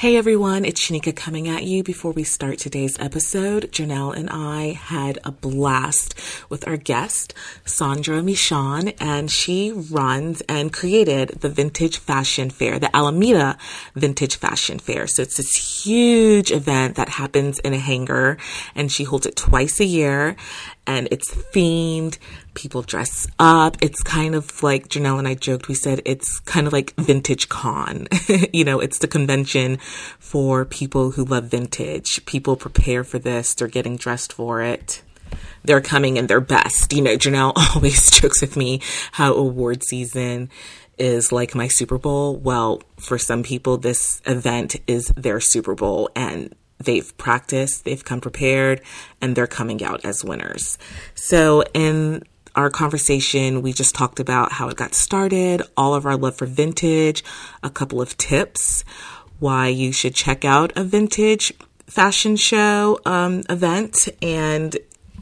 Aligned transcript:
Hey 0.00 0.18
everyone, 0.18 0.66
it's 0.66 0.86
Shanika 0.86 1.16
coming 1.16 1.48
at 1.48 1.64
you. 1.64 1.82
Before 1.82 2.12
we 2.12 2.22
start 2.22 2.58
today's 2.58 2.98
episode, 2.98 3.72
Janelle 3.72 4.14
and 4.14 4.28
I 4.28 4.72
had 4.72 5.18
a 5.24 5.32
blast 5.32 6.14
with 6.50 6.68
our 6.68 6.76
guest, 6.76 7.32
Sandra 7.64 8.22
Michon, 8.22 8.88
and 9.00 9.30
she 9.30 9.72
runs 9.72 10.42
and 10.50 10.70
created 10.70 11.40
the 11.40 11.48
Vintage 11.48 11.96
Fashion 11.96 12.50
Fair, 12.50 12.78
the 12.78 12.94
Alameda 12.94 13.56
Vintage 13.94 14.36
Fashion 14.36 14.78
Fair. 14.78 15.06
So 15.06 15.22
it's 15.22 15.38
this 15.38 15.86
huge 15.86 16.52
event 16.52 16.96
that 16.96 17.08
happens 17.08 17.58
in 17.60 17.72
a 17.72 17.78
hangar, 17.78 18.36
and 18.74 18.92
she 18.92 19.04
holds 19.04 19.24
it 19.24 19.34
twice 19.34 19.80
a 19.80 19.86
year, 19.86 20.36
and 20.86 21.08
it's 21.10 21.34
themed 21.34 22.18
people 22.54 22.82
dress 22.82 23.26
up. 23.38 23.76
It's 23.80 24.02
kind 24.02 24.34
of 24.34 24.62
like 24.62 24.88
Janelle 24.88 25.18
and 25.18 25.28
I 25.28 25.34
joked, 25.34 25.68
we 25.68 25.74
said 25.74 26.00
it's 26.04 26.40
kind 26.40 26.66
of 26.66 26.72
like 26.72 26.94
vintage 26.96 27.48
con. 27.48 28.08
you 28.52 28.64
know, 28.64 28.80
it's 28.80 28.98
the 28.98 29.08
convention 29.08 29.78
for 30.18 30.64
people 30.64 31.12
who 31.12 31.24
love 31.24 31.44
vintage. 31.44 32.24
People 32.26 32.56
prepare 32.56 33.04
for 33.04 33.18
this, 33.18 33.54
they're 33.54 33.68
getting 33.68 33.96
dressed 33.96 34.32
for 34.32 34.62
it. 34.62 35.02
They're 35.64 35.80
coming 35.80 36.16
in 36.16 36.28
their 36.28 36.40
best. 36.40 36.92
You 36.92 37.02
know, 37.02 37.16
Janelle 37.16 37.52
always 37.74 38.10
jokes 38.10 38.40
with 38.40 38.56
me 38.56 38.80
how 39.12 39.34
award 39.34 39.82
season 39.84 40.50
is 40.98 41.32
like 41.32 41.54
my 41.54 41.68
Super 41.68 41.98
Bowl. 41.98 42.36
Well, 42.36 42.82
for 42.96 43.18
some 43.18 43.42
people, 43.42 43.76
this 43.76 44.22
event 44.26 44.76
is 44.86 45.08
their 45.16 45.40
Super 45.40 45.74
Bowl 45.74 46.10
and 46.16 46.54
they've 46.78 47.16
practiced, 47.18 47.84
they've 47.84 48.04
come 48.04 48.20
prepared, 48.20 48.80
and 49.20 49.34
they're 49.34 49.46
coming 49.46 49.82
out 49.82 50.04
as 50.04 50.24
winners. 50.24 50.78
So, 51.14 51.62
in 51.74 52.22
our 52.54 52.70
conversation, 52.70 53.62
we 53.62 53.72
just 53.72 53.94
talked 53.94 54.18
about 54.18 54.52
how 54.52 54.68
it 54.68 54.76
got 54.76 54.94
started, 54.94 55.62
all 55.76 55.94
of 55.94 56.06
our 56.06 56.16
love 56.16 56.36
for 56.36 56.46
vintage, 56.46 57.22
a 57.62 57.70
couple 57.70 58.00
of 58.00 58.16
tips, 58.16 58.82
why 59.38 59.68
you 59.68 59.92
should 59.92 60.14
check 60.14 60.44
out 60.44 60.72
a 60.76 60.82
vintage 60.82 61.52
fashion 61.86 62.36
show 62.36 62.98
um, 63.04 63.42
event, 63.50 64.08
and 64.22 64.76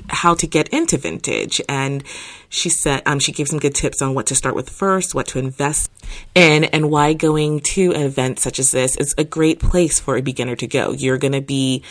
how 0.09 0.35
to 0.35 0.47
get 0.47 0.69
into 0.69 0.99
vintage. 0.99 1.61
And 1.69 2.05
she 2.49 2.69
said 2.69 3.03
um, 3.05 3.19
she 3.19 3.33
gave 3.33 3.49
some 3.49 3.59
good 3.59 3.75
tips 3.75 4.01
on 4.01 4.15
what 4.15 4.27
to 4.27 4.35
start 4.35 4.55
with 4.55 4.71
first, 4.71 5.15
what 5.15 5.27
to 5.29 5.39
invest 5.39 5.91
in, 6.35 6.65
and 6.65 6.91
why 6.91 7.13
going 7.13 7.61
to 7.61 7.93
an 7.93 8.03
event 8.03 8.39
such 8.39 8.59
as 8.59 8.71
this 8.71 8.97
is 8.97 9.15
a 9.19 9.25
great 9.25 9.59
place 9.59 9.99
for 9.99 10.17
a 10.17 10.23
beginner 10.23 10.55
to 10.57 10.67
go. 10.67 10.93
You're 10.93 11.19
going 11.19 11.33
to 11.33 11.41
be 11.41 11.83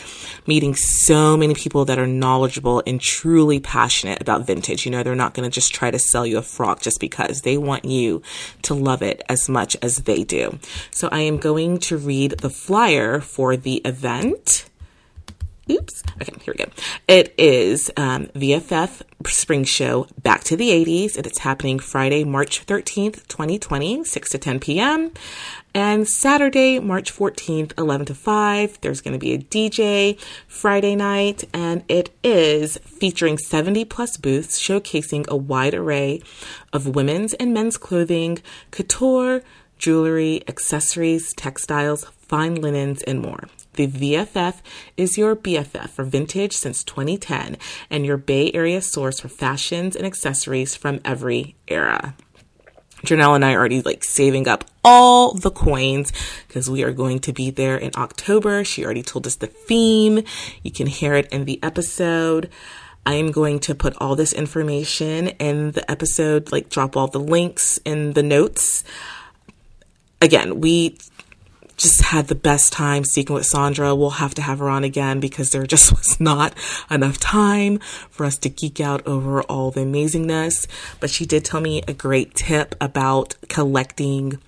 meeting 0.46 0.74
so 0.74 1.36
many 1.36 1.54
people 1.54 1.84
that 1.86 1.98
are 1.98 2.06
knowledgeable 2.06 2.82
and 2.86 3.00
truly 3.00 3.60
passionate 3.60 4.20
about 4.20 4.46
vintage. 4.46 4.86
You 4.86 4.92
know, 4.92 5.02
they're 5.02 5.14
not 5.14 5.34
going 5.34 5.48
to 5.48 5.54
just 5.54 5.74
try 5.74 5.90
to 5.90 5.98
sell 5.98 6.26
you 6.26 6.38
a 6.38 6.42
frock 6.42 6.80
just 6.80 7.00
because 7.00 7.42
they 7.42 7.58
want 7.58 7.84
you 7.84 8.22
to 8.62 8.74
love 8.74 9.02
it 9.02 9.22
as 9.28 9.48
much 9.48 9.76
as 9.82 9.96
they 9.98 10.24
do. 10.24 10.58
So 10.90 11.08
I 11.12 11.20
am 11.20 11.36
going 11.38 11.78
to 11.80 11.98
read 11.98 12.38
the 12.38 12.50
flyer 12.50 13.20
for 13.20 13.56
the 13.56 13.76
event. 13.84 14.70
Oops. 15.70 16.02
Okay, 16.20 16.34
here 16.42 16.54
we 16.58 16.64
go. 16.64 16.70
It 17.08 17.34
is 17.38 17.90
um, 17.96 18.26
VFF 18.26 19.00
Spring 19.26 19.64
Show 19.64 20.06
Back 20.22 20.44
to 20.44 20.56
the 20.56 20.68
80s, 20.68 21.16
and 21.16 21.26
it's 21.26 21.38
happening 21.38 21.78
Friday, 21.78 22.22
March 22.22 22.66
13th, 22.66 23.26
2020, 23.28 24.04
6 24.04 24.30
to 24.30 24.38
10 24.38 24.60
p.m. 24.60 25.12
And 25.74 26.06
Saturday, 26.06 26.78
March 26.80 27.12
14th, 27.14 27.72
11 27.78 28.06
to 28.06 28.14
5, 28.14 28.80
there's 28.82 29.00
going 29.00 29.14
to 29.14 29.18
be 29.18 29.32
a 29.32 29.38
DJ 29.38 30.20
Friday 30.46 30.94
night, 30.94 31.44
and 31.54 31.82
it 31.88 32.10
is 32.22 32.76
featuring 32.84 33.38
70 33.38 33.86
plus 33.86 34.18
booths 34.18 34.60
showcasing 34.60 35.26
a 35.28 35.36
wide 35.36 35.74
array 35.74 36.22
of 36.74 36.94
women's 36.94 37.32
and 37.34 37.54
men's 37.54 37.78
clothing, 37.78 38.42
couture, 38.70 39.42
jewelry, 39.78 40.42
accessories, 40.46 41.32
textiles, 41.32 42.04
fine 42.04 42.56
linens, 42.56 43.02
and 43.02 43.20
more. 43.20 43.48
The 43.74 43.88
VFF 43.88 44.60
is 44.96 45.18
your 45.18 45.34
BFF 45.34 45.90
for 45.90 46.04
vintage 46.04 46.52
since 46.52 46.84
2010 46.84 47.56
and 47.90 48.06
your 48.06 48.16
Bay 48.16 48.52
Area 48.52 48.80
source 48.80 49.20
for 49.20 49.28
fashions 49.28 49.96
and 49.96 50.06
accessories 50.06 50.76
from 50.76 51.00
every 51.04 51.56
era. 51.66 52.14
Janelle 53.04 53.34
and 53.34 53.44
I 53.44 53.52
are 53.52 53.58
already 53.58 53.82
like 53.82 54.04
saving 54.04 54.48
up 54.48 54.64
all 54.84 55.34
the 55.34 55.50
coins 55.50 56.12
because 56.46 56.70
we 56.70 56.84
are 56.84 56.92
going 56.92 57.18
to 57.20 57.32
be 57.32 57.50
there 57.50 57.76
in 57.76 57.90
October. 57.96 58.64
She 58.64 58.84
already 58.84 59.02
told 59.02 59.26
us 59.26 59.36
the 59.36 59.48
theme. 59.48 60.22
You 60.62 60.70
can 60.70 60.86
hear 60.86 61.14
it 61.14 61.30
in 61.32 61.44
the 61.44 61.62
episode. 61.62 62.50
I 63.04 63.14
am 63.14 63.32
going 63.32 63.58
to 63.60 63.74
put 63.74 63.96
all 64.00 64.16
this 64.16 64.32
information 64.32 65.28
in 65.28 65.72
the 65.72 65.88
episode, 65.90 66.52
like 66.52 66.70
drop 66.70 66.96
all 66.96 67.08
the 67.08 67.20
links 67.20 67.78
in 67.84 68.12
the 68.12 68.22
notes. 68.22 68.84
Again, 70.22 70.60
we 70.60 70.96
just 71.76 72.02
had 72.02 72.28
the 72.28 72.34
best 72.34 72.72
time 72.72 73.04
speaking 73.04 73.34
with 73.34 73.46
Sandra. 73.46 73.94
We'll 73.94 74.10
have 74.10 74.34
to 74.34 74.42
have 74.42 74.58
her 74.60 74.68
on 74.68 74.84
again 74.84 75.20
because 75.20 75.50
there 75.50 75.66
just 75.66 75.90
was 75.96 76.20
not 76.20 76.54
enough 76.90 77.18
time 77.18 77.78
for 78.10 78.24
us 78.24 78.38
to 78.38 78.48
geek 78.48 78.80
out 78.80 79.06
over 79.06 79.42
all 79.42 79.70
the 79.70 79.80
amazingness. 79.80 80.66
But 81.00 81.10
she 81.10 81.26
did 81.26 81.44
tell 81.44 81.60
me 81.60 81.82
a 81.86 81.92
great 81.92 82.34
tip 82.34 82.74
about 82.80 83.36
collecting 83.48 84.38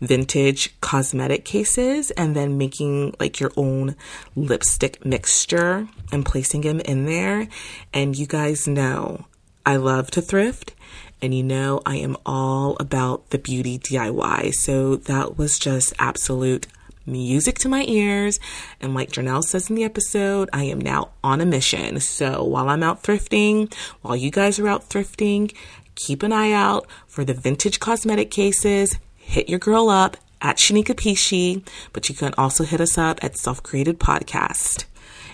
vintage 0.00 0.78
cosmetic 0.80 1.44
cases 1.44 2.10
and 2.12 2.34
then 2.34 2.58
making 2.58 3.14
like 3.20 3.38
your 3.38 3.52
own 3.56 3.94
lipstick 4.34 5.04
mixture 5.06 5.86
and 6.10 6.26
placing 6.26 6.62
them 6.62 6.80
in 6.80 7.06
there. 7.06 7.48
And 7.94 8.18
you 8.18 8.26
guys 8.26 8.66
know 8.66 9.26
I 9.64 9.76
love 9.76 10.10
to 10.12 10.20
thrift 10.20 10.74
and 11.22 11.32
you 11.32 11.42
know 11.42 11.80
I 11.86 11.96
am 11.96 12.16
all 12.26 12.76
about 12.80 13.30
the 13.30 13.38
beauty 13.38 13.78
DIY. 13.78 14.52
So 14.52 14.96
that 14.96 15.38
was 15.38 15.58
just 15.58 15.94
absolute 15.98 16.66
music 17.06 17.58
to 17.58 17.68
my 17.68 17.84
ears. 17.84 18.40
And 18.80 18.94
like 18.94 19.10
Janelle 19.10 19.44
says 19.44 19.70
in 19.70 19.76
the 19.76 19.84
episode, 19.84 20.50
I 20.52 20.64
am 20.64 20.80
now 20.80 21.10
on 21.22 21.40
a 21.40 21.46
mission. 21.46 22.00
So 22.00 22.42
while 22.44 22.68
I'm 22.68 22.82
out 22.82 23.02
thrifting, 23.02 23.72
while 24.02 24.16
you 24.16 24.30
guys 24.30 24.58
are 24.58 24.68
out 24.68 24.90
thrifting, 24.90 25.54
keep 25.94 26.22
an 26.22 26.32
eye 26.32 26.52
out 26.52 26.86
for 27.06 27.24
the 27.24 27.34
vintage 27.34 27.80
cosmetic 27.80 28.30
cases. 28.30 28.98
Hit 29.16 29.48
your 29.48 29.58
girl 29.58 29.88
up 29.88 30.16
at 30.40 30.56
Shanika 30.56 30.94
Pishi, 30.94 31.64
but 31.92 32.08
you 32.08 32.14
can 32.14 32.34
also 32.36 32.64
hit 32.64 32.80
us 32.80 32.98
up 32.98 33.22
at 33.22 33.38
Self 33.38 33.62
Created 33.62 34.00
Podcast. 34.00 34.84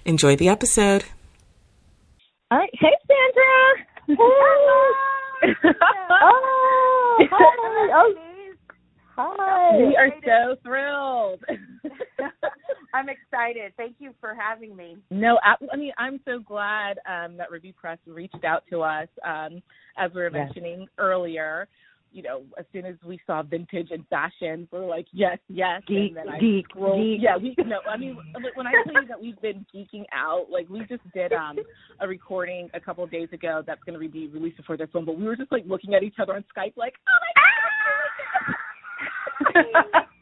Enjoy 0.05 0.37
the 0.37 0.49
episode. 0.49 1.05
All 2.51 2.59
right. 2.59 2.71
Hey, 2.75 2.95
Sandra. 4.07 5.09
Oh, 5.43 7.27
hi. 7.31 8.15
Oh, 9.21 9.35
hi. 9.37 9.77
We 9.77 9.97
are 9.97 10.11
so 10.25 10.57
thrilled. 10.63 11.43
I'm 12.95 13.09
excited. 13.09 13.73
Thank 13.77 13.97
you 13.99 14.15
for 14.21 14.35
having 14.35 14.75
me. 14.75 14.97
No, 15.11 15.39
I, 15.43 15.55
I 15.73 15.77
mean 15.77 15.93
I'm 15.99 16.21
so 16.25 16.39
glad 16.39 16.99
um, 17.07 17.37
that 17.37 17.51
Review 17.51 17.73
Press 17.75 17.99
reached 18.07 18.45
out 18.45 18.65
to 18.71 18.83
us, 18.83 19.09
um, 19.25 19.63
as 19.97 20.13
we 20.15 20.23
were 20.23 20.31
Yes. 20.33 20.47
mentioning 20.47 20.87
earlier. 20.99 21.69
You 22.13 22.23
know, 22.23 22.43
as 22.59 22.65
soon 22.73 22.85
as 22.85 22.97
we 23.05 23.21
saw 23.27 23.43
vintage 23.43 23.91
and 23.91 24.07
fashion, 24.09 24.69
we 24.73 24.79
were 24.79 24.87
like, 24.87 25.07
yes, 25.13 25.39
yes. 25.49 25.83
Geek, 25.87 26.09
and 26.09 26.17
then 26.17 26.29
I 26.29 26.39
geek, 26.39 26.67
scrolled. 26.71 26.99
geek. 26.99 27.21
Yeah, 27.23 27.37
we 27.37 27.55
no. 27.65 27.81
I 27.89 27.97
mean, 27.97 28.17
when 28.55 28.67
I 28.67 28.73
tell 28.85 29.03
you 29.03 29.09
that 29.09 29.21
we've 29.21 29.41
been 29.41 29.67
geeking 29.75 30.05
out, 30.13 30.47
like 30.51 30.69
we 30.69 30.81
just 30.81 31.03
did 31.15 31.33
um 31.33 31.59
a 32.01 32.09
recording 32.09 32.71
a 32.75 32.81
couple 32.81 33.05
of 33.05 33.11
days 33.11 33.29
ago 33.33 33.63
that's 33.67 33.83
going 33.85 34.01
to 34.01 34.09
be 34.09 34.29
released 34.29 34.57
before 34.57 34.77
this 34.77 34.89
one, 34.93 35.05
but 35.05 35.17
we 35.19 35.25
were 35.25 35.37
just 35.37 35.53
like 35.53 35.65
looking 35.67 35.95
at 35.95 36.03
each 36.03 36.17
other 36.21 36.35
on 36.35 36.45
Skype, 36.57 36.77
like, 36.77 36.95
oh 37.09 37.19
my 39.55 39.63
god. 39.63 40.05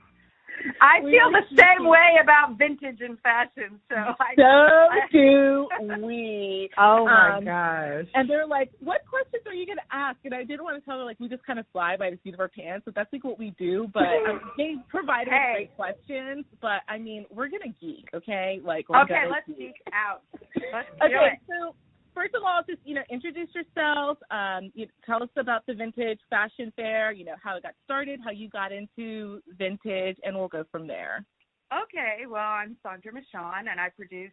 I 0.81 1.01
We 1.03 1.13
feel 1.13 1.31
the 1.31 1.43
same 1.57 1.87
geeking. 1.87 1.91
way 1.91 2.17
about 2.23 2.59
vintage 2.59 3.01
and 3.01 3.19
fashion. 3.21 3.81
So 3.89 3.97
I 3.97 4.35
So 4.37 4.89
do 5.13 5.69
we. 6.05 6.71
Oh 6.79 7.05
my 7.05 7.37
Um, 7.39 7.45
gosh. 7.45 8.07
And 8.15 8.29
they're 8.29 8.47
like, 8.47 8.71
"What 8.81 9.03
questions 9.09 9.43
are 9.47 9.55
you 9.55 9.67
going 9.67 9.79
to 9.79 9.95
ask?" 9.97 10.19
And 10.25 10.35
I 10.35 10.45
didn't 10.45 10.65
want 10.65 10.79
to 10.79 10.85
tell 10.85 10.99
her 10.99 11.05
like 11.05 11.19
we 11.21 11.29
just 11.29 11.45
kind 11.45 11.59
of 11.59 11.67
fly 11.73 11.97
by 11.97 12.11
the 12.11 12.19
seat 12.25 12.35
of 12.35 12.41
our 12.41 12.49
pants. 12.49 12.85
So 12.85 12.93
that's 12.95 13.13
like 13.13 13.25
what 13.25 13.39
we 13.39 13.55
do. 13.59 13.89
But 13.93 14.05
um, 14.29 14.41
they 14.57 14.77
provided 14.89 15.33
us 15.33 15.39
Hey. 15.41 15.53
great 15.55 15.77
questions. 15.77 16.45
But 16.61 16.83
I 16.89 16.99
mean, 16.99 17.27
we're 17.31 17.49
gonna 17.49 17.73
geek, 17.81 18.09
okay? 18.15 18.61
Like, 18.65 18.89
we're 18.89 19.03
Okay, 19.03 19.25
let's 19.31 19.47
geek. 19.47 19.59
geek 19.59 19.75
out. 19.93 20.23
Let's 20.73 20.89
do 21.01 21.07
Okay, 21.07 21.33
it. 21.35 21.39
so 21.49 21.75
first 22.17 22.35
of 22.35 22.43
all, 22.43 22.63
just 22.69 22.81
you 22.85 22.95
know, 22.95 23.03
introduce 23.11 23.51
yourself. 23.55 24.19
Um, 24.31 24.73
you 24.75 24.89
tell 25.05 25.23
us 25.23 25.29
about 25.37 25.65
the 25.67 25.75
vintage 25.75 26.19
fashion 26.31 26.73
fair. 26.75 27.13
You 27.13 27.27
know 27.27 27.37
how 27.41 27.57
it 27.57 27.63
got 27.63 27.75
started, 27.85 28.19
how 28.25 28.31
you 28.31 28.49
got 28.49 28.73
into 28.73 29.41
vintage, 29.57 30.17
and 30.25 30.35
we'll 30.35 30.49
go 30.49 30.65
from 30.73 30.89
there. 30.89 31.25
Okay, 31.73 32.27
well, 32.29 32.43
I'm 32.43 32.77
Sandra 32.83 33.13
Michon, 33.13 33.69
and 33.71 33.79
I 33.79 33.91
produce 33.95 34.33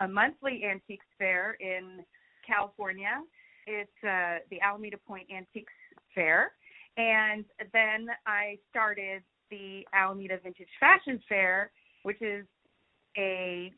a 0.00 0.06
monthly 0.08 0.62
antiques 0.64 1.06
fair 1.18 1.56
in 1.60 2.04
California. 2.46 3.20
It's 3.66 3.90
uh, 4.04 4.38
the 4.50 4.60
Alameda 4.62 4.96
Point 5.06 5.26
Antiques 5.34 5.72
Fair. 6.14 6.52
And 6.96 7.44
then 7.72 8.08
I 8.26 8.58
started 8.70 9.22
the 9.50 9.82
Alameda 9.92 10.38
Vintage 10.42 10.68
Fashion 10.78 11.20
Fair, 11.28 11.70
which 12.02 12.20
is 12.22 12.46
a 13.16 13.72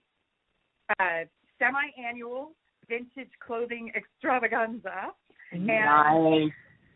uh, 0.99 1.25
semi 1.59 1.91
annual 2.09 2.53
vintage 2.91 3.31
clothing 3.47 3.93
extravaganza. 3.97 5.13
Nice. 5.55 6.51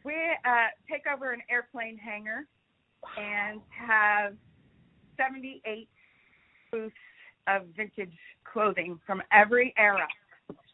We 0.05 0.15
uh, 0.45 0.69
take 0.91 1.05
over 1.13 1.33
an 1.33 1.41
airplane 1.51 1.97
hangar 1.97 2.47
and 3.17 3.61
have 3.71 4.35
78 5.17 5.89
booths 6.71 6.95
of 7.47 7.63
vintage 7.77 8.13
clothing 8.45 8.99
from 9.07 9.23
every 9.33 9.73
era. 9.79 10.07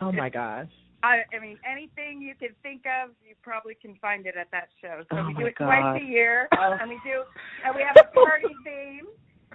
Oh 0.00 0.10
my 0.10 0.28
gosh. 0.30 0.68
I, 1.02 1.22
I 1.34 1.40
mean, 1.40 1.56
anything 1.64 2.20
you 2.20 2.34
can 2.38 2.50
think 2.62 2.82
of, 2.84 3.10
you 3.26 3.34
probably 3.42 3.74
can 3.74 3.94
find 4.02 4.26
it 4.26 4.34
at 4.38 4.50
that 4.52 4.68
show. 4.82 5.02
So 5.10 5.16
Oh 5.18 5.26
we 5.28 5.34
do 5.34 5.46
it 5.46 5.54
God. 5.56 5.64
twice 5.66 6.02
a 6.02 6.04
year, 6.04 6.48
Oh. 6.58 6.76
and 6.80 6.90
we 6.90 7.00
do, 7.04 7.22
and 7.64 7.74
we 7.74 7.82
have 7.82 7.96
a 7.96 8.12
party 8.14 8.52
theme. 8.64 9.06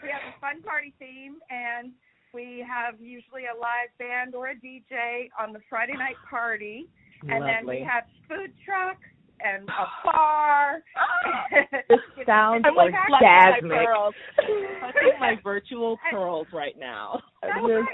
We 0.01 0.09
have 0.09 0.21
a 0.35 0.39
fun 0.41 0.61
party 0.63 0.93
theme, 0.99 1.37
and 1.49 1.91
we 2.35 2.63
have 2.67 2.99
usually 2.99 3.43
a 3.47 3.55
live 3.57 3.89
band 3.97 4.35
or 4.35 4.49
a 4.49 4.55
DJ 4.55 5.29
on 5.39 5.53
the 5.53 5.59
Friday 5.69 5.93
night 5.93 6.17
party, 6.29 6.85
and 7.23 7.41
then 7.43 7.65
we 7.65 7.79
have 7.79 8.03
food 8.27 8.51
trucks 8.65 9.07
and 9.39 9.63
a 9.69 9.85
bar. 10.03 10.83
This 11.89 11.99
sounds 12.25 12.65
I'm 12.67 12.75
like 12.75 12.93
orgasmic. 12.93 13.63
my 13.63 13.85
pearls. 13.85 14.13
Clutching 14.35 15.19
my 15.19 15.35
virtual 15.43 15.97
pearls 16.11 16.47
right 16.53 16.75
now. 16.77 17.21
Right. 17.43 17.85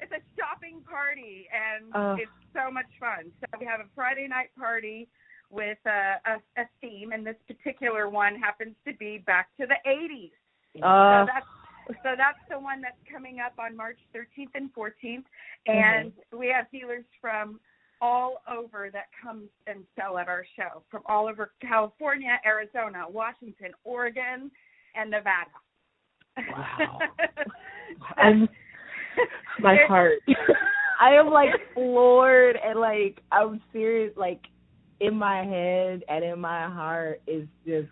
It's 0.00 0.12
a 0.12 0.20
shopping 0.36 0.80
party, 0.88 1.48
and 1.50 1.90
Oh. 1.94 2.14
it's 2.20 2.30
so 2.54 2.70
much 2.70 2.86
fun. 3.00 3.30
So 3.40 3.46
we 3.58 3.66
have 3.66 3.80
a 3.80 3.88
Friday 3.94 4.28
night 4.28 4.50
party 4.58 5.08
with 5.50 5.78
a, 5.86 6.20
a, 6.26 6.60
a 6.62 6.64
theme, 6.80 7.12
and 7.12 7.26
this 7.26 7.36
particular 7.46 8.08
one 8.10 8.36
happens 8.36 8.74
to 8.86 8.92
be 8.98 9.18
back 9.26 9.48
to 9.60 9.66
the 9.66 9.76
80s. 9.88 10.30
Uh, 10.82 11.24
so 11.26 11.32
that's 11.34 11.46
so 12.02 12.10
that's 12.16 12.38
the 12.50 12.58
one 12.58 12.80
that's 12.80 12.98
coming 13.10 13.38
up 13.44 13.54
on 13.58 13.76
March 13.76 13.98
13th 14.14 14.50
and 14.54 14.70
14th, 14.74 14.92
mm-hmm. 15.02 15.70
and 15.70 16.12
we 16.36 16.52
have 16.54 16.70
dealers 16.70 17.04
from 17.20 17.60
all 18.00 18.42
over 18.48 18.90
that 18.92 19.06
come 19.20 19.48
and 19.66 19.80
sell 19.98 20.18
at 20.18 20.28
our 20.28 20.44
show, 20.56 20.82
from 20.90 21.02
all 21.06 21.28
over 21.28 21.52
California, 21.60 22.38
Arizona, 22.46 23.04
Washington, 23.08 23.72
Oregon, 23.84 24.50
and 24.94 25.10
Nevada. 25.10 25.50
Wow. 26.36 26.98
I'm 28.16 28.48
my 29.60 29.76
heart. 29.88 30.18
I 31.00 31.14
am 31.14 31.30
like 31.30 31.50
floored 31.74 32.56
and 32.62 32.80
like 32.80 33.20
I'm 33.32 33.60
serious. 33.72 34.12
Like 34.16 34.40
in 35.00 35.14
my 35.14 35.44
head 35.44 36.02
and 36.08 36.24
in 36.24 36.40
my 36.40 36.68
heart 36.68 37.22
is 37.26 37.46
just. 37.66 37.88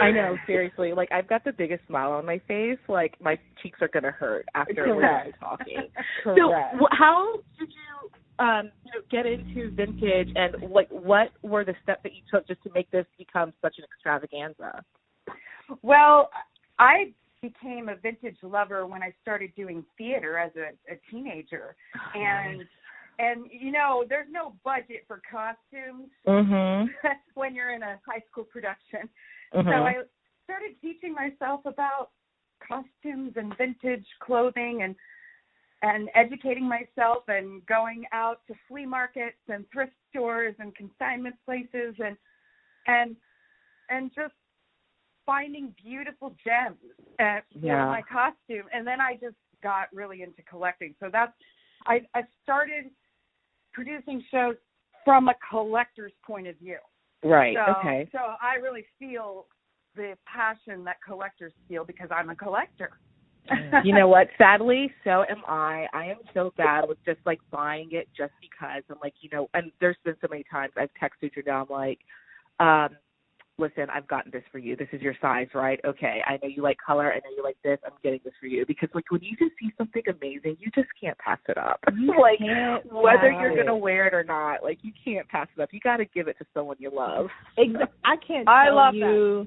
I 0.00 0.10
know, 0.10 0.36
seriously. 0.46 0.92
Like 0.92 1.10
I've 1.12 1.28
got 1.28 1.44
the 1.44 1.52
biggest 1.52 1.86
smile 1.86 2.12
on 2.12 2.26
my 2.26 2.40
face. 2.46 2.78
Like 2.88 3.14
my 3.20 3.38
cheeks 3.62 3.78
are 3.82 3.88
gonna 3.88 4.10
hurt 4.10 4.46
after 4.54 4.94
we're 4.94 5.02
done 5.02 5.32
talking. 5.38 5.88
Correct. 6.22 6.76
So, 6.78 6.86
how 6.90 7.34
did 7.58 7.68
you 7.68 8.44
um 8.44 8.70
you 8.84 8.92
know, 8.92 9.02
get 9.10 9.26
into 9.26 9.74
vintage, 9.74 10.28
and 10.34 10.54
like 10.70 10.88
what 10.90 11.30
were 11.42 11.64
the 11.64 11.74
steps 11.82 12.00
that 12.02 12.14
you 12.14 12.22
took 12.32 12.46
just 12.46 12.62
to 12.64 12.70
make 12.74 12.90
this 12.90 13.06
become 13.18 13.52
such 13.62 13.76
an 13.78 13.84
extravaganza? 13.84 14.82
Well, 15.82 16.30
I 16.78 17.12
became 17.40 17.88
a 17.88 17.96
vintage 17.96 18.38
lover 18.42 18.86
when 18.86 19.02
I 19.02 19.12
started 19.20 19.54
doing 19.54 19.84
theater 19.98 20.38
as 20.38 20.50
a, 20.56 20.92
a 20.92 20.98
teenager, 21.10 21.76
and 22.14 22.64
and 23.18 23.46
you 23.50 23.70
know, 23.70 24.04
there's 24.08 24.26
no 24.30 24.54
budget 24.64 25.04
for 25.06 25.20
costumes 25.30 26.10
Mhm. 26.26 26.88
when 27.34 27.54
you're 27.54 27.72
in 27.72 27.82
a 27.82 28.00
high 28.06 28.22
school 28.30 28.44
production. 28.44 29.08
Mhm. 29.54 29.64
So 29.64 29.84
I 29.84 30.02
started 30.44 30.80
teaching 30.80 31.14
myself 31.14 31.64
about 31.64 32.10
costumes 32.60 33.36
and 33.36 33.56
vintage 33.56 34.06
clothing 34.20 34.82
and 34.82 34.96
and 35.82 36.08
educating 36.14 36.66
myself 36.66 37.28
and 37.28 37.64
going 37.66 38.06
out 38.12 38.40
to 38.46 38.54
flea 38.66 38.86
markets 38.86 39.36
and 39.48 39.68
thrift 39.70 39.92
stores 40.08 40.54
and 40.58 40.74
consignment 40.74 41.36
places 41.44 41.94
and 41.98 42.16
and 42.86 43.16
and 43.90 44.10
just 44.14 44.34
finding 45.26 45.74
beautiful 45.82 46.34
gems 46.44 46.78
uh, 47.18 47.40
for 47.52 47.58
Yeah. 47.66 47.86
my 47.86 48.02
costume 48.02 48.66
and 48.72 48.86
then 48.86 49.00
I 49.00 49.16
just 49.16 49.36
got 49.62 49.92
really 49.92 50.22
into 50.22 50.42
collecting. 50.42 50.94
So 51.00 51.10
that's 51.10 51.32
I 51.86 52.06
I 52.14 52.24
started 52.42 52.90
producing 53.72 54.22
shows 54.30 54.56
from 55.04 55.28
a 55.28 55.34
collector's 55.50 56.12
point 56.26 56.46
of 56.46 56.56
view. 56.56 56.78
Right. 57.24 57.56
So, 57.56 57.72
okay. 57.78 58.08
So 58.12 58.18
I 58.18 58.56
really 58.62 58.84
feel 58.98 59.46
the 59.96 60.14
passion 60.26 60.84
that 60.84 60.96
collectors 61.06 61.52
feel 61.68 61.84
because 61.84 62.08
I'm 62.14 62.30
a 62.30 62.36
collector. 62.36 62.98
you 63.84 63.94
know 63.94 64.08
what? 64.08 64.28
Sadly, 64.38 64.90
so 65.04 65.24
am 65.28 65.42
I. 65.46 65.86
I 65.92 66.06
am 66.06 66.16
so 66.32 66.52
bad 66.56 66.84
with 66.88 66.98
just 67.04 67.20
like 67.26 67.40
buying 67.50 67.90
it 67.92 68.08
just 68.16 68.32
because 68.40 68.82
I'm 68.90 68.96
like, 69.02 69.14
you 69.20 69.28
know, 69.32 69.48
and 69.54 69.70
there's 69.80 69.96
been 70.04 70.16
so 70.20 70.28
many 70.30 70.44
times 70.50 70.72
I've 70.76 70.90
texted 71.00 71.30
you 71.36 71.42
down 71.42 71.66
like, 71.68 71.98
um, 72.60 72.90
listen, 73.58 73.86
I've 73.92 74.06
gotten 74.08 74.30
this 74.32 74.42
for 74.50 74.58
you. 74.58 74.76
This 74.76 74.88
is 74.92 75.00
your 75.00 75.14
size, 75.20 75.48
right? 75.54 75.78
Okay. 75.84 76.20
I 76.26 76.38
know 76.42 76.48
you 76.48 76.62
like 76.62 76.76
color. 76.84 77.12
I 77.12 77.16
know 77.16 77.34
you 77.36 77.42
like 77.42 77.56
this. 77.62 77.78
I'm 77.84 77.92
getting 78.02 78.20
this 78.24 78.34
for 78.40 78.46
you 78.46 78.64
because 78.66 78.88
like 78.94 79.10
when 79.10 79.22
you 79.22 79.36
just 79.36 79.52
see 79.60 79.72
something 79.78 80.02
amazing, 80.08 80.56
you 80.60 80.70
just 80.74 80.88
can't 81.00 81.16
pass 81.18 81.38
it 81.48 81.58
up. 81.58 81.80
like 82.20 82.40
whether 82.90 83.30
you're 83.30 83.52
it. 83.52 83.64
gonna 83.64 83.76
wear 83.76 84.06
it 84.06 84.14
or 84.14 84.24
not, 84.24 84.62
like 84.62 84.78
you 84.82 84.92
can't 85.04 85.28
pass 85.28 85.48
it 85.56 85.62
up. 85.62 85.70
You 85.72 85.80
got 85.80 85.98
to 85.98 86.04
give 86.04 86.28
it 86.28 86.36
to 86.38 86.46
someone 86.52 86.76
you 86.78 86.90
love. 86.94 87.26
Exa- 87.58 87.88
I 88.04 88.16
can't 88.26 88.48
I 88.48 88.70
love 88.70 88.94
you 88.94 89.46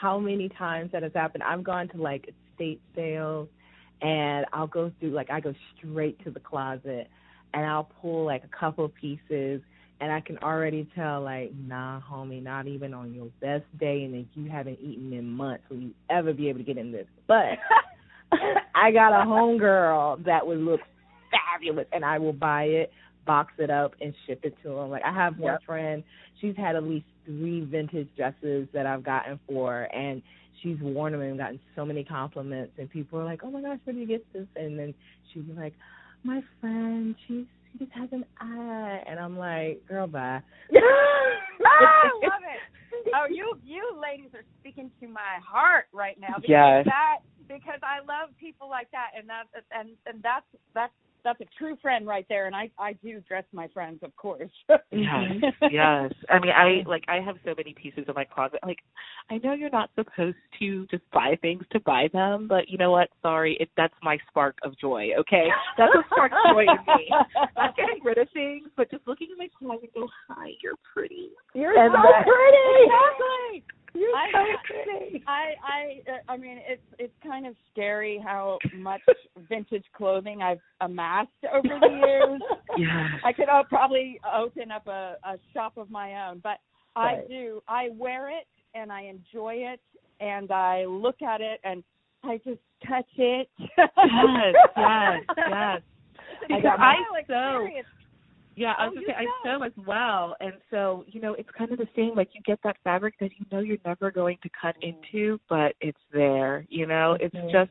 how 0.00 0.18
many 0.18 0.48
times 0.50 0.92
that 0.92 1.02
has 1.02 1.12
happened. 1.14 1.42
I've 1.42 1.64
gone 1.64 1.88
to 1.88 1.96
like 2.00 2.28
estate 2.52 2.80
sales 2.94 3.48
and 4.02 4.44
I'll 4.52 4.66
go 4.66 4.92
through 5.00 5.12
like 5.12 5.30
I 5.30 5.40
go 5.40 5.54
straight 5.78 6.22
to 6.24 6.30
the 6.30 6.40
closet 6.40 7.08
and 7.54 7.64
I'll 7.64 7.88
pull 8.02 8.26
like 8.26 8.44
a 8.44 8.58
couple 8.58 8.88
pieces 8.88 9.62
and 10.00 10.12
I 10.12 10.20
can 10.20 10.38
already 10.38 10.88
tell 10.94 11.22
like, 11.22 11.52
nah, 11.56 12.00
homie, 12.00 12.42
not 12.42 12.66
even 12.66 12.94
on 12.94 13.14
your 13.14 13.28
best 13.40 13.64
day 13.78 14.04
and 14.04 14.14
if 14.14 14.26
you 14.34 14.50
haven't 14.50 14.78
eaten 14.80 15.12
in 15.12 15.26
months 15.28 15.64
will 15.70 15.78
you 15.78 15.92
ever 16.10 16.32
be 16.32 16.48
able 16.48 16.58
to 16.60 16.64
get 16.64 16.78
in 16.78 16.92
this. 16.92 17.06
But 17.26 17.58
I 18.74 18.90
got 18.92 19.12
a 19.12 19.24
homegirl 19.26 20.24
that 20.24 20.46
would 20.46 20.58
look 20.58 20.80
fabulous 21.30 21.86
and 21.92 22.04
I 22.04 22.18
will 22.18 22.32
buy 22.32 22.64
it, 22.64 22.90
box 23.26 23.52
it 23.58 23.70
up 23.70 23.92
and 24.00 24.14
ship 24.26 24.40
it 24.44 24.54
to 24.62 24.68
them. 24.70 24.90
Like 24.90 25.02
I 25.04 25.12
have 25.12 25.38
one 25.38 25.58
Yep. 25.58 25.62
friend, 25.66 26.02
she's 26.40 26.56
had 26.56 26.76
at 26.76 26.82
least 26.84 27.06
three 27.24 27.60
vintage 27.64 28.08
dresses 28.16 28.68
that 28.74 28.86
I've 28.86 29.04
gotten 29.04 29.38
for 29.46 29.72
her 29.72 29.84
and 29.94 30.22
she's 30.62 30.78
worn 30.80 31.12
them 31.12 31.22
and 31.22 31.38
gotten 31.38 31.60
so 31.74 31.84
many 31.84 32.04
compliments 32.04 32.72
and 32.78 32.90
people 32.90 33.18
are 33.18 33.24
like, 33.24 33.40
Oh 33.44 33.50
my 33.50 33.62
gosh, 33.62 33.78
where 33.84 33.94
did 33.94 34.00
you 34.00 34.06
get 34.06 34.24
this? 34.32 34.46
And 34.56 34.78
then 34.78 34.94
she'd 35.32 35.46
be 35.48 35.54
like, 35.54 35.74
My 36.24 36.42
friend, 36.60 37.14
she's 37.26 37.46
she 37.78 37.84
just 37.84 37.96
has 37.96 38.08
an 38.12 38.24
eye 38.40 39.02
and 39.06 39.18
I'm 39.18 39.36
like, 39.38 39.86
Girl 39.88 40.06
bye. 40.06 40.40
I 40.74 42.10
love 42.22 42.42
it. 42.42 42.62
Oh, 43.14 43.26
you 43.30 43.58
you 43.64 43.82
ladies 44.00 44.30
are 44.34 44.44
speaking 44.60 44.90
to 45.00 45.08
my 45.08 45.38
heart 45.46 45.86
right 45.92 46.18
now. 46.20 46.36
Because 46.36 46.48
Yes. 46.48 46.86
That 46.86 47.18
because 47.48 47.80
I 47.82 48.00
love 48.00 48.30
people 48.38 48.68
like 48.68 48.90
that, 48.90 49.10
and 49.16 49.28
that 49.28 49.44
and 49.70 49.90
and 50.06 50.22
that's 50.22 50.46
that's 50.74 50.92
that's 51.26 51.40
a 51.40 51.44
true 51.58 51.76
friend 51.82 52.06
right 52.06 52.24
there. 52.28 52.46
And 52.46 52.54
I 52.56 52.70
I 52.78 52.94
do 53.04 53.20
dress 53.28 53.44
my 53.52 53.68
friends, 53.68 53.98
of 54.02 54.14
course. 54.16 54.48
Yes, 54.90 55.42
yes. 55.70 56.12
I 56.30 56.38
mean, 56.38 56.52
I 56.56 56.82
like 56.88 57.04
I 57.08 57.16
have 57.20 57.36
so 57.44 57.52
many 57.56 57.74
pieces 57.74 58.04
in 58.08 58.14
my 58.14 58.24
closet. 58.24 58.60
Like, 58.64 58.78
I 59.28 59.38
know 59.38 59.52
you're 59.52 59.70
not 59.70 59.90
supposed 59.96 60.36
to 60.60 60.86
just 60.86 61.02
buy 61.12 61.36
things 61.42 61.64
to 61.72 61.80
buy 61.80 62.08
them, 62.12 62.46
but 62.48 62.68
you 62.68 62.78
know 62.78 62.92
what? 62.92 63.08
Sorry, 63.22 63.56
it 63.60 63.68
that's 63.76 63.94
my 64.02 64.16
spark 64.28 64.56
of 64.62 64.78
joy. 64.78 65.10
Okay, 65.18 65.48
that's 65.76 65.92
what 65.94 66.06
sparks 66.06 66.36
joy 66.50 66.60
in 66.62 66.96
me. 66.96 67.10
Not 67.56 67.76
getting 67.76 68.00
rid 68.04 68.18
of 68.18 68.28
things, 68.32 68.68
but 68.76 68.90
just 68.90 69.06
looking 69.06 69.28
at 69.32 69.38
my 69.38 69.48
closet 69.58 69.90
and 69.94 70.04
go, 70.04 70.08
"Hi, 70.30 70.50
you're 70.62 70.78
pretty." 70.94 71.30
You're 71.54 71.76
And 71.78 71.92
so 71.92 72.00
that- 72.02 72.24
pretty. 72.24 72.84
Exactly. 72.86 73.64
You're 73.96 74.14
I- 74.14 74.30
so 74.32 74.38
pretty. 74.84 75.24
I 75.26 75.54
I 75.62 76.10
uh, 76.10 76.32
I 76.32 76.36
mean 76.36 76.58
it's 76.66 76.82
it's 76.98 77.14
kind 77.22 77.46
of 77.46 77.54
scary 77.72 78.20
how 78.22 78.58
much 78.76 79.00
vintage 79.48 79.84
clothing 79.96 80.42
I've 80.42 80.60
amassed 80.80 81.30
over 81.52 81.78
the 81.80 81.88
years. 82.06 82.40
Yes. 82.78 83.08
I 83.24 83.32
could 83.32 83.48
uh, 83.48 83.62
probably 83.70 84.20
open 84.36 84.70
up 84.70 84.86
a, 84.86 85.16
a 85.24 85.38
shop 85.54 85.78
of 85.78 85.90
my 85.90 86.28
own, 86.28 86.40
but 86.42 86.58
I 86.94 87.22
do. 87.26 87.62
I 87.66 87.88
wear 87.94 88.28
it 88.28 88.46
and 88.74 88.92
I 88.92 89.04
enjoy 89.04 89.54
it 89.54 89.80
and 90.20 90.52
I 90.52 90.84
look 90.84 91.22
at 91.22 91.40
it 91.40 91.58
and 91.64 91.82
I 92.22 92.36
just 92.44 92.60
touch 92.86 93.08
it. 93.16 93.48
Yes, 93.58 93.88
yes, 94.76 95.22
yes. 95.38 95.80
Because 96.48 96.64
I 96.78 96.94
Real 96.96 97.24
so. 97.28 97.66
Yeah, 98.56 98.72
I 98.78 98.84
Oh, 98.84 98.88
was 98.88 98.94
gonna 98.94 99.00
you 99.02 99.12
say 99.12 99.26
I 99.44 99.58
sew. 99.58 99.62
as 99.62 99.72
well, 99.86 100.34
and 100.40 100.54
so 100.70 101.04
you 101.08 101.20
know 101.20 101.34
it's 101.34 101.48
kind 101.56 101.70
of 101.72 101.78
the 101.78 101.88
same. 101.94 102.14
Like 102.14 102.30
you 102.34 102.40
get 102.44 102.58
that 102.64 102.76
fabric 102.82 103.14
that 103.20 103.30
you 103.38 103.44
know 103.52 103.60
you're 103.60 103.76
never 103.84 104.10
going 104.10 104.38
to 104.42 104.48
cut 104.60 104.74
into, 104.80 105.38
but 105.48 105.74
it's 105.82 106.00
there. 106.12 106.64
You 106.70 106.86
know, 106.86 107.16
it's 107.20 107.34
Mhm. 107.34 107.50
just. 107.52 107.70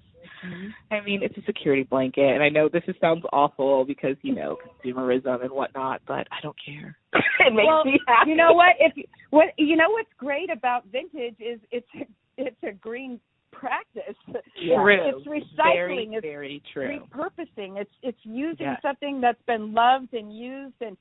I 0.92 1.00
mean, 1.02 1.24
it's 1.24 1.36
a 1.38 1.42
security 1.44 1.84
blanket, 1.84 2.34
and 2.34 2.44
I 2.44 2.50
know 2.50 2.70
this 2.70 2.84
is, 2.88 2.96
sounds 3.02 3.24
awful 3.34 3.84
because 3.86 4.16
you 4.22 4.36
know 4.36 4.58
consumerism 4.84 5.42
and 5.42 5.52
whatnot, 5.52 6.02
but 6.06 6.28
I 6.32 6.40
don't 6.44 6.56
care. 6.64 6.96
it 7.40 7.54
makes 7.54 7.66
Well, 7.66 7.84
me 7.86 8.00
happy. 8.08 8.30
You 8.32 8.36
know 8.38 8.54
what? 8.54 8.76
If 8.80 8.96
you- 8.96 9.08
what 9.32 9.54
you 9.58 9.76
know 9.76 9.90
what's 9.90 10.14
great 10.18 10.50
about 10.52 10.86
vintage 10.88 11.36
is 11.40 11.60
it's 11.72 11.88
a, 11.96 12.06
it's 12.38 12.64
a 12.64 12.72
green 12.74 13.20
practice. 13.60 14.16
True. 14.66 15.10
It's 15.18 15.28
recycling. 15.28 15.74
Very, 15.74 16.10
it's 16.12 16.22
very 16.22 16.64
true. 16.74 17.00
repurposing. 17.00 17.78
It's 17.78 17.92
it's 18.02 18.18
using 18.24 18.68
Yes. 18.68 18.80
something 18.82 19.22
that's 19.22 19.42
been 19.48 19.74
loved 19.74 20.14
and 20.14 20.36
used 20.36 20.76
and 20.82 20.98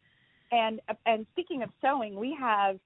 and 0.53 0.81
and 1.07 1.27
speaking 1.33 1.63
of 1.63 1.71
sewing, 1.81 2.17
we 2.17 2.37
have 2.39 2.79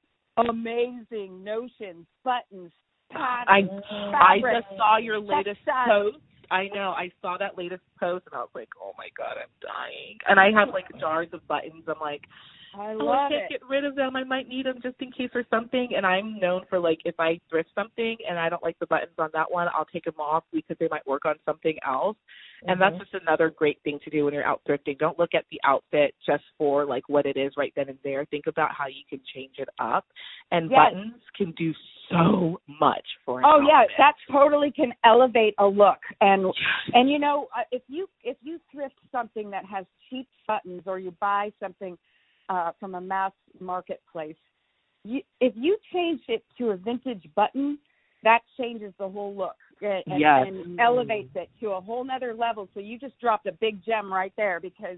amazing 0.49 1.43
notions, 1.43 2.07
buttons, 2.25 2.73
patterns, 3.11 3.83
I 3.91 4.13
fabric, 4.13 4.65
just 4.65 4.77
saw 4.77 4.97
your 4.99 5.19
latest 5.19 5.59
textiles. 5.65 6.13
post 6.15 6.25
I 6.51 6.69
know. 6.75 6.91
I 6.97 7.11
saw 7.21 7.37
that 7.39 7.59
latest 7.59 7.83
post 8.01 8.25
and 8.27 8.35
I 8.35 8.39
was 8.39 8.49
like, 8.55 8.71
oh 8.81 8.93
my 8.97 9.09
god, 9.17 9.37
I'm 9.37 9.53
dying. 9.61 10.17
And 10.29 10.41
I 10.41 10.51
have 10.59 10.71
like 10.73 10.87
jars 10.99 11.29
of 11.33 11.47
buttons. 11.47 11.85
I'm 11.87 12.01
like, 12.01 12.23
I 12.79 12.95
oh, 12.95 12.99
I 13.01 13.03
love 13.03 13.31
can't 13.31 13.45
it. 13.45 13.51
get 13.51 13.69
rid 13.69 13.85
of 13.85 13.97
them. 13.97 14.17
I 14.17 14.25
might 14.25 14.49
need 14.49 14.67
them 14.67 14.79
just 14.83 14.97
in 15.01 15.11
case 15.11 15.31
or 15.35 15.45
something. 15.51 15.91
And 15.97 16.07
I'm 16.07 16.39
known 16.39 16.63
for 16.69 16.79
like 16.79 17.01
if 17.05 17.15
I 17.19 17.41
thrift 17.51 17.71
something 17.75 18.17
and 18.29 18.39
I 18.39 18.49
don't 18.49 18.63
like 18.63 18.79
the 18.79 18.87
buttons 18.87 19.15
on 19.19 19.31
that 19.35 19.51
one, 19.51 19.69
I'll 19.75 19.87
take 19.87 20.05
them 20.05 20.21
off 20.21 20.45
because 20.53 20.77
they 20.79 20.89
might 20.91 21.07
work 21.07 21.25
on 21.25 21.35
something 21.45 21.77
else. 21.87 22.17
And 22.67 22.81
that's 22.81 22.99
just 22.99 23.15
another 23.15 23.51
great 23.51 23.79
thing 23.85 24.01
to 24.05 24.11
do 24.11 24.25
when 24.25 24.35
you're 24.35 24.45
out 24.45 24.61
thrifting. 24.69 24.99
Don't 24.99 25.19
look 25.19 25.31
at 25.35 25.45
the 25.51 25.61
outfit 25.65 26.15
just 26.27 26.43
for 26.57 26.85
like 26.85 27.09
what 27.09 27.25
it 27.25 27.37
is 27.37 27.53
right 27.57 27.73
then 27.77 27.89
and 27.89 27.99
there. 28.03 28.25
Think 28.27 28.49
about 28.49 28.71
how 28.77 28.89
you 28.89 29.05
can 29.09 29.21
change 29.35 29.55
it 29.59 29.69
up. 29.79 30.05
And 30.51 30.69
Yes. 30.69 30.93
buttons 30.93 31.23
can 31.37 31.53
do 31.53 31.73
so 32.11 32.61
much 32.81 33.07
for 33.25 33.39
an 33.39 33.45
Oh 33.47 33.61
yeah, 33.61 33.85
that 33.99 34.15
totally 34.31 34.73
can 34.73 34.93
elevate 35.05 35.55
a 35.59 35.67
look. 35.67 35.99
And 36.21 36.53
and 36.95 37.09
you 37.09 37.19
know, 37.19 37.49
uh, 37.57 37.63
if 37.71 37.83
you 37.87 38.09
if 38.25 38.37
you 38.43 38.59
thrift 38.73 38.97
something 39.13 39.51
that 39.51 39.65
has 39.65 39.85
cheap 40.09 40.29
buttons 40.47 40.83
or 40.87 40.99
you 40.99 41.13
buy 41.21 41.53
something 41.61 41.97
uh 42.49 42.73
from 42.81 42.95
a 42.95 43.01
mass 43.01 43.33
marketplace, 43.61 44.37
you 45.05 45.21
if 45.41 45.53
you 45.57 45.79
change 45.93 46.21
it 46.29 46.45
to 46.59 46.71
a 46.71 46.77
vintage 46.77 47.29
button, 47.35 47.79
that 48.25 48.41
changes 48.59 48.93
the 48.99 49.09
whole 49.09 49.35
look. 49.35 49.57
And, 49.81 50.03
Yes. 50.21 50.45
and 50.49 50.81
elevates 50.81 51.31
it 51.37 51.49
to 51.61 51.71
a 51.71 51.81
whole 51.81 52.03
nother 52.03 52.35
level. 52.35 52.69
So 52.75 52.81
you 52.81 52.99
just 52.99 53.17
dropped 53.21 53.47
a 53.47 53.53
big 53.53 53.81
gem 53.85 54.13
right 54.13 54.33
there 54.37 54.59
because 54.59 54.97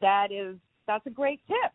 that 0.00 0.30
is 0.30 0.56
that's 0.86 1.04
a 1.06 1.10
great 1.10 1.40
tip. 1.48 1.72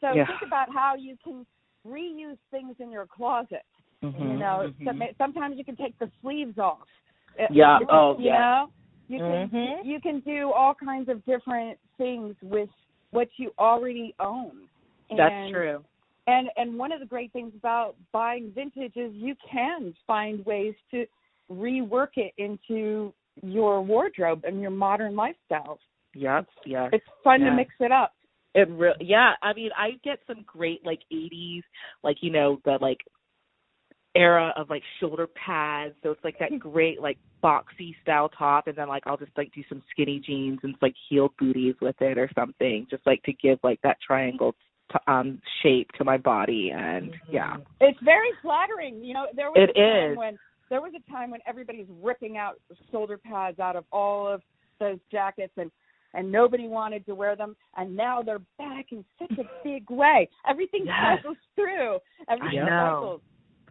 So 0.00 0.12
Yeah. 0.12 0.26
think 0.26 0.40
about 0.44 0.68
how 0.72 0.96
you 0.96 1.16
can 1.22 1.46
reuse 1.86 2.38
things 2.50 2.74
in 2.80 2.90
your 2.90 3.06
closet. 3.06 3.64
Mhm, 4.02 4.20
You 4.20 4.36
know, 4.36 4.72
mhm. 4.80 4.84
some, 4.84 5.02
sometimes 5.16 5.58
you 5.58 5.64
can 5.64 5.76
take 5.76 5.96
the 6.00 6.10
sleeves 6.20 6.58
off. 6.58 6.88
Uh, 7.38 7.46
Yeah, 7.50 7.78
You, 7.78 7.86
oh, 7.88 8.18
you 8.18 8.24
yeah. 8.24 8.38
know, 8.38 8.72
you 9.08 9.20
can 9.20 9.48
Mhm. 9.48 9.84
you 9.84 10.00
can 10.00 10.20
do 10.20 10.50
all 10.52 10.74
kinds 10.74 11.08
of 11.08 11.24
different 11.24 11.78
things 11.98 12.34
with 12.42 12.70
what 13.16 13.28
you 13.38 13.52
already 13.58 14.14
own. 14.20 14.68
That's 15.10 15.32
And- 15.32 15.52
true. 15.52 15.84
And 16.28 16.50
and 16.56 16.76
one 16.76 16.90
of 16.92 16.98
the 17.00 17.06
great 17.06 17.32
things 17.32 17.52
about 17.56 17.94
buying 18.12 18.50
vintage 18.52 18.96
is 18.96 19.12
you 19.14 19.34
can 19.48 19.94
find 20.06 20.44
ways 20.44 20.74
to 20.90 21.06
rework 21.50 22.16
it 22.16 22.32
into 22.36 23.12
your 23.42 23.80
wardrobe 23.80 24.44
and 24.44 24.60
your 24.60 24.72
modern 24.72 25.14
lifestyle. 25.14 25.78
Yep, 26.14 26.46
yeah. 26.64 26.88
It's 26.92 27.06
fun 27.22 27.42
Yeah. 27.42 27.50
to 27.50 27.56
mix 27.56 27.72
it 27.80 27.92
up. 27.92 28.12
It 28.54 28.68
re- 28.70 28.96
yeah, 29.00 29.34
I 29.42 29.52
mean, 29.52 29.70
I 29.76 29.92
get 30.02 30.18
some 30.26 30.42
great 30.46 30.84
like 30.84 31.02
'80s, 31.12 31.62
like 32.02 32.22
you 32.22 32.30
know 32.30 32.60
the 32.64 32.78
like 32.80 32.98
era 34.16 34.52
of 34.56 34.70
like 34.70 34.82
shoulder 35.00 35.26
pads. 35.28 35.94
So 36.02 36.10
it's 36.10 36.24
like 36.24 36.38
that 36.38 36.58
great 36.58 37.00
like 37.00 37.18
boxy 37.44 37.94
style 38.02 38.28
top, 38.28 38.66
and 38.66 38.76
then 38.76 38.88
like 38.88 39.02
I'll 39.06 39.16
just 39.16 39.32
like 39.36 39.52
do 39.54 39.62
some 39.68 39.82
skinny 39.90 40.20
jeans 40.24 40.58
and 40.62 40.74
like 40.82 40.94
heel 41.08 41.32
booties 41.38 41.74
with 41.80 41.96
it 42.00 42.18
or 42.18 42.28
something, 42.34 42.86
just 42.90 43.06
like 43.06 43.22
to 43.24 43.32
give 43.32 43.58
like 43.62 43.80
that 43.82 43.98
triangle 44.04 44.54
t- 44.92 44.98
um 45.06 45.40
shape 45.62 45.90
to 45.98 46.04
my 46.04 46.16
body. 46.16 46.70
And 46.74 47.14
yeah, 47.30 47.56
It's 47.80 47.98
very 48.04 48.30
flattering. 48.42 49.02
You 49.04 49.14
know, 49.14 49.26
there 49.34 49.50
was 49.50 49.68
It 49.68 49.70
a 49.70 49.80
time 49.80 50.12
is. 50.12 50.18
when 50.18 50.38
there 50.70 50.80
was 50.80 50.92
a 50.96 51.10
time 51.12 51.30
when 51.30 51.40
everybody's 51.46 51.86
ripping 52.02 52.36
out 52.38 52.54
shoulder 52.90 53.18
pads 53.18 53.60
out 53.60 53.76
of 53.76 53.84
all 53.92 54.26
of 54.26 54.42
those 54.80 54.98
jackets 55.12 55.52
and 55.56 55.70
and 56.14 56.32
nobody 56.32 56.66
wanted 56.66 57.04
to 57.04 57.14
wear 57.14 57.36
them 57.36 57.54
and 57.76 57.94
now 57.94 58.22
they're 58.22 58.40
back 58.58 58.86
in 58.90 59.04
such 59.18 59.32
a 59.38 59.42
big 59.64 59.88
way. 59.90 60.28
Everything 60.48 60.82
Yes. 60.86 61.18
cycles 61.18 61.36
through. 61.54 61.98
Everything 62.28 62.60
I 62.60 62.68
know. 62.68 62.92
cycles. 63.00 63.20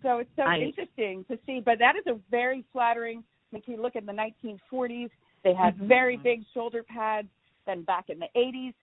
So 0.02 0.20
it's 0.20 0.30
so 0.36 0.44
I- 0.44 0.58
interesting 0.60 1.25
to 1.30 1.38
see. 1.46 1.62
But 1.64 1.80
that 1.80 1.96
is 1.96 2.06
a 2.08 2.20
very 2.30 2.64
flattering 2.72 3.24
i 3.54 3.58
if 3.58 3.68
you 3.70 3.82
look 3.82 3.96
at 3.96 4.06
the 4.06 4.12
nineteen 4.14 4.60
forties, 4.70 5.10
they 5.44 5.54
had 5.54 5.78
Mhm. 5.78 5.88
very 5.88 6.18
big 6.18 6.44
shoulder 6.54 6.84
pads. 6.84 7.30
Then 7.66 7.84
back 7.84 8.10
in 8.10 8.20
the 8.20 8.28
eighties, 8.36 8.74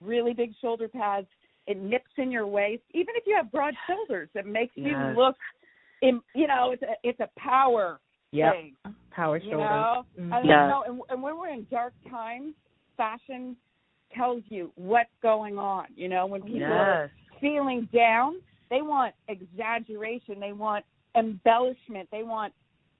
really 0.00 0.32
big 0.34 0.54
shoulder 0.60 0.88
pads. 0.88 1.26
It 1.66 1.76
nips 1.76 2.10
in 2.16 2.30
your 2.30 2.46
waist. 2.46 2.82
Even 2.92 3.16
if 3.16 3.26
you 3.26 3.34
have 3.34 3.50
broad 3.50 3.74
shoulders, 3.86 4.28
it 4.34 4.46
makes 4.46 4.76
you 4.76 4.96
look 5.16 5.36
in, 6.02 6.22
you 6.34 6.46
know, 6.46 6.70
it's 6.70 6.82
a 6.82 6.94
it's 7.02 7.20
a 7.20 7.28
power 7.36 7.98
Yep. 8.32 8.52
thing. 8.54 8.76
power 9.10 9.38
You 9.38 9.50
shoulders. 9.50 9.68
know, 9.70 10.06
Mhm. 10.18 10.36
and, 10.38 10.46
Yeah. 10.46 10.62
you 10.62 10.68
know, 10.70 10.82
and, 10.84 11.02
and 11.10 11.22
when 11.22 11.36
we're 11.36 11.48
in 11.48 11.64
dark 11.70 11.92
times, 12.08 12.54
fashion 12.96 13.56
tells 14.12 14.42
you 14.48 14.72
what's 14.76 15.14
going 15.20 15.58
on. 15.58 15.86
You 15.96 16.08
know, 16.08 16.26
when 16.26 16.42
people 16.42 16.72
are 16.72 17.10
feeling 17.40 17.86
down, 17.92 18.40
they 18.70 18.82
want 18.82 19.14
exaggeration, 19.28 20.38
they 20.40 20.52
want 20.52 20.84
embellishment, 21.16 22.08
they 22.12 22.22
want 22.22 22.52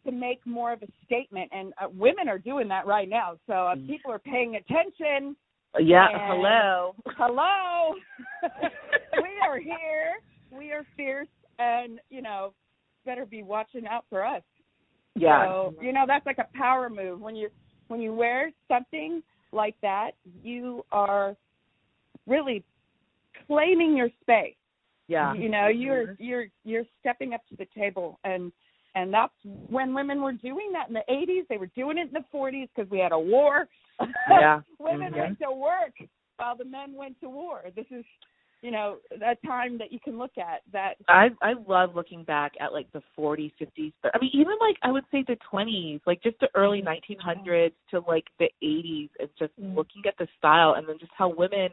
to 0.04 0.12
make 0.12 0.44
more 0.46 0.72
of 0.72 0.82
a 0.82 0.86
statement. 1.04 1.50
And 1.52 1.72
uh, 1.80 1.88
women 1.92 2.28
are 2.28 2.38
doing 2.38 2.68
that 2.68 2.86
right 2.86 3.08
now. 3.08 3.36
So 3.46 3.52
uh, 3.52 3.74
Mm. 3.76 3.86
people 3.86 4.10
are 4.12 4.18
paying 4.18 4.56
attention. 4.56 5.36
Yeah. 5.78 6.08
And- 6.08 6.20
Hello. 6.26 6.94
Hello, 7.16 7.94
we 9.22 9.30
are 9.46 9.58
here. 9.58 10.14
We 10.50 10.72
are 10.72 10.84
fierce, 10.96 11.28
and 11.58 12.00
you 12.10 12.22
know, 12.22 12.52
better 13.06 13.24
be 13.24 13.42
watching 13.42 13.86
out 13.86 14.04
for 14.10 14.24
us. 14.26 14.42
Yeah. 15.14 15.44
So, 15.46 15.74
you 15.80 15.92
know, 15.92 16.04
that's 16.06 16.26
like 16.26 16.38
a 16.38 16.48
power 16.56 16.88
move. 16.90 17.20
When 17.20 17.36
you 17.36 17.48
when 17.88 18.00
you 18.00 18.12
wear 18.12 18.50
something 18.68 19.22
like 19.52 19.76
that, 19.82 20.12
you 20.42 20.84
are 20.92 21.36
really 22.26 22.64
claiming 23.46 23.96
your 23.96 24.08
space. 24.22 24.54
Yeah. 25.10 25.34
You 25.34 25.48
know, 25.48 25.66
you're 25.66 26.14
you're 26.18 26.46
you're 26.64 26.84
stepping 27.00 27.34
up 27.34 27.40
to 27.48 27.56
the 27.56 27.66
table 27.76 28.18
and 28.22 28.52
and 28.94 29.12
that's 29.12 29.32
when 29.44 29.92
women 29.92 30.22
were 30.22 30.32
doing 30.32 30.70
that 30.72 30.88
in 30.88 30.94
the 30.94 31.04
80s. 31.08 31.46
They 31.48 31.58
were 31.58 31.70
doing 31.76 31.98
it 31.98 32.08
in 32.08 32.12
the 32.12 32.24
40s 32.36 32.68
because 32.74 32.90
we 32.90 32.98
had 32.98 33.12
a 33.12 33.18
war. 33.18 33.68
Yeah. 34.30 34.60
women 34.78 35.12
Mhm. 35.12 35.18
went 35.18 35.38
to 35.40 35.50
work 35.50 35.94
while 36.36 36.56
the 36.56 36.64
men 36.64 36.94
went 36.94 37.20
to 37.20 37.28
war. 37.28 37.64
This 37.76 37.86
is, 37.90 38.04
you 38.62 38.70
know, 38.70 38.98
a 39.12 39.34
time 39.46 39.76
that 39.78 39.92
you 39.92 40.00
can 40.00 40.16
look 40.16 40.38
at 40.38 40.62
that 40.72 40.94
I 41.08 41.30
I 41.42 41.54
love 41.66 41.94
looking 41.94 42.24
back 42.24 42.52
at 42.60 42.72
like 42.72 42.90
the 42.92 43.02
40s, 43.18 43.52
50s, 43.60 43.92
but 44.02 44.14
I 44.14 44.18
mean 44.20 44.30
even 44.32 44.54
like 44.60 44.76
I 44.82 44.92
would 44.92 45.04
say 45.10 45.24
the 45.26 45.36
20s, 45.52 46.00
like 46.06 46.22
just 46.22 46.38
the 46.40 46.48
early 46.54 46.82
1900s 46.82 47.72
to 47.90 48.00
like 48.06 48.26
the 48.38 48.50
80s, 48.62 49.10
and 49.18 49.28
just 49.38 49.52
looking 49.58 50.02
at 50.06 50.16
the 50.18 50.28
style 50.38 50.74
and 50.74 50.88
then 50.88 50.98
just 50.98 51.12
how 51.16 51.28
women 51.28 51.70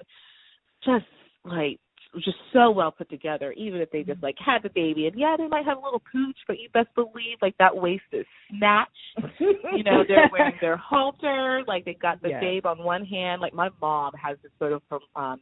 just 0.83 1.05
like 1.45 1.79
just 2.23 2.37
so 2.53 2.71
well 2.71 2.91
put 2.91 3.09
together, 3.09 3.51
even 3.53 3.81
if 3.81 3.91
they 3.91 4.03
just 4.03 4.21
like 4.23 4.35
had 4.43 4.63
the 4.63 4.69
baby 4.69 5.07
and 5.07 5.19
yeah 5.19 5.35
they 5.37 5.47
might 5.47 5.65
have 5.65 5.77
a 5.77 5.81
little 5.81 6.01
pooch, 6.11 6.37
but 6.47 6.59
you 6.59 6.69
best 6.73 6.89
believe 6.95 7.37
like 7.41 7.55
that 7.57 7.75
waist 7.75 8.03
is 8.11 8.25
snatched. 8.49 8.91
you 9.73 9.83
know 9.83 10.03
they're 10.07 10.29
wearing 10.31 10.57
their 10.61 10.77
halter, 10.77 11.63
like 11.67 11.85
they 11.85 11.93
got 11.95 12.21
the 12.21 12.29
Yes. 12.29 12.41
babe 12.41 12.65
on 12.65 12.83
one 12.83 13.05
hand. 13.05 13.41
Like 13.41 13.53
my 13.53 13.69
mom 13.81 14.13
has 14.21 14.37
this 14.43 14.51
photo 14.59 14.81
from 14.89 14.99
um 15.15 15.39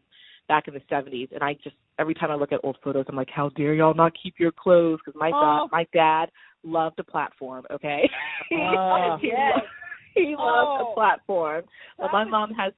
back 0.48 0.68
in 0.68 0.76
the 0.76 0.82
70s 0.92 1.32
and 1.32 1.42
I 1.44 1.54
just 1.64 1.76
every 1.98 2.14
time 2.14 2.30
I 2.30 2.36
look 2.36 2.52
at 2.52 2.60
old 2.64 2.78
photos 2.84 3.06
I'm 3.10 3.16
like 3.16 3.30
how 3.34 3.50
dare 3.50 3.74
y'all 3.74 3.96
not 3.96 4.14
keep 4.22 4.36
your 4.38 4.52
clothes 4.52 5.00
cuz 5.04 5.16
my 5.16 5.32
Oh. 5.34 5.68
dad 5.72 5.72
my 5.72 5.88
dad 5.94 6.32
loved 6.64 7.00
a 7.00 7.04
platform, 7.04 7.66
okay? 7.72 8.10
Oh. 8.52 9.18
he 9.22 9.28
Yes. 9.30 9.54
loved, 9.56 9.68
he 10.14 10.36
loved 10.36 10.82
Oh. 10.82 10.92
a 10.92 10.94
platform. 10.94 11.64
But 11.98 12.12
my 12.12 12.24
mom 12.26 12.52
has 12.54 12.74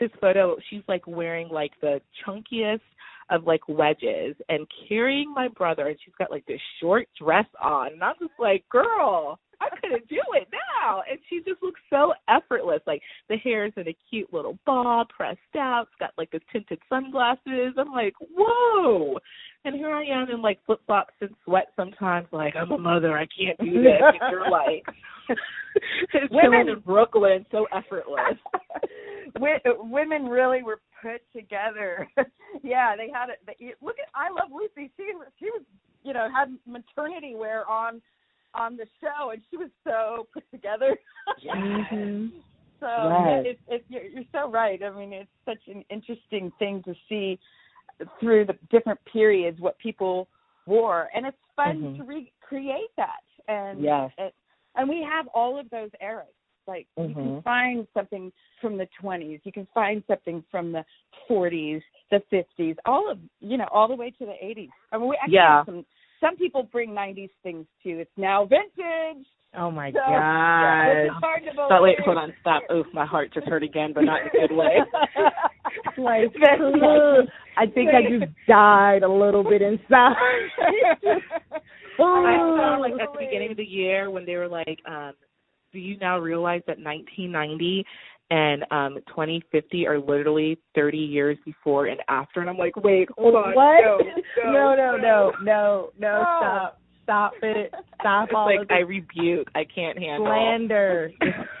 this 0.00 0.10
photo 0.20 0.56
she's 0.68 0.82
like 0.88 1.06
wearing 1.06 1.48
like 1.48 1.72
the 1.80 2.00
chunkiest 2.24 2.80
of 3.30 3.46
like 3.46 3.66
wedges 3.68 4.34
and 4.48 4.66
carrying 4.88 5.32
my 5.32 5.48
brother 5.48 5.88
and 5.88 5.96
she's 6.04 6.14
got 6.18 6.30
like 6.30 6.46
this 6.46 6.60
short 6.80 7.08
dress 7.20 7.46
on 7.62 7.92
and 7.92 8.02
I'm 8.02 8.14
just 8.20 8.32
like, 8.38 8.64
Girl, 8.68 9.38
I 9.62 9.76
couldn't 9.80 10.08
do 10.08 10.20
it 10.34 10.48
now 10.52 11.02
and 11.08 11.18
she 11.30 11.38
just 11.38 11.62
looks 11.62 11.80
so 11.90 12.12
effortless. 12.28 12.80
Like 12.86 13.02
the 13.28 13.36
hair's 13.36 13.72
in 13.76 13.88
a 13.88 13.96
cute 14.10 14.32
little 14.32 14.58
bob 14.66 15.08
pressed 15.08 15.38
out, 15.56 15.88
it's 15.88 15.98
got 15.98 16.10
like 16.18 16.30
the 16.30 16.40
tinted 16.52 16.80
sunglasses. 16.88 17.74
I'm 17.78 17.92
like, 17.92 18.14
Whoa 18.36 19.18
and 19.64 19.76
here 19.76 19.90
I 19.90 20.04
am 20.04 20.28
in 20.30 20.42
like 20.42 20.58
flip 20.66 20.80
flops 20.86 21.14
and 21.20 21.30
sweat 21.44 21.68
sometimes, 21.76 22.26
like 22.32 22.54
I'm 22.56 22.72
a 22.72 22.78
mother, 22.78 23.16
I 23.16 23.26
can't 23.26 23.58
do 23.58 23.82
this. 23.82 24.00
And 24.00 24.32
you're 24.32 24.50
like 24.50 24.84
Women- 26.30 26.68
in 26.68 26.80
Brooklyn, 26.80 27.46
so 27.50 27.66
effortless. 27.72 28.38
Women 29.78 30.26
really 30.26 30.62
were 30.62 30.80
put 31.00 31.22
together. 31.34 32.08
yeah, 32.62 32.96
they 32.96 33.08
had 33.12 33.30
it. 33.30 33.38
They, 33.46 33.74
look 33.80 33.96
at 33.98 34.08
I 34.14 34.30
Love 34.30 34.50
Lucy. 34.52 34.90
She 34.96 35.04
she 35.38 35.46
was 35.46 35.62
you 36.02 36.12
know 36.12 36.28
had 36.34 36.56
maternity 36.66 37.34
wear 37.36 37.68
on 37.68 38.02
on 38.54 38.76
the 38.76 38.86
show, 39.00 39.30
and 39.30 39.42
she 39.50 39.56
was 39.56 39.70
so 39.84 40.28
put 40.32 40.44
together. 40.50 40.98
Mhm. 41.44 42.32
So 42.80 43.10
Yes. 43.10 43.42
it's 43.46 43.60
it's 43.68 43.84
you're, 43.88 44.02
you're 44.02 44.24
so 44.32 44.50
right. 44.50 44.82
I 44.82 44.90
mean, 44.90 45.12
it's 45.12 45.30
such 45.44 45.68
an 45.68 45.84
interesting 45.88 46.50
thing 46.58 46.82
to 46.84 46.94
see 47.08 47.38
through 48.18 48.44
the 48.46 48.58
different 48.70 48.98
periods 49.04 49.60
what 49.60 49.78
people 49.78 50.26
wore, 50.66 51.08
and 51.14 51.24
it's 51.24 51.36
fun 51.54 51.80
Mhm. 51.80 51.96
to 51.98 52.02
recreate 52.02 52.90
that. 52.96 53.22
And 53.46 53.84
Yes. 53.84 54.10
it, 54.18 54.34
and 54.74 54.88
we 54.88 55.00
have 55.02 55.28
all 55.28 55.58
of 55.60 55.70
those 55.70 55.90
eras. 56.00 56.34
Like 56.66 56.88
you 56.96 57.14
can 57.14 57.42
find 57.42 57.86
something 57.94 58.32
from 58.60 58.76
the 58.76 58.88
20s, 59.00 59.40
you 59.44 59.52
can 59.52 59.66
find 59.74 60.02
something 60.06 60.42
from 60.50 60.72
the 60.72 60.84
40s, 61.28 61.82
the 62.10 62.20
50s, 62.30 62.76
all 62.84 63.08
of 63.10 63.18
you 63.40 63.58
know, 63.58 63.68
all 63.72 63.88
the 63.88 63.94
way 63.96 64.10
to 64.10 64.26
the 64.26 64.32
80s. 64.32 64.70
I 64.90 64.98
mean, 64.98 65.08
we 65.08 65.16
actually 65.16 65.34
Yeah. 65.34 65.58
have 65.58 65.66
some 65.66 65.86
some 66.22 66.36
people 66.36 66.62
bring 66.62 66.90
'90s 66.90 67.28
things 67.42 67.66
too. 67.82 67.98
It's 67.98 68.10
now 68.16 68.46
vintage. 68.46 69.26
Oh 69.54 69.70
my 69.70 69.90
So, 69.92 69.98
god. 69.98 70.88
It's 70.92 71.14
hard. 71.20 71.42
But 71.68 71.82
wait, 71.82 72.00
hold 72.00 72.16
on, 72.16 72.32
stop. 72.40 72.62
Oof, 72.72 72.86
my 72.94 73.04
heart 73.04 73.34
just 73.34 73.46
hurt 73.46 73.62
again, 73.62 73.92
but 73.94 74.04
not 74.04 74.22
in 74.22 74.28
a 74.28 74.30
good 74.48 74.56
way. 74.56 74.78
like 75.98 76.32
I 77.58 77.66
think 77.66 77.90
I 77.90 78.02
just 78.18 78.32
died 78.48 79.02
a 79.02 79.12
little 79.12 79.44
bit 79.44 79.60
inside. 79.60 80.14
I 81.98 82.36
saw 82.38 82.78
like 82.80 82.94
at 82.94 83.12
the 83.12 83.18
beginning 83.18 83.50
of 83.50 83.56
the 83.58 83.64
year 83.64 84.10
when 84.10 84.24
they 84.24 84.36
were 84.36 84.48
like, 84.48 84.78
um, 84.88 85.12
do 85.72 85.78
you 85.78 85.96
now 85.98 86.18
realize 86.18 86.62
that 86.66 86.78
1990 86.78 87.84
and 88.32 88.64
um 88.70 88.94
2050 89.08 89.86
are 89.86 90.00
literally 90.00 90.58
30 90.74 90.96
years 90.96 91.36
before 91.44 91.86
and 91.86 92.00
after? 92.08 92.40
And 92.40 92.48
I'm 92.48 92.56
like, 92.56 92.74
wait, 92.76 93.08
hold 93.16 93.34
on. 93.34 93.54
What? 93.54 93.82
No, 93.82 93.98
No, 94.52 94.74
no, 94.74 94.96
no, 94.96 94.96
no, 94.96 95.32
no, 95.42 95.90
No. 95.98 96.22
stop. 96.38 96.78
Stop 97.04 97.32
it. 97.42 97.74
Stop 98.00 98.28
all 98.32 98.46
like 98.46 98.70
I 98.70 98.78
rebuke. 98.78 99.48
I 99.56 99.64
can't 99.64 99.98
handle. 99.98 100.24
slander. 100.28 101.10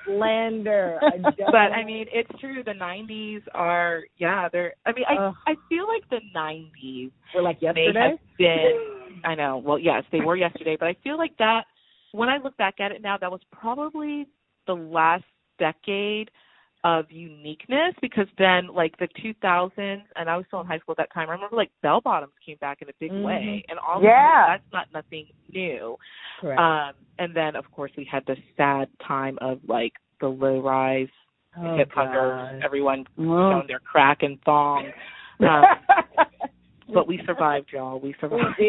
Slander. 0.06 1.00
I 1.02 1.16
But 1.50 1.72
I 1.72 1.84
mean, 1.84 2.06
it's 2.12 2.30
true. 2.40 2.62
The 2.64 2.70
'90s 2.72 3.42
are, 3.52 4.04
yeah, 4.18 4.48
they're. 4.50 4.74
I 4.86 4.92
mean, 4.92 5.04
I 5.08 5.14
Ugh. 5.16 5.34
I 5.48 5.54
feel 5.68 5.86
like 5.88 6.08
the 6.10 6.20
'90s 6.38 7.10
were 7.34 7.42
like 7.42 7.60
yesterday. 7.60 7.92
have 8.10 8.18
been. 8.38 8.72
I 9.24 9.34
know. 9.34 9.58
Well, 9.58 9.80
yes, 9.80 10.04
they 10.12 10.20
were 10.20 10.36
yesterday, 10.36 10.76
but 10.78 10.86
I 10.88 10.96
feel 11.02 11.18
like 11.18 11.36
that. 11.38 11.64
When 12.12 12.28
I 12.28 12.38
look 12.38 12.56
back 12.56 12.74
at 12.78 12.92
it 12.92 13.02
now, 13.02 13.16
that 13.18 13.30
was 13.30 13.40
probably 13.50 14.28
the 14.68 14.74
last 14.74 15.24
decade 15.58 16.30
of 16.84 17.10
uniqueness 17.10 17.94
because 18.00 18.26
then 18.38 18.66
like 18.66 18.96
the 18.98 19.08
2000s 19.22 20.02
and 20.16 20.28
I 20.28 20.36
was 20.36 20.44
still 20.48 20.60
in 20.60 20.66
high 20.66 20.78
school 20.78 20.92
at 20.92 20.96
that 20.98 21.12
time. 21.14 21.28
I 21.28 21.32
remember 21.32 21.56
like 21.56 21.70
bell 21.82 22.00
bottoms 22.00 22.32
came 22.44 22.56
back 22.60 22.82
in 22.82 22.88
a 22.88 22.92
big 22.98 23.12
Mhm. 23.12 23.22
way 23.22 23.64
and 23.68 23.78
all 23.78 24.02
Yeah. 24.02 24.46
that, 24.46 24.46
that's 24.48 24.72
not 24.72 24.92
nothing 24.92 25.28
new. 25.52 25.96
Correct. 26.40 26.60
Um 26.60 26.94
and 27.18 27.34
then 27.34 27.54
of 27.54 27.70
course 27.70 27.92
we 27.96 28.04
had 28.04 28.24
the 28.26 28.36
sad 28.56 28.88
time 29.06 29.38
of 29.40 29.60
like 29.68 29.92
the 30.20 30.28
low 30.28 30.60
rise 30.60 31.08
oh, 31.56 31.76
hip 31.76 31.90
huggers, 31.92 32.60
everyone 32.64 33.06
Oh. 33.18 33.50
showing 33.50 33.66
their 33.68 33.80
crack 33.80 34.22
and 34.22 34.40
thong. 34.42 34.90
Um, 35.40 35.64
but 36.92 37.06
we 37.08 37.20
survived, 37.26 37.68
y'all. 37.72 37.98
We 38.00 38.14
survived. 38.20 38.42
We 38.58 38.64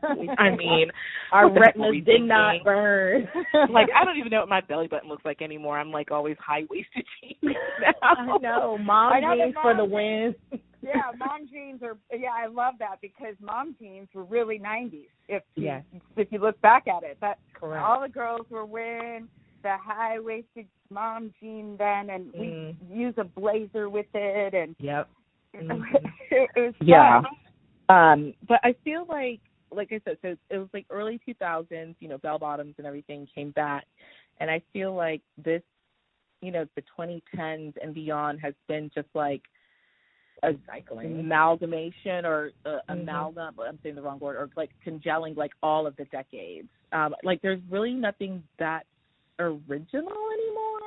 survived. 0.00 0.28
did. 0.28 0.30
I 0.38 0.50
mean, 0.56 0.90
Our 1.32 1.48
what 1.48 1.54
the 1.54 1.60
heck 1.66 1.76
were 1.76 1.82
retinas 1.86 1.90
we 1.90 2.00
did 2.00 2.22
not 2.22 2.64
burn. 2.64 3.28
like 3.70 3.88
I 3.98 4.04
don't 4.04 4.16
even 4.18 4.30
know 4.30 4.40
what 4.40 4.48
my 4.48 4.60
belly 4.60 4.86
button 4.88 5.08
looks 5.08 5.24
like 5.24 5.42
anymore. 5.42 5.78
I'm 5.78 5.90
like 5.90 6.10
always 6.10 6.36
high 6.38 6.64
waisted 6.70 7.04
jeans 7.22 7.42
now. 7.80 7.92
I 8.02 8.38
know, 8.38 8.78
mom 8.78 9.12
I 9.12 9.20
know 9.20 9.36
that 9.36 9.44
jeans 9.44 9.56
for 9.62 9.74
the 9.76 9.84
win. 9.84 10.34
yeah, 10.82 11.10
mom 11.18 11.48
jeans 11.50 11.82
are. 11.82 11.96
Yeah, 12.16 12.30
I 12.36 12.46
love 12.46 12.74
that 12.78 12.96
because 13.00 13.34
mom 13.40 13.74
jeans 13.80 14.08
were 14.14 14.24
really 14.24 14.58
'90s. 14.58 15.06
If 15.28 15.42
you, 15.56 15.64
Yes. 15.66 15.84
if 16.16 16.28
you 16.30 16.38
look 16.38 16.60
back 16.60 16.86
at 16.88 17.02
it, 17.02 17.18
that 17.20 17.38
Correct. 17.54 17.84
all 17.84 18.00
the 18.00 18.08
girls 18.08 18.46
were 18.50 18.64
wearing 18.66 19.28
the 19.62 19.76
high 19.82 20.18
waisted 20.18 20.66
mom 20.90 21.32
jean 21.40 21.76
then, 21.78 22.10
and 22.10 22.32
we 22.34 22.46
Mm. 22.46 22.76
use 22.90 23.14
a 23.16 23.24
blazer 23.24 23.88
with 23.88 24.06
it, 24.12 24.54
and 24.54 24.74
Yep. 24.80 25.08
it, 25.54 25.68
Mhm. 25.68 26.12
it 26.30 26.50
was 26.56 26.74
Yeah. 26.80 27.22
fun. 27.22 27.30
Um, 27.92 28.34
but 28.48 28.60
I 28.62 28.74
feel 28.84 29.04
like, 29.08 29.40
like 29.70 29.92
I 29.92 30.00
said, 30.04 30.18
so 30.22 30.36
it 30.50 30.58
was 30.58 30.68
like 30.72 30.86
early 30.90 31.20
2000s. 31.26 31.94
You 32.00 32.08
know, 32.08 32.18
bell 32.18 32.38
bottoms 32.38 32.74
and 32.78 32.86
everything 32.86 33.26
came 33.34 33.50
back, 33.52 33.86
and 34.40 34.50
I 34.50 34.62
feel 34.72 34.94
like 34.94 35.20
this, 35.42 35.62
you 36.40 36.50
know, 36.52 36.66
the 36.76 36.82
2010s 36.98 37.74
and 37.82 37.94
beyond 37.94 38.40
has 38.40 38.54
been 38.68 38.90
just 38.94 39.08
like 39.14 39.42
a 40.42 40.54
Cycling. 40.66 41.20
amalgamation 41.20 42.24
or 42.24 42.50
uh, 42.66 42.80
Mhm. 42.88 43.02
amalgam. 43.02 43.54
I'm 43.60 43.78
saying 43.82 43.94
the 43.94 44.02
wrong 44.02 44.18
word, 44.18 44.36
or 44.36 44.50
like 44.56 44.70
congealing 44.82 45.34
like 45.34 45.52
all 45.62 45.86
of 45.86 45.94
the 45.96 46.04
decades. 46.06 46.68
Um, 46.92 47.14
like 47.22 47.40
there's 47.42 47.60
really 47.70 47.92
nothing 47.92 48.42
that 48.58 48.86
original 49.38 50.30
anymore. 50.32 50.80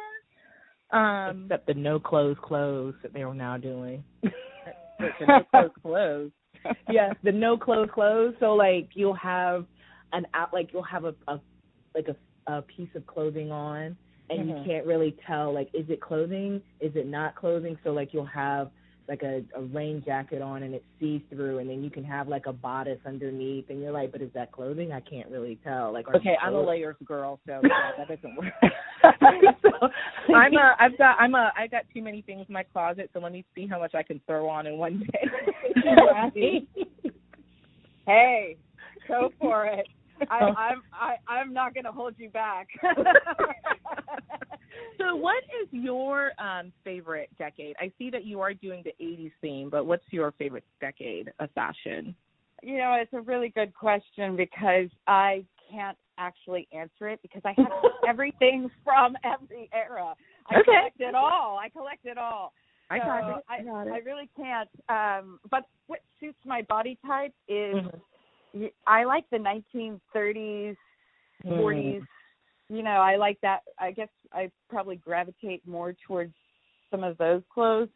Um, 0.91 1.43
Except 1.45 1.67
the 1.67 1.73
no 1.73 1.99
clothes 1.99 2.37
clothes 2.41 2.95
that 3.01 3.13
they 3.13 3.23
are 3.23 3.33
now 3.33 3.57
doing. 3.57 4.03
the 4.99 5.25
no 5.27 5.43
clothes 5.45 5.71
clothes. 5.81 6.31
Yes, 6.89 7.15
the 7.23 7.31
no 7.31 7.57
clothes 7.57 7.89
clothes. 7.93 8.35
So 8.39 8.53
like 8.55 8.89
you'll 8.93 9.13
have 9.15 9.65
an 10.13 10.25
out 10.33 10.53
like 10.53 10.69
you'll 10.73 10.83
have 10.83 11.05
a, 11.05 11.15
a 11.27 11.39
like 11.95 12.07
a 12.07 12.15
a 12.51 12.61
piece 12.61 12.89
of 12.95 13.05
clothing 13.07 13.51
on 13.51 13.97
and 14.29 14.39
Mhm. 14.39 14.49
you 14.49 14.65
can't 14.65 14.85
really 14.85 15.15
tell 15.27 15.53
like 15.53 15.69
is 15.73 15.89
it 15.89 16.01
clothing, 16.01 16.61
is 16.79 16.95
it 16.95 17.07
not 17.07 17.35
clothing? 17.35 17.77
So 17.83 17.91
like 17.91 18.13
you'll 18.13 18.25
have 18.25 18.71
like 19.07 19.21
a, 19.23 19.43
a 19.55 19.61
rain 19.61 20.01
jacket 20.05 20.41
on 20.41 20.63
and 20.63 20.73
it's 20.73 20.85
see 20.99 21.23
through 21.29 21.59
and 21.59 21.69
then 21.69 21.83
you 21.83 21.89
can 21.89 22.03
have 22.03 22.27
like 22.27 22.45
a 22.47 22.53
bodice 22.53 22.99
underneath 23.05 23.65
and 23.69 23.81
you're 23.81 23.91
like, 23.91 24.11
But 24.11 24.21
is 24.21 24.31
that 24.33 24.51
clothing? 24.51 24.91
I 24.91 24.99
can't 24.99 25.29
really 25.29 25.59
tell. 25.63 25.93
Like 25.93 26.07
Okay, 26.07 26.35
I'm 26.41 26.55
a 26.55 26.61
layers 26.61 26.95
girl, 27.05 27.39
so 27.45 27.61
yeah, 27.63 27.91
that 27.97 28.07
doesn't 28.07 28.35
work. 28.35 28.53
so, 29.61 30.33
I'm 30.33 30.53
a 30.53 30.75
I've 30.79 30.97
got 30.97 31.17
I'm 31.19 31.35
a 31.35 31.51
I 31.57 31.67
got 31.67 31.83
too 31.93 32.01
many 32.01 32.21
things 32.21 32.45
in 32.47 32.53
my 32.53 32.63
closet, 32.63 33.09
so 33.13 33.19
let 33.19 33.31
me 33.31 33.45
see 33.53 33.67
how 33.67 33.79
much 33.79 33.93
I 33.93 34.03
can 34.03 34.19
throw 34.25 34.49
on 34.49 34.67
in 34.67 34.77
one 34.77 34.99
day. 35.11 35.29
Hey, 38.07 38.57
go 39.07 39.31
for 39.39 39.65
it. 39.65 39.87
I, 40.29 40.39
I'm 40.57 40.83
I, 40.93 41.15
I'm 41.27 41.53
not 41.53 41.73
going 41.73 41.85
to 41.85 41.91
hold 41.91 42.15
you 42.17 42.29
back. 42.29 42.67
so 44.99 45.15
what 45.15 45.43
is 45.61 45.67
your 45.71 46.31
um 46.39 46.71
favorite 46.83 47.29
decade? 47.37 47.75
I 47.79 47.91
see 47.97 48.09
that 48.09 48.25
you 48.25 48.41
are 48.41 48.53
doing 48.53 48.83
the 48.83 48.93
80s 49.03 49.31
theme, 49.41 49.69
but 49.69 49.85
what's 49.85 50.05
your 50.11 50.31
favorite 50.33 50.65
decade 50.81 51.31
of 51.39 51.49
fashion? 51.51 52.15
you 52.63 52.77
know, 52.77 52.97
it's 52.99 53.13
a 53.13 53.21
really 53.21 53.49
good 53.49 53.73
question 53.75 54.35
because 54.35 54.89
I 55.07 55.45
can't 55.69 55.97
actually 56.17 56.67
answer 56.71 57.09
it 57.09 57.19
because 57.21 57.41
I 57.45 57.53
have 57.57 57.71
everything 58.07 58.71
from 58.83 59.15
every 59.23 59.69
era. 59.73 60.15
I 60.49 60.55
Okay. 60.55 60.63
collect 60.63 60.99
it 60.99 61.15
all. 61.15 61.59
I 61.61 61.69
collect 61.69 62.05
it 62.05 62.17
all. 62.17 62.53
I 62.89 62.99
So 62.99 63.05
got 63.05 63.29
it. 63.29 63.43
I, 63.49 63.55
I 63.57 63.63
got 63.63 63.87
it. 63.87 63.93
I 63.93 63.97
really 63.99 64.29
can't. 64.35 64.69
Um, 64.89 65.39
but 65.51 65.65
what 65.87 65.99
suits 66.19 66.39
my 66.45 66.61
body 66.63 66.97
type 67.05 67.33
is 67.47 67.75
Mhm. 67.75 68.01
I 68.87 69.03
like 69.03 69.25
the 69.31 69.37
1930s, 69.37 70.75
Mm. 71.45 71.59
40s. 71.59 72.01
You 72.69 72.81
know, 72.81 73.01
I 73.01 73.17
like 73.17 73.39
that. 73.41 73.59
I 73.79 73.91
guess 73.91 74.09
I 74.33 74.49
probably 74.69 74.95
gravitate 74.95 75.61
more 75.67 75.93
towards 76.07 76.33
some 76.89 77.03
of 77.03 77.17
those 77.17 77.43
clothes. 77.53 77.89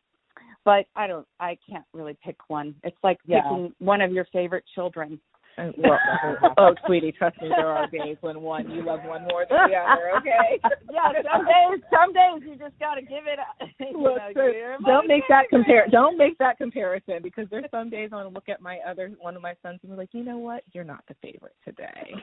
But 0.70 0.86
I 0.96 1.08
don't. 1.08 1.26
I 1.40 1.58
can't 1.68 1.86
really 1.96 2.16
pick 2.24 2.38
one. 2.48 2.76
It's 2.84 2.96
like 3.04 3.18
Yeah. 3.26 3.42
picking 3.42 3.74
one 3.80 4.02
of 4.02 4.12
your 4.12 4.26
favorite 4.26 4.64
children. 4.76 5.20
Uh, 5.58 5.72
Well, 5.80 5.98
oh, 6.58 6.76
sweetie, 6.86 7.12
trust 7.12 7.42
me, 7.42 7.50
there 7.58 7.70
are 7.70 7.88
days 7.88 8.18
when 8.22 8.40
one 8.42 8.70
you 8.70 8.84
love 8.84 9.04
one 9.04 9.24
more 9.32 9.48
than 9.50 9.58
the 9.68 9.76
other. 9.76 10.12
Okay. 10.18 10.60
yeah, 10.92 11.12
some 11.34 11.44
days, 11.44 11.82
some 11.92 12.14
days 12.14 12.44
you 12.48 12.56
just 12.56 12.78
got 12.80 12.96
to 12.96 13.02
give 13.02 13.26
it. 13.26 13.40
You 13.80 13.98
Well, 13.98 14.18
know, 14.18 14.30
so 14.36 14.86
don't 14.86 15.08
make 15.08 15.24
that 15.30 15.50
compare. 15.50 15.88
Don't 15.90 16.20
make 16.20 16.38
that 16.38 16.60
comparison 16.60 17.24
because 17.24 17.48
there's 17.50 17.66
some 17.72 17.90
days 17.90 18.12
I 18.14 18.24
look 18.26 18.48
at 18.48 18.62
my 18.62 18.78
other 18.88 19.10
one 19.20 19.36
of 19.36 19.42
my 19.42 19.56
sons 19.64 19.80
and 19.82 19.90
we're 19.92 19.98
like, 19.98 20.14
you 20.14 20.24
know 20.24 20.38
what, 20.38 20.64
you're 20.72 20.84
not 20.84 21.04
the 21.08 21.16
favorite 21.16 21.56
today. 21.66 22.14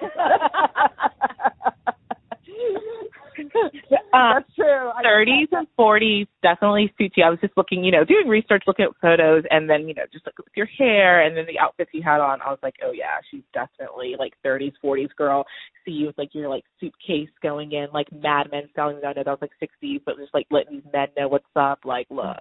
Um, 4.12 4.33
That's 4.35 4.55
true. 4.55 4.90
I- 4.90 5.03
30s 5.05 5.49
and 5.53 5.66
40s 5.79 6.27
definitely 6.42 6.92
suit 6.99 7.12
you. 7.16 7.25
I 7.25 7.31
was 7.31 7.38
just 7.40 7.57
looking, 7.57 7.85
you 7.85 7.92
know, 7.92 8.05
doing 8.05 8.29
research, 8.29 8.64
looking 8.66 8.87
at 8.87 8.90
photos, 9.01 9.45
and 9.51 9.69
then, 9.69 9.88
you 9.88 9.95
know, 9.95 10.03
just 10.12 10.27
like 10.27 10.37
with 10.38 10.47
your 10.57 10.66
hair 10.79 11.23
and 11.23 11.37
then 11.37 11.45
the 11.47 11.59
outfits 11.59 11.90
you 11.92 12.03
had 12.03 12.21
on. 12.21 12.40
I 12.40 12.51
was 12.51 12.59
like, 12.62 12.75
oh, 12.85 12.92
yeah, 12.92 13.19
she's 13.31 13.42
definitely 13.53 14.14
like 14.19 14.33
30s, 14.45 14.73
40s 14.85 15.14
girl. 15.16 15.45
See 15.85 15.92
you 15.92 16.07
with 16.07 16.19
like 16.19 16.31
your 16.35 16.49
like 16.49 16.64
suitcase 16.81 17.29
going 17.42 17.73
in, 17.73 17.88
like 17.92 18.11
Mad 18.12 18.49
Men 18.51 18.69
style. 18.73 18.88
I 18.88 18.92
know 18.92 19.12
that 19.14 19.27
was 19.27 19.38
like 19.40 19.53
60s, 19.62 20.01
but 20.05 20.16
just 20.19 20.35
like 20.35 20.47
letting 20.51 20.75
these 20.77 20.92
men 20.92 21.09
know 21.16 21.29
what's 21.29 21.45
up. 21.55 21.81
Like, 21.85 22.07
look, 22.11 22.38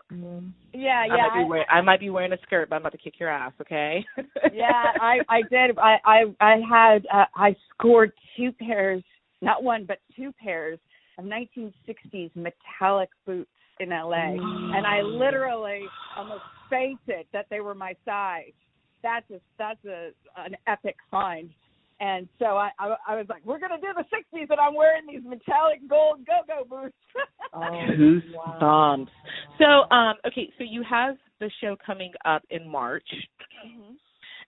Yeah, 0.74 1.04
I, 1.04 1.08
yeah. 1.08 1.28
might 1.30 1.44
be 1.44 1.50
wearing, 1.50 1.66
I 1.70 1.82
might 1.82 2.00
be 2.00 2.10
wearing 2.10 2.34
a 2.34 2.38
skirt, 2.44 2.70
but 2.70 2.76
I'm 2.78 2.82
about 2.82 2.94
to 2.94 2.98
kick 2.98 3.20
your 3.20 3.30
ass, 3.30 3.54
okay? 3.62 4.04
yeah, 4.54 4.92
I 5.00 5.20
I 5.30 5.42
did. 5.50 5.78
I 5.78 5.98
I 6.06 6.24
I 6.40 6.56
had 6.70 7.06
uh, 7.14 7.26
I 7.36 7.56
scored 7.74 8.12
two 8.38 8.52
pairs, 8.54 9.04
not 9.46 9.64
one 9.64 9.86
but 9.86 10.00
two 10.16 10.34
pairs 10.44 10.80
of 11.18 11.26
1960s 11.26 12.32
metallic 12.36 13.10
boots 13.26 13.50
in 13.80 13.90
LA, 13.90 14.34
and 14.76 14.86
I 14.86 15.02
literally 15.02 15.82
almost 16.18 16.44
fainted 16.70 17.28
that 17.32 17.46
they 17.50 17.62
were 17.62 17.76
my 17.76 17.94
size. 18.04 18.52
That's 19.04 19.30
a 19.32 19.40
that's 19.58 19.84
a 19.86 20.10
an 20.38 20.56
epic 20.68 20.96
find. 21.12 21.50
And 22.02 22.28
so 22.40 22.46
I, 22.46 22.72
I 22.78 22.96
I 23.08 23.16
was 23.16 23.28
like, 23.30 23.46
we're 23.46 23.60
gonna 23.60 23.80
do 23.80 23.88
the 23.96 24.04
'60s, 24.04 24.48
and 24.50 24.60
I'm 24.60 24.76
wearing 24.76 25.04
these 25.08 25.24
metallic 25.24 25.88
gold 25.88 26.26
go-go 26.26 26.66
boots. 26.68 26.96
Goosebumps. 27.56 29.08
So, 29.60 29.96
um, 29.96 30.16
okay, 30.28 30.50
so 30.58 30.66
you 30.70 30.84
have 30.90 31.16
the 31.40 31.50
show 31.62 31.78
coming 31.86 32.12
up 32.26 32.42
in 32.50 32.68
March. 32.68 33.08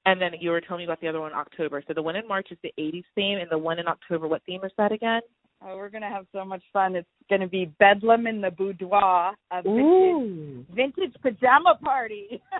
And 0.08 0.22
then 0.22 0.32
you 0.40 0.52
were 0.52 0.62
telling 0.62 0.80
me 0.80 0.86
about 0.86 1.02
the 1.02 1.10
other 1.10 1.20
one 1.20 1.34
in 1.34 1.38
October. 1.38 1.84
So 1.86 1.94
the 1.94 2.02
one 2.02 2.16
in 2.16 2.26
March 2.26 2.48
is 2.52 2.58
the 2.64 2.74
80s 2.80 3.04
theme, 3.14 3.40
and 3.40 3.52
the 3.52 3.58
one 3.58 3.78
in 3.78 3.90
October, 3.90 4.26
what 4.26 4.42
theme 4.46 4.64
is 4.64 4.72
that 4.78 4.94
again? 4.94 5.20
Oh, 5.62 5.76
we're 5.76 5.90
gonna 5.90 6.10
have 6.10 6.26
so 6.32 6.46
much 6.46 6.64
fun. 6.72 6.96
It's 6.96 7.08
gonna 7.30 7.48
be 7.48 7.66
Bedlam 7.78 8.26
in 8.26 8.40
the 8.40 8.52
Boudoir, 8.52 9.36
a 9.52 9.62
vintage, 9.62 9.84
Ooh. 9.84 10.66
vintage 10.74 11.14
pajama 11.22 11.78
party. 11.84 12.42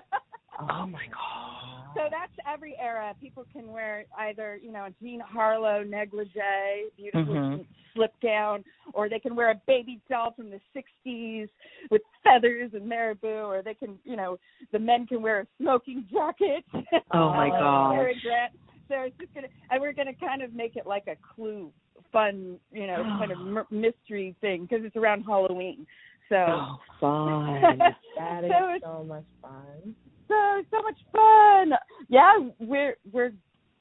Oh 0.60 0.88
my 0.88 1.06
god! 1.06 1.77
So 1.98 2.04
that's 2.10 2.32
every 2.46 2.76
era. 2.80 3.14
People 3.20 3.44
can 3.52 3.72
wear 3.72 4.04
either, 4.18 4.58
you 4.62 4.72
know, 4.72 4.84
a 4.86 4.90
Jean 5.02 5.20
Harlow 5.20 5.82
negligee, 5.82 6.88
beautiful 6.96 7.34
Mhm. 7.34 7.66
slip 7.94 8.12
down, 8.20 8.64
or 8.92 9.08
they 9.08 9.18
can 9.18 9.34
wear 9.34 9.50
a 9.50 9.60
baby 9.66 10.00
doll 10.08 10.30
from 10.32 10.50
the 10.50 10.60
'60s 10.72 11.50
with 11.90 12.02
feathers 12.22 12.72
and 12.74 12.88
marabou, 12.88 13.44
or 13.46 13.62
they 13.62 13.74
can, 13.74 13.98
you 14.04 14.16
know, 14.16 14.38
the 14.70 14.78
men 14.78 15.06
can 15.06 15.20
wear 15.20 15.40
a 15.40 15.46
smoking 15.58 16.06
jacket. 16.10 16.64
Oh 17.10 17.32
my 17.32 17.48
Uh, 17.50 17.58
gosh. 17.58 18.16
So 18.88 19.02
it's 19.02 19.16
just 19.18 19.34
gonna, 19.34 19.48
and 19.70 19.80
we're 19.82 19.92
gonna 19.92 20.14
kind 20.14 20.40
of 20.42 20.54
make 20.54 20.76
it 20.76 20.86
like 20.86 21.06
a 21.08 21.16
clue, 21.34 21.70
fun, 22.10 22.58
you 22.72 22.86
know, 22.86 23.02
kind 23.18 23.32
of 23.32 23.38
mystery 23.70 24.34
thing 24.40 24.62
because 24.62 24.84
it's 24.84 24.96
around 24.96 25.24
Halloween. 25.24 25.86
So. 26.28 26.36
Oh, 26.36 26.80
fun. 27.00 27.82
That 28.16 28.44
is 28.44 28.50
So 28.50 28.78
so 28.82 29.04
much 29.04 29.24
fun. 29.40 29.94
So 30.28 30.62
so 30.70 30.82
much 30.82 30.98
fun. 31.12 31.72
Yeah, 32.08 32.38
we're 32.60 32.96
we're 33.12 33.32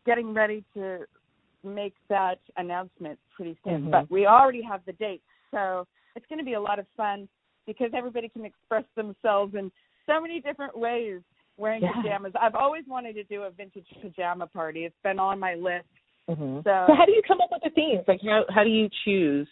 getting 0.06 0.34
ready 0.34 0.64
to 0.74 1.06
make 1.64 1.96
that 2.10 2.40
announcement 2.56 3.20
pretty 3.36 3.58
soon, 3.64 3.84
Mhm. 3.88 3.92
but 3.92 4.10
we 4.10 4.26
already 4.26 4.62
have 4.62 4.84
the 4.86 4.94
date. 4.94 5.22
So 5.52 5.86
it's 6.16 6.26
going 6.28 6.40
to 6.40 6.46
be 6.46 6.54
a 6.54 6.62
lot 6.62 6.80
of 6.80 6.88
fun 6.96 7.28
because 7.66 7.92
everybody 7.94 8.30
can 8.30 8.46
express 8.46 8.86
themselves 8.96 9.54
in 9.56 9.72
so 10.06 10.22
many 10.22 10.40
different 10.40 10.78
ways 10.78 11.22
wearing 11.58 11.82
Yeah. 11.84 11.92
pajamas. 11.94 12.34
I've 12.40 12.56
always 12.56 12.86
wanted 12.88 13.14
to 13.16 13.24
do 13.26 13.44
a 13.44 13.50
vintage 13.52 13.88
pajama 14.02 14.48
party. 14.48 14.86
It's 14.86 14.96
been 15.04 15.20
on 15.20 15.40
my 15.40 15.56
list. 15.56 15.88
Mhm. 16.30 16.64
So, 16.64 16.86
So 16.88 16.94
how 16.94 17.06
do 17.06 17.12
you 17.12 17.22
come 17.24 17.42
up 17.42 17.52
with 17.52 17.64
the 17.64 17.70
themes? 17.72 18.08
Like 18.08 18.22
how 18.22 18.46
how 18.50 18.64
do 18.64 18.70
you 18.70 18.90
choose? 19.04 19.50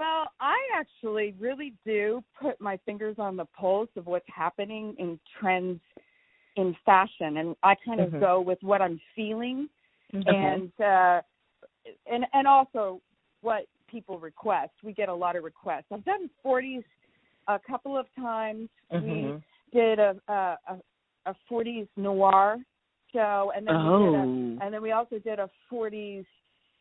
Well, 0.00 0.30
I 0.40 0.56
actually 0.74 1.34
really 1.38 1.74
do 1.84 2.24
put 2.40 2.58
my 2.58 2.78
fingers 2.86 3.16
on 3.18 3.36
the 3.36 3.44
pulse 3.44 3.90
of 3.96 4.06
what's 4.06 4.24
happening 4.34 4.96
in 4.98 5.20
trends 5.38 5.80
in 6.56 6.74
fashion 6.86 7.36
and 7.36 7.54
I 7.62 7.74
kind 7.84 8.00
of 8.00 8.10
Mhm. 8.10 8.20
go 8.20 8.40
with 8.40 8.58
what 8.62 8.80
I'm 8.80 8.98
feeling 9.14 9.68
Okay. 10.26 10.36
and 10.36 10.80
uh 10.80 11.20
and 12.06 12.26
and 12.32 12.48
also 12.48 13.00
what 13.42 13.66
people 13.88 14.18
request. 14.18 14.72
We 14.82 14.92
get 14.92 15.08
a 15.08 15.14
lot 15.14 15.36
of 15.36 15.44
requests. 15.44 15.86
I've 15.92 16.04
done 16.04 16.30
40s 16.44 16.84
a 17.46 17.58
couple 17.58 17.96
of 17.96 18.06
times. 18.14 18.68
Mhm. 18.90 19.02
We 19.06 19.78
did 19.78 19.98
a 19.98 20.16
a 20.28 20.58
a, 20.66 20.80
a 21.26 21.34
40s 21.50 21.88
noir 21.96 22.56
show 23.12 23.52
and 23.54 23.66
then 23.66 23.74
we 23.76 24.04
did 24.06 24.14
a 24.14 24.22
Oh. 24.22 24.58
and 24.62 24.74
then 24.74 24.82
we 24.82 24.92
also 24.92 25.18
did 25.18 25.38
a 25.38 25.50
40s 25.70 26.24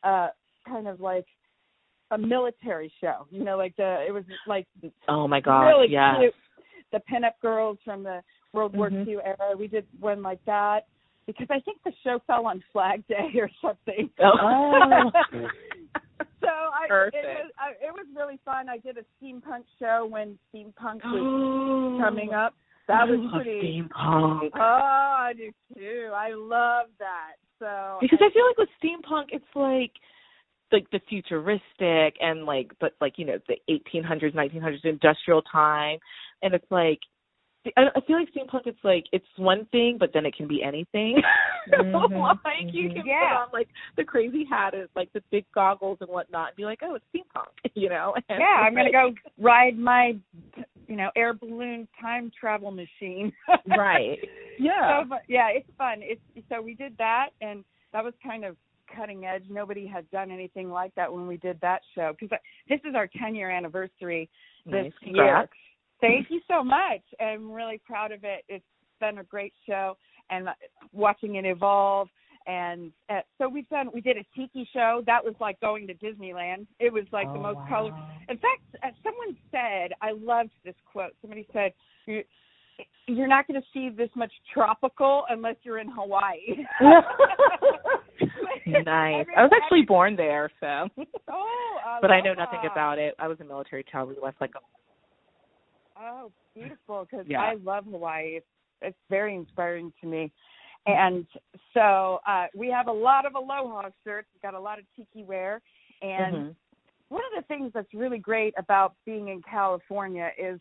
uh 0.04 0.30
kind 0.66 0.88
of 0.88 1.02
like 1.02 1.28
a 2.12 2.18
military 2.18 2.92
show. 3.02 3.28
You 3.32 3.44
know, 3.44 3.58
like 3.58 3.76
the 3.78 4.06
it 4.08 4.12
was 4.12 4.24
like 4.48 4.68
Oh 5.08 5.28
my 5.28 5.40
gosh. 5.42 5.68
really 5.68 5.90
yeah. 5.92 6.16
cute. 6.20 6.34
The 6.92 7.00
pinup 7.12 7.34
girls 7.42 7.78
from 7.86 8.04
the 8.04 8.22
World 8.54 8.76
War 8.76 8.90
Mhm. 8.90 9.08
II 9.08 9.18
era. 9.24 9.56
We 9.58 9.68
did 9.68 9.86
one 10.00 10.22
like 10.24 10.44
that 10.46 10.88
because 11.28 11.48
I 11.52 11.60
think 11.60 11.78
the 11.86 11.92
show 12.04 12.20
fell 12.26 12.48
on 12.48 12.64
Flag 12.74 13.06
Day 13.08 13.30
or 13.36 13.50
something. 13.62 14.10
Oh. 14.20 15.12
so 16.42 16.48
I 16.48 16.86
it 16.90 17.14
was 17.14 17.52
I, 17.60 17.70
it 17.88 17.94
was 17.94 18.06
really 18.16 18.40
fun. 18.46 18.70
I 18.70 18.78
did 18.78 18.98
a 18.98 19.04
steampunk 19.22 19.64
show 19.80 20.08
when 20.10 20.38
steampunk 20.54 21.04
was 21.04 21.22
Oh. 21.22 22.04
coming 22.04 22.34
up. 22.34 22.54
That 22.88 23.02
I 23.02 23.06
was 23.06 23.20
love 23.22 23.42
pretty. 23.44 23.62
steampunk. 23.62 24.50
Oh, 24.56 24.60
I 24.60 25.34
do 25.38 25.52
too. 25.76 26.10
I 26.16 26.32
love 26.34 26.88
that. 26.98 27.34
So 27.60 27.98
because 28.02 28.20
I 28.22 28.32
feel 28.34 28.46
like 28.48 28.58
with 28.58 28.70
steampunk, 28.82 29.26
it's 29.32 29.46
like 29.54 29.92
like 30.72 30.90
the 30.92 31.00
futuristic 31.10 32.16
and 32.22 32.46
like 32.46 32.72
but 32.80 32.94
like 33.02 33.14
you 33.18 33.26
know 33.26 33.40
the 33.48 33.58
1800s, 33.70 34.34
1900s 34.34 34.86
industrial 34.86 35.42
time, 35.44 36.00
and 36.42 36.54
it's 36.54 36.70
like 36.72 37.00
I 37.78 37.88
I 37.96 38.02
feel 38.02 38.18
like 38.20 38.30
steampunk. 38.34 38.62
It's 38.66 38.84
like 38.84 39.06
it's 39.12 39.26
one 39.38 39.66
thing, 39.72 39.98
but 40.00 40.12
then 40.14 40.26
it 40.26 40.36
can 40.36 40.48
be 40.48 40.64
anything. 40.64 41.22
Mhm, 41.72 42.40
like 42.46 42.74
you 42.74 42.90
mhm. 42.90 42.96
can 42.96 43.06
Yeah. 43.06 43.20
put 43.20 43.36
on 43.36 43.48
like 43.54 43.68
the 43.98 44.04
crazy 44.04 44.44
hat 44.44 44.74
and 44.74 44.88
like 44.96 45.12
the 45.14 45.22
big 45.30 45.46
goggles 45.54 45.98
and 46.02 46.10
whatnot, 46.10 46.50
and 46.50 46.56
be 46.56 46.66
like, 46.66 46.80
oh, 46.84 46.96
it's 46.96 47.06
steampunk, 47.14 47.52
you 47.76 47.90
know? 47.90 48.16
And 48.30 48.40
yeah, 48.40 48.62
I'm 48.64 48.74
gonna 48.74 48.92
go 48.92 49.14
ride 49.38 49.78
my, 49.78 50.16
you 50.88 50.96
know, 50.96 51.12
air 51.16 51.34
balloon 51.34 51.88
time 52.00 52.32
travel 52.40 52.72
machine. 52.72 53.32
Right. 53.78 54.18
Yeah. 54.58 55.04
So, 55.04 55.10
but 55.10 55.22
yeah, 55.28 55.50
it's 55.50 55.70
fun. 55.78 56.00
It's 56.02 56.22
so 56.50 56.62
we 56.62 56.74
did 56.74 56.98
that, 56.98 57.30
and 57.42 57.64
that 57.94 58.04
was 58.04 58.14
kind 58.24 58.46
of 58.46 58.56
cutting 58.96 59.26
edge. 59.26 59.44
Nobody 59.50 59.86
had 59.88 60.10
done 60.12 60.32
anything 60.32 60.70
like 60.70 60.94
that 60.96 61.12
when 61.12 61.28
we 61.28 61.38
did 61.38 61.60
that 61.62 61.82
show 61.96 62.14
because 62.20 62.38
this 62.68 62.80
is 62.86 62.96
our 62.96 63.08
10 63.22 63.36
year 63.36 63.50
anniversary 63.50 64.30
this 64.66 64.92
Nice. 65.06 65.14
year. 65.16 65.50
Thank 66.02 66.28
you 66.30 66.40
so 66.48 66.64
much. 66.64 67.02
I'm 67.20 67.52
really 67.52 67.80
proud 67.86 68.12
of 68.12 68.24
it. 68.24 68.44
It's 68.48 68.64
been 69.00 69.18
a 69.18 69.24
great 69.24 69.54
show, 69.68 69.98
and 70.30 70.50
uh, 70.50 70.54
watching 70.94 71.36
it 71.36 71.46
evolve. 71.46 72.08
And 72.48 72.92
uh, 73.10 73.20
so 73.38 73.48
we've 73.50 73.68
done. 73.70 73.90
We 73.94 74.02
did 74.02 74.18
a 74.18 74.24
tiki 74.36 74.68
show 74.74 75.04
that 75.06 75.24
was 75.24 75.36
like 75.40 75.60
going 75.60 75.88
to 75.88 75.94
Disneyland. 75.94 76.68
It 76.80 76.92
was 76.92 77.04
like 77.12 77.32
the 77.34 77.40
Oh, 77.40 77.44
most 77.44 77.58
wow. 77.58 77.66
color. 77.68 77.92
In 78.30 78.38
fact, 78.38 78.62
uh, 78.84 78.88
someone 79.04 79.36
said, 79.52 79.92
I 80.02 80.12
loved 80.12 80.52
this 80.64 80.76
quote. 80.92 81.12
Somebody 81.22 81.46
said, 81.54 81.74
"You- 82.06 82.24
"You're 83.08 83.28
not 83.28 83.46
going 83.46 83.62
to 83.62 83.68
see 83.74 83.90
this 83.90 84.10
much 84.16 84.32
tropical 84.54 85.26
unless 85.30 85.58
you're 85.64 85.80
in 85.80 85.90
Hawaii." 85.90 86.66
nice. 88.86 89.26
I 89.36 89.44
was 89.44 89.52
actually 89.56 89.84
born 89.84 90.16
there, 90.16 90.52
so. 90.60 90.88
Oh, 91.32 91.98
but 92.02 92.12
I 92.12 92.22
know 92.22 92.34
nothing 92.34 92.60
about 92.72 92.98
it. 92.98 93.16
I 93.20 93.28
was 93.28 93.40
a 93.40 93.44
military 93.44 93.84
child. 93.92 94.10
We 94.10 94.16
left 94.22 94.40
like 94.42 94.52
a 94.56 94.60
Oh, 96.02 96.32
beautiful! 96.56 97.08
Because 97.10 97.26
Yeah. 97.28 97.42
I 97.42 97.56
love 97.56 97.86
Hawaii. 97.86 98.38
It's, 98.38 98.46
it's 98.82 98.98
very 99.10 99.36
inspiring 99.36 99.92
to 100.02 100.08
me. 100.08 100.32
And 100.86 101.28
so 101.74 102.20
uh, 102.28 102.48
we 102.56 102.70
have 102.70 102.88
a 102.88 102.92
lot 102.92 103.26
of 103.26 103.36
aloha 103.36 103.90
shirts. 104.04 104.28
We've 104.34 104.42
got 104.42 104.58
a 104.58 104.60
lot 104.60 104.80
of 104.80 104.86
tiki 104.96 105.24
wear, 105.24 105.62
and 106.02 106.36
Mhm. 106.36 106.56
one 107.10 107.22
of 107.26 107.32
the 107.36 107.48
things 107.48 107.72
that's 107.74 107.94
really 107.94 108.18
great 108.18 108.54
about 108.58 108.96
being 109.06 109.28
in 109.28 109.42
California 109.42 110.32
is 110.38 110.60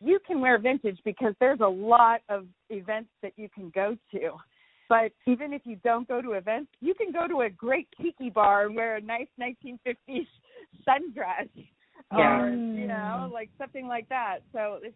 you 0.00 0.18
can 0.26 0.40
wear 0.40 0.58
vintage 0.58 1.00
because 1.04 1.34
there's 1.38 1.60
a 1.60 1.68
lot 1.68 2.22
of 2.28 2.46
events 2.70 3.10
that 3.22 3.32
you 3.36 3.48
can 3.48 3.70
go 3.70 3.96
to. 4.10 4.36
But 4.92 5.12
even 5.24 5.54
if 5.54 5.62
you 5.64 5.76
don't 5.76 6.06
go 6.06 6.20
to 6.20 6.32
events, 6.32 6.70
you 6.82 6.92
can 6.92 7.12
go 7.12 7.26
to 7.26 7.40
a 7.40 7.48
great 7.48 7.88
tiki 7.98 8.28
bar 8.28 8.66
and 8.66 8.76
wear 8.76 8.96
a 8.96 9.00
nice 9.00 9.26
1950s 9.40 10.26
sundress, 10.86 11.48
Yeah. 12.12 12.42
or 12.42 12.50
you 12.50 12.86
know, 12.88 13.30
like 13.32 13.48
something 13.56 13.88
like 13.88 14.06
that. 14.10 14.40
So 14.52 14.80
it's, 14.82 14.94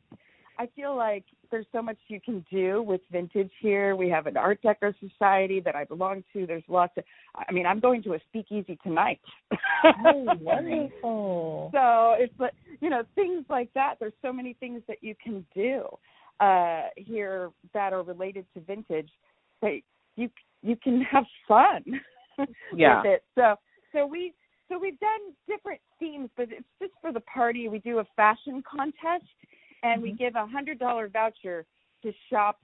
I 0.58 0.68
feel 0.76 0.94
like 0.94 1.24
there's 1.50 1.64
so 1.72 1.80
much 1.80 1.96
you 2.08 2.20
can 2.20 2.44
do 2.52 2.82
with 2.82 3.00
vintage 3.10 3.50
here. 3.62 3.96
We 3.96 4.10
have 4.10 4.26
an 4.26 4.36
Art 4.36 4.60
Deco 4.62 4.92
Society 5.00 5.60
that 5.60 5.74
I 5.74 5.84
belong 5.84 6.22
to. 6.34 6.46
There's 6.46 6.68
lots 6.68 6.92
of. 6.98 7.04
I 7.34 7.50
mean, 7.50 7.64
I'm 7.64 7.80
going 7.80 8.02
to 8.02 8.12
a 8.16 8.18
speakeasy 8.28 8.78
tonight. 8.82 9.20
Oh, 10.04 10.26
wonderful. 10.42 11.70
So 11.72 12.16
it's 12.22 12.38
like 12.38 12.52
you 12.82 12.90
know 12.90 13.02
things 13.14 13.46
like 13.48 13.72
that. 13.72 13.94
There's 13.98 14.12
so 14.20 14.30
many 14.30 14.52
things 14.60 14.82
that 14.88 14.98
you 15.00 15.14
can 15.24 15.46
do 15.54 15.86
uh, 16.40 16.82
here 16.96 17.50
that 17.72 17.94
are 17.94 18.02
related 18.02 18.44
to 18.52 18.60
vintage. 18.60 19.08
That 19.62 19.80
you 20.16 20.30
you 20.62 20.76
can 20.76 21.00
have 21.02 21.24
fun 21.46 21.84
Yeah. 22.74 23.02
with 23.02 23.06
it. 23.06 23.24
So 23.34 23.56
so 23.92 24.06
we 24.06 24.34
so 24.68 24.78
we've 24.78 24.98
done 24.98 25.20
different 25.48 25.80
themes, 25.98 26.28
but 26.36 26.48
it's 26.50 26.66
just 26.80 26.92
for 27.00 27.12
the 27.12 27.20
party. 27.20 27.68
We 27.68 27.78
do 27.78 28.00
a 28.00 28.04
fashion 28.16 28.62
contest, 28.68 29.24
and 29.82 30.02
we 30.02 30.10
mm-hmm. 30.10 30.18
give 30.18 30.34
a 30.34 30.46
hundred 30.46 30.78
dollar 30.78 31.08
voucher 31.08 31.64
to 32.02 32.12
shop 32.30 32.60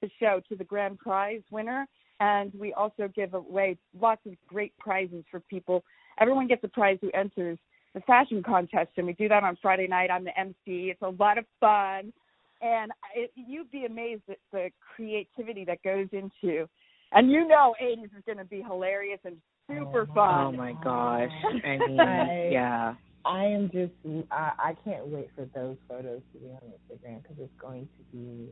the 0.00 0.10
show 0.20 0.40
to 0.48 0.56
the 0.56 0.64
grand 0.64 0.98
prize 0.98 1.42
winner. 1.50 1.86
And 2.20 2.52
we 2.54 2.72
also 2.72 3.08
give 3.14 3.34
away 3.34 3.78
lots 3.98 4.20
of 4.26 4.32
great 4.46 4.76
prizes 4.78 5.24
for 5.30 5.40
people. 5.40 5.84
Everyone 6.20 6.48
gets 6.48 6.64
a 6.64 6.68
prize 6.68 6.98
who 7.00 7.10
enters 7.14 7.58
the 7.94 8.00
fashion 8.00 8.42
contest, 8.42 8.90
and 8.96 9.06
we 9.06 9.12
do 9.12 9.28
that 9.28 9.44
on 9.44 9.56
Friday 9.62 9.86
night. 9.86 10.10
I'm 10.10 10.24
the 10.24 10.38
MC. 10.38 10.90
It's 10.90 11.02
a 11.02 11.10
lot 11.10 11.38
of 11.38 11.44
fun, 11.60 12.12
and 12.60 12.90
it, 13.14 13.30
you'd 13.34 13.70
be 13.70 13.84
amazed 13.84 14.22
at 14.28 14.38
the 14.52 14.70
creativity 14.94 15.64
that 15.64 15.82
goes 15.82 16.08
into. 16.12 16.66
And 17.12 17.30
you 17.30 17.46
know, 17.48 17.74
80s 17.82 18.04
is 18.04 18.22
going 18.26 18.38
to 18.38 18.44
be 18.44 18.62
hilarious 18.62 19.20
and 19.24 19.36
super 19.70 20.06
Oh, 20.10 20.14
fun. 20.14 20.44
Oh 20.46 20.52
my 20.52 20.72
gosh. 20.82 21.30
I 21.64 21.78
mean, 21.86 22.00
I- 22.00 22.48
yeah. 22.50 22.94
I 23.24 23.44
am 23.44 23.68
just 23.72 23.92
I, 24.30 24.52
I 24.58 24.76
can't 24.84 25.06
wait 25.08 25.28
for 25.34 25.46
those 25.54 25.76
photos 25.88 26.22
to 26.32 26.38
be 26.38 26.46
on 26.46 26.60
Instagram 26.62 27.22
because 27.22 27.36
it's 27.40 27.52
going 27.60 27.86
to 27.98 28.16
be 28.16 28.48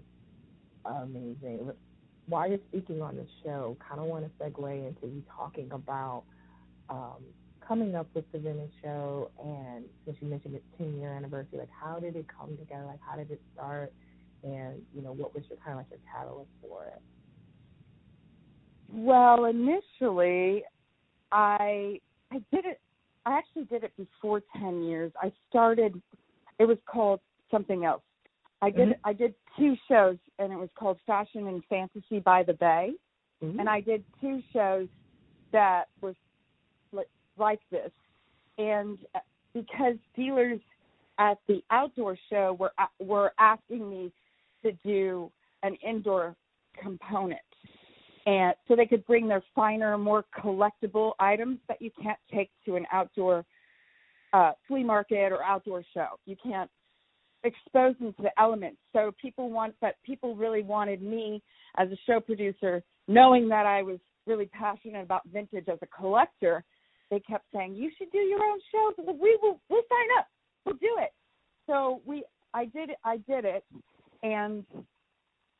amazing. 0.84 1.70
While 2.28 2.48
you're 2.48 2.58
speaking 2.68 3.00
on 3.00 3.16
the 3.16 3.26
show, 3.42 3.76
kind 3.86 4.00
of 4.00 4.06
want 4.06 4.24
to 4.24 4.44
segue 4.44 4.88
into 4.88 5.06
you 5.06 5.22
talking 5.34 5.70
about 5.72 6.24
um, 6.90 7.22
coming 7.66 7.94
up 7.94 8.08
with 8.14 8.24
the 8.32 8.38
Venice 8.38 8.70
show, 8.82 9.30
and 9.42 9.84
since 10.04 10.16
you 10.20 10.28
mentioned 10.28 10.54
its 10.54 10.64
10 10.78 10.98
year 10.98 11.12
anniversary, 11.12 11.58
like 11.58 11.68
how 11.70 11.98
did 11.98 12.16
it 12.16 12.26
come 12.28 12.56
together? 12.56 12.84
Like 12.86 13.00
how 13.08 13.16
did 13.16 13.30
it 13.30 13.40
start? 13.54 13.92
And 14.42 14.82
you 14.94 15.02
know 15.02 15.12
what 15.12 15.34
was 15.34 15.44
your 15.48 15.58
kind 15.64 15.72
of 15.72 15.78
like 15.78 15.90
your 15.90 15.98
catalyst 16.12 16.50
for 16.60 16.84
it? 16.84 17.00
Well, 18.92 19.46
initially, 19.46 20.62
I 21.32 22.00
I 22.30 22.36
did 22.52 22.64
it. 22.64 22.80
I 23.24 23.38
actually 23.38 23.64
did 23.64 23.82
it 23.82 23.92
before 23.96 24.42
ten 24.60 24.84
years. 24.84 25.12
I 25.20 25.32
started. 25.48 26.00
It 26.58 26.64
was 26.64 26.78
called 26.86 27.20
something 27.50 27.84
else. 27.84 28.02
I 28.62 28.70
did. 28.70 28.96
I 29.04 29.12
did 29.12 29.34
two 29.58 29.74
shows 29.88 30.16
and 30.38 30.52
it 30.52 30.56
was 30.56 30.68
called 30.78 30.98
Fashion 31.06 31.46
and 31.46 31.62
Fantasy 31.68 32.20
by 32.20 32.42
the 32.42 32.54
Bay. 32.54 32.92
Mm-hmm. 33.42 33.60
And 33.60 33.68
I 33.68 33.80
did 33.80 34.04
two 34.20 34.40
shows 34.52 34.88
that 35.52 35.84
was 36.00 36.14
like, 37.38 37.60
this. 37.70 37.90
And 38.58 38.98
uh, 39.14 39.20
because 39.54 39.96
dealers 40.14 40.60
at 41.18 41.38
the 41.48 41.62
outdoor 41.70 42.16
show 42.30 42.56
were 42.58 42.72
uh, 42.78 42.86
were 43.00 43.32
asking 43.38 43.88
me 43.88 44.12
to 44.62 44.72
do 44.84 45.30
an 45.62 45.76
indoor 45.86 46.34
component, 46.80 47.40
and 48.26 48.54
so 48.66 48.76
they 48.76 48.86
could 48.86 49.06
bring 49.06 49.28
their 49.28 49.42
finer, 49.54 49.96
more 49.96 50.24
collectible 50.38 51.12
items 51.18 51.58
that 51.68 51.80
you 51.80 51.90
can't 52.02 52.18
take 52.32 52.50
to 52.64 52.76
an 52.76 52.86
outdoor 52.92 53.44
uh, 54.32 54.52
flea 54.66 54.84
market 54.84 55.32
or 55.32 55.42
outdoor 55.42 55.82
show. 55.94 56.08
You 56.26 56.36
can't 56.42 56.70
expose 57.44 57.94
them 57.98 58.12
to 58.14 58.22
the 58.22 58.40
elements. 58.40 58.78
So 58.92 59.12
people 59.20 59.50
want, 59.50 59.74
but 59.80 59.94
people 60.04 60.34
really 60.34 60.62
wanted 60.62 61.00
me 61.00 61.42
as 61.78 61.88
a 61.90 61.96
show 62.06 62.20
producer, 62.20 62.82
knowing 63.08 63.48
that 63.48 63.66
I 63.66 63.82
was 63.82 63.98
really 64.26 64.46
passionate 64.46 65.02
about 65.02 65.22
vintage 65.32 65.68
as 65.68 65.78
a 65.82 65.86
collector. 65.86 66.64
They 67.10 67.20
kept 67.20 67.44
saying, 67.54 67.74
"You 67.74 67.90
should 67.96 68.10
do 68.10 68.18
your 68.18 68.42
own 68.44 68.58
show. 68.72 68.92
We 68.98 69.38
will. 69.42 69.60
We'll 69.68 69.82
sign 69.88 70.18
up. 70.18 70.26
We'll 70.64 70.76
do 70.76 70.96
it." 70.98 71.12
So 71.66 72.00
we, 72.04 72.24
I 72.54 72.66
did 72.66 72.90
it. 72.90 72.96
I 73.04 73.18
did 73.18 73.44
it, 73.44 73.64
and 74.22 74.64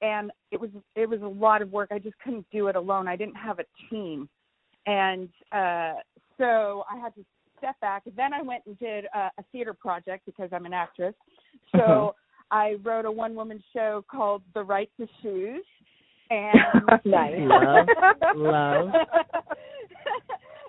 and 0.03 0.31
it 0.51 0.61
was 0.61 0.71
it 0.95 1.09
was 1.09 1.23
a 1.23 1.27
lot 1.29 1.63
of 1.63 1.71
work. 1.73 1.91
I 1.93 1.99
just 1.99 2.19
couldn't 2.19 2.47
do 2.53 2.69
it 2.69 2.77
alone. 2.77 3.09
I 3.09 3.17
didn't 3.17 3.37
have 3.37 3.59
a 3.59 3.65
team, 3.91 4.29
and 4.87 5.29
uh, 5.53 5.95
so 6.39 6.85
I 6.91 6.99
had 7.01 7.15
to 7.15 7.25
step 7.59 7.79
back. 7.81 8.03
Then 8.17 8.35
I 8.35 8.43
went 8.43 8.63
and 8.67 8.79
did 8.79 9.07
a, 9.15 9.31
a 9.39 9.43
theater 9.53 9.73
project 9.73 10.27
because 10.27 10.51
I'm 10.53 10.67
an 10.67 10.73
actress. 10.75 11.15
So 11.75 11.79
Uh-huh. 11.83 12.11
I 12.51 12.77
wrote 12.85 13.07
a 13.07 13.11
one 13.11 13.35
woman 13.35 13.63
show 13.73 14.05
called 14.11 14.43
The 14.55 14.63
Right 14.63 14.91
to 15.01 15.09
Shoes. 15.23 15.65
And 16.31 16.59
Nice. 17.05 17.35
Love, 17.39 17.87
love. 18.37 18.89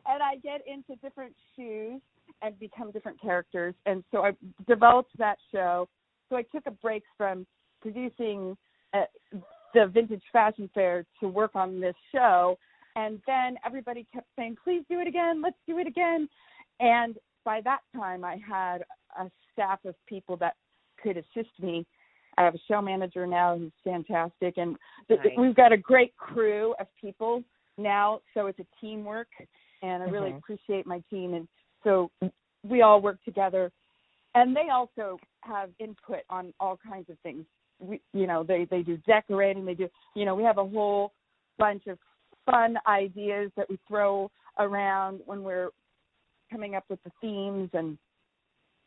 and 0.07 0.21
I 0.23 0.35
get 0.37 0.61
into 0.67 0.95
different 1.01 1.33
shoes 1.55 2.01
and 2.41 2.57
become 2.59 2.91
different 2.91 3.21
characters. 3.21 3.73
And 3.85 4.03
so 4.11 4.23
I 4.23 4.31
developed 4.67 5.11
that 5.17 5.37
show. 5.51 5.87
So 6.29 6.35
I 6.35 6.43
took 6.43 6.65
a 6.67 6.71
break 6.71 7.03
from 7.17 7.45
producing 7.81 8.57
uh, 8.93 9.03
the 9.73 9.87
Vintage 9.87 10.23
Fashion 10.31 10.69
Fair 10.73 11.05
to 11.19 11.27
work 11.27 11.51
on 11.55 11.79
this 11.79 11.95
show. 12.13 12.57
And 12.95 13.21
then 13.27 13.57
everybody 13.65 14.05
kept 14.13 14.27
saying, 14.37 14.57
please 14.63 14.83
do 14.89 14.99
it 14.99 15.07
again. 15.07 15.41
Let's 15.41 15.57
do 15.67 15.77
it 15.77 15.87
again. 15.87 16.27
And 16.79 17.17
by 17.45 17.61
that 17.61 17.79
time, 17.95 18.23
I 18.23 18.37
had 18.47 18.79
a 19.19 19.29
staff 19.53 19.79
of 19.85 19.95
people 20.07 20.37
that 20.37 20.55
could 21.01 21.17
assist 21.17 21.51
me. 21.61 21.85
I 22.37 22.43
have 22.43 22.55
a 22.55 22.59
show 22.67 22.81
manager 22.81 23.25
now 23.25 23.57
who's 23.57 23.71
fantastic, 23.83 24.57
and 24.57 24.75
Nice. 25.09 25.19
we've 25.37 25.55
got 25.55 25.71
a 25.71 25.77
great 25.77 26.15
crew 26.17 26.75
of 26.79 26.85
people 27.01 27.43
now. 27.79 28.21
So 28.33 28.45
it's 28.45 28.59
a 28.59 28.65
teamwork, 28.79 29.27
and 29.81 30.03
I 30.03 30.07
really 30.07 30.31
Mhm. 30.31 30.37
appreciate 30.37 30.85
my 30.85 30.99
team. 31.09 31.33
And 31.33 31.47
so 31.83 32.11
we 32.63 32.81
all 32.81 33.01
work 33.01 33.21
together, 33.23 33.71
and 34.35 34.55
they 34.55 34.69
also 34.69 35.19
have 35.41 35.71
input 35.79 36.23
on 36.29 36.53
all 36.59 36.77
kinds 36.77 37.09
of 37.09 37.19
things. 37.19 37.45
We, 37.79 38.01
you 38.13 38.27
know, 38.27 38.43
they 38.43 38.65
they 38.65 38.83
do 38.83 38.97
decorating. 38.97 39.65
They 39.65 39.75
do, 39.75 39.89
you 40.15 40.25
know, 40.25 40.35
we 40.35 40.43
have 40.43 40.57
a 40.57 40.65
whole 40.65 41.13
bunch 41.57 41.87
of 41.87 41.99
fun 42.45 42.77
ideas 42.87 43.51
that 43.55 43.69
we 43.69 43.77
throw 43.87 44.31
around 44.57 45.21
when 45.25 45.43
we're 45.43 45.69
coming 46.49 46.75
up 46.75 46.85
with 46.89 47.01
the 47.03 47.11
themes 47.21 47.69
and 47.73 47.97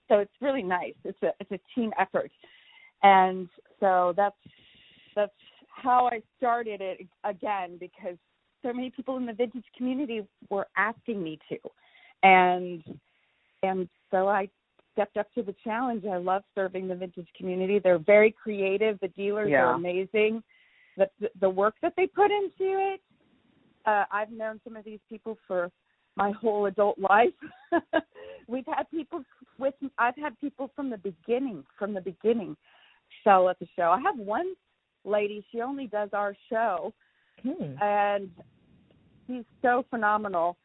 so 0.08 0.18
it's 0.18 0.32
really 0.40 0.62
nice 0.62 0.94
it's 1.04 1.22
a 1.22 1.32
it's 1.40 1.52
a 1.52 1.60
team 1.74 1.92
effort 1.98 2.30
and 3.02 3.48
so 3.78 4.14
that's 4.16 4.36
that's 5.14 5.32
how 5.68 6.08
i 6.10 6.20
started 6.38 6.80
it 6.80 7.06
again 7.24 7.76
because 7.78 8.16
so 8.62 8.72
many 8.72 8.90
people 8.90 9.16
in 9.16 9.26
the 9.26 9.32
vintage 9.32 9.64
community 9.76 10.26
were 10.48 10.66
asking 10.76 11.22
me 11.22 11.38
to 11.48 11.56
and 12.22 12.82
and 13.62 13.88
so 14.10 14.28
i 14.28 14.48
stepped 14.92 15.16
up 15.16 15.32
to 15.34 15.42
the 15.42 15.54
challenge 15.64 16.04
i 16.04 16.16
love 16.16 16.42
serving 16.54 16.88
the 16.88 16.94
vintage 16.94 17.28
community 17.36 17.78
they're 17.78 17.98
very 17.98 18.30
creative 18.42 18.98
the 19.00 19.08
dealers 19.08 19.50
Yeah. 19.50 19.64
are 19.64 19.74
amazing 19.74 20.42
the 20.96 21.08
the 21.40 21.48
work 21.48 21.74
that 21.82 21.94
they 21.96 22.06
put 22.06 22.30
into 22.30 22.92
it 22.92 23.00
uh 23.86 24.04
i've 24.10 24.30
known 24.30 24.60
some 24.64 24.76
of 24.76 24.84
these 24.84 25.00
people 25.08 25.38
for 25.46 25.70
my 26.16 26.32
whole 26.32 26.66
adult 26.66 26.98
life. 26.98 27.32
We've 28.46 28.66
had 28.66 28.90
people 28.90 29.22
with 29.58 29.74
I've 29.98 30.16
had 30.16 30.38
people 30.40 30.70
from 30.74 30.90
the 30.90 30.98
beginning, 30.98 31.64
from 31.78 31.94
the 31.94 32.00
beginning 32.00 32.56
sell 33.24 33.48
at 33.48 33.58
the 33.58 33.66
show. 33.76 33.90
I 33.90 34.00
have 34.00 34.18
one 34.18 34.52
lady, 35.04 35.44
she 35.50 35.60
only 35.60 35.86
does 35.86 36.10
our 36.12 36.34
show 36.50 36.92
Hmm. 37.42 37.74
and 37.82 38.30
he's 39.26 39.44
so 39.62 39.84
phenomenal. 39.90 40.56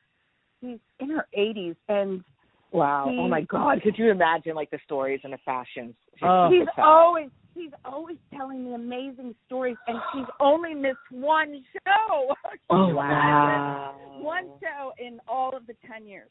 He's 0.62 0.80
in 1.00 1.10
her 1.12 1.28
80s 1.38 1.76
and 1.90 2.24
Wow. 2.72 3.08
He- 3.10 3.18
oh 3.20 3.28
my 3.30 3.42
God. 3.42 3.82
Could 3.84 3.98
you 3.98 4.10
imagine 4.12 4.54
like 4.56 4.70
the 4.70 4.80
stories 4.84 5.22
and 5.24 5.32
the 5.32 5.38
fashions? 5.46 5.96
Oh. 6.22 6.50
tell. 6.76 6.84
always 6.86 7.30
he's 7.54 7.72
always 7.86 8.18
telling 8.36 8.66
me 8.66 8.74
amazing 8.74 9.34
stories 9.46 9.78
and 9.88 9.98
she's 10.12 10.26
only 10.42 10.74
missed 10.74 10.98
one 11.12 11.64
show. 11.86 12.36
Oh, 12.70 12.94
wow. 12.96 13.96
one 14.20 14.50
show 14.60 14.92
in 14.98 15.20
all 15.28 15.56
of 15.56 15.68
the 15.68 15.76
10 15.88 16.06
years 16.08 16.30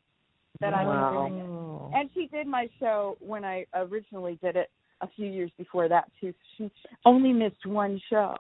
that 0.61 0.75
I've 0.75 0.87
Wow. 0.87 1.23
been 1.29 1.39
doing 1.39 1.45
it. 1.45 1.99
And 1.99 2.11
she 2.13 2.27
did 2.27 2.47
my 2.47 2.69
show 2.81 3.17
when 3.21 3.45
I 3.45 3.65
originally 3.75 4.39
did 4.43 4.57
it 4.57 4.69
a 5.01 5.09
few 5.09 5.27
years 5.27 5.51
before 5.57 5.89
that 5.89 6.11
too. 6.21 6.35
She 6.59 6.71
only 7.05 7.33
missed 7.33 7.65
one 7.67 8.01
show. 8.11 8.35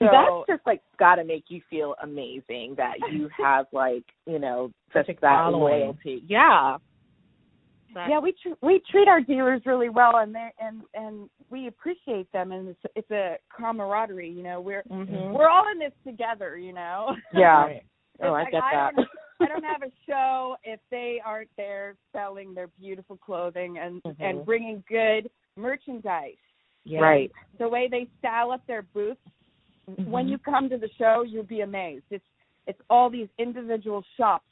So 0.00 0.08
that's 0.10 0.56
just 0.56 0.66
like 0.66 0.80
got 0.98 1.16
to 1.16 1.24
make 1.24 1.44
you 1.48 1.60
feel 1.68 1.94
amazing 2.02 2.74
that 2.76 2.94
you 3.12 3.28
have 3.38 3.66
like 3.72 4.04
you 4.26 4.38
know 4.38 4.70
Such 4.92 5.06
that 5.08 5.20
following. 5.20 5.80
loyalty. 5.80 6.22
Yeah. 6.26 6.78
yeah, 7.94 8.18
we 8.20 8.32
tr- 8.42 8.54
we 8.62 8.80
treat 8.90 9.08
our 9.08 9.20
dealers 9.20 9.62
really 9.66 9.88
well, 9.88 10.16
and 10.18 10.34
they 10.34 10.48
and 10.60 10.82
and 10.94 11.28
we 11.50 11.66
appreciate 11.66 12.30
them, 12.32 12.52
and 12.52 12.68
it's 12.68 12.80
it's 12.94 13.10
a 13.10 13.36
camaraderie. 13.54 14.30
You 14.30 14.42
know, 14.42 14.60
we're 14.60 14.82
Mhm. 14.84 15.32
we're 15.32 15.48
all 15.48 15.64
in 15.72 15.78
this 15.78 15.92
together. 16.06 16.56
You 16.56 16.72
know. 16.72 17.14
Yeah. 17.34 17.66
Right. 18.20 18.28
Oh, 18.28 18.34
I 18.34 18.42
It's 18.42 18.50
get 18.50 18.58
like, 18.58 18.72
that. 18.74 18.96
don't, 18.96 19.08
I 19.40 19.46
don't 19.46 19.64
have 19.64 19.82
a 19.82 19.90
show 20.06 20.54
if 20.62 20.78
they 20.90 21.22
aren't 21.24 21.48
there 21.56 21.94
selling 22.12 22.52
their 22.52 22.66
beautiful 22.78 23.16
clothing 23.16 23.78
and 23.78 24.02
Mhm. 24.02 24.16
and 24.20 24.44
bringing 24.46 24.84
good 24.88 25.30
merchandise. 25.56 26.34
Yeah. 26.84 27.00
Right. 27.00 27.32
The 27.58 27.66
way 27.68 27.88
they 27.90 28.08
style 28.18 28.50
up 28.52 28.66
their 28.66 28.82
booths. 28.82 29.20
When 30.04 30.26
Mhm. 30.26 30.30
you 30.30 30.38
come 30.38 30.68
to 30.68 30.78
the 30.78 30.88
show, 30.98 31.22
you'll 31.22 31.44
be 31.44 31.60
amazed. 31.60 32.04
It's 32.10 32.24
it's 32.66 32.80
all 32.90 33.10
these 33.10 33.28
individual 33.38 34.04
shops 34.16 34.44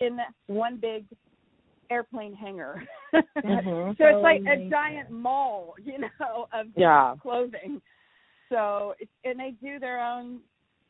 in 0.00 0.20
one 0.48 0.76
big 0.76 1.06
airplane 1.90 2.34
hangar. 2.34 2.86
Mhm. 3.44 3.96
So 3.96 4.04
it's 4.06 4.22
like 4.22 4.42
a 4.46 4.68
giant 4.68 5.10
mall, 5.10 5.74
you 5.84 5.98
know, 5.98 6.48
of 6.52 6.66
Yeah. 6.76 7.14
clothing. 7.20 7.80
So 8.48 8.94
it's 8.98 9.10
and 9.24 9.38
they 9.38 9.52
do 9.52 9.78
their 9.78 10.00
own 10.00 10.40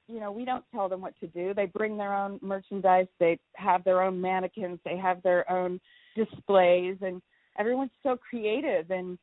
you 0.08 0.20
know, 0.20 0.32
we 0.32 0.46
don't 0.46 0.64
tell 0.72 0.88
them 0.88 1.02
what 1.02 1.14
to 1.20 1.26
do. 1.26 1.52
They 1.52 1.66
bring 1.66 1.98
their 1.98 2.14
own 2.14 2.38
merchandise, 2.40 3.08
they 3.20 3.38
have 3.56 3.84
their 3.84 4.02
own 4.02 4.18
mannequins, 4.18 4.80
they 4.82 4.96
have 4.96 5.22
their 5.22 5.48
own 5.50 5.78
displays 6.16 6.96
and 7.02 7.20
everyone's 7.58 7.90
so 8.02 8.16
creative 8.16 8.90
and 8.90 9.18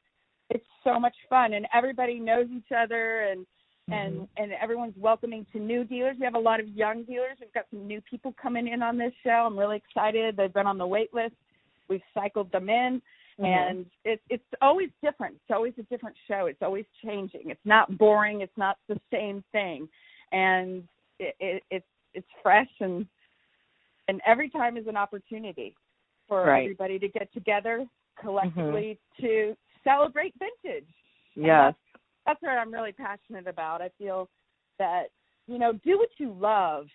it's 0.49 0.65
so 0.83 0.99
much 0.99 1.15
fun 1.27 1.53
and 1.53 1.65
everybody 1.73 2.19
knows 2.19 2.47
each 2.55 2.71
other 2.75 3.21
and 3.21 3.47
and 3.89 4.27
and 4.37 4.51
everyone's 4.53 4.95
welcoming 4.97 5.45
to 5.53 5.59
new 5.59 5.83
dealers. 5.83 6.17
We 6.19 6.25
have 6.25 6.35
a 6.35 6.39
lot 6.39 6.59
of 6.59 6.67
young 6.69 7.03
dealers. 7.03 7.37
We've 7.39 7.53
got 7.53 7.65
some 7.69 7.85
new 7.87 8.01
people 8.01 8.33
coming 8.41 8.67
in 8.67 8.81
on 8.81 8.97
this 8.97 9.13
show. 9.23 9.45
I'm 9.45 9.57
really 9.57 9.77
excited. 9.77 10.35
They've 10.35 10.53
been 10.53 10.65
on 10.67 10.77
the 10.77 10.87
wait 10.87 11.13
list. 11.13 11.35
We've 11.87 12.01
cycled 12.13 12.51
them 12.51 12.69
in 12.69 13.01
Mhm. 13.39 13.45
and 13.45 13.85
it's 14.05 14.23
it's 14.29 14.43
always 14.61 14.89
different. 15.03 15.35
It's 15.35 15.51
always 15.51 15.73
a 15.77 15.83
different 15.83 16.15
show. 16.27 16.45
It's 16.47 16.61
always 16.61 16.85
changing. 17.03 17.49
It's 17.49 17.65
not 17.65 17.97
boring. 17.97 18.41
It's 18.41 18.57
not 18.57 18.77
the 18.87 18.99
same 19.11 19.43
thing, 19.51 19.87
and 20.31 20.87
it, 21.19 21.35
it, 21.39 21.63
it's 21.69 21.85
it's 22.13 22.27
fresh 22.41 22.69
and 22.79 23.05
and 24.07 24.21
every 24.25 24.49
time 24.49 24.77
is 24.77 24.87
an 24.87 24.95
opportunity 24.97 25.75
for 26.27 26.43
Right. 26.45 26.63
everybody 26.63 26.97
to 26.97 27.07
get 27.09 27.31
together 27.33 27.85
collectively 28.19 28.97
to 29.19 29.55
celebrate 29.83 30.33
vintage. 30.39 30.87
Yes. 31.35 31.75
That's, 32.25 32.41
what 32.41 32.51
I'm 32.51 32.73
really 32.73 32.91
passionate 32.91 33.47
about. 33.47 33.81
I 33.81 33.89
feel 33.97 34.29
that 34.79 35.05
you 35.47 35.57
know 35.59 35.73
do 35.83 35.97
what 35.97 36.09
you 36.17 36.33
love, 36.33 36.87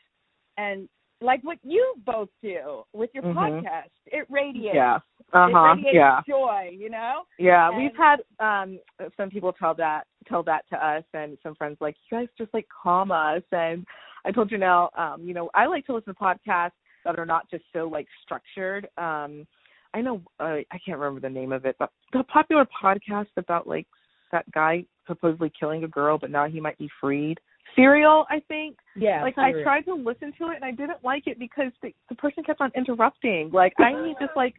and 0.56 0.88
like 1.22 1.42
what 1.44 1.58
you 1.62 1.94
both 2.06 2.30
do 2.42 2.82
with 2.94 3.10
your 3.12 3.22
Mhm. 3.22 3.34
podcast, 3.34 3.90
it 4.06 4.26
radiates. 4.30 4.74
Yeah. 4.74 4.96
It 4.96 5.34
Uh 5.34 5.48
huh. 5.52 5.74
radiates 5.74 5.94
Yeah. 5.94 6.20
joy. 6.26 6.70
You 6.76 6.90
know. 6.90 7.24
Yeah, 7.38 7.68
And- 7.68 7.76
we've 7.76 7.96
had 7.96 8.22
um 8.38 8.80
some 9.16 9.30
people 9.30 9.52
tell 9.52 9.74
that 9.74 10.06
tell 10.26 10.42
that 10.44 10.66
to 10.70 10.84
us 10.84 11.04
and 11.14 11.38
some 11.42 11.54
friends 11.54 11.76
like 11.80 11.96
you 12.10 12.18
guys 12.18 12.28
just 12.38 12.52
like 12.54 12.66
calm 12.68 13.10
us 13.12 13.42
and 13.52 13.86
I 14.24 14.32
told 14.32 14.50
Janelle, 14.50 14.90
um, 14.98 15.22
you 15.26 15.32
know, 15.32 15.48
I 15.54 15.64
like 15.66 15.86
to 15.86 15.94
listen 15.94 16.14
to 16.14 16.20
podcasts 16.20 16.72
that 17.04 17.18
are 17.18 17.24
not 17.24 17.48
just 17.50 17.64
so 17.72 17.86
like 17.88 18.06
structured. 18.22 18.88
Um 18.98 19.46
I 19.92 20.00
know 20.00 20.22
uh, 20.38 20.58
I 20.70 20.78
can't 20.84 20.98
remember 20.98 21.20
the 21.20 21.30
name 21.30 21.52
of 21.52 21.64
it, 21.66 21.76
but 21.78 21.90
the 22.12 22.22
popular 22.24 22.64
podcast 22.66 23.28
about 23.36 23.66
like 23.66 23.86
that 24.32 24.50
guy 24.52 24.84
supposedly 25.10 25.52
killing 25.58 25.84
a 25.84 25.88
girl, 25.88 26.18
but 26.18 26.30
now 26.30 26.48
he 26.48 26.60
might 26.60 26.78
be 26.78 26.88
freed. 27.00 27.38
Serial, 27.76 28.26
I 28.30 28.40
think. 28.48 28.76
Yeah. 28.96 29.22
Like 29.22 29.38
I 29.38 29.52
tried 29.62 29.82
to 29.82 29.94
listen 29.94 30.32
to 30.38 30.50
it 30.50 30.56
and 30.56 30.64
I 30.64 30.70
didn't 30.70 31.04
like 31.04 31.26
it 31.26 31.38
because 31.38 31.72
the 31.82 31.92
the 32.08 32.14
person 32.16 32.42
kept 32.42 32.60
on 32.60 32.70
interrupting. 32.76 33.50
Like 33.52 33.74
I 33.78 33.92
need 33.92 34.16
just 34.20 34.32
like 34.36 34.54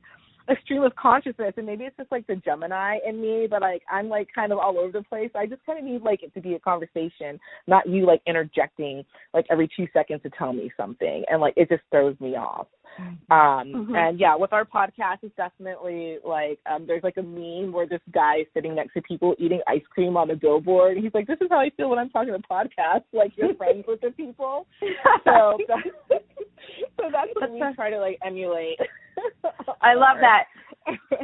a 0.48 0.56
stream 0.64 0.84
of 0.84 0.96
consciousness 0.96 1.54
and 1.58 1.66
maybe 1.66 1.84
it's 1.84 1.96
just 1.98 2.12
like 2.12 2.26
the 2.28 2.36
Gemini 2.36 2.98
in 3.08 3.22
me, 3.22 3.48
but 3.50 3.62
like 3.62 3.82
I'm 3.92 4.10
like 4.10 4.28
kind 4.34 4.52
of 4.52 4.60
all 4.60 4.78
over 4.78 4.92
the 4.92 5.04
place. 5.04 5.30
I 5.36 5.46
just 5.46 5.66
kind 5.66 5.80
of 5.80 5.86
need 5.86 6.02
like 6.02 6.24
it 6.24 6.34
to 6.34 6.42
be 6.42 6.54
a 6.54 6.60
conversation, 6.60 7.40
not 7.68 7.88
you 7.88 8.06
like 8.06 8.22
interjecting 8.26 9.04
like 9.34 9.46
every 9.50 9.70
two 9.76 9.88
seconds 9.94 10.22
to 10.24 10.30
tell 10.38 10.54
me 10.54 10.72
something, 10.78 11.24
and 11.30 11.42
like 11.42 11.54
it 11.58 11.70
just 11.70 11.84
throws 11.92 12.20
me 12.20 12.36
off. 12.36 12.68
Um 13.30 13.88
Mhm. 13.90 13.96
and 13.98 14.20
yeah, 14.20 14.36
with 14.36 14.54
our 14.54 14.66
podcast 14.66 15.20
it's 15.24 15.36
definitely 15.36 16.18
like 16.26 16.60
um 16.70 16.86
there's 16.88 17.04
like 17.04 17.18
a 17.18 17.24
meme 17.24 17.72
where 17.72 17.88
this 17.88 18.02
guy 18.14 18.38
is 18.42 18.48
sitting 18.54 18.76
next 18.76 18.94
to 18.94 19.02
people 19.02 19.36
eating 19.40 19.62
ice 19.68 19.86
cream 19.90 20.18
on 20.18 20.30
a 20.32 20.36
billboard 20.36 20.96
and 20.96 21.04
he's 21.04 21.14
like, 21.14 21.28
This 21.28 21.38
is 21.42 21.48
how 21.50 21.60
I 21.60 21.70
feel 21.78 21.90
when 21.90 22.00
I'm 22.00 22.10
talking 22.10 22.34
to 22.34 22.40
podcasts, 22.40 23.06
like 23.14 23.32
you're 23.38 23.54
friends 23.56 23.86
with 23.88 24.02
the 24.02 24.12
people. 24.12 24.68
So 25.26 25.58
that's 25.68 26.24
so 26.98 27.04
that's 27.12 27.32
what 27.36 27.52
we 27.52 27.60
try 27.76 27.90
to 27.90 28.00
like 28.00 28.20
emulate. 28.26 28.80
I 29.82 29.94
love 29.94 30.18
that. 30.22 30.46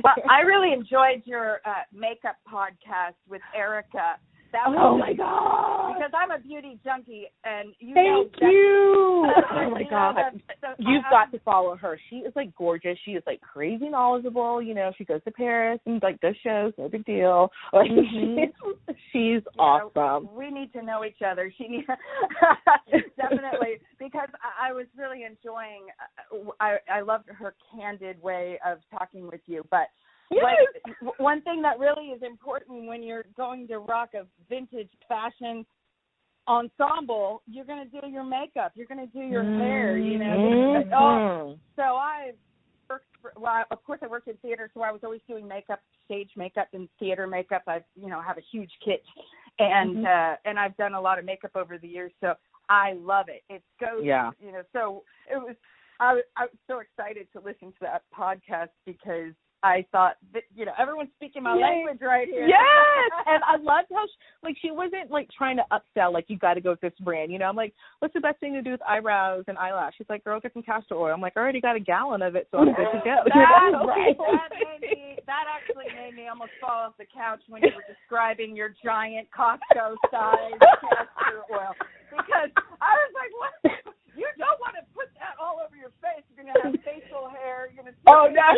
Well, 0.04 0.16
I 0.30 0.42
really 0.42 0.74
enjoyed 0.80 1.22
your 1.26 1.60
uh, 1.66 1.84
makeup 1.94 2.38
podcast 2.52 3.16
with 3.30 3.42
Erica. 3.56 4.18
That 4.54 4.70
was 4.70 4.78
Oh 4.80 4.98
my 4.98 5.14
god. 5.14 5.94
because 5.96 6.12
I'm 6.14 6.32
a 6.32 6.40
beauty 6.40 6.80
junkie, 6.84 7.26
and 7.44 7.74
you 7.80 7.94
Thank 7.94 8.42
know 8.42 8.48
you. 8.50 8.94
Oh 9.52 9.70
my 9.72 9.84
god. 9.90 10.16
so 10.62 10.68
You've 10.80 11.04
I- 11.08 11.10
got 11.10 11.32
to 11.32 11.40
follow 11.40 11.76
her. 11.76 12.00
She 12.10 12.18
is 12.18 12.34
like 12.36 12.56
gorgeous. 12.56 12.98
She 13.06 13.12
is 13.12 13.24
like 13.28 13.42
crazy 13.42 13.90
knowledgeable. 13.90 14.62
You 14.62 14.74
know, 14.74 14.92
she 14.98 15.04
goes 15.06 15.22
to 15.26 15.32
Paris 15.32 15.80
and 15.86 16.02
like 16.02 16.20
does 16.22 16.36
shows, 16.44 16.74
no 16.78 16.88
big 16.90 17.06
deal. 17.06 17.52
Like 17.74 17.90
Mhm. 17.92 18.08
she's, 18.08 18.96
she's 19.12 19.14
you 19.14 19.42
know, 19.58 19.92
awesome. 19.96 20.30
We 20.36 20.50
need 20.52 20.72
to 20.74 20.82
know 20.82 21.04
each 21.04 21.22
other. 21.26 21.52
She 21.58 21.68
needs 21.68 21.88
definitely 23.18 23.80
because 24.00 24.30
I, 24.42 24.70
I 24.70 24.74
was 24.74 24.86
really 24.98 25.24
enjoying. 25.24 25.88
Uh, 26.32 26.52
I 26.60 26.78
I 26.92 27.02
loved 27.02 27.30
her 27.30 27.56
candid 27.76 28.22
way 28.22 28.60
of 28.66 28.80
talking 28.92 29.28
with 29.28 29.42
you, 29.46 29.64
but. 29.72 29.88
But 30.30 31.14
one 31.18 31.42
thing 31.42 31.62
that 31.62 31.80
really 31.80 32.08
is 32.08 32.22
important 32.22 32.88
when 32.88 33.02
you're 33.04 33.26
going 33.36 33.68
to 33.70 33.80
rock 33.80 34.10
a 34.14 34.26
vintage 34.50 34.92
fashion 35.08 35.66
ensemble, 36.48 37.42
you're 37.48 37.66
going 37.66 37.90
to 37.90 38.02
do 38.02 38.08
your 38.08 38.24
makeup, 38.24 38.72
you're 38.76 38.88
going 38.88 39.06
to 39.06 39.14
do 39.14 39.26
your 39.26 39.44
hair, 39.56 39.98
you 39.98 40.18
know. 40.18 40.36
Oh, 40.96 41.20
Mhm. 41.20 41.60
so 41.76 41.82
I 41.82 42.34
worked 42.90 43.06
for, 43.22 43.34
well, 43.36 43.66
of 43.70 43.84
course 43.84 44.00
I 44.02 44.08
worked 44.08 44.28
in 44.28 44.38
theater, 44.38 44.70
so 44.74 44.82
I 44.82 44.92
was 44.92 45.04
always 45.04 45.22
doing 45.28 45.48
makeup, 45.48 45.82
stage 46.06 46.32
makeup 46.38 46.70
and 46.74 46.90
theater 47.00 47.28
makeup. 47.28 47.64
I, 47.68 47.84
you 47.96 48.08
know, 48.08 48.22
have 48.22 48.38
a 48.38 48.42
huge 48.42 48.72
kit 48.84 49.04
and 49.60 50.06
uh 50.06 50.36
and 50.46 50.60
I've 50.60 50.78
done 50.78 50.94
a 50.94 51.02
lot 51.02 51.20
of 51.20 51.26
makeup 51.26 51.52
over 51.56 51.78
the 51.78 51.88
years, 51.88 52.12
so 52.22 52.36
I 52.70 52.94
love 52.94 53.28
it. 53.30 53.44
It 53.50 53.64
goes, 53.80 54.04
Yeah. 54.04 54.32
you 54.40 54.52
know, 54.52 54.64
so 54.72 55.04
it 55.30 55.38
was 55.38 55.56
I 56.00 56.14
was 56.14 56.24
I 56.36 56.44
was 56.44 56.58
so 56.68 56.80
excited 56.80 57.28
to 57.34 57.40
listen 57.40 57.72
to 57.74 57.78
that 57.82 58.04
podcast 58.18 58.70
because 58.86 59.34
I 59.64 59.86
thought 59.92 60.18
that 60.34 60.44
you 60.56 60.66
know 60.66 60.74
everyone's 60.78 61.10
speaking 61.16 61.44
my 61.44 61.56
Yay. 61.56 61.62
language 61.62 62.00
right 62.02 62.28
here. 62.28 62.48
Yes, 62.48 63.12
and 63.26 63.44
I 63.44 63.58
loved 63.58 63.90
how 63.92 64.06
she, 64.06 64.18
like 64.44 64.56
she 64.62 64.72
wasn't 64.72 65.10
like 65.10 65.28
trying 65.36 65.58
to 65.58 65.66
upsell 65.72 66.14
like 66.14 66.26
you 66.28 66.38
got 66.38 66.56
to 66.56 66.62
go 66.62 66.72
with 66.72 66.82
this 66.82 66.94
brand. 67.02 67.32
You 67.32 67.40
know, 67.40 67.46
I'm 67.46 67.56
like, 67.56 67.74
what's 68.00 68.14
the 68.14 68.20
best 68.20 68.40
thing 68.40 68.54
to 68.54 68.62
do 68.62 68.72
with 68.72 68.82
eyebrows 68.88 69.46
and 69.48 69.58
eyelash? 69.58 69.94
She's 69.98 70.10
like, 70.10 70.24
girl, 70.24 70.40
get 70.40 70.54
some 70.54 70.64
castor 70.64 70.96
oil. 70.96 71.14
I'm 71.14 71.22
like, 71.22 71.34
I 71.36 71.40
already 71.40 71.62
got 71.62 71.76
a 71.76 71.80
gallon 71.80 72.22
of 72.22 72.36
it, 72.36 72.48
so 72.52 72.60
I'm 72.60 72.74
good 72.74 72.92
to 72.92 73.02
go. 73.04 73.18
That, 73.38 73.70
know? 73.72 73.88
that 73.88 74.50
made 74.54 74.82
me 74.82 75.18
that 75.26 75.46
actually 75.50 75.86
made 75.96 76.16
me 76.16 76.28
almost 76.28 76.52
fall 76.62 76.88
off 76.88 76.94
the 76.98 77.06
couch 77.06 77.42
when 77.48 77.62
you 77.62 77.72
were 77.76 77.86
describing 77.88 78.56
your 78.56 78.74
giant 78.84 79.28
Costco 79.36 79.96
size 80.12 80.60
castor 80.82 81.44
oil 81.52 81.74
because 82.10 82.50
I 82.82 82.94
was 82.94 83.12
like, 83.14 83.32
what? 83.36 83.96
You 84.18 84.26
don't 84.38 84.58
want 84.60 84.74
to 84.82 84.84
put 84.98 85.14
that 85.22 85.38
all 85.38 85.62
over 85.62 85.78
your 85.78 85.94
face. 86.02 86.26
You're 86.34 86.42
gonna 86.46 86.58
have 86.58 86.74
facial 86.82 87.30
hair. 87.30 87.70
You're 87.70 87.86
gonna. 87.86 87.96
Oh 88.10 88.26
no! 88.34 88.42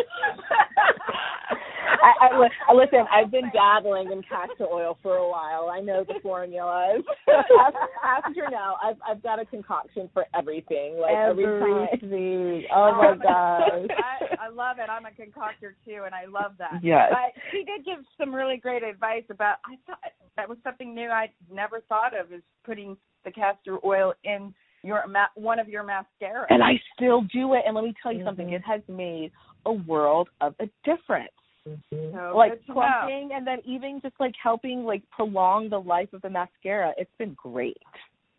I, 1.99 2.31
I, 2.31 2.39
li- 2.39 2.57
I 2.69 2.73
listen. 2.73 3.03
I've 3.11 3.29
been 3.31 3.51
dabbling 3.53 4.11
in 4.11 4.21
castor 4.23 4.67
oil 4.71 4.97
for 5.03 5.17
a 5.17 5.27
while. 5.27 5.69
I 5.69 5.81
know 5.81 6.05
the 6.07 6.15
formulas. 6.23 7.03
After 8.03 8.47
now, 8.49 8.77
I've 8.81 8.95
I've 9.07 9.21
got 9.21 9.39
a 9.39 9.45
concoction 9.45 10.09
for 10.13 10.25
everything. 10.33 10.97
Like 10.97 11.15
every 11.15 11.43
time. 11.43 11.87
Everything. 11.91 12.63
Oh 12.73 12.95
my 12.95 13.15
gosh. 13.21 13.87
I, 13.99 14.47
I 14.47 14.49
love 14.49 14.77
it. 14.79 14.89
I'm 14.89 15.05
a 15.05 15.11
concoctor 15.11 15.75
too, 15.85 16.03
and 16.05 16.15
I 16.15 16.25
love 16.25 16.53
that. 16.59 16.79
Yes. 16.81 17.11
But 17.11 17.41
she 17.51 17.65
did 17.65 17.85
give 17.85 17.99
some 18.17 18.33
really 18.33 18.57
great 18.57 18.83
advice 18.83 19.23
about. 19.29 19.57
I 19.65 19.75
thought 19.85 19.99
that 20.37 20.47
was 20.47 20.57
something 20.63 20.95
new 20.95 21.09
I'd 21.09 21.31
never 21.51 21.81
thought 21.89 22.17
of 22.17 22.31
is 22.31 22.43
putting 22.65 22.95
the 23.25 23.31
castor 23.31 23.77
oil 23.83 24.13
in 24.23 24.53
your 24.83 25.05
ma- 25.07 25.27
one 25.35 25.59
of 25.59 25.67
your 25.67 25.83
mascaras. 25.83 26.45
And 26.49 26.63
I 26.63 26.79
still 26.95 27.21
do 27.33 27.53
it. 27.53 27.63
And 27.65 27.75
let 27.75 27.83
me 27.83 27.93
tell 28.01 28.13
you 28.13 28.23
something. 28.23 28.47
Mm-hmm. 28.47 28.55
It 28.55 28.63
has 28.65 28.81
made 28.87 29.31
a 29.65 29.71
world 29.73 30.29
of 30.41 30.55
a 30.59 30.69
difference. 30.85 31.29
Mm-hmm. 31.67 32.15
So 32.15 32.33
like 32.35 32.51
good 32.65 32.73
plumping 32.73 33.31
and 33.33 33.45
then 33.45 33.59
even 33.65 33.99
just 34.01 34.15
like 34.19 34.33
helping 34.41 34.83
like 34.83 35.03
prolong 35.11 35.69
the 35.69 35.79
life 35.79 36.11
of 36.13 36.21
the 36.21 36.29
mascara. 36.29 36.93
It's 36.97 37.11
been 37.17 37.35
great. 37.35 37.77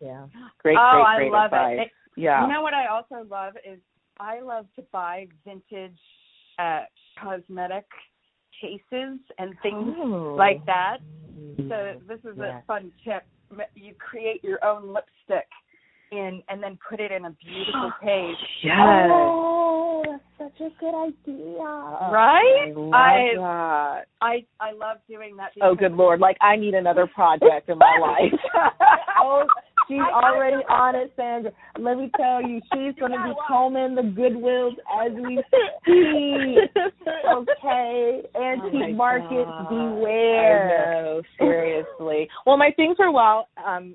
Yeah. 0.00 0.26
Great, 0.62 0.78
oh, 0.80 1.02
great, 1.16 1.28
great 1.30 1.32
I 1.34 1.42
love 1.42 1.52
advice. 1.52 1.78
it. 1.78 1.82
it. 1.82 1.90
Yeah. 2.16 2.42
You 2.46 2.52
know 2.52 2.62
what 2.62 2.74
I 2.74 2.86
also 2.86 3.28
love 3.28 3.54
is 3.70 3.78
I 4.18 4.40
love 4.40 4.66
to 4.76 4.82
buy 4.92 5.26
vintage 5.44 5.98
uh 6.58 6.80
cosmetic 7.22 7.84
cases 8.60 9.18
and 9.38 9.54
things 9.62 9.94
Oh. 9.98 10.34
like 10.36 10.64
that. 10.66 10.98
So 11.56 11.62
mm-hmm. 11.62 12.06
this 12.08 12.18
is 12.24 12.38
Yeah. 12.38 12.58
a 12.58 12.62
fun 12.62 12.92
tip. 13.04 13.24
You 13.74 13.94
create 13.98 14.42
your 14.44 14.64
own 14.64 14.92
lipstick 14.92 15.48
in 16.12 16.42
and 16.48 16.62
then 16.62 16.78
put 16.88 17.00
it 17.00 17.12
in 17.12 17.24
a 17.26 17.30
beautiful 17.30 17.92
case. 18.02 18.36
yes. 18.62 18.76
Oh, 19.10 20.02
that's 20.08 20.22
such 20.58 20.66
a 20.66 20.70
good 20.80 20.94
idea. 20.94 21.62
Right? 21.62 22.68
I 22.68 22.72
love 22.74 22.94
I 22.94 23.34
that. 23.36 24.02
I 24.20 24.44
I 24.60 24.72
love 24.72 24.98
doing 25.08 25.36
that. 25.36 25.50
Oh, 25.62 25.74
good 25.74 25.92
lord! 25.92 26.20
Like 26.20 26.36
I 26.40 26.56
need 26.56 26.74
another 26.74 27.06
project 27.06 27.68
in 27.68 27.78
my 27.78 27.98
life. 28.00 28.40
Oh, 29.22 29.44
she's 29.86 30.00
already 30.00 30.64
on 30.70 30.94
it, 30.94 31.12
Sandra. 31.14 31.52
Let 31.78 31.98
me 31.98 32.10
tell 32.16 32.40
you, 32.40 32.58
she's 32.72 32.94
going 32.98 33.12
to 33.12 33.18
be 33.22 33.34
combing 33.48 33.94
the 33.94 34.00
Goodwills 34.00 34.72
as 34.98 35.12
we 35.12 35.42
speak. 35.82 36.70
Okay, 37.28 38.22
antique 38.34 38.72
Oh 38.74 38.78
my 38.78 38.92
markets, 38.92 39.50
God. 39.50 39.68
beware. 39.68 40.70
I 40.88 41.02
know, 41.02 41.22
seriously. 41.38 42.28
well, 42.46 42.56
my 42.56 42.70
things 42.76 42.96
are 42.98 43.12
well. 43.12 43.48
Um, 43.62 43.94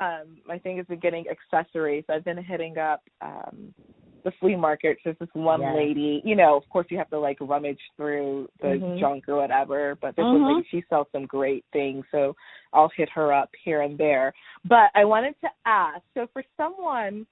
um, 0.00 0.38
my 0.46 0.58
thing 0.58 0.76
has 0.78 0.86
been 0.86 1.00
getting 1.00 1.26
accessories. 1.28 2.04
I've 2.08 2.24
been 2.24 2.42
hitting 2.42 2.78
up 2.78 3.02
um 3.20 3.74
the 4.22 4.32
flea 4.38 4.56
market. 4.56 4.98
There's 5.02 5.18
this 5.18 5.28
one 5.32 5.60
Yes. 5.60 5.74
lady. 5.74 6.20
You 6.24 6.36
know, 6.36 6.54
of 6.56 6.68
course, 6.68 6.86
you 6.90 6.98
have 6.98 7.08
to 7.10 7.18
like 7.18 7.38
rummage 7.40 7.80
through 7.96 8.48
the 8.60 8.78
Mhm. 8.78 8.98
junk 8.98 9.28
or 9.28 9.36
whatever. 9.36 9.94
But 9.96 10.16
this 10.16 10.24
one 10.24 10.42
Mhm. 10.42 10.56
lady. 10.56 10.68
She 10.68 10.82
sells 10.90 11.10
some 11.12 11.26
great 11.26 11.64
things, 11.72 12.04
so 12.10 12.36
I'll 12.72 12.90
hit 12.90 13.08
her 13.10 13.32
up 13.32 13.54
here 13.64 13.82
and 13.82 13.96
there. 13.96 14.34
But 14.64 14.90
I 14.94 15.04
wanted 15.04 15.40
to 15.40 15.50
ask. 15.64 16.02
So 16.14 16.26
for 16.28 16.44
someone 16.56 17.26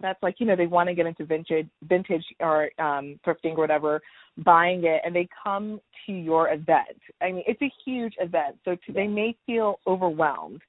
that's 0.00 0.22
like 0.22 0.40
you 0.40 0.46
know 0.46 0.56
they 0.56 0.66
want 0.66 0.88
to 0.88 0.94
get 0.94 1.06
into 1.06 1.24
vintage 1.24 1.68
vintage 1.82 2.24
or 2.40 2.70
um 2.78 3.20
thrifting 3.26 3.52
or 3.52 3.58
whatever 3.58 4.00
buying 4.38 4.84
it 4.84 5.02
and 5.04 5.14
they 5.14 5.28
come 5.42 5.80
to 6.06 6.12
your 6.12 6.48
event 6.52 6.98
i 7.20 7.30
mean 7.30 7.44
it's 7.46 7.60
a 7.62 7.72
huge 7.84 8.14
event 8.18 8.56
so 8.64 8.76
they 8.94 9.06
may 9.06 9.36
feel 9.46 9.78
overwhelmed 9.86 10.62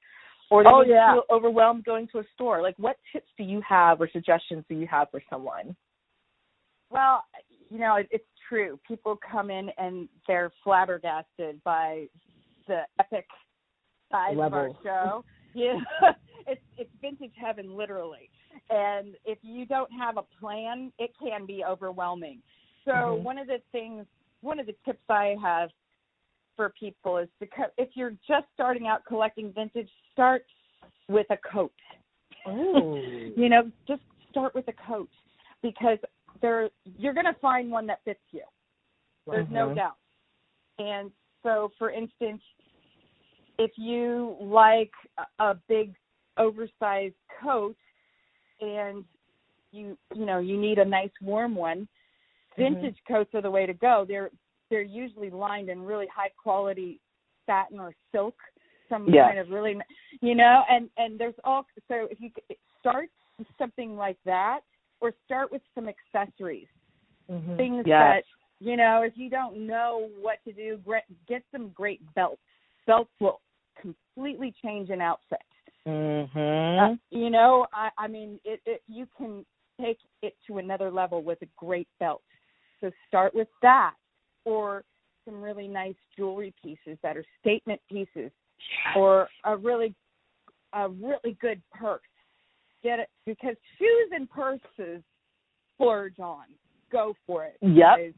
or 0.52 0.62
they 0.62 0.70
Oh, 0.70 0.82
yeah. 0.82 1.14
feel 1.14 1.22
overwhelmed 1.30 1.84
going 1.84 2.06
to 2.12 2.18
a 2.18 2.24
store 2.34 2.60
like 2.62 2.78
what 2.78 2.96
tips 3.12 3.28
do 3.38 3.44
you 3.44 3.60
have 3.66 4.00
or 4.00 4.08
suggestions 4.12 4.64
do 4.68 4.74
you 4.76 4.86
have 4.86 5.08
for 5.10 5.22
someone 5.30 5.74
Well, 6.90 7.24
you 7.70 7.78
know, 7.78 7.96
it, 7.96 8.06
it's 8.10 8.24
true. 8.48 8.78
People 8.86 9.18
come 9.30 9.50
in 9.50 9.70
and 9.78 10.10
they're 10.28 10.52
flabbergasted 10.62 11.62
by 11.64 12.06
the 12.68 12.82
epic 13.00 13.26
size 14.10 14.36
of 14.38 14.52
our 14.52 14.70
show. 14.82 15.24
Yeah, 15.54 15.78
it's 16.46 16.62
it's 16.78 16.90
vintage 17.02 17.34
heaven, 17.36 17.76
literally. 17.76 18.30
And 18.70 19.16
if 19.26 19.38
you 19.42 19.66
don't 19.66 19.90
have 19.92 20.16
a 20.16 20.22
plan, 20.40 20.90
it 20.98 21.10
can 21.22 21.44
be 21.44 21.62
overwhelming. 21.62 22.40
So 22.86 22.92
Mhm. 22.92 23.22
one 23.22 23.36
of 23.36 23.46
the 23.48 23.60
things, 23.70 24.06
one 24.40 24.58
of 24.58 24.64
the 24.64 24.74
tips 24.86 25.04
I 25.10 25.36
have 25.42 25.68
for 26.56 26.72
people 26.78 27.18
is 27.18 27.28
to 27.40 27.46
co- 27.46 27.72
if 27.78 27.90
you're 27.94 28.14
just 28.26 28.46
starting 28.54 28.86
out 28.86 29.04
collecting 29.06 29.52
vintage, 29.52 29.88
start 30.12 30.44
with 31.08 31.26
a 31.30 31.38
coat. 31.50 31.72
Oh. 32.46 33.00
You 33.34 33.48
know, 33.48 33.70
just 33.88 34.02
start 34.30 34.54
with 34.54 34.66
a 34.68 34.74
coat 34.86 35.08
because 35.62 35.96
there 36.42 36.68
you're 36.98 37.14
going 37.14 37.24
to 37.24 37.36
find 37.40 37.70
one 37.70 37.86
that 37.86 38.00
fits 38.04 38.20
you. 38.30 38.42
There's 39.26 39.48
no 39.48 39.68
Mhm. 39.68 39.76
doubt. 39.76 39.96
And 40.78 41.10
so, 41.42 41.70
for 41.78 41.90
instance, 41.90 42.42
if 43.58 43.70
you 43.78 44.36
like 44.40 44.92
a, 45.18 45.44
a 45.44 45.54
big 45.66 45.94
oversized 46.36 47.14
coat 47.42 47.76
and 48.60 49.04
you 49.70 49.96
you 50.14 50.26
know 50.26 50.38
you 50.38 50.58
need 50.58 50.78
a 50.78 50.84
nice 50.84 51.10
warm 51.22 51.54
one, 51.54 51.88
vintage 52.58 52.96
coats 53.08 53.34
are 53.34 53.42
the 53.42 53.50
way 53.50 53.64
to 53.66 53.74
go. 53.74 54.04
They're 54.06 54.30
they're 54.72 54.80
usually 54.80 55.28
lined 55.28 55.68
in 55.68 55.82
really 55.82 56.06
high 56.06 56.30
quality 56.42 56.98
satin 57.44 57.78
or 57.78 57.92
silk, 58.10 58.34
some 58.88 59.06
Yes. 59.06 59.26
kind 59.26 59.38
of 59.38 59.50
really, 59.50 59.78
you 60.22 60.34
know, 60.34 60.62
and 60.68 60.88
and 60.96 61.20
there's 61.20 61.34
all 61.44 61.66
so 61.88 62.08
if 62.10 62.18
you 62.20 62.30
start 62.80 63.10
with 63.38 63.46
something 63.58 63.96
like 63.96 64.16
that, 64.24 64.60
or 65.02 65.12
start 65.26 65.52
with 65.52 65.60
some 65.74 65.88
accessories, 65.88 66.68
Mhm. 67.30 67.56
things 67.58 67.86
Yes. 67.86 67.98
that 67.98 68.24
you 68.60 68.76
know 68.78 69.02
if 69.02 69.14
you 69.16 69.28
don't 69.28 69.66
know 69.66 70.10
what 70.22 70.42
to 70.44 70.52
do, 70.52 70.80
get 71.28 71.44
some 71.52 71.68
great 71.70 72.00
belts. 72.14 72.42
Belts 72.86 73.12
will 73.20 73.42
completely 73.78 74.52
change 74.62 74.88
an 74.88 75.02
outfit. 75.02 75.42
Mhm. 75.86 76.78
Uh, 76.80 76.96
you 77.10 77.28
know, 77.28 77.66
I, 77.74 77.90
I 77.98 78.08
mean, 78.08 78.40
it, 78.42 78.62
it 78.64 78.82
you 78.88 79.06
can 79.18 79.44
take 79.78 79.98
it 80.22 80.34
to 80.46 80.56
another 80.58 80.90
level 80.90 81.22
with 81.22 81.42
a 81.42 81.48
great 81.56 81.88
belt. 82.00 82.22
So 82.80 82.90
start 83.08 83.34
with 83.34 83.48
that, 83.60 83.94
or 84.44 84.84
some 85.24 85.40
really 85.40 85.68
nice 85.68 85.94
jewelry 86.16 86.52
pieces 86.62 86.98
that 87.02 87.16
are 87.16 87.24
statement 87.40 87.80
pieces, 87.88 88.30
or 88.96 89.28
a 89.44 89.56
really, 89.56 89.94
a 90.72 90.88
really 90.88 91.36
good 91.40 91.60
purse. 91.72 92.00
Get 92.82 92.98
it 92.98 93.08
because 93.26 93.54
shoes 93.78 94.10
and 94.12 94.28
purses 94.28 95.02
splurge 95.74 96.18
on. 96.18 96.44
Go 96.90 97.14
for 97.26 97.44
it. 97.44 97.56
Yep. 97.60 98.14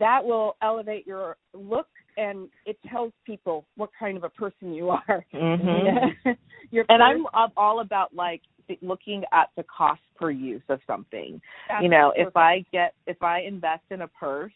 That 0.00 0.24
will 0.24 0.56
elevate 0.62 1.06
your 1.06 1.36
look, 1.54 1.86
and 2.16 2.48
it 2.66 2.78
tells 2.90 3.12
people 3.24 3.66
what 3.76 3.90
kind 3.98 4.16
of 4.16 4.24
a 4.24 4.30
person 4.30 4.72
you 4.72 4.90
are. 4.90 5.24
Mhm. 5.32 6.16
Your 6.70 6.84
And 6.88 7.02
I'm 7.02 7.26
I'm 7.34 7.50
all 7.56 7.80
about 7.80 8.14
like 8.14 8.42
looking 8.82 9.24
at 9.32 9.50
the 9.56 9.64
cost 9.64 10.00
per 10.16 10.30
use 10.30 10.62
of 10.68 10.80
something. 10.86 11.40
That's 11.68 11.82
you 11.82 11.88
know, 11.88 12.12
if. 12.16 12.36
I 12.36 12.64
get 12.72 12.94
if 13.06 13.22
I 13.22 13.40
invest 13.40 13.82
in 13.90 14.02
a 14.02 14.08
purse, 14.08 14.52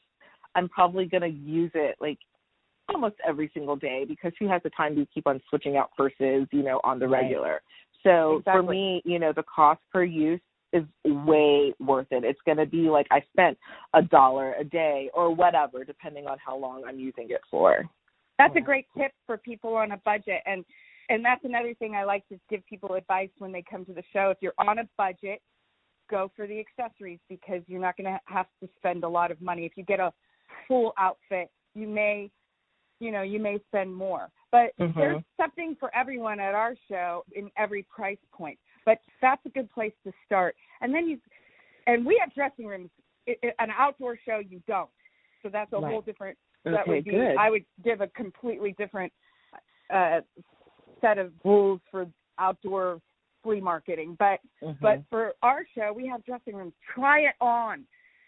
I'm 0.54 0.68
probably 0.68 1.06
going 1.06 1.22
to 1.22 1.28
use 1.28 1.70
it 1.74 1.96
like 2.00 2.18
almost 2.92 3.16
every 3.26 3.50
single 3.54 3.76
day 3.76 4.04
because 4.06 4.32
who 4.38 4.48
has 4.48 4.62
the 4.62 4.70
time 4.70 4.94
to 4.96 5.06
keep 5.12 5.26
on 5.26 5.40
switching 5.48 5.76
out 5.76 5.90
purses, 5.96 6.46
you 6.52 6.62
know, 6.62 6.80
on 6.84 6.98
the 6.98 7.08
Right. 7.08 7.22
regular. 7.22 7.62
So 8.02 8.42
for 8.44 8.62
me, 8.62 9.00
you 9.04 9.18
know, 9.18 9.32
the 9.32 9.44
cost 9.44 9.80
per 9.90 10.04
use 10.04 10.40
is 10.74 10.84
way 11.04 11.72
worth 11.80 12.08
it. 12.10 12.24
It's 12.24 12.40
going 12.44 12.58
to 12.58 12.66
be 12.66 12.90
like 12.90 13.06
I 13.10 13.22
spent 13.32 13.56
a 13.94 14.02
dollar 14.02 14.54
a 14.54 14.64
day 14.64 15.10
or 15.14 15.34
whatever 15.34 15.84
depending 15.84 16.26
on 16.26 16.36
how 16.44 16.56
long 16.56 16.82
I'm 16.86 16.98
using 16.98 17.30
it 17.30 17.40
for. 17.50 17.88
that's 18.38 18.56
a 18.56 18.60
great 18.60 18.86
tip 18.96 19.12
for 19.26 19.38
people 19.38 19.74
on 19.76 19.92
a 19.92 19.96
budget 19.98 20.42
and 20.44 20.64
and 21.08 21.24
that's 21.24 21.44
another 21.44 21.74
thing 21.74 21.94
I 21.94 22.04
like 22.04 22.26
to 22.28 22.40
give 22.48 22.66
people 22.66 22.94
advice 22.94 23.28
when 23.38 23.52
they 23.52 23.62
come 23.62 23.84
to 23.84 23.92
the 23.92 24.02
show. 24.12 24.30
If 24.30 24.38
you're 24.40 24.54
on 24.58 24.78
a 24.78 24.88
budget, 24.96 25.40
go 26.10 26.30
for 26.34 26.46
the 26.46 26.58
accessories 26.58 27.20
because 27.28 27.60
you're 27.66 27.80
not 27.80 27.96
going 27.96 28.10
to 28.10 28.18
have 28.24 28.46
to 28.62 28.68
spend 28.78 29.04
a 29.04 29.08
lot 29.08 29.30
of 29.30 29.40
money. 29.40 29.66
If 29.66 29.72
you 29.76 29.84
get 29.84 30.00
a 30.00 30.12
full 30.68 30.92
outfit, 30.98 31.50
you 31.74 31.86
may 31.88 32.30
you 33.00 33.10
know, 33.10 33.22
you 33.22 33.40
may 33.40 33.58
spend 33.66 33.94
more. 33.94 34.30
But 34.50 34.74
Mhm. 34.78 34.94
there's 34.94 35.22
something 35.36 35.74
for 35.76 35.94
everyone 35.94 36.38
at 36.38 36.54
our 36.54 36.76
show 36.88 37.24
in 37.32 37.50
every 37.56 37.82
price 37.82 38.20
point. 38.32 38.58
But 38.84 39.00
that's 39.20 39.44
a 39.44 39.48
good 39.50 39.68
place 39.70 39.92
to 40.04 40.12
start. 40.24 40.56
And 40.80 40.94
then 40.94 41.08
you 41.08 41.20
and 41.86 42.06
we 42.06 42.16
have 42.18 42.32
dressing 42.34 42.66
rooms. 42.66 42.90
I- 43.28 43.36
I- 43.42 43.54
An 43.58 43.70
outdoor 43.72 44.16
show 44.16 44.38
you 44.38 44.60
don't. 44.66 44.90
So 45.42 45.50
that's 45.50 45.70
a 45.72 45.80
Right. 45.80 45.90
whole 45.90 46.00
different 46.02 46.38
that 46.62 46.82
Okay, 46.82 46.90
would 46.90 47.04
be 47.04 47.10
good. 47.10 47.36
I 47.36 47.50
would 47.50 47.66
give 47.82 48.00
a 48.00 48.08
completely 48.08 48.72
different 48.72 49.12
uh 49.90 50.22
set 51.00 51.18
of 51.18 51.34
rules 51.44 51.82
for 51.90 52.10
outdoor 52.38 53.02
flea 53.42 53.60
marketing. 53.60 54.14
But 54.14 54.40
Mhm. 54.62 54.80
but 54.80 55.04
for 55.10 55.34
our 55.42 55.66
show 55.66 55.92
we 55.92 56.06
have 56.06 56.24
dressing 56.24 56.54
rooms. 56.56 56.74
Try 56.94 57.20
it 57.20 57.34
on 57.40 57.86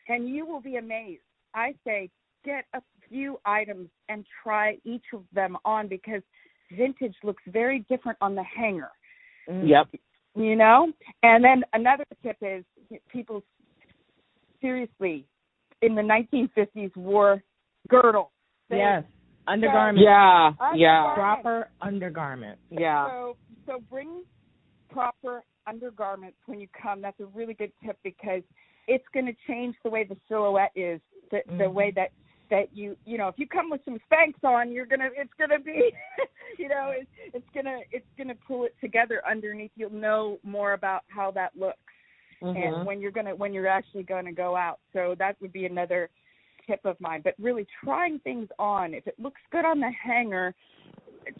and 0.08 0.28
you 0.28 0.44
will 0.44 0.60
be 0.60 0.76
amazed. 0.76 1.24
I 1.54 1.74
say 1.84 2.10
get 2.46 2.64
a 2.74 2.80
few 3.08 3.38
items 3.44 3.88
and 4.08 4.24
try 4.42 4.78
each 4.84 5.04
of 5.12 5.22
them 5.32 5.56
on 5.64 5.88
because 5.88 6.22
vintage 6.76 7.14
looks 7.22 7.42
very 7.48 7.80
different 7.88 8.16
on 8.20 8.34
the 8.34 8.42
hanger 8.44 8.90
Yep. 9.48 9.88
you 10.34 10.56
know 10.56 10.92
and 11.22 11.44
then 11.44 11.62
another 11.72 12.04
tip 12.22 12.36
is 12.40 12.64
people 13.08 13.42
seriously 14.60 15.26
in 15.82 15.94
the 15.94 16.02
1950s 16.02 16.94
wore 16.96 17.42
girdles 17.88 18.30
They- 18.68 18.78
Yes. 18.78 19.04
Undergarments. 19.48 20.02
Yeah. 20.04 20.50
Yeah. 20.74 21.14
Proper 21.14 21.68
undergarments. 21.80 22.60
Yeah. 22.68 23.06
so 23.06 23.36
so 23.64 23.78
bring 23.88 24.24
proper 24.90 25.44
undergarments 25.68 26.36
when 26.46 26.58
you 26.58 26.66
come 26.82 27.00
that's 27.00 27.20
a 27.20 27.26
really 27.26 27.54
good 27.54 27.70
tip 27.84 27.96
because 28.02 28.42
it's 28.88 29.04
going 29.14 29.26
to 29.26 29.34
change 29.46 29.76
the 29.84 29.90
way 29.90 30.02
the 30.02 30.16
silhouette 30.28 30.72
is 30.74 31.00
the 31.30 31.42
the 31.58 31.64
Mhm. 31.64 31.72
way 31.74 31.90
that 31.92 32.10
that 32.50 32.68
you 32.72 32.96
you 33.04 33.18
know 33.18 33.28
if 33.28 33.34
you 33.38 33.46
come 33.46 33.70
with 33.70 33.80
some 33.84 33.98
Spanx 34.10 34.34
on 34.44 34.70
you're 34.72 34.86
gonna 34.86 35.08
it's 35.16 35.32
gonna 35.38 35.58
be 35.58 35.92
you 36.58 36.68
know 36.68 36.92
it's 36.94 37.10
it's 37.34 37.48
gonna 37.54 37.78
it's 37.90 38.06
gonna 38.16 38.34
pull 38.46 38.64
it 38.64 38.74
together 38.80 39.22
underneath 39.28 39.70
you'll 39.76 39.90
know 39.90 40.38
more 40.42 40.72
about 40.74 41.02
how 41.08 41.30
that 41.32 41.52
looks 41.56 41.78
Mhm. 42.42 42.56
and 42.56 42.86
when 42.86 43.00
you're 43.00 43.10
gonna 43.10 43.34
when 43.34 43.52
you're 43.54 43.66
actually 43.66 44.02
gonna 44.02 44.32
go 44.32 44.56
out. 44.56 44.78
So 44.92 45.14
that 45.18 45.40
would 45.40 45.52
be 45.52 45.66
another 45.66 46.10
tip 46.66 46.80
of 46.84 47.00
mine. 47.00 47.22
But 47.22 47.34
really 47.38 47.66
trying 47.82 48.18
things 48.20 48.48
on. 48.58 48.94
If 48.94 49.06
it 49.06 49.18
looks 49.18 49.40
good 49.50 49.64
on 49.64 49.80
the 49.80 49.90
hanger, 49.90 50.54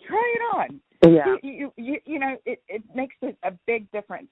try 0.07 0.35
it 0.37 0.57
on. 0.57 0.81
Yeah. 1.07 1.37
You 1.43 1.51
you 1.53 1.73
you, 1.77 2.01
you 2.05 2.19
know, 2.19 2.37
it, 2.47 2.63
it 2.69 2.83
makes 2.95 3.15
a, 3.23 3.37
a 3.47 3.53
big 3.67 3.91
difference. 3.93 4.29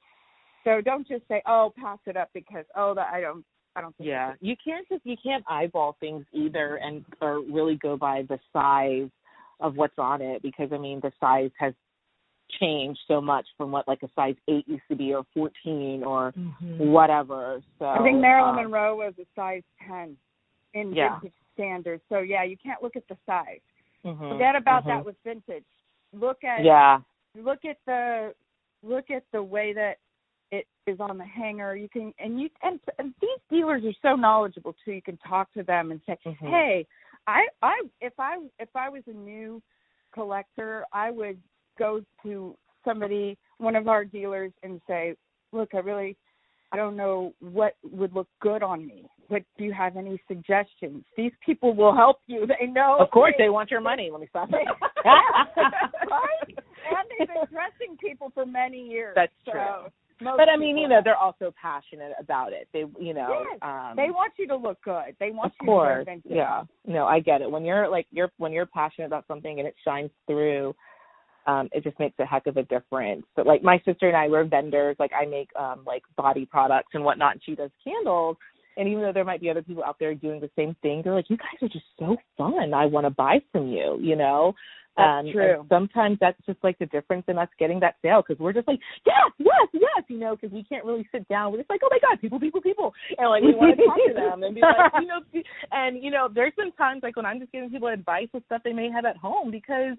So 0.65 0.81
don't 0.81 1.07
just 1.07 1.27
say, 1.29 1.43
Oh, 1.47 1.73
pass 1.77 1.99
it 2.07 2.17
up 2.17 2.31
because 2.33 2.65
oh 2.75 2.95
that 2.95 3.13
I 3.13 3.21
don't 3.21 3.45
I 3.77 3.81
don't 3.81 3.97
think 3.97 4.09
Yeah, 4.09 4.35
you 4.41 4.55
can't 4.65 4.89
just 4.89 5.05
you 5.05 5.17
can't 5.23 5.45
eyeball 5.49 5.97
things 6.01 6.25
either 6.33 6.77
and 6.77 7.05
or 7.21 7.41
really 7.41 7.77
go 7.77 7.97
by 7.97 8.23
the 8.29 8.39
size 8.53 9.11
of 9.61 9.77
what's 9.77 9.99
on 9.99 10.21
it 10.23 10.43
because 10.43 10.71
I 10.73 10.79
mean 10.79 11.01
the 11.01 11.13
size 11.21 11.51
has 11.59 11.75
changed 12.61 13.01
so 13.09 13.21
much 13.21 13.47
from 13.57 13.73
what 13.73 13.89
like 13.89 14.03
a 14.03 14.09
size 14.15 14.37
eight 14.49 14.67
used 14.69 14.83
to 14.91 14.97
be 14.97 15.15
or 15.15 15.25
fourteen 15.35 16.05
or 16.05 16.33
Mhm. 16.33 16.79
whatever. 16.79 17.63
So 17.79 17.87
I 17.87 18.03
think 18.03 18.21
Marilyn 18.21 18.51
um, 18.51 18.57
Monroe 18.57 18.97
was 18.97 19.15
a 19.19 19.27
size 19.35 19.63
ten 19.87 20.17
in 20.75 20.93
Yeah. 20.95 21.19
vintage 21.21 21.35
standards. 21.55 22.03
So 22.09 22.21
yeah, 22.21 22.45
you 22.45 22.57
can't 22.57 22.83
look 22.83 22.97
at 22.97 23.07
the 23.09 23.17
size. 23.27 23.61
mhm, 24.05 24.29
Forget 24.29 24.57
about 24.57 24.85
mhm. 24.85 24.89
that 24.89 25.05
with 25.05 25.17
vintage. 25.25 25.65
Look 26.13 26.45
at 26.45 26.65
Yeah. 26.65 27.01
look 27.35 27.65
at 27.65 27.79
the 27.87 28.35
look 28.83 29.11
at 29.11 29.25
the 29.33 29.43
way 29.43 29.73
that 29.73 29.99
it 30.59 30.67
is 30.87 30.99
on 31.01 31.17
the 31.19 31.25
hanger 31.39 31.71
you 31.77 31.89
can 31.89 32.13
and 32.19 32.41
you 32.41 32.49
and, 32.63 32.79
and 32.99 33.09
these 33.21 33.41
dealers 33.51 33.83
are 33.85 33.99
so 34.11 34.15
knowledgeable 34.15 34.75
too 34.85 34.93
you 34.93 35.03
can 35.11 35.19
talk 35.33 35.47
to 35.53 35.63
them 35.63 35.91
and 35.93 36.01
say 36.07 36.17
Mhm. 36.27 36.49
hey 36.55 36.87
i 37.27 37.41
i 37.63 37.77
if 38.01 38.13
i 38.19 38.33
if 38.59 38.69
i 38.85 38.89
was 38.89 39.03
a 39.07 39.13
new 39.13 39.63
collector 40.13 40.85
i 40.93 41.11
would 41.11 41.39
go 41.79 41.91
to 42.23 42.57
somebody 42.85 43.37
one 43.59 43.77
of 43.77 43.89
our 43.89 44.05
dealers 44.05 44.53
and 44.63 44.81
say 44.87 45.03
look 45.53 45.71
i 45.75 45.79
really 45.79 46.17
i 46.73 46.77
don't 46.77 46.97
know 46.97 47.33
what 47.41 47.73
would 47.91 48.13
look 48.15 48.29
good 48.41 48.63
on 48.63 48.87
me 48.87 49.09
but 49.31 49.43
do 49.57 49.65
you 49.65 49.73
have 49.73 49.97
any 49.97 50.21
suggestions 50.29 51.03
these 51.17 51.33
people 51.45 51.75
will 51.75 51.95
help 51.95 52.19
you 52.27 52.47
they 52.47 52.67
know 52.67 52.97
Of 53.01 53.11
course 53.11 53.35
they 53.39 53.49
want 53.49 53.71
your 53.71 53.81
money. 53.81 54.11
Let 54.13 54.21
me 54.21 54.27
stop. 54.29 54.51
right? 54.55 56.49
And 56.49 57.05
they've 57.19 57.29
been 57.29 57.47
dressing 57.51 57.97
people 58.01 58.31
for 58.35 58.45
many 58.47 58.87
years. 58.87 59.15
That's 59.15 59.33
so 59.47 59.53
true. 59.53 59.91
Most 60.21 60.37
But 60.39 60.49
I 60.49 60.57
mean, 60.57 60.77
you 60.79 60.89
know, 60.89 61.01
they're 61.03 61.17
also 61.17 61.53
passionate 61.61 62.13
about 62.19 62.53
it. 62.53 62.69
They, 62.73 62.85
you 63.01 63.15
know, 63.15 63.45
Yes. 63.51 63.59
um, 63.63 63.95
they 63.97 64.11
want 64.11 64.33
you 64.39 64.47
to 64.49 64.57
look 64.57 64.79
good. 64.85 65.17
They 65.21 65.31
want 65.31 65.53
of 65.53 65.57
you 65.61 65.67
course 65.67 65.93
to 65.93 65.99
look 65.99 66.23
vintage. 66.23 66.33
yeah 66.37 66.63
no 66.87 67.07
i 67.07 67.19
get 67.21 67.41
it 67.43 67.51
when 67.51 67.65
you're 67.65 67.89
like 67.89 68.07
you're 68.13 68.31
when 68.39 68.53
you're 68.53 68.67
passionate 68.67 69.07
about 69.07 69.25
something 69.27 69.59
and 69.59 69.67
it 69.69 69.75
shines 69.85 70.11
through 70.27 70.75
um 71.47 71.69
it 71.73 71.83
just 71.83 71.99
makes 71.99 72.19
a 72.19 72.25
heck 72.25 72.47
of 72.47 72.57
a 72.57 72.63
difference 72.65 73.25
but 73.37 73.47
like 73.47 73.63
my 73.63 73.79
sister 73.85 74.09
and 74.09 74.17
i 74.17 74.29
were 74.29 74.45
vendors 74.45 74.97
like 74.99 75.13
i 75.19 75.25
make 75.25 75.49
um 75.57 75.83
like 75.87 76.03
body 76.17 76.45
products 76.47 76.91
and 76.95 77.05
whatnot 77.05 77.33
and 77.33 77.41
she 77.45 77.55
does 77.55 77.71
candles 77.83 78.37
and 78.77 78.89
even 78.89 79.03
though 79.03 79.13
there 79.13 79.25
might 79.25 79.41
be 79.41 79.51
other 79.51 79.63
people 79.63 79.85
out 79.85 79.97
there 79.99 80.15
doing 80.15 80.41
the 80.41 80.51
same 80.57 80.75
thing 80.83 81.01
they're 81.03 81.15
like 81.15 81.31
you 81.31 81.37
guys 81.37 81.63
are 81.63 81.69
just 81.69 81.85
so 81.99 82.17
fun 82.37 82.75
i 82.75 82.87
want 82.87 83.07
to 83.07 83.11
buy 83.11 83.39
from 83.53 83.69
you 83.69 83.99
you 84.01 84.17
know 84.17 84.55
That's 84.97 85.07
um, 85.07 85.27
and 85.27 85.33
true. 85.33 85.67
sometimes 85.69 86.19
that's 86.21 86.39
just 86.47 86.59
like 86.63 86.79
the 86.79 86.87
difference 86.87 87.25
in 87.27 87.37
us 87.37 87.49
getting 87.59 87.81
that 87.81 87.97
sale 88.01 88.23
because 88.25 88.41
we're 88.41 88.53
just 88.53 88.69
like, 88.69 88.79
yes, 89.05 89.31
yes, 89.39 89.69
yes, 89.73 90.05
you 90.07 90.19
know, 90.19 90.37
because 90.37 90.53
we 90.55 90.63
can't 90.63 90.85
really 90.85 91.05
sit 91.11 91.27
down. 91.29 91.51
We're 91.51 91.59
just 91.59 91.71
like, 91.71 91.81
oh 91.83 91.89
my 91.91 91.99
god, 91.99 92.21
people, 92.21 92.39
people, 92.39 92.61
people, 92.61 92.93
and 93.19 93.29
like 93.29 93.43
we 93.43 93.55
want 93.55 93.77
to 93.77 93.85
talk 93.85 93.99
to 94.07 94.15
them 94.15 94.43
and 94.45 94.55
be 94.55 94.61
like, 94.61 94.93
you 95.01 95.09
know, 95.09 95.21
and 95.73 96.01
you 96.01 96.13
know, 96.13 96.29
there's 96.33 96.53
some 96.57 96.71
times 96.79 97.03
like 97.03 97.17
when 97.17 97.27
I'm 97.27 97.41
just 97.41 97.51
giving 97.51 97.71
people 97.71 97.89
advice 97.89 98.29
with 98.33 98.45
stuff 98.47 98.63
they 98.65 98.73
may 98.73 98.89
have 98.89 99.05
at 99.05 99.17
home 99.17 99.51
because 99.51 99.97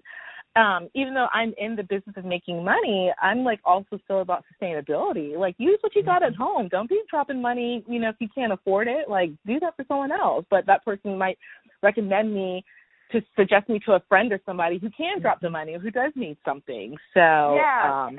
um 0.56 0.88
even 0.94 1.14
though 1.14 1.28
I'm 1.32 1.54
in 1.58 1.76
the 1.76 1.82
business 1.82 2.16
of 2.16 2.24
making 2.24 2.64
money, 2.64 3.12
I'm 3.20 3.44
like 3.44 3.60
also 3.64 3.98
still 4.04 4.20
about 4.20 4.44
sustainability. 4.50 5.36
Like 5.38 5.54
use 5.58 5.78
what 5.82 5.94
you 5.94 6.02
got 6.02 6.22
at 6.22 6.34
home. 6.34 6.68
Don't 6.68 6.88
be 6.88 7.00
dropping 7.10 7.40
money, 7.40 7.84
you 7.86 8.00
know, 8.00 8.08
if 8.08 8.16
you 8.18 8.28
can't 8.34 8.52
afford 8.52 8.88
it. 8.88 9.08
Like 9.08 9.30
do 9.46 9.60
that 9.60 9.76
for 9.76 9.84
someone 9.86 10.12
else. 10.12 10.44
But 10.50 10.66
that 10.66 10.84
person 10.84 11.18
might 11.18 11.38
recommend 11.82 12.34
me 12.34 12.64
to 13.12 13.20
suggest 13.36 13.68
me 13.68 13.78
to 13.86 13.92
a 13.92 14.02
friend 14.08 14.32
or 14.32 14.40
somebody 14.44 14.78
who 14.78 14.90
can 14.90 15.20
drop 15.20 15.40
the 15.40 15.50
money 15.50 15.74
or 15.74 15.78
who 15.78 15.90
does 15.90 16.12
need 16.16 16.36
something. 16.44 16.96
So 17.14 17.20
yeah, 17.20 18.06
um 18.06 18.18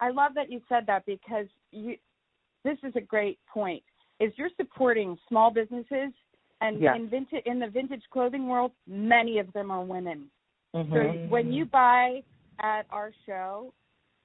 I 0.00 0.10
love 0.10 0.32
that 0.34 0.50
you 0.50 0.60
said 0.68 0.84
that 0.86 1.04
because 1.06 1.46
you. 1.70 1.96
This 2.64 2.78
is 2.84 2.94
a 2.94 3.00
great 3.00 3.40
point. 3.52 3.82
Is 4.20 4.32
you're 4.36 4.48
supporting 4.56 5.18
small 5.28 5.50
businesses, 5.50 6.12
and 6.60 6.80
Yes. 6.80 6.96
in 6.96 7.08
vintage 7.08 7.42
in 7.44 7.58
the 7.58 7.66
vintage 7.66 8.04
clothing 8.12 8.46
world, 8.48 8.70
many 8.86 9.38
of 9.38 9.52
them 9.52 9.70
are 9.70 9.82
women. 9.82 10.30
Mm-hmm. 10.74 10.94
So 10.94 11.28
when 11.28 11.52
you 11.52 11.66
buy 11.66 12.22
at 12.60 12.86
our 12.90 13.12
show, 13.26 13.72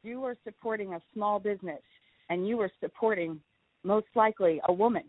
you 0.03 0.23
are 0.23 0.35
supporting 0.43 0.93
a 0.93 1.01
small 1.13 1.39
business, 1.39 1.81
and 2.29 2.47
you 2.47 2.59
are 2.61 2.71
supporting 2.79 3.39
most 3.83 4.07
likely 4.15 4.61
a 4.67 4.73
woman 4.73 5.03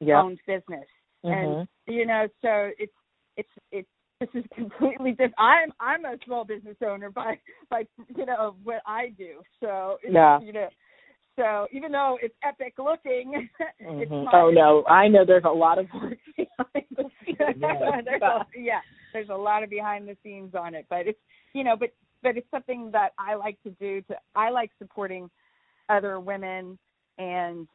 yeah. 0.00 0.20
owned 0.22 0.40
business. 0.46 0.86
Mhm. 1.24 1.32
And 1.32 1.68
you 1.86 2.06
know, 2.06 2.28
so 2.42 2.70
it's 2.78 2.92
it's 3.36 3.48
it's 3.72 3.88
this 4.20 4.28
is 4.34 4.44
completely 4.54 5.12
different. 5.12 5.34
I'm 5.38 5.72
I'm 5.80 6.04
a 6.04 6.16
small 6.24 6.44
business 6.44 6.76
owner 6.84 7.10
by 7.10 7.38
by 7.70 7.86
you 8.16 8.26
know 8.26 8.56
what 8.62 8.82
I 8.86 9.10
do. 9.18 9.42
So 9.60 9.98
it's, 10.02 10.12
Yeah. 10.12 10.40
you 10.40 10.52
know, 10.52 10.68
so 11.36 11.66
even 11.72 11.92
though 11.92 12.18
it's 12.22 12.34
epic 12.42 12.74
looking, 12.78 13.48
it's 13.78 14.10
Mhm. 14.10 14.24
my, 14.24 14.30
Oh 14.32 14.50
no, 14.50 14.84
I 14.86 15.08
know 15.08 15.24
there's 15.24 15.44
a 15.44 15.50
lot 15.50 15.78
of 15.78 15.86
work 15.94 16.18
behind 16.36 16.86
the 16.90 17.10
scenes. 17.24 17.38
yeah, 18.56 18.80
there's 19.16 19.30
a 19.30 19.34
lot 19.34 19.62
of 19.62 19.70
behind 19.70 20.06
the 20.06 20.16
scenes 20.22 20.54
on 20.54 20.74
it, 20.74 20.84
but 20.90 21.06
it's 21.06 21.18
you 21.54 21.64
know, 21.64 21.74
but 21.74 21.88
but 22.22 22.36
it's 22.36 22.50
something 22.50 22.90
that 22.92 23.12
I 23.18 23.34
like 23.34 23.56
to 23.62 23.70
do. 23.70 24.02
To 24.02 24.16
I 24.34 24.50
like 24.50 24.70
supporting 24.78 25.30
other 25.88 26.20
women 26.20 26.78
and 27.16 27.66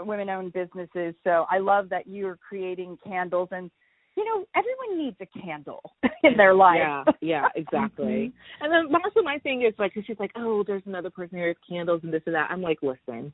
women-owned 0.00 0.52
businesses. 0.52 1.14
So 1.24 1.46
I 1.50 1.58
love 1.58 1.88
that 1.88 2.06
you're 2.06 2.36
creating 2.46 2.98
candles, 3.02 3.48
and 3.52 3.70
you 4.16 4.24
know, 4.26 4.44
everyone 4.54 5.02
needs 5.02 5.16
a 5.22 5.40
candle 5.40 5.80
in 6.22 6.36
their 6.36 6.52
life. 6.52 6.76
Yeah, 6.78 7.04
yeah, 7.22 7.48
exactly. 7.56 8.04
Mm-hmm. 8.04 8.64
And 8.64 8.90
then 8.92 9.00
also 9.02 9.22
my 9.22 9.38
thing 9.38 9.62
is 9.62 9.72
like, 9.78 9.92
she's 10.06 10.18
like, 10.18 10.32
oh, 10.36 10.62
there's 10.66 10.82
another 10.84 11.08
person 11.08 11.38
here 11.38 11.48
with 11.48 11.56
candles 11.66 12.00
and 12.02 12.12
this 12.12 12.22
and 12.26 12.34
that. 12.34 12.50
I'm 12.50 12.60
like, 12.60 12.80
listen, 12.82 13.32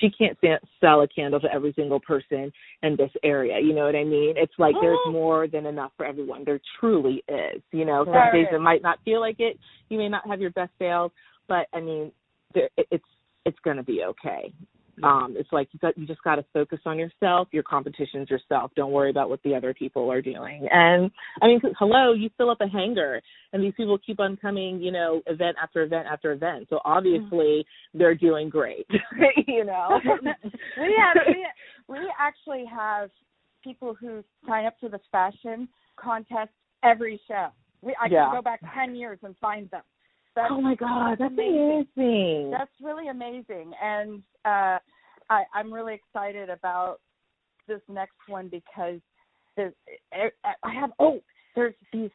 she 0.00 0.10
can't 0.10 0.38
sell 0.80 1.02
a 1.02 1.08
candle 1.08 1.40
to 1.40 1.52
every 1.52 1.72
single 1.74 2.00
person 2.00 2.52
in 2.82 2.96
this 2.96 3.10
area. 3.22 3.58
You 3.60 3.74
know 3.74 3.84
what 3.84 3.96
I 3.96 4.04
mean? 4.04 4.34
It's 4.36 4.52
like 4.58 4.74
there's 4.80 4.98
more 5.10 5.46
than 5.46 5.66
enough 5.66 5.92
for 5.96 6.06
everyone. 6.06 6.44
There 6.44 6.60
truly 6.80 7.22
is. 7.28 7.62
You 7.72 7.84
know, 7.84 8.04
some 8.04 8.32
days 8.32 8.46
it 8.52 8.60
might 8.60 8.82
not 8.82 8.98
feel 9.04 9.20
like 9.20 9.36
it. 9.38 9.58
You 9.88 9.98
may 9.98 10.08
not 10.08 10.26
have 10.28 10.40
your 10.40 10.50
best 10.50 10.72
sales, 10.78 11.12
but 11.48 11.66
I 11.72 11.80
mean, 11.80 12.12
there, 12.54 12.68
it's 12.76 13.04
it's 13.44 13.58
going 13.64 13.76
to 13.76 13.82
be 13.82 14.02
okay. 14.04 14.52
Um, 15.02 15.34
it's 15.38 15.50
like 15.52 15.68
you 15.72 15.78
got 15.80 15.96
you 15.96 16.06
just 16.06 16.22
got 16.22 16.36
to 16.36 16.44
focus 16.52 16.78
on 16.84 16.98
yourself. 16.98 17.48
Your 17.50 17.62
competition's 17.62 18.28
yourself. 18.28 18.70
Don't 18.76 18.92
worry 18.92 19.10
about 19.10 19.30
what 19.30 19.42
the 19.42 19.54
other 19.54 19.72
people 19.72 20.10
are 20.12 20.20
doing. 20.20 20.68
And 20.70 21.10
I 21.40 21.46
mean, 21.46 21.60
hello, 21.78 22.12
you 22.12 22.28
fill 22.36 22.50
up 22.50 22.60
a 22.60 22.68
hangar, 22.68 23.20
and 23.52 23.62
these 23.62 23.72
people 23.76 23.96
keep 24.04 24.20
on 24.20 24.36
coming. 24.36 24.80
You 24.80 24.92
know, 24.92 25.22
event 25.26 25.56
after 25.62 25.82
event 25.82 26.06
after 26.10 26.32
event. 26.32 26.66
So 26.68 26.80
obviously 26.84 27.64
they're 27.94 28.14
doing 28.14 28.48
great. 28.48 28.86
you 29.46 29.64
know. 29.64 29.98
we 30.78 30.94
have 30.98 31.16
we, 31.26 31.46
we 31.88 32.12
actually 32.20 32.64
have 32.66 33.10
people 33.64 33.94
who 33.98 34.22
sign 34.46 34.66
up 34.66 34.74
for 34.78 34.88
this 34.88 35.00
fashion 35.10 35.68
contest 35.96 36.50
every 36.84 37.20
show. 37.26 37.48
We 37.80 37.94
I 38.00 38.08
Yeah. 38.10 38.26
can 38.26 38.34
go 38.34 38.42
back 38.42 38.60
ten 38.74 38.94
years 38.94 39.18
and 39.22 39.34
find 39.40 39.70
them. 39.70 39.82
That's, 40.34 40.48
oh 40.50 40.60
my 40.60 40.74
God, 40.74 41.16
that's 41.18 41.32
amazing. 41.32 41.86
amazing. 41.96 42.50
That's 42.50 42.70
really 42.82 43.08
amazing, 43.08 43.72
and 43.82 44.22
uh, 44.44 44.78
I, 45.28 45.44
I'm 45.54 45.72
really 45.72 45.94
excited 45.94 46.48
about 46.48 47.00
this 47.68 47.80
next 47.88 48.16
one 48.28 48.48
because 48.48 49.00
there's, 49.56 49.74
I 50.12 50.72
have 50.72 50.90
oh, 50.98 51.20
there's 51.54 51.74
these 51.92 52.10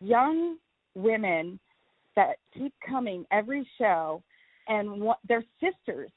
young 0.00 0.56
women 0.94 1.58
that 2.16 2.36
keep 2.56 2.72
coming 2.86 3.24
every 3.32 3.66
show, 3.78 4.22
and 4.68 5.00
one, 5.00 5.16
they're 5.26 5.44
sisters, 5.60 6.10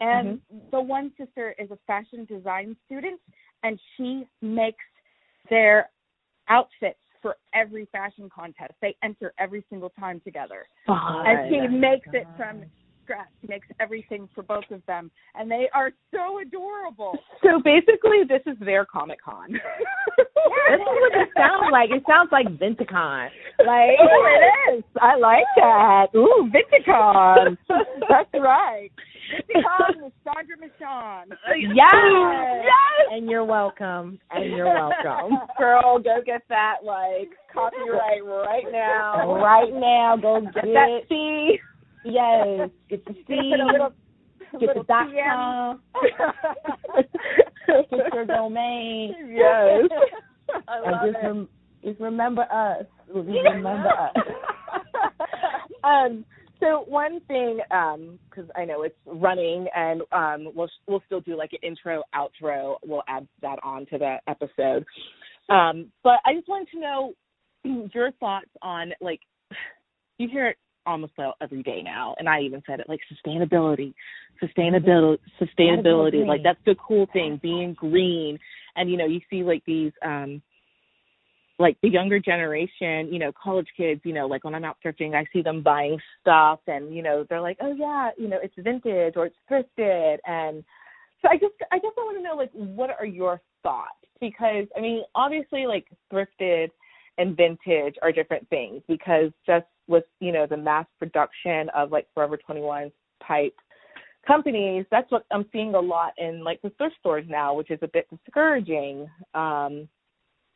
and 0.00 0.40
the 0.72 0.80
one 0.80 1.12
sister 1.18 1.54
is 1.58 1.70
a 1.70 1.78
fashion 1.86 2.24
design 2.24 2.76
student, 2.86 3.20
and 3.62 3.78
she 3.96 4.26
makes 4.42 4.84
their 5.48 5.90
outfits 6.48 6.98
for 7.26 7.36
every 7.52 7.88
fashion 7.90 8.30
contest. 8.32 8.72
They 8.80 8.94
enter 9.02 9.34
every 9.40 9.64
single 9.68 9.90
time 9.98 10.20
together 10.24 10.64
and 10.86 11.50
she 11.50 11.58
oh 11.58 11.68
makes 11.68 12.06
it 12.12 12.24
from 12.36 12.62
scratch. 13.02 13.26
She 13.40 13.48
makes 13.48 13.66
everything 13.80 14.28
for 14.32 14.44
both 14.44 14.70
of 14.70 14.80
them, 14.86 15.10
and 15.34 15.50
they 15.50 15.68
are 15.74 15.90
so 16.14 16.38
adorable. 16.38 17.18
So 17.42 17.60
basically, 17.64 18.22
this 18.28 18.42
is 18.46 18.56
their 18.60 18.84
Comic 18.84 19.20
Con. 19.24 19.52
That's 19.52 20.82
what 20.84 21.12
it 21.14 21.28
sounds 21.36 21.72
like. 21.72 21.90
It 21.90 22.04
sounds 22.08 22.28
like 22.30 22.46
Venticon. 22.46 23.28
Like 23.58 23.98
oh, 24.00 24.70
it 24.70 24.76
is. 24.76 24.84
I 25.00 25.16
like 25.16 25.44
that. 25.56 26.06
Ooh, 26.14 26.48
Venticon. 26.54 27.56
That's 28.08 28.30
right. 28.34 28.90
Vicicon 29.32 30.02
with 30.04 30.12
Sandra 30.24 30.56
Michon. 30.58 31.36
yes. 31.74 31.94
Yes. 31.94 33.08
And 33.12 33.28
you're 33.30 33.44
welcome. 33.44 34.18
And 34.30 34.50
you're 34.56 34.66
welcome. 34.66 35.38
Girl, 35.58 35.98
go 35.98 36.20
get 36.24 36.42
that 36.48 36.76
like 36.84 37.30
copyright 37.52 38.24
right 38.24 38.64
now. 38.70 39.34
Right 39.42 39.72
now, 39.72 40.16
go 40.20 40.40
get 40.40 40.54
That 40.54 41.00
it. 41.02 41.06
C. 41.08 41.58
Yes. 42.04 42.70
Get 42.88 43.04
the 43.04 43.12
Put 43.14 43.26
C. 43.26 43.52
Get 44.52 44.60
the 44.60 44.66
little 44.66 44.82
dot 44.84 45.08
TM. 45.08 45.34
com. 45.34 45.80
Get 47.90 48.14
your 48.14 48.24
domain. 48.24 49.14
Yes. 49.34 49.90
I 50.68 50.78
And 50.84 51.12
just, 51.12 51.24
it. 51.24 51.26
rem- 51.26 51.48
just 51.84 52.00
remember 52.00 52.42
us. 52.42 52.86
Just 53.08 53.26
remember 53.28 53.88
us. 53.88 54.14
um, 55.84 56.24
so 56.66 56.84
one 56.88 57.20
thing, 57.28 57.60
because 57.68 58.50
I 58.56 58.64
know 58.64 58.82
it's 58.82 58.96
running, 59.06 59.66
and 59.74 60.02
um, 60.12 60.52
we'll 60.54 60.68
we'll 60.88 61.02
still 61.06 61.20
do 61.20 61.36
like 61.36 61.52
an 61.52 61.60
intro, 61.62 62.02
outro. 62.14 62.76
We'll 62.84 63.04
add 63.08 63.26
that 63.42 63.58
on 63.62 63.86
to 63.86 63.98
the 63.98 64.16
episode. 64.26 64.84
Um, 65.48 65.92
but 66.02 66.18
I 66.24 66.34
just 66.34 66.48
wanted 66.48 66.68
to 66.72 66.80
know 66.80 67.12
your 67.94 68.10
thoughts 68.12 68.50
on 68.62 68.92
like 69.00 69.20
you 70.18 70.28
hear 70.28 70.48
it 70.48 70.56
almost 70.86 71.12
every 71.40 71.62
day 71.62 71.82
now, 71.84 72.14
and 72.18 72.28
I 72.28 72.40
even 72.40 72.62
said 72.66 72.80
it 72.80 72.88
like 72.88 73.00
sustainability, 73.12 73.94
sustainability, 74.42 75.18
sustainability. 75.40 76.26
Like 76.26 76.42
that's 76.42 76.60
the 76.66 76.74
cool 76.86 77.06
thing, 77.12 77.38
being 77.42 77.74
green, 77.74 78.38
and 78.74 78.90
you 78.90 78.96
know 78.96 79.06
you 79.06 79.20
see 79.30 79.42
like 79.42 79.62
these. 79.66 79.92
um 80.04 80.42
like 81.58 81.76
the 81.82 81.88
younger 81.88 82.20
generation, 82.20 83.12
you 83.12 83.18
know, 83.18 83.32
college 83.42 83.68
kids, 83.76 84.00
you 84.04 84.12
know, 84.12 84.26
like 84.26 84.44
when 84.44 84.54
I'm 84.54 84.64
out 84.64 84.76
thrifting, 84.84 85.14
I 85.14 85.24
see 85.32 85.42
them 85.42 85.62
buying 85.62 85.98
stuff 86.20 86.60
and, 86.66 86.94
you 86.94 87.02
know, 87.02 87.24
they're 87.28 87.40
like, 87.40 87.58
oh 87.62 87.74
yeah, 87.74 88.10
you 88.18 88.28
know, 88.28 88.38
it's 88.42 88.54
vintage 88.58 89.14
or 89.16 89.26
it's 89.26 89.36
thrifted. 89.50 90.18
And 90.26 90.62
so 91.22 91.28
I 91.28 91.36
just, 91.36 91.54
I 91.72 91.78
guess 91.78 91.92
I 91.96 92.00
want 92.02 92.18
to 92.18 92.22
know, 92.22 92.36
like, 92.36 92.50
what 92.52 92.90
are 92.98 93.06
your 93.06 93.40
thoughts? 93.62 93.96
Because, 94.20 94.66
I 94.76 94.80
mean, 94.80 95.02
obviously, 95.14 95.66
like, 95.66 95.86
thrifted 96.12 96.68
and 97.18 97.36
vintage 97.36 97.96
are 98.02 98.12
different 98.12 98.48
things 98.50 98.82
because 98.86 99.30
just 99.46 99.66
with, 99.88 100.04
you 100.20 100.32
know, 100.32 100.46
the 100.46 100.56
mass 100.56 100.86
production 100.98 101.70
of 101.74 101.90
like 101.90 102.06
Forever 102.14 102.36
21 102.36 102.92
type 103.26 103.54
companies, 104.26 104.84
that's 104.90 105.10
what 105.10 105.24
I'm 105.30 105.46
seeing 105.52 105.74
a 105.74 105.80
lot 105.80 106.12
in 106.18 106.44
like 106.44 106.60
the 106.62 106.70
thrift 106.76 106.96
stores 107.00 107.24
now, 107.28 107.54
which 107.54 107.70
is 107.70 107.78
a 107.82 107.88
bit 107.88 108.06
discouraging. 108.10 109.08
Um, 109.34 109.88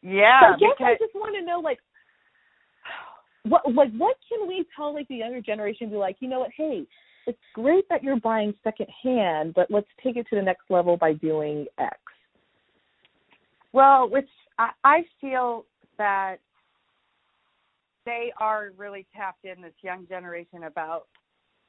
Yeah, 0.02 0.40
so 0.40 0.46
I 0.46 0.58
guess 0.58 0.68
because 0.78 0.96
I 1.00 1.04
just 1.04 1.14
want 1.14 1.36
to 1.38 1.44
know, 1.44 1.60
like, 1.60 1.78
what, 3.44 3.62
like, 3.74 3.92
what 3.96 4.16
can 4.28 4.48
we 4.48 4.64
tell, 4.76 4.94
like, 4.94 5.08
the 5.08 5.16
younger 5.16 5.40
generation? 5.40 5.90
Be 5.90 5.96
like, 5.96 6.16
you 6.20 6.28
know 6.28 6.40
what? 6.40 6.50
Hey, 6.56 6.86
it's 7.26 7.38
great 7.54 7.88
that 7.88 8.02
you're 8.02 8.20
buying 8.20 8.54
secondhand, 8.64 9.54
but 9.54 9.70
let's 9.70 9.88
take 10.02 10.16
it 10.16 10.26
to 10.30 10.36
the 10.36 10.42
next 10.42 10.64
level 10.70 10.96
by 10.96 11.12
doing 11.12 11.66
X. 11.78 11.96
Well, 13.72 14.08
which 14.08 14.28
I, 14.58 14.70
I 14.84 15.04
feel 15.20 15.64
that 15.98 16.36
they 18.06 18.32
are 18.38 18.70
really 18.76 19.06
tapped 19.14 19.44
in 19.44 19.60
this 19.62 19.74
young 19.82 20.06
generation 20.08 20.64
about 20.64 21.06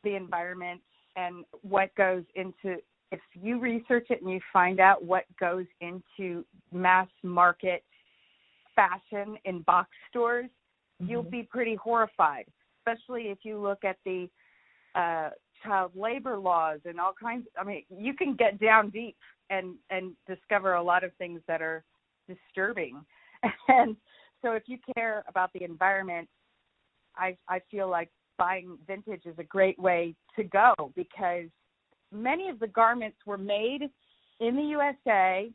the 0.03 0.15
environment 0.15 0.81
and 1.15 1.45
what 1.61 1.93
goes 1.95 2.23
into 2.35 2.77
if 3.11 3.19
you 3.33 3.59
research 3.59 4.07
it 4.09 4.21
and 4.21 4.31
you 4.31 4.39
find 4.53 4.79
out 4.79 5.03
what 5.03 5.25
goes 5.39 5.65
into 5.81 6.45
mass 6.71 7.09
market 7.23 7.83
fashion 8.81 9.37
in 9.45 9.61
box 9.61 9.89
stores, 10.09 10.49
you'll 10.99 11.23
be 11.23 11.43
pretty 11.43 11.75
horrified, 11.75 12.45
especially 12.79 13.23
if 13.23 13.39
you 13.43 13.59
look 13.59 13.83
at 13.83 13.97
the 14.05 14.29
uh 14.95 15.29
child 15.63 15.91
labor 15.95 16.37
laws 16.37 16.79
and 16.85 16.99
all 16.99 17.13
kinds 17.21 17.47
I 17.59 17.63
mean, 17.63 17.83
you 17.89 18.13
can 18.13 18.35
get 18.35 18.59
down 18.59 18.89
deep 18.89 19.15
and 19.49 19.75
and 19.89 20.13
discover 20.27 20.73
a 20.73 20.83
lot 20.83 21.03
of 21.03 21.11
things 21.17 21.41
that 21.47 21.61
are 21.61 21.83
disturbing. 22.27 23.03
And 23.67 23.95
so 24.43 24.51
if 24.51 24.63
you 24.67 24.77
care 24.95 25.23
about 25.27 25.51
the 25.53 25.63
environment, 25.63 26.27
I 27.15 27.37
I 27.47 27.61
feel 27.71 27.89
like 27.89 28.09
buying 28.37 28.77
vintage 28.87 29.25
is 29.25 29.35
a 29.39 29.43
great 29.43 29.79
way 29.79 30.15
to 30.35 30.43
go 30.43 30.73
because 30.95 31.49
many 32.11 32.49
of 32.49 32.59
the 32.59 32.67
garments 32.67 33.17
were 33.25 33.37
made 33.37 33.89
in 34.39 34.55
the 34.55 34.63
USA 34.63 35.51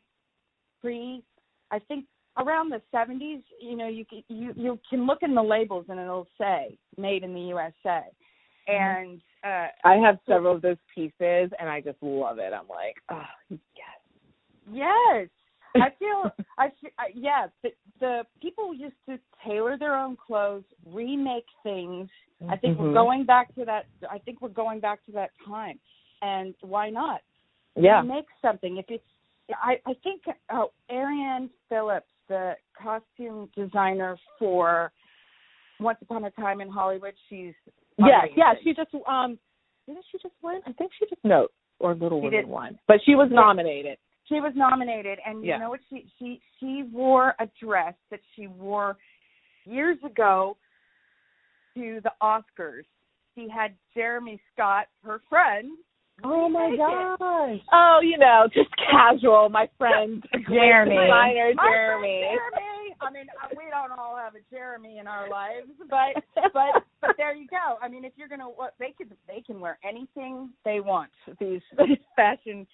pre 0.81 1.23
I 1.71 1.79
think 1.79 2.05
around 2.37 2.69
the 2.69 2.81
70s, 2.93 3.41
you 3.59 3.75
know, 3.75 3.87
you 3.87 4.05
can, 4.05 4.23
you 4.27 4.53
you 4.55 4.79
can 4.89 5.05
look 5.05 5.19
in 5.23 5.33
the 5.35 5.41
labels 5.41 5.85
and 5.89 5.99
it'll 5.99 6.27
say 6.39 6.77
made 6.97 7.23
in 7.23 7.33
the 7.33 7.41
USA. 7.41 8.01
And 8.67 9.21
uh 9.43 9.67
I 9.83 9.95
have 9.95 10.17
several 10.27 10.55
of 10.55 10.61
those 10.61 10.77
pieces, 10.93 11.51
and 11.59 11.69
I 11.69 11.81
just 11.81 11.97
love 12.01 12.37
it. 12.39 12.53
I'm 12.53 12.67
like, 12.67 12.95
oh, 13.11 13.23
yes. 13.49 13.59
Yes. 14.71 15.27
I 15.75 15.89
feel 15.99 16.31
I, 16.57 16.65
I 16.97 17.07
yeah 17.13 17.47
the, 17.63 17.69
the 17.99 18.23
people 18.41 18.73
used 18.73 18.95
to 19.07 19.17
tailor 19.45 19.77
their 19.77 19.95
own 19.95 20.17
clothes, 20.17 20.63
remake 20.85 21.45
things. 21.63 22.09
I 22.49 22.55
think 22.55 22.77
Mhm. 22.77 22.81
we're 22.81 22.93
going 22.93 23.25
back 23.25 23.53
to 23.55 23.65
that. 23.65 23.85
I 24.09 24.19
think 24.19 24.41
we're 24.41 24.49
going 24.49 24.79
back 24.79 25.03
to 25.05 25.11
that 25.13 25.31
time, 25.45 25.79
and 26.21 26.53
why 26.61 26.89
not? 26.89 27.21
Yeah. 27.75 28.01
remake 28.01 28.25
something. 28.41 28.77
If 28.77 28.85
it's, 28.89 29.03
I 29.53 29.79
I 29.85 29.93
think 30.03 30.23
oh, 30.51 30.71
Arianne 30.91 31.49
Phillips, 31.69 32.11
the 32.29 32.53
costume 32.81 33.49
designer 33.55 34.17
for 34.39 34.91
Once 35.79 35.97
Upon 36.01 36.25
a 36.25 36.31
Time 36.31 36.61
in 36.61 36.69
Hollywood, 36.69 37.13
she's 37.29 37.53
Yeah, 37.97 38.25
yeah. 38.35 38.53
She 38.63 38.73
just 38.73 38.89
um 39.07 39.37
didn't 39.87 40.05
she 40.11 40.17
just 40.21 40.33
win? 40.43 40.59
I 40.67 40.73
think 40.73 40.91
she 40.99 41.05
just 41.09 41.23
no 41.23 41.47
or 41.79 41.93
Little 41.93 42.19
She 42.19 42.25
Women 42.25 42.41
did. 42.41 42.47
won. 42.47 42.79
But 42.87 42.97
she 43.05 43.15
was 43.15 43.29
nominated. 43.31 43.97
she 44.27 44.35
was 44.41 44.53
nominated 44.55 45.19
and 45.25 45.45
Yeah. 45.45 45.55
you 45.55 45.61
know 45.63 45.69
what 45.69 45.79
she 45.89 46.05
she 46.19 46.41
she 46.59 46.83
wore 46.91 47.35
a 47.39 47.47
dress 47.61 47.93
that 48.11 48.19
she 48.35 48.47
wore 48.47 48.97
years 49.65 49.97
ago 50.05 50.57
to 51.75 51.99
the 52.03 52.11
Oscars. 52.21 52.83
She 53.35 53.47
had 53.47 53.75
Jeremy 53.93 54.39
Scott, 54.53 54.87
her 55.03 55.21
friend. 55.29 55.77
Oh 56.23 56.49
my 56.49 56.75
gosh. 56.75 57.61
Oh, 57.71 57.99
you 58.01 58.17
know, 58.17 58.47
just 58.53 58.69
casual, 58.91 59.49
my 59.49 59.69
friend 59.77 60.23
Jeremy. 60.49 60.95
designer 60.95 61.53
My 61.55 61.63
friend 61.63 61.73
Jeremy. 61.73 62.21
Jeremy. 62.21 62.67
I 62.99 63.11
mean, 63.11 63.25
uh, 63.43 63.49
we 63.51 63.69
don't 63.69 63.97
all 63.97 64.17
have 64.17 64.33
a 64.33 64.39
Jeremy 64.49 64.97
in 64.97 65.07
our 65.07 65.29
lives, 65.29 65.67
but 65.89 66.23
but 66.53 66.83
but 67.01 67.11
there 67.17 67.35
you 67.35 67.47
go. 67.47 67.77
I 67.81 67.87
mean, 67.87 68.03
if 68.03 68.13
you're 68.15 68.27
gonna, 68.27 68.45
what 68.45 68.73
they 68.79 68.93
can 68.97 69.15
they 69.27 69.41
can 69.41 69.59
wear 69.59 69.77
anything 69.87 70.49
they 70.65 70.79
want. 70.79 71.11
These 71.39 71.61
fashion 72.15 72.65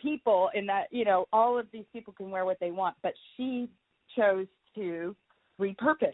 people 0.00 0.50
in 0.54 0.66
that, 0.66 0.84
you 0.90 1.04
know, 1.04 1.26
all 1.32 1.58
of 1.58 1.66
these 1.72 1.86
people 1.92 2.12
can 2.12 2.30
wear 2.30 2.44
what 2.44 2.60
they 2.60 2.70
want. 2.70 2.94
But 3.02 3.14
she 3.36 3.68
chose 4.16 4.46
to 4.76 5.16
repurpose 5.60 6.12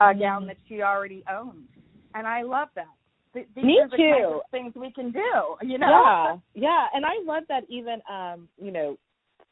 a 0.00 0.14
gown 0.14 0.46
that 0.48 0.56
she 0.68 0.82
already 0.82 1.22
owned, 1.30 1.68
and 2.14 2.26
I 2.26 2.42
love 2.42 2.68
that. 2.74 2.86
Th- 3.34 3.46
These 3.54 3.64
Me 3.64 3.78
are 3.80 3.88
the 3.88 3.96
kinds 3.96 4.20
too. 4.28 4.34
of 4.36 4.40
things 4.50 4.72
we 4.74 4.92
can 4.92 5.10
do. 5.12 5.56
You 5.62 5.78
know. 5.78 5.88
Yeah, 5.88 6.36
yeah, 6.68 6.86
and 6.94 7.04
I 7.06 7.14
love 7.24 7.44
that 7.48 7.62
even 7.68 8.00
um, 8.10 8.48
you 8.60 8.70
know, 8.72 8.96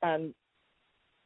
um, 0.02 0.34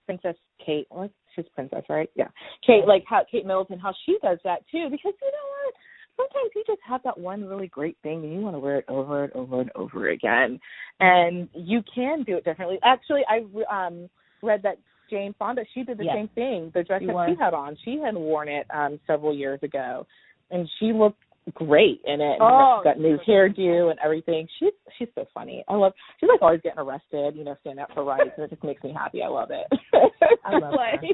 Princess 0.07 0.37
Kate. 0.65 0.87
Well, 0.91 1.09
she's 1.35 1.45
princess, 1.55 1.85
right? 1.89 2.11
Yeah, 2.15 2.29
Kate, 2.67 2.87
like 2.87 3.05
how 3.09 3.25
Kate 3.31 3.47
Middleton, 3.47 3.79
how 3.79 3.95
she 4.07 4.19
does 4.23 4.39
that 4.45 4.61
too. 4.71 4.89
Because 4.91 5.15
you 5.21 5.31
know 5.31 5.49
what? 5.65 5.75
Sometimes 6.17 6.51
you 6.55 6.63
just 6.67 6.81
have 6.87 7.03
that 7.05 7.19
one 7.19 7.45
really 7.47 7.69
great 7.69 7.97
thing, 8.03 8.23
and 8.23 8.33
you 8.33 8.41
want 8.41 8.55
to 8.55 8.61
wear 8.61 8.77
it 8.79 8.85
over 8.89 9.25
and 9.25 9.33
over 9.33 9.61
and 9.63 9.71
over 9.75 10.11
again, 10.11 10.61
and 11.01 11.49
you 11.55 11.83
can 11.95 12.23
do 12.25 12.37
it 12.37 12.45
differently. 12.45 12.79
Actually, 12.85 13.23
I 13.29 13.39
um 13.75 14.11
read 14.43 14.63
that 14.63 14.77
Jane 15.09 15.35
Fonda, 15.39 15.63
she 15.73 15.85
did 15.85 15.99
the 15.99 16.05
Yes. 16.05 16.15
same 16.17 16.29
thing. 16.29 16.71
The 16.75 16.83
dress 16.85 17.01
She 17.01 17.07
that 17.07 17.15
was. 17.15 17.31
she 17.31 17.43
had 17.43 17.55
on, 17.55 17.77
she 17.85 17.99
had 17.99 18.15
worn 18.15 18.49
it 18.49 18.67
um 18.75 19.01
several 19.07 19.35
years 19.35 19.61
ago, 19.63 20.07
and 20.51 20.69
she 20.79 20.93
looked 20.93 21.23
great 21.55 22.01
in 22.07 22.21
it. 22.21 22.39
And 22.39 22.43
Oh, 22.43 22.81
she's 22.81 22.85
got 22.85 23.01
new 23.01 23.19
hairdo 23.27 23.91
and 23.91 23.99
everything. 24.05 24.47
She's 24.59 24.73
she's 24.99 25.09
so 25.15 25.27
funny. 25.35 25.65
I 25.69 25.75
love. 25.75 25.93
She's 26.21 26.29
like 26.29 26.43
always 26.43 26.61
getting 26.63 26.79
arrested, 26.79 27.37
you 27.37 27.45
know, 27.45 27.57
standing 27.61 27.83
up 27.83 27.91
for 27.95 28.05
rights, 28.05 28.31
and 28.37 28.45
it 28.45 28.51
just 28.51 28.65
makes 28.65 28.83
me 28.83 28.93
happy. 28.93 29.23
I 29.23 29.29
love 29.29 29.51
it. 29.51 29.67
I 30.45 30.59
love 30.59 30.75
like, 30.77 31.01
her. 31.01 31.09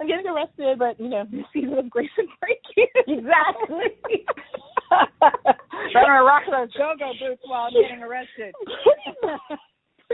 I'm 0.00 0.06
getting 0.06 0.26
arrested, 0.26 0.78
but 0.78 0.98
you 0.98 1.08
know, 1.08 1.24
this 1.30 1.44
season 1.52 1.78
of 1.78 1.90
Grace 1.90 2.10
and 2.18 2.28
Frankie. 2.38 2.90
Exactly. 3.06 4.26
Better 5.92 6.24
rock 6.24 6.42
those 6.50 6.72
go-go 6.74 7.12
boots 7.20 7.42
while 7.44 7.68
I'm 7.68 7.72
getting 7.72 8.02
arrested. 8.02 8.54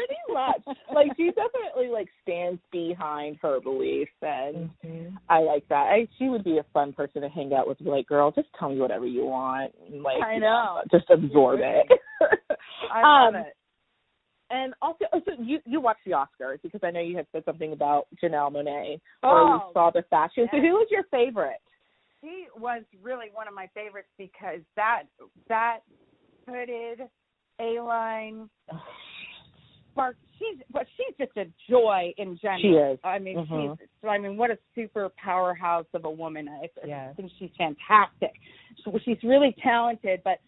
Pretty 0.07 0.21
much. 0.33 0.77
Like 0.95 1.09
she 1.17 1.29
definitely 1.29 1.89
like 1.93 2.09
stands 2.23 2.61
behind 2.73 3.39
her 3.43 3.61
beliefs 3.61 4.11
and 4.23 4.71
Mhm. 4.85 5.17
I 5.29 5.41
like 5.41 5.67
that. 5.69 5.93
I 5.93 6.09
she 6.19 6.29
would 6.29 6.45
be 6.45 6.59
a 6.59 6.65
fun 6.73 6.93
person 6.93 7.23
to 7.23 7.29
hang 7.29 7.53
out 7.53 7.67
with. 7.69 7.79
Be 7.79 7.91
like, 7.91 8.07
girl, 8.07 8.31
just 8.31 8.49
tell 8.59 8.71
me 8.71 8.81
whatever 8.81 9.07
you 9.07 9.27
want. 9.27 9.75
And, 9.87 10.03
Like 10.03 10.23
I 10.23 10.39
know. 10.39 10.83
just 10.91 11.09
absorb 11.11 11.61
it. 11.63 11.87
I 12.93 13.03
love 13.03 13.35
Um, 13.35 13.41
it. 13.43 13.55
And 14.51 14.73
also, 14.81 15.05
oh, 15.13 15.21
so 15.27 15.33
you 15.39 15.59
you 15.67 15.81
watched 15.81 16.05
the 16.07 16.13
Oscars 16.13 16.63
because 16.63 16.81
I 16.83 16.91
know 16.91 17.01
you 17.01 17.17
had 17.17 17.27
said 17.33 17.45
something 17.45 17.73
about 17.75 18.07
Janelle 18.23 18.51
Monáe, 18.51 18.99
or 19.23 19.43
you 19.43 19.61
Oh, 19.61 19.71
saw 19.75 19.91
the 19.91 20.03
fashion. 20.09 20.49
So 20.51 20.59
who 20.59 20.73
was 20.73 20.89
your 20.91 21.05
favorite? 21.11 21.61
she 22.21 22.47
was 22.57 22.83
really 23.03 23.27
one 23.33 23.47
of 23.47 23.55
my 23.55 23.69
favorites 23.75 24.09
because 24.19 24.61
that 24.77 25.05
that 25.49 25.81
hooded 26.49 27.03
A-line 27.61 28.49
spark. 29.99 30.17
She's 30.39 30.63
but 30.73 30.87
she's 30.97 31.17
just 31.19 31.37
a 31.37 31.47
joy 31.69 32.15
in 32.17 32.39
general. 32.41 32.61
She 32.61 32.69
is. 32.69 32.99
I 33.03 33.19
mean, 33.19 33.39
Mhm. 33.47 33.79
she's. 33.79 33.89
I 34.09 34.19
mean, 34.19 34.37
what 34.37 34.51
a 34.51 34.59
super 34.75 35.09
powerhouse 35.11 35.87
of 35.95 36.05
a 36.05 36.11
woman. 36.11 36.49
I, 36.49 36.69
I 36.85 37.13
think 37.15 37.33
she's 37.39 37.51
fantastic. 37.59 38.33
So 38.85 38.97
she's 39.05 39.23
really 39.25 39.53
talented, 39.63 40.23
but 40.25 40.39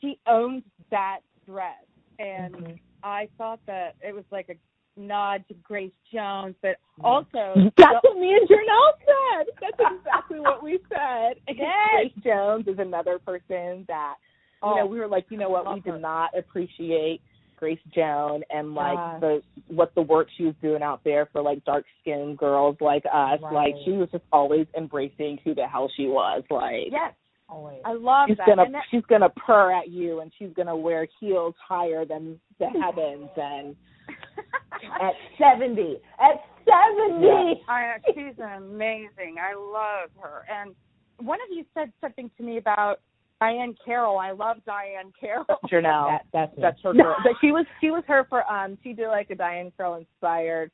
she 0.00 0.18
owns 0.26 0.64
that 0.90 1.20
dress, 1.46 1.84
and 2.18 2.54
Mhm. 2.54 2.80
I 3.02 3.28
thought 3.38 3.60
that 3.66 3.94
it 4.02 4.14
was 4.14 4.24
like 4.32 4.48
a 4.48 4.56
nod 4.96 5.46
to 5.48 5.54
Grace 5.54 5.92
Jones, 6.12 6.56
but 6.60 6.76
also 7.02 7.70
That's 7.76 8.02
what 8.02 8.18
me 8.18 8.34
and 8.34 8.48
Janelle 8.48 8.92
said. 9.06 9.46
That's 9.60 9.96
exactly 9.96 10.40
what 10.40 10.62
we 10.62 10.78
said. 10.88 11.38
Yes. 11.48 11.90
Grace 11.94 12.24
Jones 12.24 12.66
is 12.66 12.78
another 12.78 13.18
person 13.20 13.84
that 13.86 14.16
you 14.62 14.68
Oh, 14.68 14.74
know 14.74 14.86
we 14.86 14.98
were 14.98 15.06
like, 15.08 15.30
you 15.30 15.38
know 15.38 15.48
what, 15.48 15.72
we 15.72 15.80
did 15.80 16.00
not 16.02 16.36
appreciate 16.36 17.22
Grace 17.60 17.78
Jones 17.94 18.42
and 18.50 18.74
like 18.74 18.98
Yes. 18.98 19.20
the 19.20 19.42
what 19.68 19.94
the 19.94 20.02
work 20.02 20.26
she 20.36 20.44
was 20.44 20.54
doing 20.62 20.82
out 20.82 21.04
there 21.04 21.26
for 21.30 21.42
like 21.42 21.64
dark 21.64 21.84
skinned 22.00 22.38
girls 22.38 22.76
like 22.80 23.04
us. 23.04 23.38
Right. 23.42 23.52
Like 23.52 23.74
she 23.84 23.92
was 23.92 24.08
just 24.10 24.24
always 24.32 24.66
embracing 24.76 25.38
who 25.44 25.54
the 25.54 25.66
hell 25.68 25.88
she 25.96 26.06
was. 26.06 26.42
Like 26.50 26.88
yes, 26.90 27.12
Always. 27.48 27.80
I 27.84 27.92
love 27.92 28.28
she's 28.28 28.38
that. 28.38 28.46
gonna 28.46 28.70
that- 28.72 28.82
she's 28.90 29.04
gonna 29.08 29.28
purr 29.30 29.70
at 29.72 29.88
you 29.90 30.20
and 30.20 30.32
she's 30.38 30.50
gonna 30.56 30.76
wear 30.76 31.06
heels 31.20 31.54
higher 31.68 32.04
than 32.04 32.40
the 32.58 32.66
heavens 32.82 33.28
and 33.36 33.76
at 35.00 35.12
seventy. 35.38 35.98
At 36.18 36.40
seventy 36.64 37.60
I, 37.68 37.96
she's 38.14 38.38
amazing. 38.38 39.36
I 39.40 39.54
love 39.54 40.10
her. 40.20 40.44
And 40.50 40.74
one 41.18 41.38
of 41.42 41.54
you 41.56 41.64
said 41.74 41.92
something 42.00 42.30
to 42.38 42.42
me 42.42 42.56
about 42.56 43.00
Diahann 43.40 43.74
Carroll. 43.84 44.18
I 44.18 44.32
love 44.32 44.58
Diahann 44.68 45.12
Carroll. 45.18 45.46
Janelle. 45.70 46.08
That, 46.08 46.26
that's 46.32 46.56
me. 46.56 46.62
That's 46.62 46.78
her 46.82 46.92
girl. 46.92 47.16
But 47.24 47.32
she 47.40 47.52
was 47.52 47.66
she 47.80 47.90
was 47.90 48.04
her 48.06 48.26
for 48.28 48.50
um 48.50 48.76
she 48.82 48.92
did 48.92 49.08
like 49.08 49.30
a 49.30 49.34
Diahann 49.36 49.72
Carroll 49.76 49.96
inspired 49.96 50.70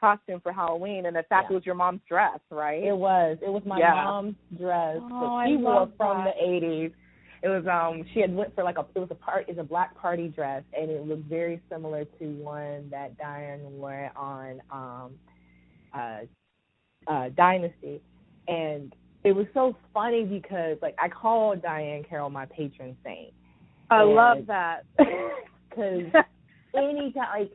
costume 0.00 0.40
for 0.42 0.52
Halloween 0.52 1.06
and 1.06 1.16
in 1.16 1.22
fact 1.28 1.46
Yeah. 1.48 1.54
it 1.54 1.54
was 1.54 1.66
your 1.66 1.74
mom's 1.74 2.00
dress, 2.08 2.38
right? 2.50 2.82
It 2.82 2.96
was. 2.96 3.38
It 3.42 3.48
was 3.50 3.62
my 3.64 3.78
Yeah. 3.78 3.94
mom's 3.94 4.36
dress 4.58 4.98
Oh, 5.00 5.08
that 5.08 5.26
I 5.26 5.46
she 5.48 5.56
wore 5.56 5.74
love 5.74 5.92
from 5.96 6.24
that. 6.24 6.34
the 6.36 6.48
eighties. 6.48 6.92
It 7.42 7.48
was 7.48 7.66
um 7.66 8.04
she 8.14 8.20
had 8.20 8.34
went 8.34 8.54
for 8.54 8.64
like 8.64 8.78
a 8.78 8.86
it 8.94 8.98
was 8.98 9.10
a 9.10 9.14
part 9.16 9.46
it's 9.48 9.58
a 9.58 9.64
black 9.64 9.96
party 9.96 10.28
dress 10.28 10.62
and 10.78 10.90
it 10.90 11.06
looked 11.06 11.24
very 11.28 11.60
similar 11.70 12.04
to 12.04 12.24
one 12.36 12.88
that 12.90 13.18
Diahann 13.18 13.60
wore 13.72 14.10
on 14.16 14.60
um 14.70 15.14
uh 15.92 16.20
uh 17.06 17.28
Dynasty 17.36 18.00
and 18.48 18.94
it 19.24 19.32
was 19.34 19.46
so 19.54 19.74
funny 19.92 20.24
because 20.24 20.76
like 20.82 20.94
I 21.02 21.08
called 21.08 21.62
Diahann 21.62 22.08
Carroll 22.08 22.30
my 22.30 22.46
patron 22.46 22.96
saint. 23.02 23.32
I 23.90 24.02
love 24.02 24.46
that. 24.46 24.84
because 25.70 26.02
anytime 26.74 27.12
like 27.38 27.50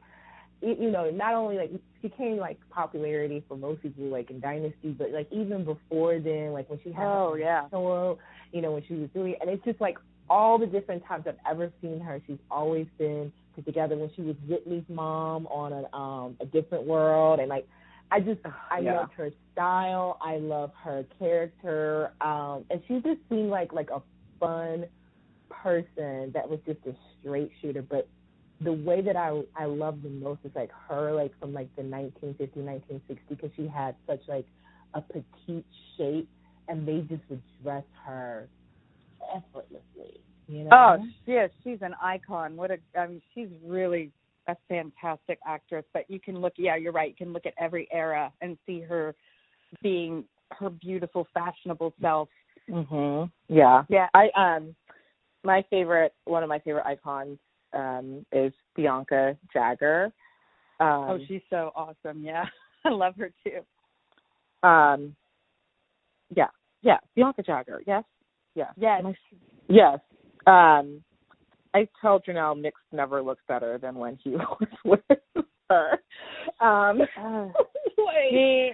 you, 0.61 0.91
know 0.91 1.09
not 1.09 1.33
only 1.33 1.57
like 1.57 1.71
she 2.01 2.09
came 2.09 2.37
like 2.37 2.57
popularity 2.69 3.43
for 3.47 3.55
most 3.55 3.81
people 3.81 4.05
like 4.05 4.29
in 4.29 4.39
dynasty 4.39 4.89
but 4.97 5.11
like 5.11 5.27
even 5.31 5.63
before 5.63 6.19
then 6.19 6.51
like 6.51 6.69
when 6.69 6.79
she 6.83 6.91
had 6.91 7.05
Oh, 7.05 7.35
yeah. 7.35 7.69
solo 7.69 8.17
you 8.51 8.61
know 8.61 8.71
when 8.73 8.83
she 8.87 8.95
was 8.95 9.09
doing 9.13 9.35
and 9.41 9.49
it's 9.49 9.63
just 9.63 9.79
like 9.79 9.97
all 10.29 10.59
the 10.59 10.65
different 10.65 11.05
times 11.05 11.25
i've 11.27 11.35
ever 11.49 11.71
seen 11.81 11.99
her 11.99 12.21
she's 12.27 12.37
always 12.51 12.87
been 12.97 13.31
put 13.55 13.65
together 13.65 13.95
when 13.97 14.11
she 14.15 14.21
was 14.21 14.35
whitney's 14.47 14.83
mom 14.89 15.47
on 15.47 15.71
a 15.73 15.95
um 15.95 16.35
a 16.41 16.45
different 16.45 16.85
world 16.85 17.39
and 17.39 17.49
like 17.49 17.67
i 18.11 18.19
just 18.19 18.39
i 18.71 18.79
Yeah. 18.79 18.93
loved 18.95 19.13
her 19.13 19.31
style 19.51 20.17
i 20.21 20.37
love 20.37 20.71
her 20.83 21.05
character 21.17 22.11
um 22.21 22.65
and 22.69 22.81
she 22.87 22.95
just 23.01 23.19
seemed 23.29 23.49
like 23.49 23.73
like 23.73 23.89
a 23.91 24.01
fun 24.39 24.85
person 25.49 26.31
that 26.33 26.47
was 26.49 26.59
just 26.65 26.79
a 26.87 26.95
straight 27.19 27.51
shooter 27.61 27.81
but 27.81 28.07
the 28.61 28.73
way 28.73 29.01
that 29.01 29.15
I 29.15 29.41
I 29.55 29.65
love 29.65 30.01
the 30.03 30.09
most 30.09 30.39
is 30.43 30.51
like 30.55 30.69
her 30.87 31.13
like 31.13 31.31
from 31.39 31.53
like 31.53 31.73
the 31.75 31.83
1950 31.83 32.59
1960 32.59 33.35
because 33.35 33.49
she 33.55 33.67
had 33.67 33.95
such 34.07 34.21
like 34.27 34.45
a 34.93 35.01
petite 35.01 35.65
shape 35.97 36.29
and 36.67 36.87
they 36.87 36.99
just 37.01 37.21
would 37.29 37.41
dress 37.63 37.83
her 38.05 38.47
effortlessly 39.35 40.19
you 40.47 40.63
know 40.65 40.69
Oh, 40.71 41.03
is. 41.27 41.51
She's 41.63 41.81
an 41.81 41.95
icon. 42.01 42.55
What 42.57 42.71
a 42.71 42.79
I 42.97 43.07
mean, 43.07 43.21
she's 43.33 43.49
really 43.65 44.11
a 44.51 44.57
fantastic 44.67 45.39
actress. 45.45 45.85
But 45.93 46.09
you 46.09 46.19
can 46.19 46.39
look 46.39 46.53
yeah, 46.57 46.75
you're 46.75 46.91
right. 46.91 47.09
You 47.09 47.25
can 47.25 47.33
look 47.33 47.45
at 47.45 47.53
every 47.59 47.87
era 47.91 48.31
and 48.41 48.57
see 48.65 48.81
her 48.81 49.15
being 49.81 50.23
her 50.51 50.69
beautiful, 50.69 51.27
fashionable 51.33 51.93
self. 52.01 52.29
Mhm. 52.69 53.31
Yeah. 53.47 53.83
Yeah. 53.89 54.07
I 54.13 54.29
um 54.35 54.75
my 55.43 55.63
favorite 55.69 56.13
one 56.25 56.43
of 56.43 56.49
my 56.49 56.59
favorite 56.59 56.85
icons 56.85 57.37
um 57.73 58.25
is 58.31 58.53
Bianca 58.75 59.37
Jagger. 59.53 60.11
Um 60.79 61.05
oh, 61.09 61.19
she's 61.27 61.41
so 61.49 61.71
awesome, 61.75 62.23
yeah. 62.23 62.45
I 62.85 62.89
love 62.89 63.15
her 63.17 63.31
too. 63.43 63.59
Um, 64.67 65.15
yeah, 66.35 66.47
yeah, 66.81 66.97
Bianca 67.15 67.43
Jagger. 67.43 67.81
Yes, 67.85 68.03
yes, 68.55 68.73
Yes. 68.77 69.03
yes. 69.67 69.99
Um, 70.47 71.03
I 71.73 71.87
tell 72.01 72.19
Janelle 72.19 72.59
mixed 72.59 72.83
never 72.91 73.21
looks 73.21 73.43
better 73.47 73.77
than 73.77 73.95
when 73.95 74.17
he 74.23 74.31
was 74.31 74.67
with 74.83 75.45
her. 75.69 75.99
Um, 76.61 76.99
like, 76.99 78.31
Me, 78.31 78.71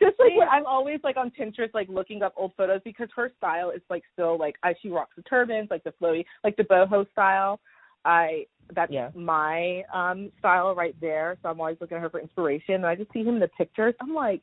just 0.00 0.16
like 0.18 0.32
I'm 0.50 0.66
always 0.66 1.00
like 1.04 1.16
on 1.16 1.30
Pinterest, 1.30 1.72
like 1.74 1.88
looking 1.88 2.22
up 2.22 2.34
old 2.36 2.52
photos 2.56 2.80
because 2.84 3.08
her 3.14 3.30
style 3.36 3.70
is 3.70 3.82
like 3.90 4.02
still 4.12 4.38
like 4.38 4.56
I 4.62 4.74
she 4.82 4.88
rocks 4.88 5.12
the 5.16 5.22
turbans, 5.22 5.68
like 5.70 5.84
the 5.84 5.94
flowy, 6.02 6.24
like 6.44 6.56
the 6.56 6.64
boho 6.64 7.08
style. 7.12 7.60
I 8.04 8.46
that's 8.74 8.92
Yeah. 8.92 9.10
my 9.14 9.82
um 9.92 10.30
style 10.38 10.74
right 10.74 10.96
there. 11.00 11.36
So 11.42 11.48
I'm 11.48 11.60
always 11.60 11.76
looking 11.80 11.96
at 11.96 12.02
her 12.02 12.10
for 12.10 12.20
inspiration. 12.20 12.76
And 12.76 12.86
I 12.86 12.94
just 12.94 13.12
see 13.12 13.20
him 13.20 13.34
in 13.34 13.40
the 13.40 13.48
pictures. 13.48 13.94
I'm 14.00 14.14
like, 14.14 14.42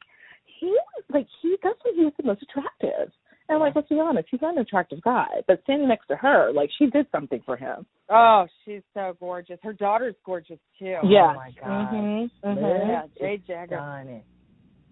he 0.59 0.67
was 0.67 1.03
like 1.11 1.27
he 1.41 1.57
that's 1.63 1.79
when 1.83 1.95
he 1.95 2.05
was 2.05 2.13
the 2.17 2.25
most 2.27 2.43
attractive. 2.43 3.11
And 3.49 3.59
like 3.59 3.75
let's 3.75 3.89
be 3.89 3.99
honest, 3.99 4.27
he's 4.29 4.41
not 4.41 4.53
an 4.55 4.61
attractive 4.61 5.01
guy. 5.01 5.27
But 5.47 5.61
standing 5.63 5.87
next 5.87 6.07
to 6.07 6.15
her, 6.15 6.51
like 6.53 6.69
she 6.77 6.85
did 6.87 7.07
something 7.11 7.41
for 7.45 7.57
him. 7.57 7.85
oh, 8.09 8.45
she's 8.63 8.81
so 8.93 9.15
gorgeous. 9.19 9.59
Her 9.63 9.73
daughter's 9.73 10.15
gorgeous 10.25 10.59
too. 10.77 10.97
Yeah. 11.03 11.31
Oh 11.31 11.33
my 11.35 11.51
god. 11.59 11.93
Mhm. 11.93 12.21
Liz 12.21 12.31
Mhm. 12.57 12.87
Yeah, 12.87 13.03
Jade 13.19 13.45
Jagger. 13.47 13.75
Stunning. 13.75 14.23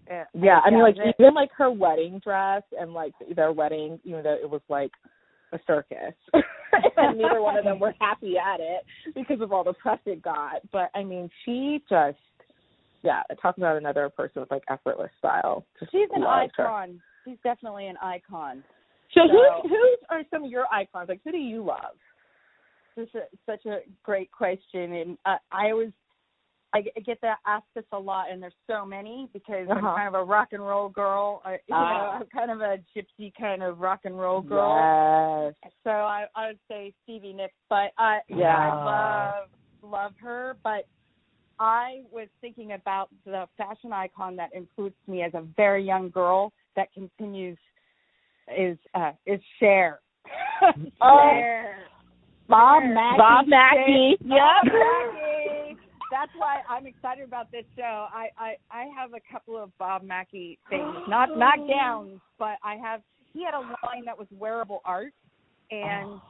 Yeah, 0.08 0.24
Yeah, 0.34 0.60
I 0.64 0.70
mean, 0.70 0.80
like 0.82 0.96
they- 0.96 1.14
even 1.18 1.34
like 1.34 1.52
her 1.52 1.70
wedding 1.70 2.18
dress 2.20 2.62
and 2.78 2.94
like 2.94 3.12
their 3.34 3.52
wedding, 3.52 4.00
you 4.04 4.16
know, 4.16 4.22
that 4.22 4.40
it 4.40 4.48
was 4.50 4.62
like 4.68 4.90
a 5.52 5.58
circus, 5.66 6.14
and 6.96 7.16
neither 7.18 7.40
one 7.42 7.56
of 7.56 7.64
them 7.64 7.78
were 7.78 7.94
happy 8.00 8.36
at 8.38 8.60
it 8.60 8.84
because 9.14 9.40
of 9.40 9.52
all 9.52 9.64
the 9.64 9.72
press 9.74 9.98
it 10.06 10.20
got. 10.22 10.60
But 10.72 10.90
I 10.94 11.04
mean, 11.04 11.30
she 11.44 11.82
just, 11.88 12.18
yeah, 13.02 13.22
talk 13.40 13.56
about 13.56 13.76
another 13.76 14.08
person 14.10 14.40
with 14.42 14.50
like 14.50 14.64
effortless 14.68 15.10
style. 15.18 15.64
Just 15.78 15.92
she's 15.92 16.08
an 16.14 16.22
loved 16.22 16.52
her. 16.56 16.64
She's 17.28 17.38
definitely 17.44 17.86
an 17.88 17.96
icon. 17.98 18.64
So, 19.14 19.20
So- 19.26 19.32
who 19.62 19.68
who 19.68 19.96
are 20.10 20.22
some 20.30 20.44
of 20.44 20.50
your 20.50 20.66
icons? 20.72 21.08
Like, 21.08 21.20
who 21.24 21.32
do 21.32 21.38
you 21.38 21.62
love? 21.62 21.96
This 22.96 23.08
is 23.14 23.22
such 23.46 23.64
a 23.66 23.80
great 24.02 24.30
question, 24.32 24.92
and 24.92 25.18
uh, 25.26 25.36
I 25.52 25.70
always 25.70 25.92
I 26.74 26.82
get- 26.82 27.02
get 27.04 27.20
that 27.22 27.38
asked 27.46 27.72
this 27.74 27.84
a 27.92 27.98
lot, 27.98 28.30
and 28.30 28.42
there's 28.42 28.52
so 28.66 28.84
many 28.84 29.28
because 29.32 29.68
I'm 29.70 29.78
Uh-huh. 29.78 29.94
kind 29.96 30.08
of 30.08 30.14
a 30.14 30.22
rock 30.24 30.52
and 30.52 30.66
roll 30.66 30.90
girl. 30.90 31.40
I, 31.44 31.52
you 31.52 31.58
know, 31.70 31.76
Ah. 31.76 32.18
I'm 32.20 32.26
kind 32.26 32.50
of 32.50 32.60
a 32.60 32.78
gypsy 32.94 33.32
kind 33.34 33.62
of 33.62 33.80
rock 33.80 34.00
and 34.04 34.18
roll 34.20 34.42
girl. 34.42 35.54
Yes. 35.62 35.72
So 35.84 35.90
I 35.90 36.26
I 36.34 36.48
would 36.48 36.58
say 36.68 36.92
Stevie 37.02 37.32
Nicks, 37.32 37.54
but 37.70 37.92
I 37.98 38.20
Yeah. 38.28 38.56
I 38.56 38.84
love 38.84 39.48
love 39.82 40.16
her, 40.18 40.56
but 40.62 40.86
I 41.60 42.02
was 42.10 42.28
thinking 42.40 42.72
about 42.72 43.08
the 43.24 43.48
fashion 43.56 43.92
icon 43.92 44.36
that 44.36 44.52
influenced 44.54 45.06
me 45.08 45.22
as 45.22 45.32
a 45.34 45.40
very 45.56 45.82
young 45.82 46.10
girl 46.10 46.52
that 46.78 46.92
continues 46.94 47.58
is 48.56 48.78
uh 48.94 49.12
is 49.26 49.40
Cher. 49.60 50.00
Oh. 51.00 51.30
Cher. 51.32 51.76
Bob 52.48 52.82
Cher. 52.82 52.94
Mackie. 52.94 53.18
Bob 53.18 53.46
Mackie. 53.46 54.16
Yep. 54.20 54.72
Maggie. 54.72 55.76
That's 56.10 56.32
why 56.36 56.62
I'm 56.68 56.86
excited 56.86 57.24
about 57.24 57.50
this 57.52 57.64
show. 57.76 58.06
I, 58.12 58.28
I 58.38 58.56
I 58.70 58.86
have 58.96 59.12
a 59.12 59.20
couple 59.30 59.56
of 59.62 59.76
Bob 59.78 60.02
Mackie 60.02 60.58
things, 60.70 60.94
not 61.08 61.36
not 61.36 61.58
gowns, 61.68 62.20
but 62.38 62.56
I 62.64 62.76
have. 62.76 63.02
He 63.34 63.44
had 63.44 63.54
a 63.54 63.60
line 63.60 64.04
that 64.06 64.18
was 64.18 64.26
wearable 64.30 64.80
art, 64.84 65.12
and 65.70 66.20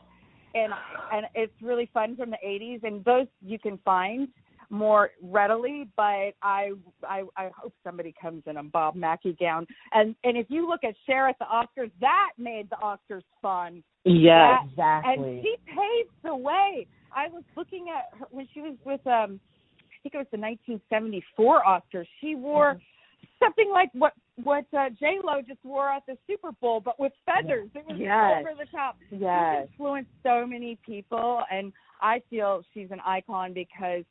and 0.54 0.72
and 1.12 1.26
it's 1.34 1.52
really 1.62 1.88
fun 1.94 2.16
from 2.16 2.30
the 2.30 2.38
80s, 2.44 2.82
and 2.82 3.04
those 3.04 3.26
you 3.40 3.58
can 3.58 3.78
find 3.84 4.28
more 4.70 5.10
readily. 5.22 5.88
But 5.96 6.32
I 6.42 6.72
I 7.08 7.22
I 7.36 7.50
hope 7.56 7.72
somebody 7.84 8.14
comes 8.20 8.42
in 8.46 8.56
a 8.56 8.62
Bob 8.62 8.94
Mackie 8.94 9.36
gown, 9.40 9.66
and 9.92 10.14
and 10.24 10.36
if 10.36 10.46
you 10.48 10.68
look 10.68 10.84
at 10.84 10.94
Cher 11.06 11.28
at 11.28 11.36
the 11.38 11.44
Oscars, 11.46 11.90
that 12.00 12.30
made 12.38 12.68
the 12.70 12.76
Oscars 12.76 13.22
fun. 13.42 13.82
Yes. 14.04 14.60
Exactly. 14.70 15.12
And 15.14 15.42
she 15.42 15.56
paved 15.66 16.10
the 16.24 16.34
way. 16.36 16.86
I 17.14 17.28
was 17.28 17.42
looking 17.56 17.86
at 17.94 18.18
her 18.18 18.26
when 18.30 18.46
she 18.52 18.60
was 18.60 18.74
with 18.84 19.06
um 19.06 19.40
I 19.80 19.96
think 20.02 20.14
it 20.14 20.18
was 20.18 20.26
the 20.30 20.38
1974 20.38 21.62
Oscars. 21.64 22.06
She 22.20 22.34
wore 22.34 22.74
Mm-hmm. 22.74 23.26
something 23.44 23.70
like 23.72 23.90
what 23.94 24.12
what 24.44 24.64
uh, 24.76 24.90
J 25.00 25.18
Lo 25.24 25.40
just 25.46 25.58
wore 25.64 25.88
at 25.90 26.04
the 26.06 26.16
Super 26.28 26.52
Bowl, 26.60 26.80
but 26.80 27.00
with 27.00 27.12
feathers. 27.26 27.68
It 27.74 27.84
was 27.86 27.96
Yes. 27.98 28.44
over 28.46 28.50
the 28.56 28.66
top. 28.70 28.96
Yes. 29.10 29.62
She's 29.64 29.70
influenced 29.72 30.10
so 30.22 30.46
many 30.46 30.78
people, 30.86 31.42
and 31.50 31.72
I 32.00 32.22
feel 32.30 32.62
she's 32.72 32.90
an 32.92 33.00
icon 33.04 33.52
because 33.52 34.04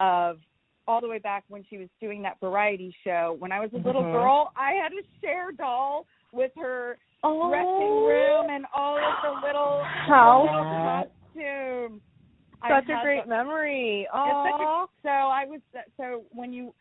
of 0.00 0.38
all 0.86 1.00
the 1.00 1.08
way 1.08 1.18
back 1.18 1.44
when 1.48 1.64
she 1.70 1.78
was 1.78 1.88
doing 2.00 2.20
that 2.22 2.38
variety 2.40 2.94
show. 3.04 3.36
When 3.38 3.52
I 3.52 3.60
was 3.60 3.72
a 3.72 3.78
little 3.78 4.02
Mhm. 4.02 4.12
girl, 4.12 4.52
I 4.56 4.72
had 4.72 4.92
a 4.92 5.02
Cher 5.20 5.50
doll 5.52 6.06
with 6.32 6.52
her 6.56 6.98
Oh. 7.22 7.48
dressing 7.48 8.04
room 8.04 8.50
and 8.50 8.66
all 8.74 8.98
of 8.98 9.22
the 9.22 9.46
little 9.46 9.82
How 9.82 10.42
the 10.44 10.52
little 10.52 10.64
costumes. 11.34 12.02
Such 12.68 12.88
a 12.88 13.00
great 13.02 13.22
the- 13.24 13.28
memory. 13.28 14.04
a- 14.04 14.16
Oh. 14.16 14.88
so 15.02 15.08
I 15.10 15.44
was 15.46 15.60
so 15.96 16.24
when 16.32 16.52
you 16.52 16.74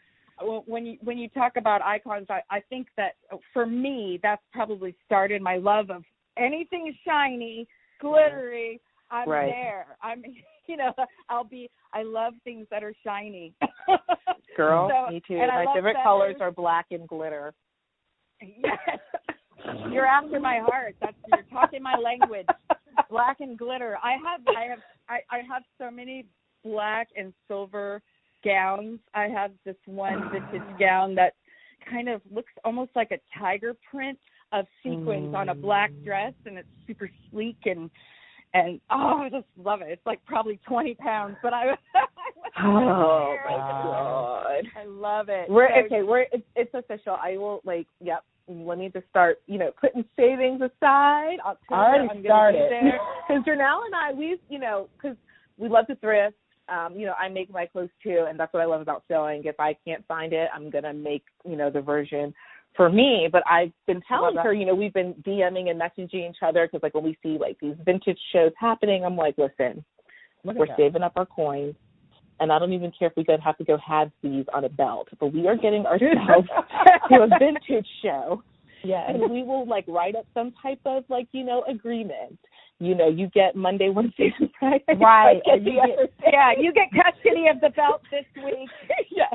when 0.65 0.85
you 0.85 0.97
when 1.03 1.17
you 1.17 1.29
talk 1.29 1.55
about 1.57 1.81
icons, 1.81 2.29
I 2.29 2.41
I 2.49 2.59
think 2.61 2.87
that 2.95 3.15
for 3.53 3.65
me 3.65 4.17
that's 4.21 4.43
probably 4.51 4.93
started 5.05 5.41
my 5.41 5.57
love 5.57 5.89
of 5.91 6.03
anything 6.37 6.93
shiny, 7.05 7.67
glittery. 7.99 8.81
I'm 9.11 9.29
Right. 9.29 9.51
there. 9.51 9.95
I'm 10.01 10.23
you 10.67 10.77
know 10.77 10.93
I'll 11.29 11.43
be. 11.43 11.69
I 11.93 12.03
love 12.03 12.33
things 12.43 12.67
that 12.71 12.83
are 12.83 12.93
shiny. 13.03 13.53
Girl, 14.57 14.89
So- 14.89 15.11
me 15.11 15.21
too. 15.27 15.37
My 15.37 15.65
favorite 15.73 15.93
feathers. 15.93 16.03
colors 16.03 16.35
are 16.39 16.51
black 16.51 16.87
and 16.91 17.07
glitter. 17.07 17.53
Yes. 18.41 18.77
You're 19.91 20.05
after 20.05 20.39
my 20.39 20.59
heart. 20.59 20.95
That's 21.01 21.15
you're 21.27 21.45
talking 21.51 21.81
my 21.81 21.95
language. 21.95 22.47
Black 23.09 23.37
and 23.39 23.57
glitter. 23.57 23.97
I 24.03 24.13
have 24.13 24.41
I 24.47 24.63
have 24.63 24.79
I, 25.09 25.19
I 25.31 25.37
have 25.49 25.63
so 25.77 25.89
many 25.89 26.25
black 26.63 27.09
and 27.15 27.33
silver 27.47 28.01
gowns. 28.43 28.99
I 29.13 29.27
have 29.27 29.51
this 29.65 29.75
one 29.85 30.29
vintage 30.31 30.79
gown 30.79 31.15
that 31.15 31.33
kind 31.89 32.09
of 32.09 32.21
looks 32.31 32.51
almost 32.63 32.91
like 32.95 33.11
a 33.11 33.19
tiger 33.39 33.75
print 33.89 34.19
of 34.51 34.65
sequins 34.83 35.33
on 35.33 35.49
a 35.49 35.55
black 35.55 35.91
mm. 35.91 36.05
dress 36.05 36.33
and 36.45 36.57
it's 36.57 36.67
super 36.85 37.09
sleek 37.31 37.57
and 37.65 37.89
and 38.53 38.79
oh 38.91 39.21
I 39.23 39.29
just 39.29 39.45
love 39.61 39.81
it. 39.81 39.87
It's 39.89 40.05
like 40.05 40.23
probably 40.25 40.59
twenty 40.67 40.95
pounds, 40.95 41.35
but 41.41 41.53
I, 41.53 41.71
I 41.95 42.63
Oh 42.65 43.35
my 43.45 43.57
god. 43.57 44.63
I 44.79 44.85
love 44.85 45.27
it. 45.29 45.49
We're 45.49 45.69
So- 45.69 45.85
okay. 45.85 46.03
We're 46.03 46.25
it's, 46.31 46.43
it's 46.55 46.73
official. 46.73 47.17
I 47.21 47.37
will 47.37 47.61
like. 47.65 47.87
Yep. 48.01 48.23
Let 48.47 48.77
me 48.77 48.89
just 48.93 49.07
start. 49.09 49.39
You 49.47 49.57
know, 49.57 49.71
putting 49.79 50.03
savings 50.17 50.61
aside. 50.61 51.37
October, 51.45 51.81
Already 51.81 52.09
I'm 52.09 52.23
started. 52.23 52.71
because 53.27 53.43
Janelle 53.47 53.85
and 53.85 53.95
I, 53.95 54.11
we, 54.13 54.37
you 54.49 54.59
know, 54.59 54.89
because 54.97 55.17
we 55.57 55.69
love 55.69 55.87
to 55.87 55.95
thrift. 55.95 56.35
Um, 56.69 56.93
you 56.95 57.05
know, 57.05 57.13
I 57.19 57.27
make 57.29 57.51
my 57.51 57.65
clothes 57.65 57.89
too, 58.01 58.25
and 58.29 58.39
that's 58.39 58.53
what 58.53 58.61
I 58.61 58.65
love 58.65 58.81
about 58.81 59.03
sewing. 59.09 59.43
If 59.45 59.59
I 59.59 59.75
can't 59.85 60.05
find 60.07 60.31
it, 60.33 60.49
I'm 60.53 60.69
gonna 60.69 60.93
make 60.93 61.23
you 61.45 61.55
know 61.55 61.69
the 61.69 61.81
version 61.81 62.33
for 62.75 62.89
me. 62.89 63.27
But 63.31 63.43
I've 63.49 63.71
been 63.87 64.01
telling 64.07 64.35
her, 64.37 64.53
you 64.53 64.65
know, 64.65 64.75
we've 64.75 64.93
been 64.93 65.13
DMing 65.25 65.69
and 65.69 65.79
messaging 65.79 66.29
each 66.29 66.37
other 66.41 66.67
because 66.67 66.83
like 66.83 66.93
when 66.93 67.03
we 67.03 67.17
see 67.23 67.37
like 67.39 67.57
these 67.59 67.75
vintage 67.85 68.19
shows 68.31 68.51
happening, 68.59 69.03
I'm 69.05 69.15
like, 69.15 69.35
listen, 69.37 69.83
we're 70.43 70.67
that. 70.67 70.77
saving 70.77 71.03
up 71.03 71.13
our 71.15 71.25
coins. 71.25 71.75
And 72.39 72.51
I 72.51 72.59
don't 72.59 72.73
even 72.73 72.91
care 72.97 73.09
if 73.09 73.13
we 73.15 73.23
could 73.23 73.39
have 73.39 73.57
to 73.57 73.63
go 73.63 73.77
have 73.85 74.11
these 74.21 74.45
on 74.53 74.65
a 74.65 74.69
belt, 74.69 75.07
but 75.19 75.31
we 75.31 75.47
are 75.47 75.55
getting 75.55 75.85
ourselves 75.85 76.47
to 77.09 77.15
a 77.21 77.27
vintage 77.39 77.87
show 78.01 78.43
Yes. 78.83 79.09
and 79.13 79.31
we 79.31 79.43
will 79.43 79.65
like 79.67 79.85
write 79.87 80.15
up 80.15 80.25
some 80.33 80.53
type 80.61 80.79
of 80.85 81.03
like 81.09 81.27
you 81.31 81.43
know 81.43 81.63
agreement. 81.69 82.37
You 82.79 82.95
know, 82.95 83.07
you 83.07 83.27
get 83.27 83.55
Monday, 83.55 83.89
Wednesday, 83.89 84.33
and 84.39 84.49
Fridays. 84.59 84.99
Right, 84.99 85.41
you 85.45 85.59
get- 85.73 86.11
yeah, 86.33 86.51
you 86.59 86.73
get 86.73 86.89
custody 86.91 87.45
of 87.53 87.61
the 87.61 87.69
belt 87.69 88.01
this 88.11 88.25
week. 88.43 88.67
yes. 89.11 89.33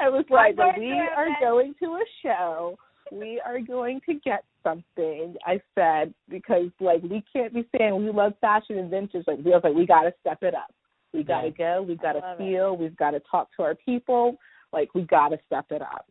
I 0.00 0.08
was 0.08 0.24
like, 0.30 0.56
but 0.56 0.78
we 0.78 0.92
are 0.92 1.24
event. 1.24 1.36
going 1.40 1.74
to 1.82 1.86
a 1.96 2.04
show. 2.22 2.78
We 3.12 3.42
are 3.44 3.58
going 3.60 4.00
to 4.08 4.14
get 4.24 4.44
something. 4.62 5.34
I 5.44 5.60
said 5.74 6.14
because 6.30 6.70
like 6.80 7.02
we 7.02 7.22
can't 7.30 7.52
be 7.52 7.66
saying 7.76 7.96
we 8.02 8.10
love 8.10 8.32
fashion 8.40 8.78
and 8.78 8.90
vintage. 8.90 9.24
Like 9.26 9.38
we 9.44 9.50
was 9.50 9.60
like 9.64 9.74
we 9.74 9.84
got 9.86 10.02
to 10.02 10.12
step 10.20 10.38
it 10.42 10.54
up. 10.54 10.72
We 11.12 11.24
got 11.24 11.42
to 11.42 11.48
Yes. 11.48 11.56
go. 11.58 11.82
We 11.82 11.96
got 11.96 12.12
to 12.12 12.18
love 12.20 12.40
it. 12.40 12.44
feel. 12.44 12.76
We've 12.76 12.96
got 12.96 13.10
to 13.10 13.20
talk 13.30 13.48
to 13.56 13.62
our 13.64 13.74
people. 13.74 14.36
Like 14.72 14.94
we 14.94 15.02
got 15.02 15.28
to 15.30 15.38
step 15.46 15.66
it 15.70 15.82
up. 15.82 16.06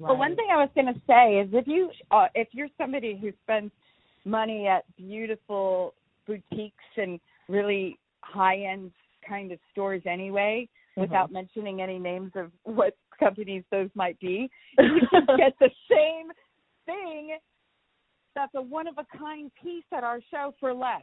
But 0.00 0.18
one 0.18 0.36
thing 0.36 0.48
I 0.52 0.56
was 0.56 0.68
going 0.74 0.92
to 0.92 1.00
say 1.06 1.38
is 1.40 1.48
if 1.52 1.66
you 1.66 1.90
uh, 2.10 2.26
if 2.34 2.48
you're 2.52 2.68
somebody 2.78 3.18
who 3.20 3.32
spends 3.42 3.72
money 4.24 4.66
at 4.66 4.84
beautiful 4.96 5.94
boutiques 6.26 6.74
and 6.96 7.20
really 7.48 7.98
high 8.20 8.58
end 8.58 8.90
kind 9.28 9.52
of 9.52 9.58
stores 9.72 10.02
anyway, 10.06 10.68
without 10.96 11.32
mentioning 11.32 11.80
any 11.80 11.98
names 11.98 12.32
of 12.36 12.50
what 12.64 12.96
companies 13.18 13.62
those 13.70 13.90
might 13.94 14.18
be, 14.20 14.48
you 14.78 15.00
can 15.10 15.26
get 15.36 15.54
the 15.60 15.70
same 15.90 16.30
thing 16.86 17.36
that's 18.34 18.54
a 18.54 18.62
one 18.62 18.86
of 18.86 18.98
a 18.98 19.06
kind 19.16 19.50
piece 19.62 19.84
at 19.92 20.04
our 20.04 20.20
show 20.30 20.54
for 20.58 20.74
less. 20.74 21.02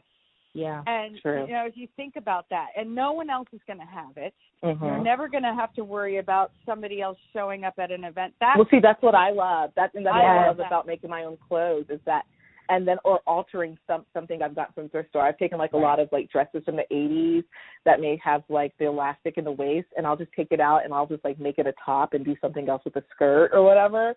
Yeah. 0.54 0.82
And 0.86 1.18
True. 1.20 1.46
you 1.46 1.52
know, 1.52 1.64
if 1.66 1.76
you 1.76 1.88
think 1.96 2.16
about 2.16 2.46
that, 2.50 2.68
and 2.76 2.94
no 2.94 3.12
one 3.12 3.30
else 3.30 3.48
is 3.52 3.60
going 3.66 3.78
to 3.78 3.86
have 3.86 4.16
it, 4.16 4.34
Mhm. 4.62 4.80
you're 4.82 4.98
never 4.98 5.28
going 5.28 5.42
to 5.44 5.54
have 5.54 5.72
to 5.74 5.84
worry 5.84 6.18
about 6.18 6.52
somebody 6.66 7.00
else 7.00 7.18
showing 7.32 7.64
up 7.64 7.74
at 7.78 7.90
an 7.90 8.04
event. 8.04 8.34
That 8.40 8.56
Well, 8.58 8.68
see, 8.70 8.78
that's 8.80 9.00
what 9.02 9.14
I 9.14 9.30
love. 9.30 9.72
That's 9.74 9.94
and 9.94 10.04
that's 10.04 10.14
I 10.14 10.20
what 10.22 10.28
I 10.28 10.36
love 10.36 10.46
love 10.48 10.56
that. 10.58 10.66
about 10.66 10.86
making 10.86 11.10
my 11.10 11.24
own 11.24 11.38
clothes 11.48 11.86
is 11.88 12.00
that, 12.04 12.26
and 12.68 12.86
then 12.86 12.98
or 13.04 13.20
altering 13.26 13.78
some 13.86 14.04
something 14.12 14.42
I've 14.42 14.54
got 14.54 14.74
from 14.74 14.88
thrift 14.90 15.08
store. 15.08 15.22
I've 15.22 15.38
taken 15.38 15.58
like 15.58 15.72
a 15.72 15.76
lot 15.78 15.98
of 15.98 16.08
like 16.12 16.30
dresses 16.30 16.64
from 16.64 16.76
the 16.76 16.86
'80s 16.92 17.44
that 17.84 18.00
may 18.00 18.16
have 18.22 18.44
like 18.50 18.72
the 18.78 18.86
elastic 18.86 19.38
in 19.38 19.44
the 19.44 19.52
waist, 19.52 19.88
and 19.96 20.06
I'll 20.06 20.16
just 20.16 20.32
take 20.32 20.48
it 20.52 20.60
out 20.60 20.84
and 20.84 20.92
I'll 20.92 21.06
just 21.06 21.24
like 21.24 21.38
make 21.40 21.58
it 21.58 21.66
a 21.66 21.72
top 21.84 22.12
and 22.12 22.24
do 22.24 22.36
something 22.40 22.68
else 22.68 22.84
with 22.84 22.94
the 22.94 23.04
skirt 23.10 23.50
or 23.54 23.62
whatever. 23.62 24.14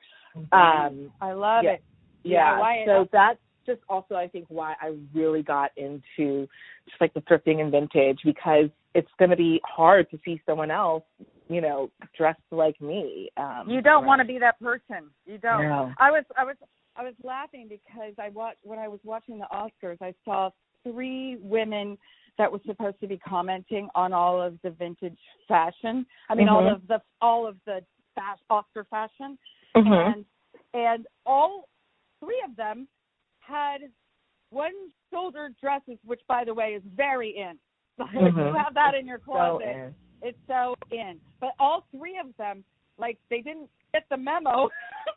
Um, 0.51 1.11
I 1.21 1.31
love 1.31 1.63
Yeah. 1.63 1.71
it. 1.71 1.83
yeah, 2.23 2.59
why 2.59 2.83
so 2.85 3.07
that's 3.11 3.39
just 3.65 3.81
also 3.89 4.15
I 4.15 4.27
think 4.27 4.45
why 4.49 4.75
I 4.81 4.95
really 5.13 5.41
got 5.41 5.71
into 5.77 6.47
just 6.87 7.01
like 7.01 7.13
the 7.13 7.21
thrifting 7.21 7.61
and 7.61 7.71
vintage 7.71 8.19
because 8.23 8.69
it's 8.93 9.09
going 9.19 9.31
to 9.31 9.37
be 9.37 9.61
hard 9.65 10.09
to 10.11 10.19
see 10.23 10.41
someone 10.45 10.71
else, 10.71 11.03
you 11.49 11.61
know, 11.61 11.91
dressed 12.17 12.39
like 12.51 12.79
me. 12.79 13.29
Um, 13.37 13.65
You 13.67 13.81
don't 13.81 14.05
want 14.05 14.19
to 14.19 14.25
be 14.25 14.39
that 14.39 14.59
person. 14.59 15.09
You 15.25 15.37
don't. 15.37 15.63
No. 15.63 15.91
I 15.99 16.11
was 16.11 16.23
I 16.37 16.43
was 16.45 16.55
I 16.95 17.03
was 17.03 17.13
laughing 17.23 17.67
because 17.67 18.13
I 18.17 18.29
watched 18.29 18.59
when 18.63 18.79
I 18.79 18.87
was 18.87 18.99
watching 19.03 19.39
the 19.39 19.47
Oscars, 19.53 20.01
I 20.01 20.13
saw 20.23 20.49
three 20.83 21.37
women 21.41 21.97
that 22.37 22.51
were 22.51 22.61
supposed 22.65 22.99
to 22.99 23.07
be 23.07 23.17
commenting 23.17 23.89
on 23.95 24.13
all 24.13 24.41
of 24.41 24.57
the 24.63 24.69
vintage 24.69 25.17
fashion. 25.47 26.05
I 26.29 26.35
mean, 26.35 26.49
all 26.49 26.63
Mhm. 26.63 26.73
of 26.73 26.87
the 26.87 27.01
all 27.21 27.47
of 27.47 27.57
the 27.65 27.83
fast 28.13 28.41
Oscar 28.49 28.85
fashion, 28.85 29.37
Mhm. 29.75 30.13
and 30.13 30.25
and 30.73 31.07
all 31.25 31.67
three 32.19 32.41
of 32.47 32.55
them 32.55 32.87
had 33.47 33.81
one 34.49 34.73
shoulder 35.11 35.49
dresses, 35.61 35.97
which 36.05 36.21
by 36.27 36.43
the 36.43 36.53
way 36.53 36.69
is 36.75 36.83
very 36.95 37.29
in. 37.37 37.57
Mhm. 37.99 38.47
You 38.51 38.53
have 38.57 38.73
that 38.73 38.93
in 38.93 39.05
your 39.07 39.19
So 39.19 39.31
closet. 39.31 39.67
in. 39.67 39.95
It's 40.21 40.37
so 40.47 40.75
in. 40.91 41.19
But 41.39 41.51
all 41.59 41.85
three 41.95 42.17
of 42.19 42.35
them, 42.37 42.63
like 42.97 43.17
they 43.29 43.41
didn't 43.41 43.69
get 43.93 44.03
the 44.09 44.17
memo. 44.17 44.69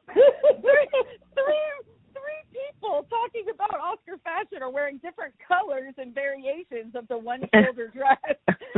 three, 0.12 0.88
three, 1.34 1.68
three 2.14 2.42
people 2.52 3.06
talking 3.10 3.44
about 3.52 3.74
Oscar 3.80 4.18
fashion 4.24 4.62
are 4.62 4.70
wearing 4.70 4.98
different 4.98 5.34
colors 5.46 5.94
and 5.98 6.14
variations 6.14 6.94
of 6.94 7.06
the 7.08 7.16
one 7.18 7.40
shoulder 7.54 7.88
dress. 7.88 8.18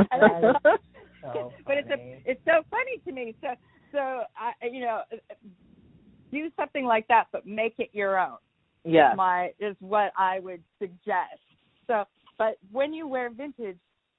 Thought- 0.08 0.80
So 1.22 1.52
but 1.66 1.76
it's 1.76 1.90
a, 1.90 2.20
it's 2.24 2.40
so 2.46 2.62
funny 2.70 2.98
to 3.06 3.12
me. 3.12 3.34
So 3.42 3.48
so 3.92 3.98
I 4.36 4.52
you 4.66 4.80
know 4.80 5.02
do 6.32 6.50
something 6.56 6.84
like 6.84 7.06
that, 7.08 7.24
but 7.32 7.46
make 7.46 7.74
it 7.78 7.90
your 7.92 8.18
own 8.18 8.38
yeah. 8.84 9.12
my 9.16 9.52
is 9.58 9.76
what 9.80 10.12
I 10.16 10.40
would 10.40 10.62
suggest. 10.78 11.40
So, 11.86 12.04
but 12.38 12.56
when 12.70 12.92
you 12.94 13.06
wear 13.08 13.30
vintage, 13.30 13.78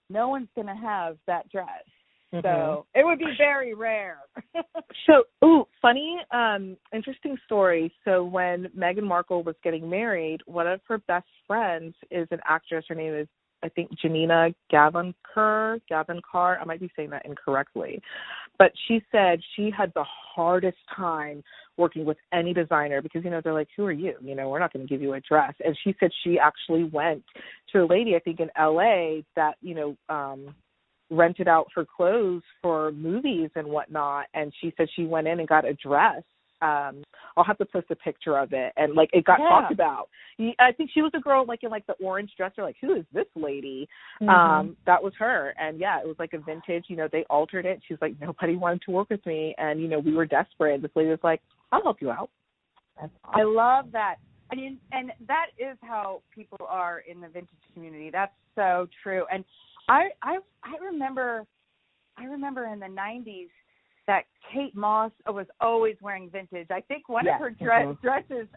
no 0.09 0.29
one's 0.29 0.49
going 0.55 0.67
to 0.67 0.75
have 0.75 1.17
that 1.27 1.49
dress. 1.49 1.85
Mhm. 2.33 2.43
So 2.43 2.85
it 2.95 3.05
would 3.05 3.19
be 3.19 3.33
very 3.37 3.73
rare. 3.73 4.19
So, 5.07 5.23
ooh, 5.43 5.65
funny, 5.81 6.17
um, 6.31 6.77
interesting 6.93 7.35
story. 7.45 7.91
So 8.05 8.23
when 8.23 8.67
Meghan 8.77 9.03
Markle 9.03 9.41
was 9.43 9.55
getting 9.63 9.89
married, 9.89 10.41
one 10.45 10.67
of 10.67 10.79
her 10.87 10.99
best 10.99 11.27
friends 11.47 11.95
is 12.11 12.27
an 12.31 12.39
actress. 12.45 12.85
Her 12.87 12.95
name 12.95 13.15
is, 13.15 13.27
I 13.63 13.69
think, 13.69 13.89
Janina 13.99 14.49
Gavankar. 14.71 15.81
Gavankar. 15.91 16.61
I 16.61 16.65
might 16.65 16.79
be 16.79 16.91
saying 16.95 17.09
that 17.09 17.25
incorrectly, 17.25 17.99
but 18.61 18.71
she 18.87 19.01
said 19.11 19.39
she 19.55 19.71
had 19.75 19.91
the 19.95 20.05
hardest 20.35 20.77
time 20.95 21.43
working 21.77 22.05
with 22.05 22.17
any 22.31 22.53
designer 22.53 23.01
because 23.01 23.23
you 23.23 23.31
know 23.31 23.41
they're 23.43 23.55
like, 23.55 23.69
"Who 23.75 23.85
are 23.85 23.91
you? 23.91 24.13
You 24.21 24.35
know, 24.35 24.49
we're 24.49 24.59
not 24.59 24.71
going 24.71 24.85
to 24.85 24.87
give 24.87 25.01
you 25.01 25.15
a 25.15 25.19
dress." 25.21 25.55
And 25.65 25.75
she 25.83 25.95
said 25.99 26.11
she 26.23 26.37
actually 26.37 26.83
went 26.83 27.23
to 27.71 27.79
a 27.79 27.87
lady, 27.87 28.15
I 28.15 28.19
think, 28.19 28.39
in 28.39 28.51
L.A. 28.55 29.25
that 29.35 29.55
you 29.61 29.73
know. 29.73 30.15
um 30.15 30.53
rented 31.13 31.45
out 31.45 31.67
her 31.75 31.85
clothes 31.85 32.41
for 32.61 32.89
movies 32.93 33.49
and 33.55 33.67
whatnot 33.67 34.27
and 34.33 34.53
she 34.61 34.73
said 34.77 34.87
she 34.95 35.03
went 35.03 35.27
in 35.27 35.39
and 35.39 35.47
got 35.49 35.65
a 35.65 35.73
dress 35.73 36.23
um 36.61 37.03
i'll 37.37 37.43
have 37.43 37.57
to 37.57 37.65
post 37.65 37.87
a 37.89 37.95
picture 37.95 38.37
of 38.37 38.53
it 38.53 38.73
and 38.77 38.93
like 38.93 39.09
it 39.13 39.25
got 39.25 39.39
Yeah. 39.39 39.49
talked 39.49 39.71
about 39.71 40.09
I 40.59 40.71
think 40.71 40.89
she 40.93 41.01
was 41.03 41.11
a 41.13 41.19
girl 41.19 41.45
like 41.47 41.63
in 41.63 41.69
like 41.69 41.85
the 41.85 41.93
orange 42.03 42.31
dress 42.35 42.51
or 42.57 42.63
like 42.63 42.77
who 42.81 42.95
is 42.95 43.05
this 43.13 43.27
lady 43.35 43.87
Mm-hmm. 44.21 44.29
um 44.29 44.77
that 44.85 45.01
was 45.01 45.13
her 45.17 45.53
and 45.59 45.79
yeah 45.79 45.99
it 45.99 46.07
was 46.07 46.15
like 46.19 46.33
a 46.33 46.39
vintage 46.39 46.85
you 46.87 46.95
know 46.95 47.07
they 47.11 47.23
altered 47.29 47.65
it 47.65 47.81
she's 47.87 47.97
like 48.01 48.15
nobody 48.19 48.55
wanted 48.55 48.81
to 48.83 48.91
work 48.91 49.09
with 49.09 49.25
me 49.25 49.55
and 49.57 49.81
you 49.81 49.87
know 49.87 49.99
we 49.99 50.13
were 50.13 50.25
desperate 50.25 50.81
this 50.81 50.91
lady 50.95 51.09
was 51.09 51.19
like 51.23 51.41
i'll 51.71 51.81
help 51.81 51.97
you 52.01 52.11
out 52.11 52.29
I 53.33 53.43
love 53.43 53.85
that. 53.93 54.15
I 54.51 54.55
mean, 54.55 54.77
and 54.91 55.11
that 55.27 55.47
is 55.57 55.77
how 55.81 56.21
people 56.33 56.57
are 56.67 57.03
in 57.09 57.21
the 57.21 57.27
vintage 57.27 57.49
community. 57.73 58.09
That's 58.11 58.33
so 58.55 58.87
true. 59.01 59.23
And 59.31 59.45
I 59.89 60.09
I 60.21 60.37
I 60.63 60.83
remember 60.83 61.45
I 62.17 62.25
remember 62.25 62.65
in 62.65 62.79
the 62.79 62.87
90s 62.87 63.47
that 64.11 64.25
Kate 64.53 64.75
Moss 64.75 65.11
was 65.25 65.45
always 65.61 65.95
wearing 66.01 66.29
vintage. 66.29 66.67
I 66.69 66.81
think 66.81 67.07
one 67.07 67.23
Yes. 67.23 67.35
of 67.35 67.39
her 67.43 67.49
dress, 67.51 67.85
Mhm. 67.85 68.01
dresses 68.01 68.47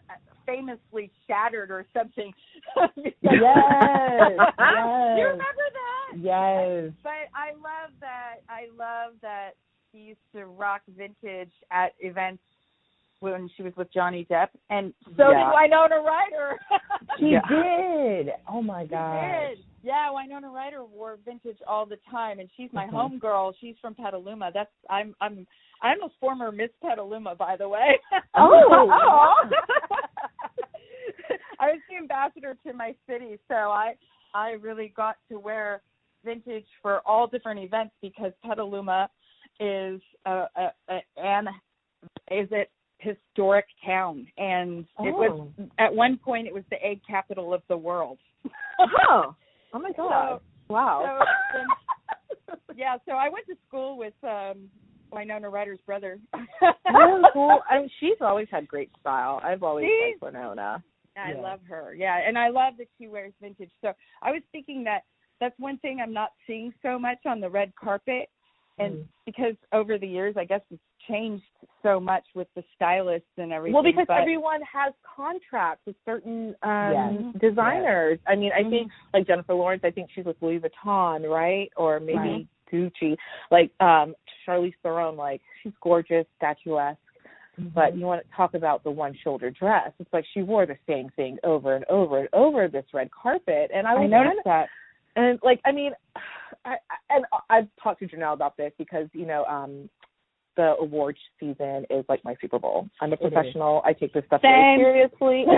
famously 0.45 1.09
shattered 1.25 1.71
or 1.71 1.85
something. 1.93 2.33
Yes, 2.75 2.91
You 2.99 3.13
yes. 3.23 4.59
remember 4.59 5.67
that? 5.79 6.17
yes 6.17 6.91
But 7.01 7.29
I 7.33 7.51
love 7.53 7.91
that. 8.01 8.41
I 8.49 8.67
love 8.77 9.13
that 9.21 9.51
she 9.91 9.99
used 9.99 10.19
to 10.33 10.45
rock 10.47 10.81
vintage 10.89 11.53
at 11.71 11.93
events 11.99 12.43
when 13.21 13.47
she 13.55 13.63
was 13.63 13.73
with 13.77 13.89
Johnny 13.93 14.25
Depp, 14.25 14.49
and 14.69 14.93
so 15.15 15.31
Yeah. 15.31 15.45
did 15.45 15.53
Winona 15.55 16.01
Ryder. 16.01 16.59
She 17.17 17.29
She 17.29 17.39
did. 17.49 18.33
Oh 18.49 18.61
my 18.61 18.83
She 18.83 18.89
god. 18.89 19.21
did. 19.21 19.59
Yeah, 19.85 20.09
Winona 20.11 20.49
Ryder 20.49 20.83
wore 20.83 21.19
vintage 21.23 21.59
all 21.67 21.85
the 21.85 21.99
time, 22.09 22.39
and 22.39 22.49
she's 22.57 22.73
my 22.73 22.87
Mhm. 22.87 22.89
home 22.91 23.19
girl. 23.19 23.53
She's 23.61 23.77
from 23.79 23.93
Petaluma. 23.93 24.49
That's 24.51 24.71
I'm 24.89 25.15
I'm 25.21 25.45
I'm 25.83 26.01
a 26.01 26.09
former 26.19 26.51
Miss 26.51 26.71
Petaluma, 26.81 27.35
by 27.35 27.55
the 27.55 27.69
way. 27.69 27.99
Oh. 28.35 29.33
I 31.59 31.71
was 31.71 31.79
the 31.89 31.97
ambassador 31.97 32.57
to 32.65 32.73
my 32.73 32.95
city, 33.07 33.37
so 33.47 33.55
I 33.55 33.95
I 34.33 34.51
really 34.53 34.89
got 34.95 35.17
to 35.29 35.39
wear 35.39 35.81
vintage 36.23 36.65
for 36.81 37.01
all 37.05 37.27
different 37.27 37.59
events 37.59 37.93
because 38.01 38.33
Petaluma 38.43 39.09
is 39.59 40.01
a, 40.25 40.47
a, 40.55 40.71
a 40.89 40.99
an 41.17 41.47
is 42.31 42.47
it 42.51 42.71
historic 42.97 43.65
town, 43.85 44.27
and 44.37 44.85
it 44.99 45.13
was 45.13 45.47
at 45.77 45.93
one 45.93 46.17
point 46.17 46.47
it 46.47 46.53
was 46.53 46.63
the 46.71 46.83
egg 46.83 47.01
capital 47.07 47.53
of 47.53 47.61
the 47.69 47.77
world. 47.77 48.17
oh 48.89 49.35
oh 49.75 49.79
my 49.79 49.91
god 49.91 50.39
So- 50.39 50.41
wow 50.73 51.19
so, 51.19 51.25
then- 51.59 52.57
yeah, 52.77 52.97
so 53.07 53.13
I 53.13 53.29
went 53.29 53.45
to 53.47 53.55
school 53.67 53.97
with 53.97 54.13
um 54.23 54.69
Winona 55.11 55.49
Ryder's 55.49 55.79
brother. 55.85 56.19
Really 56.93 57.23
cool. 57.33 57.59
I 57.69 57.79
mean, 57.79 57.89
she's 57.99 58.17
always 58.21 58.47
had 58.51 58.67
great 58.67 58.89
style. 58.99 59.39
I've 59.43 59.63
always 59.63 59.85
She's- 59.85 60.17
liked 60.21 60.35
Winona. 60.35 60.83
I 61.15 61.31
Yeah. 61.31 61.41
love 61.41 61.59
her. 61.69 61.93
Yeah, 61.95 62.19
and 62.27 62.37
I 62.37 62.49
love 62.49 62.73
that 62.79 62.87
she 62.97 63.07
wears 63.07 63.31
vintage. 63.39 63.71
So 63.81 63.93
I 64.21 64.31
was 64.31 64.41
thinking 64.51 64.83
that 64.85 65.01
that's 65.39 65.57
one 65.57 65.77
thing 65.77 65.99
I'm 66.01 66.11
not 66.11 66.31
seeing 66.45 66.73
so 66.81 66.99
much 66.99 67.19
on 67.25 67.39
the 67.39 67.49
red 67.49 67.71
carpet, 67.75 68.29
and 68.77 68.97
Mm. 68.97 69.07
because 69.25 69.55
over 69.71 69.97
the 69.97 70.07
years, 70.07 70.35
I 70.37 70.45
guess 70.45 70.61
it's 70.69 70.81
changed 71.07 71.43
so 71.81 71.99
much 71.99 72.23
with 72.35 72.47
the 72.55 72.63
stylists 72.75 73.27
and 73.37 73.51
everything. 73.53 73.73
Well, 73.73 73.83
because 73.83 74.07
but, 74.07 74.17
everyone 74.17 74.61
has 74.63 74.93
contracts 75.03 75.85
with 75.85 75.95
certain 76.05 76.55
um 76.61 76.91
Yes. 77.33 77.41
designers. 77.41 78.19
I 78.27 78.35
mean, 78.35 78.51
I 78.53 78.63
Mhm. 78.63 78.69
think 78.69 78.91
like 79.13 79.27
Jennifer 79.27 79.53
Lawrence, 79.53 79.83
I 79.83 79.91
think 79.91 80.09
she's 80.11 80.25
with 80.25 80.41
Louis 80.41 80.59
Vuitton, 80.59 81.29
right? 81.29 81.71
Or 81.77 81.99
maybe 81.99 82.47
Gucci. 82.71 83.17
Like 83.51 83.71
um 83.79 84.15
Charlize 84.45 84.75
Theron, 84.83 85.15
like 85.15 85.41
she's 85.61 85.73
gorgeous, 85.81 86.25
statuesque. 86.37 86.99
But 87.73 87.95
you 87.95 88.05
want 88.05 88.21
to 88.21 88.35
talk 88.35 88.53
about 88.53 88.83
the 88.83 88.91
one 88.91 89.13
shoulder 89.23 89.49
dress. 89.49 89.93
It's 89.99 90.11
like 90.11 90.25
she 90.33 90.41
wore 90.41 90.65
the 90.65 90.77
same 90.85 91.09
thing 91.11 91.39
over 91.45 91.75
and 91.75 91.85
over 91.85 92.19
and 92.19 92.27
over 92.33 92.67
this 92.67 92.85
red 92.93 93.09
carpet. 93.11 93.71
And 93.73 93.87
I 93.87 93.93
I 93.93 93.99
was 93.99 94.09
noticed 94.09 94.43
that. 94.43 94.67
and 95.15 95.39
like 95.41 95.61
I 95.63 95.71
mean, 95.71 95.93
I, 96.65 96.71
I- 96.89 97.15
and 97.15 97.25
I've 97.49 97.67
talked 97.81 97.99
to 98.01 98.07
Janelle 98.07 98.33
about 98.33 98.57
this 98.57 98.71
because 98.77 99.07
you 99.13 99.25
know 99.25 99.45
um 99.45 99.89
the 100.57 100.73
awards 100.79 101.19
season 101.37 101.85
is 101.89 102.05
like 102.07 102.23
my 102.23 102.33
Super 102.39 102.57
Bowl. 102.59 102.87
I'm 103.01 103.11
a 103.11 103.17
professional. 103.17 103.81
I 103.83 103.91
take 103.91 104.13
this 104.13 104.23
stuff 104.27 104.39
Same. 104.41 104.79
very 104.79 105.09
seriously. 105.19 105.45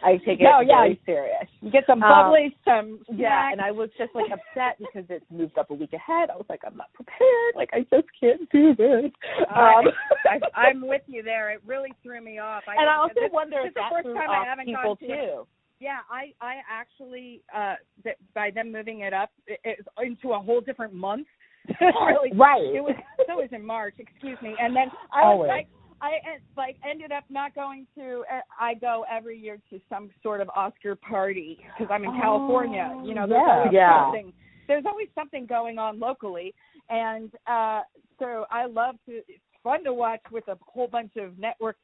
Okay, 0.00 0.12
I 0.12 0.12
take 0.18 0.38
it 0.40 0.44
No, 0.44 0.60
yeah. 0.60 0.82
very 0.82 1.00
serious. 1.06 1.48
You 1.62 1.70
get 1.72 1.84
some 1.86 2.02
Um, 2.02 2.10
bubbly, 2.26 2.54
some 2.62 3.00
Yeah, 3.10 3.50
and 3.50 3.60
I 3.60 3.70
was 3.72 3.88
just 3.98 4.14
like 4.14 4.26
upset 4.30 4.76
because 4.78 5.04
it's 5.08 5.24
moved 5.30 5.56
up 5.58 5.70
a 5.70 5.74
week 5.74 5.94
ahead. 5.94 6.28
I 6.30 6.36
was 6.36 6.44
like, 6.50 6.60
I'm 6.64 6.76
not 6.76 6.92
prepared. 6.92 7.56
Like 7.56 7.70
I 7.72 7.80
just 7.90 8.06
can't 8.20 8.48
do 8.52 8.76
this. 8.76 9.10
Um, 9.48 9.88
I, 10.30 10.38
I'm 10.54 10.86
with 10.86 11.02
you 11.06 11.22
there. 11.22 11.50
It 11.50 11.62
really 11.66 11.92
threw 12.02 12.20
me 12.22 12.38
off. 12.38 12.62
I, 12.68 12.76
and 12.80 12.88
I 12.88 12.96
also 12.96 13.14
this- 13.16 13.32
wonder 13.32 13.56
this 13.62 13.68
if 13.70 13.74
the 13.74 13.80
that 13.80 13.92
first 13.92 14.04
threw 14.04 14.14
time 14.14 14.28
I 14.30 14.36
off 14.36 14.46
haven't 14.46 14.66
people 14.66 14.96
too. 14.96 15.46
Yeah, 15.80 15.98
I 16.10 16.32
I 16.40 16.56
actually 16.70 17.42
uh 17.54 17.74
th- 18.02 18.16
by 18.34 18.50
them 18.50 18.72
moving 18.72 19.00
it 19.00 19.12
up 19.12 19.30
it, 19.46 19.60
it, 19.64 19.78
into 20.02 20.32
a 20.32 20.38
whole 20.40 20.60
different 20.60 20.92
month. 20.94 21.26
really, 21.80 22.32
Right. 22.34 22.62
it 22.74 22.82
was 22.82 22.94
so 23.26 23.32
it 23.38 23.42
was 23.42 23.48
in 23.52 23.64
March. 23.64 23.94
Excuse 23.98 24.38
me. 24.42 24.54
And 24.60 24.74
then 24.74 24.90
I 25.12 25.20
was 25.24 25.32
Always. 25.34 25.48
like, 25.48 25.68
I 26.00 26.10
like 26.56 26.76
ended 26.88 27.12
up 27.12 27.24
not 27.28 27.54
going 27.54 27.86
to. 27.96 28.24
uh, 28.32 28.40
I 28.58 28.74
go 28.74 29.04
every 29.10 29.38
year 29.38 29.58
to 29.70 29.80
some 29.88 30.10
sort 30.22 30.40
of 30.40 30.48
Oscar 30.54 30.96
party 30.96 31.58
because 31.78 31.92
I'm 31.92 32.04
in 32.04 32.12
California. 32.20 32.90
You 33.04 33.14
know, 33.14 33.26
there's 33.26 33.42
yeah. 33.46 33.52
always 33.54 33.72
Yeah. 33.72 34.04
something. 34.06 34.32
There's 34.66 34.84
always 34.86 35.08
something 35.14 35.46
going 35.46 35.78
on 35.78 35.98
locally, 36.00 36.54
and 36.88 37.30
uh 37.46 37.82
so 38.18 38.46
I 38.50 38.66
love 38.66 38.96
to. 39.06 39.12
It's 39.28 39.42
fun 39.62 39.84
to 39.84 39.92
watch 39.92 40.20
with 40.30 40.46
a 40.48 40.56
whole 40.60 40.88
bunch 40.88 41.12
of 41.16 41.38
network 41.38 41.76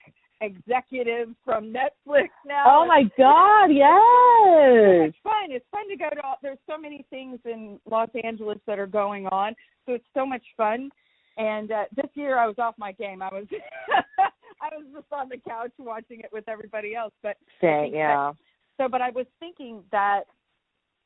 executives 0.44 1.34
from 1.44 1.72
Netflix 1.72 2.28
now. 2.46 2.64
Oh 2.66 2.86
my 2.86 3.02
God, 3.18 3.66
yes. 3.66 5.08
It's 5.08 5.16
fun. 5.22 5.50
It's 5.50 5.64
fun 5.70 5.88
to 5.88 5.96
go 5.96 6.08
to. 6.10 6.22
All, 6.22 6.36
there's 6.42 6.58
so 6.68 6.78
many 6.78 7.04
things 7.10 7.38
in 7.44 7.78
Los 7.90 8.10
Angeles 8.22 8.58
that 8.66 8.78
are 8.78 8.86
going 8.86 9.26
on, 9.26 9.54
so 9.86 9.94
it's 9.94 10.06
so 10.14 10.24
much 10.24 10.42
fun. 10.56 10.90
And 11.36 11.72
uh, 11.72 11.84
this 11.96 12.10
year 12.14 12.38
I 12.38 12.46
was 12.46 12.56
off 12.58 12.74
my 12.78 12.92
game. 12.92 13.22
I 13.22 13.28
was 13.32 13.46
I 14.60 14.76
was 14.76 14.86
just 14.94 15.06
on 15.12 15.28
the 15.28 15.38
couch 15.38 15.72
watching 15.78 16.20
it 16.20 16.30
with 16.32 16.48
everybody 16.48 16.94
else. 16.94 17.12
But 17.22 17.36
Dang, 17.60 17.92
yeah. 17.92 18.32
so, 18.78 18.88
but 18.88 19.02
I 19.02 19.10
was 19.10 19.26
thinking 19.40 19.82
that 19.92 20.24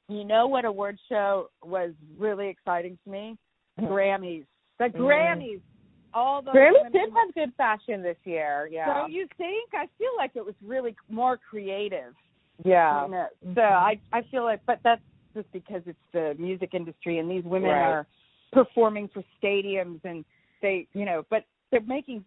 you 0.08 0.24
know 0.24 0.46
what 0.46 0.64
award 0.64 0.98
show 1.08 1.50
was 1.62 1.92
really 2.18 2.48
exciting 2.48 2.98
to 3.04 3.10
me? 3.10 3.36
Grammys. 3.80 4.44
The 4.78 4.86
Grammys. 4.86 5.60
All 6.14 6.42
the 6.42 6.50
Grammys 6.50 6.72
women- 6.84 6.92
did 6.92 7.12
have 7.12 7.34
good 7.34 7.54
fashion 7.56 8.02
this 8.02 8.16
year. 8.24 8.68
Yeah. 8.70 9.02
So 9.02 9.06
you 9.08 9.26
think? 9.36 9.70
I 9.74 9.86
feel 9.98 10.10
like 10.16 10.32
it 10.36 10.44
was 10.44 10.54
really 10.62 10.96
more 11.08 11.36
creative. 11.36 12.14
yeah. 12.64 13.04
you 13.04 13.10
know. 13.12 13.26
So 13.54 13.60
I 13.62 14.00
I 14.12 14.22
feel 14.30 14.42
like, 14.44 14.60
but 14.66 14.80
that's 14.82 15.02
just 15.34 15.50
because 15.52 15.82
it's 15.86 15.98
the 16.12 16.34
music 16.38 16.70
industry, 16.74 17.18
and 17.18 17.30
these 17.30 17.44
women 17.44 17.70
Right. 17.70 17.82
are 17.82 18.06
performing 18.52 19.08
for 19.08 19.22
stadiums, 19.40 20.00
and 20.04 20.24
they, 20.62 20.86
you 20.94 21.04
know, 21.04 21.24
but 21.30 21.44
they're 21.70 21.80
making 21.82 22.24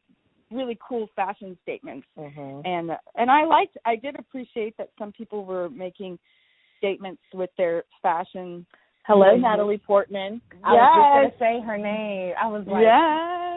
really 0.52 0.78
cool 0.88 1.08
fashion 1.16 1.58
statements, 1.64 2.08
Mhm. 2.18 2.62
and 2.66 2.98
and 3.16 3.32
I 3.32 3.44
liked, 3.46 3.78
I 3.86 3.96
did 3.96 4.18
appreciate 4.20 4.78
that 4.78 4.90
some 5.00 5.12
people 5.12 5.44
were 5.44 5.70
making 5.70 6.20
statements 6.78 7.22
with 7.34 7.50
their 7.58 7.84
fashion. 8.02 8.66
Hello, 9.08 9.36
Mhm. 9.36 9.42
Natalie 9.42 9.78
Portman. 9.80 10.40
I 10.64 10.74
Yes. 10.76 10.96
was 10.96 11.24
just 11.26 11.40
gonna 11.40 11.52
say 11.60 11.66
her 11.66 11.78
name. 11.78 12.36
I 12.40 12.48
was 12.48 12.66
like, 12.68 12.84
yes. 12.84 13.51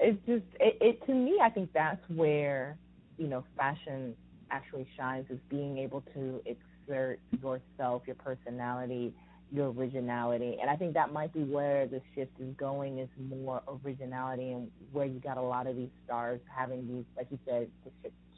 It's 0.00 0.18
just 0.26 0.44
it, 0.60 0.76
it 0.80 1.06
to 1.06 1.14
me. 1.14 1.38
I 1.42 1.50
think 1.50 1.72
that's 1.72 2.02
where 2.08 2.76
you 3.18 3.26
know 3.28 3.44
fashion 3.56 4.14
actually 4.50 4.86
shines 4.96 5.26
is 5.30 5.38
being 5.48 5.78
able 5.78 6.02
to 6.14 6.40
exert 6.46 7.18
yourself, 7.42 8.02
your 8.06 8.14
personality, 8.16 9.12
your 9.52 9.70
originality, 9.70 10.58
and 10.60 10.70
I 10.70 10.76
think 10.76 10.94
that 10.94 11.12
might 11.12 11.32
be 11.32 11.42
where 11.42 11.86
the 11.86 12.00
shift 12.14 12.32
is 12.40 12.54
going 12.56 12.98
is 12.98 13.08
more 13.28 13.62
originality 13.84 14.52
and 14.52 14.70
where 14.92 15.06
you 15.06 15.18
got 15.20 15.36
a 15.36 15.42
lot 15.42 15.66
of 15.66 15.76
these 15.76 15.90
stars 16.04 16.40
having 16.54 16.86
these, 16.86 17.04
like 17.16 17.26
you 17.30 17.38
said, 17.46 17.68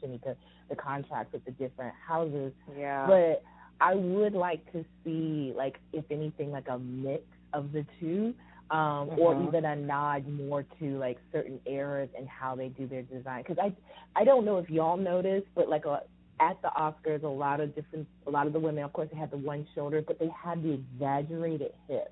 Shanika, 0.01 0.35
the 0.69 0.75
contracts 0.75 1.33
with 1.33 1.45
the 1.45 1.51
different 1.51 1.93
houses 2.07 2.53
Yeah. 2.77 3.05
but 3.07 3.43
I 3.81 3.95
would 3.95 4.33
like 4.33 4.71
to 4.73 4.83
see 5.03 5.53
like 5.55 5.79
if 5.93 6.05
anything 6.11 6.51
like 6.51 6.67
a 6.69 6.77
mix 6.79 7.23
of 7.53 7.71
the 7.71 7.85
two, 7.99 8.33
um, 8.71 9.09
or 9.17 9.35
Mhm. 9.35 9.47
even 9.47 9.65
a 9.65 9.75
nod 9.75 10.27
more 10.27 10.63
to 10.79 10.97
like 10.99 11.19
certain 11.31 11.59
eras 11.65 12.09
and 12.17 12.27
how 12.27 12.55
they 12.55 12.69
do 12.69 12.87
their 12.87 13.03
design. 13.03 13.43
Because 13.47 13.57
I 13.59 13.75
I 14.19 14.23
don't 14.23 14.45
know 14.45 14.57
if 14.57 14.69
y'all 14.69 14.97
noticed, 14.97 15.47
but 15.55 15.69
like 15.69 15.85
a, 15.85 16.01
at 16.39 16.57
the 16.61 16.69
Oscars, 16.77 17.23
a 17.23 17.27
lot 17.27 17.59
of 17.61 17.75
different 17.75 18.07
a 18.27 18.31
lot 18.31 18.47
of 18.47 18.53
the 18.53 18.59
women, 18.59 18.83
of 18.83 18.93
course, 18.93 19.09
they 19.11 19.17
had 19.19 19.31
the 19.31 19.37
one 19.37 19.67
shoulder, 19.75 20.01
but 20.05 20.19
they 20.19 20.29
had 20.29 20.63
the 20.63 20.71
exaggerated 20.73 21.71
hips. 21.87 22.11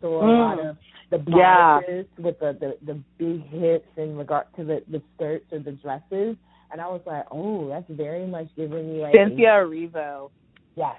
So 0.00 0.08
a 0.08 0.24
Mm. 0.24 0.38
lot 0.38 0.58
of 0.60 0.76
the 1.10 1.18
Yeah. 1.30 1.80
bodices 1.80 2.06
with 2.18 2.38
the, 2.40 2.52
the 2.60 2.78
the 2.86 3.02
big 3.18 3.42
hips 3.48 3.88
in 3.96 4.16
regard 4.16 4.46
to 4.56 4.64
the 4.64 4.82
the 4.88 5.02
skirts 5.14 5.46
or 5.52 5.58
the 5.60 5.72
dresses. 5.72 6.36
And 6.72 6.80
I 6.80 6.88
was 6.88 7.02
like, 7.06 7.26
oh, 7.30 7.68
that's 7.68 7.88
very 7.90 8.26
much 8.26 8.48
giving 8.56 8.92
me 8.92 9.00
like 9.02 9.14
Cynthia 9.14 9.50
Erivo. 9.50 10.30
Yes. 10.76 10.96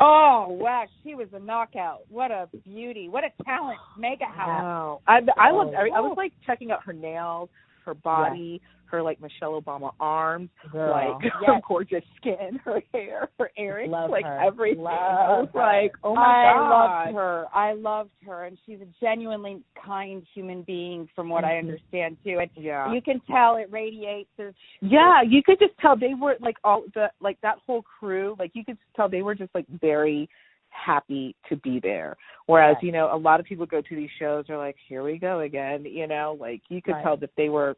Oh 0.00 0.46
wow, 0.48 0.84
she 1.02 1.14
was 1.14 1.28
a 1.34 1.38
knockout. 1.38 2.00
What 2.08 2.30
a 2.30 2.48
beauty. 2.64 3.08
What 3.08 3.22
a 3.24 3.44
talent. 3.44 3.78
Mega 3.98 4.24
house. 4.24 4.48
Wow. 4.48 5.00
I 5.06 5.20
I 5.38 5.50
loved 5.50 5.74
Oh, 5.74 5.78
every, 5.78 5.92
I 5.92 6.00
wow. 6.00 6.08
was 6.08 6.16
like 6.16 6.32
checking 6.46 6.70
out 6.70 6.82
her 6.84 6.94
nails, 6.94 7.50
her 7.84 7.94
body, 7.94 8.62
her 8.90 9.02
like 9.02 9.20
Michelle 9.20 9.60
Obama 9.60 9.92
arms, 10.00 10.50
Girl. 10.72 10.90
like 10.90 11.22
Yes. 11.24 11.32
her 11.46 11.60
gorgeous 11.66 12.04
skin, 12.16 12.60
her 12.64 12.82
hair, 12.92 13.28
her 13.38 13.50
earrings, 13.56 13.90
Love 13.92 14.10
like 14.10 14.24
her. 14.24 14.38
everything. 14.40 14.82
Love 14.82 15.48
her. 15.52 15.60
like, 15.60 15.92
oh 16.04 16.14
my 16.14 16.22
I 16.22 16.54
god. 16.54 16.70
loved 16.70 17.16
her. 17.16 17.44
I 17.54 17.72
loved 17.74 18.10
her, 18.26 18.44
and 18.44 18.58
she's 18.66 18.80
a 18.80 18.86
genuinely 19.00 19.62
kind 19.84 20.22
human 20.34 20.62
being, 20.62 21.08
from 21.14 21.28
what 21.28 21.44
I 21.44 21.52
Mhm. 21.54 21.58
understand 21.60 22.16
too. 22.24 22.38
And 22.40 22.50
Yeah. 22.56 22.92
you 22.92 23.00
can 23.02 23.20
tell 23.20 23.56
it 23.56 23.70
radiates. 23.70 24.30
There's 24.36 24.54
Yeah, 24.80 25.22
you 25.22 25.42
could 25.42 25.58
just 25.58 25.76
tell 25.78 25.96
they 25.96 26.14
were 26.14 26.36
like 26.40 26.56
all 26.64 26.84
the 26.94 27.10
like 27.20 27.40
that 27.42 27.58
whole 27.66 27.82
crew, 27.82 28.34
like 28.38 28.50
you 28.54 28.64
could 28.64 28.76
just 28.78 28.94
tell 28.94 29.08
they 29.08 29.22
were 29.22 29.34
just 29.34 29.54
like 29.54 29.66
very 29.68 30.28
happy 30.72 31.34
to 31.48 31.56
be 31.56 31.80
there. 31.80 32.16
Whereas, 32.46 32.74
Right. 32.76 32.84
you 32.84 32.92
know, 32.92 33.12
a 33.12 33.16
lot 33.16 33.40
of 33.40 33.46
people 33.46 33.66
go 33.66 33.80
to 33.80 33.96
these 33.96 34.10
shows 34.18 34.48
are 34.48 34.56
like, 34.56 34.76
Here 34.88 35.02
we 35.02 35.18
go 35.18 35.40
again, 35.40 35.84
you 35.84 36.06
know, 36.06 36.36
like 36.38 36.62
you 36.68 36.80
could 36.80 36.92
Right. 36.94 37.02
tell 37.02 37.16
that 37.18 37.34
they 37.36 37.48
were 37.48 37.76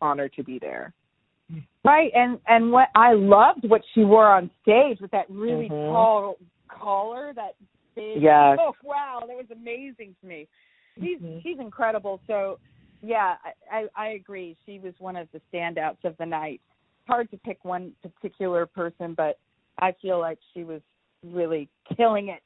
honored 0.00 0.32
to 0.34 0.42
be 0.42 0.58
there. 0.58 0.92
right, 1.84 2.10
and 2.14 2.38
and 2.48 2.72
what 2.72 2.88
I 2.94 3.12
loved 3.12 3.68
what 3.68 3.82
she 3.94 4.02
wore 4.04 4.26
on 4.26 4.50
stage 4.62 4.98
with 5.00 5.10
that 5.10 5.28
really 5.28 5.68
Mhm. 5.68 5.92
tall 5.92 6.38
collar, 6.68 7.32
that 7.34 7.54
big. 7.94 8.22
Yes. 8.22 8.58
Oh 8.60 8.74
wow, 8.82 9.20
that 9.26 9.36
was 9.36 9.50
amazing 9.50 10.16
to 10.20 10.26
me. 10.26 10.48
She's 10.98 11.20
Mhm. 11.20 11.42
she's 11.42 11.58
incredible. 11.58 12.20
So 12.26 12.58
yeah, 13.02 13.36
I, 13.44 13.52
I 13.70 13.88
I 13.94 14.08
agree. 14.10 14.56
She 14.64 14.78
was 14.78 14.94
one 14.98 15.16
of 15.16 15.30
the 15.32 15.40
standouts 15.52 16.04
of 16.04 16.16
the 16.16 16.26
night. 16.26 16.60
Hard 17.06 17.30
to 17.30 17.36
pick 17.36 17.64
one 17.64 17.94
particular 18.02 18.64
person, 18.64 19.12
but 19.12 19.38
I 19.78 19.92
feel 20.00 20.18
like 20.18 20.38
she 20.54 20.64
was 20.64 20.80
really 21.22 21.68
killing 21.96 22.28
it. 22.28 22.42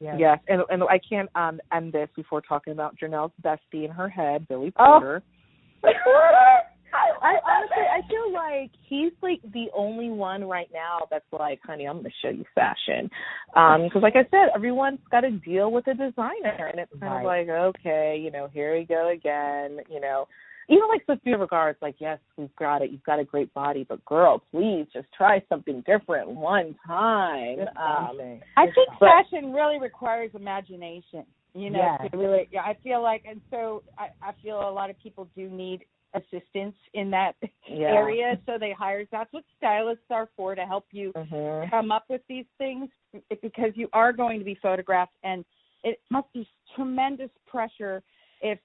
Yes. 0.00 0.16
Yes, 0.18 0.38
and 0.48 0.62
and 0.68 0.82
I 0.84 0.98
can't 0.98 1.30
um 1.36 1.60
end 1.72 1.92
this 1.92 2.08
before 2.16 2.40
talking 2.40 2.72
about 2.72 2.96
Janelle's 2.96 3.32
bestie 3.40 3.84
in 3.84 3.90
her 3.90 4.08
head, 4.08 4.48
Billy 4.48 4.72
Oh. 4.76 5.20
Porter. 6.92 7.18
I 7.24 7.34
honestly, 7.44 7.84
I 7.90 8.00
feel 8.08 8.32
like 8.32 8.70
he's 8.88 9.12
like 9.22 9.40
the 9.52 9.66
only 9.74 10.10
one 10.10 10.44
right 10.44 10.68
now 10.72 11.00
that's 11.10 11.24
like, 11.32 11.60
honey, 11.64 11.86
I'm 11.86 11.96
gonna 11.98 12.10
show 12.22 12.28
you 12.30 12.44
fashion, 12.54 13.10
Um, 13.56 13.84
because 13.84 14.02
like 14.02 14.16
I 14.16 14.24
said, 14.30 14.50
everyone's 14.54 15.00
got 15.10 15.20
to 15.22 15.30
deal 15.30 15.70
with 15.72 15.86
a 15.88 15.94
designer, 15.94 16.70
and 16.70 16.78
it's 16.80 16.92
kind 17.00 17.18
of 17.18 17.24
like, 17.24 17.48
okay, 17.48 18.18
you 18.22 18.30
know, 18.30 18.48
here 18.52 18.76
we 18.76 18.84
go 18.84 19.08
again, 19.10 19.78
you 19.90 20.00
know. 20.00 20.28
Even 20.68 20.84
like 20.88 21.02
Sofia 21.06 21.36
Vergara's 21.36 21.76
like, 21.82 21.96
yes, 21.98 22.18
we've 22.36 22.54
got 22.56 22.82
it. 22.82 22.90
You've 22.92 23.02
got 23.02 23.18
a 23.18 23.24
great 23.24 23.52
body, 23.52 23.84
but 23.86 24.02
girl, 24.04 24.42
please 24.52 24.86
just 24.92 25.08
try 25.16 25.42
something 25.48 25.82
different 25.86 26.28
one 26.28 26.76
time. 26.86 27.60
Um. 27.76 28.40
I 28.56 28.66
think 28.66 28.88
But- 29.00 29.08
fashion 29.08 29.52
really 29.52 29.78
requires 29.80 30.30
imagination. 30.34 31.24
You 31.54 31.68
know, 31.68 31.96
Yes. 32.00 32.10
to 32.10 32.16
really. 32.16 32.48
Yeah, 32.50 32.62
I 32.62 32.74
feel 32.82 33.02
like, 33.02 33.24
and 33.28 33.40
so 33.50 33.82
I, 33.98 34.08
I 34.26 34.32
feel 34.42 34.56
a 34.56 34.70
lot 34.72 34.88
of 34.88 34.98
people 35.02 35.28
do 35.36 35.50
need 35.50 35.84
assistance 36.14 36.76
in 36.94 37.10
that 37.10 37.36
Yeah. 37.66 37.94
area, 37.94 38.38
so 38.46 38.58
they 38.58 38.72
hire. 38.72 39.04
That's 39.10 39.32
what 39.32 39.44
stylists 39.56 40.10
are 40.10 40.28
for 40.36 40.54
to 40.54 40.66
help 40.66 40.86
you 40.92 41.12
Mhm. 41.12 41.70
come 41.70 41.90
up 41.90 42.08
with 42.08 42.26
these 42.26 42.46
things 42.58 42.90
because 43.40 43.76
you 43.76 43.88
are 43.92 44.12
going 44.12 44.38
to 44.38 44.44
be 44.44 44.54
photographed, 44.56 45.16
and 45.22 45.44
it 45.84 46.00
must 46.10 46.32
be 46.32 46.46
tremendous 46.74 47.30
pressure 47.46 48.02
if 48.40 48.58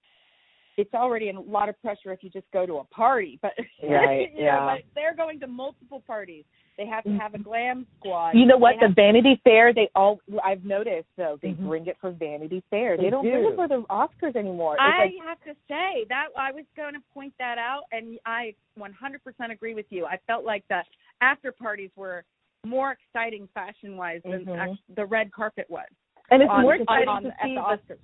it's 0.78 0.93
already 0.93 1.30
a 1.30 1.39
lot 1.39 1.69
of 1.69 1.82
pressure 1.82 2.13
if 2.13 2.23
you 2.23 2.30
just 2.30 2.45
go 2.53 2.65
to 2.65 2.78
a 2.78 2.84
party, 2.86 3.39
but 3.41 3.53
Right, 3.84 4.34
know, 4.36 4.39
yeah. 4.43 4.75
but 4.75 4.84
they're 4.95 5.15
going 5.15 5.39
to 5.41 5.47
multiple 5.47 6.01
parties. 6.05 6.45
They 6.78 6.86
have 6.86 7.03
to 7.05 7.17
have 7.17 7.34
a 7.34 7.39
glam 7.39 7.88
squad. 7.97 8.36
You 8.36 8.45
know 8.45 8.57
what? 8.57 8.75
They 8.80 8.86
The 8.88 8.93
Vanity 8.93 9.41
Fair, 9.43 9.73
they 9.73 9.89
all 9.95 10.19
I've 10.45 10.63
noticed 10.63 11.07
though, 11.17 11.39
they 11.41 11.49
Mhm. 11.49 11.65
bring 11.67 11.88
it 11.88 11.97
for 11.99 12.11
Vanity 12.11 12.61
Fair. 12.69 12.95
They, 12.95 13.03
They 13.05 13.09
don't 13.09 13.23
bring 13.23 13.45
it 13.45 13.55
for 13.55 13.67
the 13.67 13.82
Oscars 13.89 14.36
anymore. 14.36 14.75
It's 14.75 14.82
I 14.84 15.05
like 15.05 15.13
have 15.25 15.41
to 15.45 15.55
say 15.67 16.05
that 16.09 16.28
I 16.38 16.51
was 16.51 16.65
going 16.75 16.93
to 16.93 16.99
point 17.15 17.34
that 17.39 17.57
out, 17.57 17.86
and 17.91 18.19
I 18.28 18.53
100% 18.78 19.51
agree 19.51 19.73
with 19.73 19.88
you. 19.89 20.05
I 20.05 20.17
felt 20.28 20.45
like 20.45 20.63
the 20.69 20.84
after 21.21 21.51
parties 21.51 21.89
were 21.95 22.23
more 22.63 22.91
exciting 22.91 23.47
fashion 23.55 23.97
wise 23.97 24.21
than 24.23 24.45
Mhm. 24.45 24.78
the 24.95 25.05
red 25.05 25.32
carpet 25.32 25.65
was. 25.69 25.88
and 26.30 26.41
it's 26.43 26.51
on- 26.51 26.61
more 26.61 26.75
exciting 26.75 27.07
on 27.07 27.23
to 27.23 27.34
see 27.41 27.55
the 27.55 27.61
the 27.61 27.61
Oscars. 27.61 27.99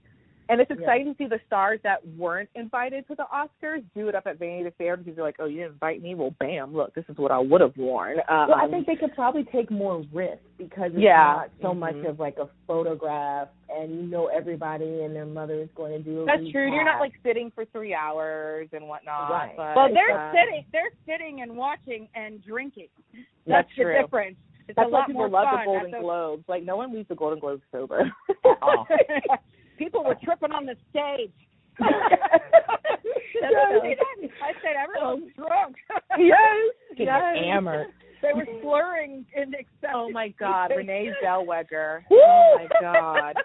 And 0.50 0.60
it's 0.60 0.70
Yeah. 0.70 0.78
exciting 0.78 1.14
to 1.14 1.18
see 1.18 1.26
the 1.28 1.40
stars 1.48 1.80
that 1.84 2.06
weren't 2.18 2.50
invited 2.56 3.08
to 3.08 3.16
the 3.16 3.26
Oscars 3.34 3.82
do 3.96 4.10
it 4.10 4.16
up 4.16 4.28
at 4.28 4.38
Vanity 4.40 4.70
Fair 4.78 4.98
because 4.98 5.16
they're 5.16 5.24
like, 5.24 5.38
oh, 5.40 5.46
you 5.46 5.58
didn't 5.60 5.74
invite 5.74 6.02
me? 6.02 6.16
Well, 6.16 6.36
bam, 6.40 6.74
look, 6.76 6.94
this 6.94 7.06
is 7.08 7.18
what 7.18 7.32
I 7.32 7.40
would 7.40 7.62
have 7.62 7.76
worn. 7.78 8.20
Um, 8.28 8.50
Well, 8.50 8.56
I 8.60 8.68
think 8.68 8.86
they 8.86 8.96
could 8.98 9.14
probably 9.16 9.46
take 9.46 9.72
more 9.72 10.04
risks 10.12 10.44
because 10.58 10.92
it's 10.92 11.02
Yeah. 11.02 11.24
not 11.24 11.50
so 11.62 11.74
much 11.74 11.96
Mhm. 11.96 12.10
of 12.10 12.20
like 12.20 12.38
a 12.40 12.48
photograph, 12.68 13.48
and 13.70 13.90
you 13.96 14.02
know 14.04 14.28
everybody 14.28 15.04
and 15.04 15.16
their 15.16 15.26
mother 15.26 15.56
is 15.56 15.70
going 15.76 15.94
to 15.94 16.00
do. 16.00 16.24
A 16.24 16.26
that's 16.26 16.48
true. 16.50 16.70
You're 16.74 16.84
not 16.84 17.00
like 17.00 17.14
sitting 17.24 17.50
for 17.52 17.64
three 17.66 17.94
hours 17.94 18.68
and 18.74 18.88
whatnot. 18.88 19.32
Right. 19.32 19.54
But, 19.56 19.76
Well, 19.78 19.94
they're 19.94 20.12
uh, 20.12 20.32
sitting, 20.34 20.66
they're 20.74 20.92
sitting 21.06 21.42
and 21.42 21.56
watching 21.56 22.10
and 22.16 22.44
drinking. 22.44 22.90
That's 23.14 23.26
That's, 23.48 23.70
the 23.78 23.84
true. 23.84 23.94
difference. 24.02 24.38
It's 24.68 24.76
That's 24.76 24.88
a 24.88 24.92
why 24.92 25.00
lot 25.00 25.08
people 25.08 25.20
more 25.22 25.30
love 25.30 25.46
fun. 25.46 25.60
the 25.60 25.66
Golden 25.66 25.92
That's 25.92 26.02
a- 26.02 26.04
Globes. 26.04 26.50
Like 26.50 26.64
no 26.64 26.76
one 26.78 26.94
leaves 26.94 27.08
the 27.08 27.16
Golden 27.16 27.40
Globes 27.40 27.64
sober 27.72 28.12
all. 28.62 28.88
People 29.84 30.04
were 30.06 30.16
tripping 30.24 30.54
on 30.54 30.66
the 30.66 30.78
stage. 30.92 31.34
I 31.82 32.18
said 34.62 34.76
everyone's 34.82 35.34
drunk. 35.36 35.76
yes. 36.18 36.38
Get 36.98 37.08
Yes. 37.08 37.38
hammered. 37.44 37.88
They 38.22 38.32
were 38.34 38.48
slurring 38.62 39.26
in 39.36 39.54
excess. 39.54 39.92
Oh 39.94 40.10
my 40.10 40.30
God, 40.40 40.72
Renee 40.74 41.12
Zellweger. 41.22 42.04
Oh 42.10 42.54
my 42.56 42.68
God. 42.80 43.36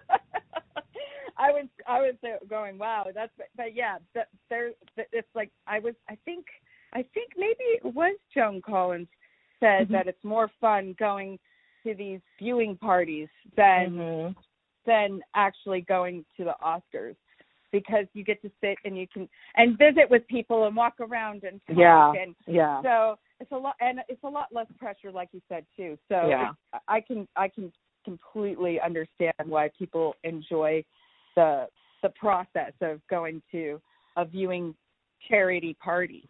I 1.36 1.50
was 1.50 1.66
I 1.88 1.98
was 2.00 2.14
uh, 2.24 2.36
going 2.48 2.78
wow 2.78 3.06
that's 3.14 3.32
but 3.56 3.74
yeah 3.74 3.98
that 4.14 4.28
there 4.50 4.70
it's 4.96 5.28
like 5.34 5.50
I 5.66 5.78
was 5.80 5.94
I 6.08 6.16
think 6.24 6.46
I 6.92 7.02
think 7.14 7.32
maybe 7.36 7.54
it 7.60 7.84
was 7.84 8.16
Joan 8.34 8.60
Collins 8.62 9.08
said 9.60 9.88
Mhm. 9.88 9.92
that 9.92 10.06
it's 10.06 10.22
more 10.24 10.48
fun 10.60 10.94
going 10.98 11.38
to 11.84 11.94
these 11.94 12.20
viewing 12.38 12.76
parties 12.76 13.28
than 13.56 13.90
Mhm. 13.96 14.36
Than 14.88 15.20
actually 15.36 15.82
going 15.82 16.24
to 16.36 16.44
the 16.44 16.54
Oscars 16.64 17.14
because 17.70 18.06
you 18.14 18.24
get 18.24 18.40
to 18.40 18.50
sit 18.62 18.78
and 18.84 18.96
you 18.96 19.06
can 19.12 19.28
and 19.56 19.76
visit 19.76 20.10
with 20.10 20.26
people 20.26 20.66
and 20.66 20.74
walk 20.74 20.94
around 21.00 21.44
and 21.44 21.60
talk 21.68 21.76
Yeah. 21.76 22.12
and 22.12 22.34
Yeah. 22.46 22.80
so 22.82 23.18
it's 23.40 23.52
a 23.52 23.56
lot 23.56 23.76
and 23.80 24.00
it's 24.08 24.24
a 24.24 24.28
lot 24.28 24.48
less 24.50 24.66
pressure 24.78 25.12
like 25.12 25.28
you 25.32 25.42
said 25.50 25.66
too 25.76 25.98
so 26.08 26.28
Yeah. 26.28 26.52
i 26.88 27.00
can 27.00 27.28
i 27.36 27.46
can 27.46 27.70
completely 28.06 28.80
understand 28.80 29.34
why 29.44 29.68
people 29.78 30.14
enjoy 30.24 30.82
the 31.36 31.68
the 32.02 32.08
process 32.10 32.72
of 32.80 33.06
going 33.08 33.42
to 33.52 33.78
a 34.16 34.24
viewing 34.24 34.74
charity 35.28 35.74
party 35.74 36.26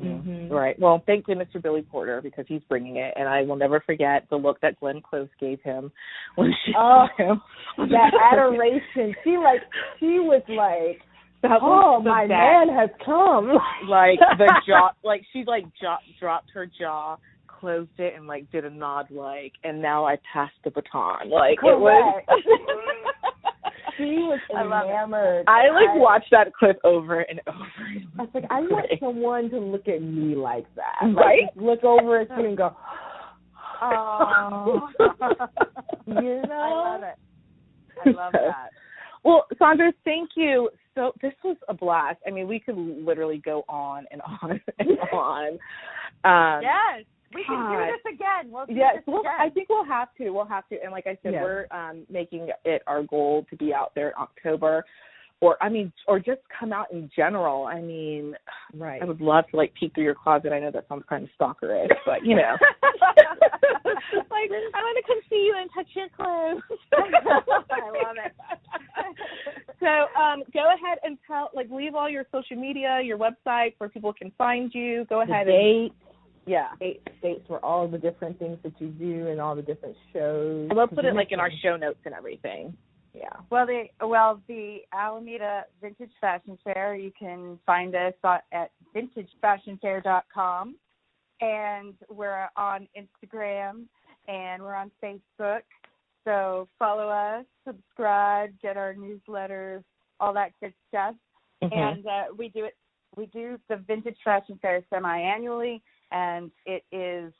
Mhm. 0.00 0.50
Right. 0.50 0.78
Well, 0.78 1.02
thank 1.06 1.26
goodness 1.26 1.48
for 1.52 1.58
Billy 1.60 1.82
Porter 1.82 2.20
because 2.22 2.46
he's 2.48 2.62
bringing 2.68 2.96
it, 2.96 3.12
and 3.16 3.28
I 3.28 3.42
will 3.42 3.56
never 3.56 3.80
forget 3.80 4.24
the 4.30 4.36
look 4.36 4.60
that 4.60 4.78
Glenn 4.80 5.00
Close 5.02 5.28
gave 5.38 5.60
him 5.62 5.92
when 6.36 6.52
she 6.64 6.72
Oh, 6.76 7.06
saw 7.16 7.24
him. 7.24 7.42
That 7.90 8.12
adoration. 8.32 9.14
She 9.24 9.36
like 9.36 9.60
she 9.98 10.18
was 10.18 10.42
like, 10.48 11.00
That 11.42 11.58
Oh, 11.62 12.00
my 12.00 12.22
best. 12.24 12.30
man 12.30 12.68
has 12.68 12.90
come. 13.04 13.58
Like 13.88 14.18
the 14.38 14.52
jaw, 14.66 14.90
like 15.02 15.22
she 15.32 15.44
like 15.46 15.64
jaw, 15.80 15.98
dropped 16.18 16.50
her 16.54 16.66
jaw, 16.66 17.16
closed 17.46 17.90
it, 17.98 18.14
and 18.16 18.26
like 18.26 18.50
did 18.50 18.64
a 18.64 18.70
nod, 18.70 19.06
like, 19.10 19.52
and 19.64 19.80
now 19.82 20.04
I 20.06 20.16
passed 20.32 20.54
the 20.64 20.70
baton. 20.70 21.28
Like 21.30 21.58
it 21.62 21.78
was. 21.78 22.22
Correct. 24.00 24.10
she 24.10 24.16
was 24.22 24.40
I 24.56 24.62
love 24.62 24.84
it. 24.86 24.90
enamored. 24.90 25.44
I 25.48 25.68
like 25.70 25.94
watched 26.00 26.30
that 26.32 26.52
clip 26.54 26.78
over 26.84 27.20
and 27.20 27.40
over. 27.46 27.58
I 28.18 28.22
was 28.22 28.30
like, 28.34 28.44
I 28.50 28.60
want 28.60 28.86
someone 29.00 29.50
to 29.50 29.58
look 29.58 29.88
at 29.88 30.02
me 30.02 30.34
like 30.34 30.66
that. 30.76 31.06
Like, 31.08 31.16
Right? 31.16 31.42
look 31.56 31.84
over 31.84 32.20
at 32.20 32.28
you 32.38 32.46
and 32.46 32.56
go, 32.56 32.76
oh 33.82 34.88
you 36.06 36.42
know. 36.48 36.50
i 36.52 36.92
love 36.92 37.02
it 37.02 37.18
i 38.06 38.10
love 38.10 38.32
that 38.32 38.70
Well, 39.22 39.46
Sandra, 39.58 39.92
thank 40.04 40.30
you. 40.36 40.70
So 40.94 41.12
this 41.22 41.34
was 41.44 41.56
a 41.68 41.74
blast. 41.74 42.18
I 42.26 42.30
mean, 42.30 42.48
we 42.48 42.58
could 42.58 42.76
literally 42.76 43.38
go 43.44 43.64
on 43.68 44.06
and 44.10 44.20
on 44.22 44.60
and 44.78 44.98
on. 45.12 45.46
Um, 46.24 46.62
yes 46.62 47.04
we 47.34 47.44
can 47.44 47.56
God. 47.56 47.86
do 47.86 47.92
this 47.92 48.14
again 48.14 48.50
we'll 48.52 48.66
do 48.66 48.74
Yes, 48.74 48.96
this 48.96 49.04
well, 49.06 49.20
again. 49.20 49.32
I 49.38 49.48
think 49.50 49.68
we'll 49.68 49.84
have 49.84 50.08
to. 50.18 50.30
We'll 50.30 50.44
have 50.46 50.68
to. 50.68 50.76
And 50.82 50.92
like 50.92 51.06
I 51.06 51.16
said, 51.22 51.34
Yeah. 51.34 51.42
we're 51.42 51.66
um, 51.70 52.04
making 52.10 52.48
it 52.64 52.82
our 52.86 53.02
goal 53.02 53.46
to 53.50 53.56
be 53.56 53.72
out 53.72 53.92
there 53.94 54.08
in 54.08 54.14
October, 54.18 54.84
or 55.40 55.56
I 55.62 55.68
mean, 55.68 55.92
or 56.08 56.18
just 56.18 56.40
come 56.58 56.72
out 56.72 56.90
in 56.92 57.10
general. 57.14 57.64
I 57.66 57.80
mean, 57.80 58.34
Right. 58.74 59.00
I 59.00 59.04
would 59.04 59.20
love 59.20 59.44
to 59.50 59.56
like 59.56 59.72
peek 59.74 59.94
through 59.94 60.04
your 60.04 60.14
closet. 60.14 60.52
I 60.52 60.58
know 60.60 60.70
that 60.70 60.86
sounds 60.88 61.04
kind 61.08 61.24
of 61.24 61.30
stalkerish, 61.38 61.88
but 62.04 62.24
you 62.24 62.36
know, 62.36 62.56
like 64.30 64.50
I 64.74 64.80
want 64.82 64.96
to 64.98 65.04
come 65.06 65.20
see 65.28 65.36
you 65.46 65.54
and 65.58 65.70
touch 65.74 65.88
your 65.94 66.08
clothes. 66.16 66.62
I 67.70 67.90
love 68.04 68.16
it. 68.24 68.32
so, 69.80 70.20
um, 70.20 70.42
go 70.52 70.66
ahead 70.74 70.98
and 71.04 71.16
tell, 71.26 71.50
like, 71.54 71.70
leave 71.70 71.94
all 71.94 72.08
your 72.08 72.24
social 72.32 72.56
media, 72.56 73.00
your 73.02 73.18
website, 73.18 73.74
where 73.78 73.88
people 73.88 74.12
can 74.12 74.30
find 74.36 74.74
you. 74.74 75.06
Go 75.08 75.24
the 75.24 75.32
ahead 75.32 75.48
and 75.48 75.90
date, 75.90 75.92
yeah. 76.50 76.68
date 76.80 77.06
states 77.18 77.42
for 77.46 77.64
all 77.64 77.86
the 77.86 77.98
different 77.98 78.38
things 78.38 78.58
that 78.62 78.72
you 78.78 78.88
do 78.88 79.28
and 79.28 79.40
all 79.40 79.54
the 79.54 79.62
different 79.62 79.96
shows. 80.12 80.68
And 80.68 80.76
we'll 80.76 80.88
put 80.88 81.04
it 81.04 81.14
like 81.14 81.32
in 81.32 81.40
our 81.40 81.50
show 81.62 81.76
notes 81.76 82.00
and 82.04 82.14
everything. 82.14 82.76
Yeah. 83.14 83.28
Well, 83.50 83.66
the 83.66 83.84
well 84.06 84.40
the 84.46 84.78
Alameda 84.92 85.64
Vintage 85.82 86.12
Fashion 86.20 86.58
Fair. 86.62 86.94
You 86.94 87.12
can 87.18 87.58
find 87.66 87.94
us 87.94 88.14
at, 88.24 88.44
at 88.52 88.70
vintagefashionfair.com, 88.94 90.76
and 91.40 91.94
we're 92.08 92.48
on 92.56 92.88
Instagram 92.96 93.86
and 94.28 94.62
we're 94.62 94.74
on 94.74 94.90
Facebook. 95.02 95.62
So 96.24 96.68
follow 96.78 97.08
us, 97.08 97.44
subscribe, 97.66 98.50
get 98.62 98.76
our 98.76 98.94
newsletters, 98.94 99.82
all 100.20 100.34
that 100.34 100.52
good 100.60 100.74
stuff. 100.88 101.14
Mm-hmm. 101.62 101.78
And 101.78 102.06
uh, 102.06 102.24
we 102.36 102.48
do 102.48 102.64
it. 102.64 102.74
We 103.16 103.26
do 103.26 103.58
the 103.68 103.76
Vintage 103.76 104.18
Fashion 104.24 104.58
Fair 104.62 104.84
semi-annually, 104.88 105.82
and 106.10 106.50
it 106.66 106.82
is 106.92 107.32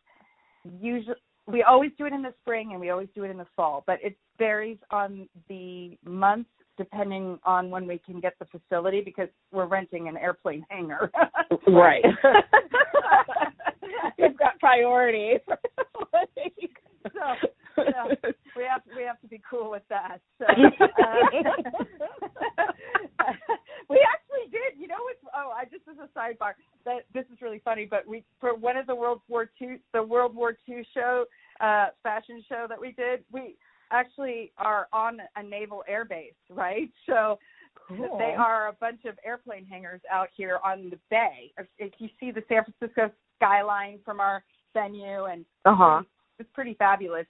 usually 0.81 1.17
we 1.47 1.63
always 1.63 1.91
do 1.99 2.07
it 2.07 2.13
in 2.13 2.23
the 2.23 2.33
spring 2.41 2.71
and 2.73 2.81
we 2.81 2.91
always 2.91 3.09
do 3.15 3.25
it 3.25 3.31
in 3.31 3.39
the 3.39 3.47
fall, 3.57 3.83
but 3.87 3.99
it 4.03 4.17
varies 4.39 4.79
on 4.91 5.29
the 5.49 5.99
month 6.05 6.47
depending 6.79 7.39
on 7.45 7.71
when 7.71 7.87
we 7.87 7.99
can 7.99 8.21
get 8.21 8.35
the 8.39 8.47
facility 8.47 9.01
because 9.01 9.29
we're 9.53 9.67
renting 9.67 10.09
an 10.09 10.17
airplane 10.17 10.65
hangar. 10.69 11.11
Right. 11.67 12.05
We've 14.19 14.39
got 14.39 14.59
priorities. 14.61 15.41
so, 17.13 17.35
so 17.77 17.83
we 18.57 18.65
have 18.65 18.83
we 18.97 19.05
have 19.05 19.21
to 19.21 19.29
be 19.29 19.41
cool 19.49 19.71
with 19.71 19.85
that. 19.89 20.19
So, 20.39 20.47
uh, 20.47 20.51
we 23.89 24.05
actually 24.07 24.51
did. 24.51 24.79
You 24.79 24.89
know 24.89 24.99
what's? 25.03 25.21
Oh, 25.35 25.53
I 25.57 25.65
just 25.65 25.85
as 25.91 25.97
a 25.99 26.09
sidebar. 26.19 26.53
That 26.85 27.07
this 27.15 27.25
is 27.33 27.41
really 27.41 27.61
funny. 27.65 27.87
But 27.89 28.07
we 28.07 28.23
for 28.41 28.55
one 28.55 28.77
of 28.77 28.87
the 28.87 28.95
World 28.95 29.23
War 29.29 29.51
Two 29.59 29.79
the 29.93 30.03
World 30.03 30.35
War 30.35 30.57
Two 30.67 30.83
show 30.95 31.25
uh 31.61 31.87
fashion 32.03 32.45
show 32.49 32.67
that 32.69 32.81
we 32.81 32.93
did. 32.93 33.25
We 33.33 33.57
actually 33.93 34.53
are 34.59 34.89
on 34.93 35.19
a 35.37 35.43
naval 35.43 35.83
air 35.89 36.05
base, 36.05 36.35
right? 36.49 36.91
So. 37.07 37.39
Cool. 37.89 38.19
They 38.19 38.35
are 38.39 38.69
a 38.69 38.73
bunch 38.75 39.05
of 39.05 39.19
airplane 39.25 39.67
hangars 39.67 40.01
out 40.13 40.29
here 40.37 40.61
on 40.65 40.91
the 40.91 40.99
bay. 41.11 41.53
If, 41.79 41.93
you 41.99 42.09
see 42.21 42.31
the 42.31 42.45
San 42.49 42.63
Francisco 42.65 43.11
skyline 43.37 43.99
from 44.05 44.21
our 44.21 44.45
venue, 44.75 45.25
and 45.25 45.45
Uh 45.65 46.03
huh. 46.41 46.47
it's 46.47 46.51
pretty 46.55 46.75
fabulous 46.75 47.27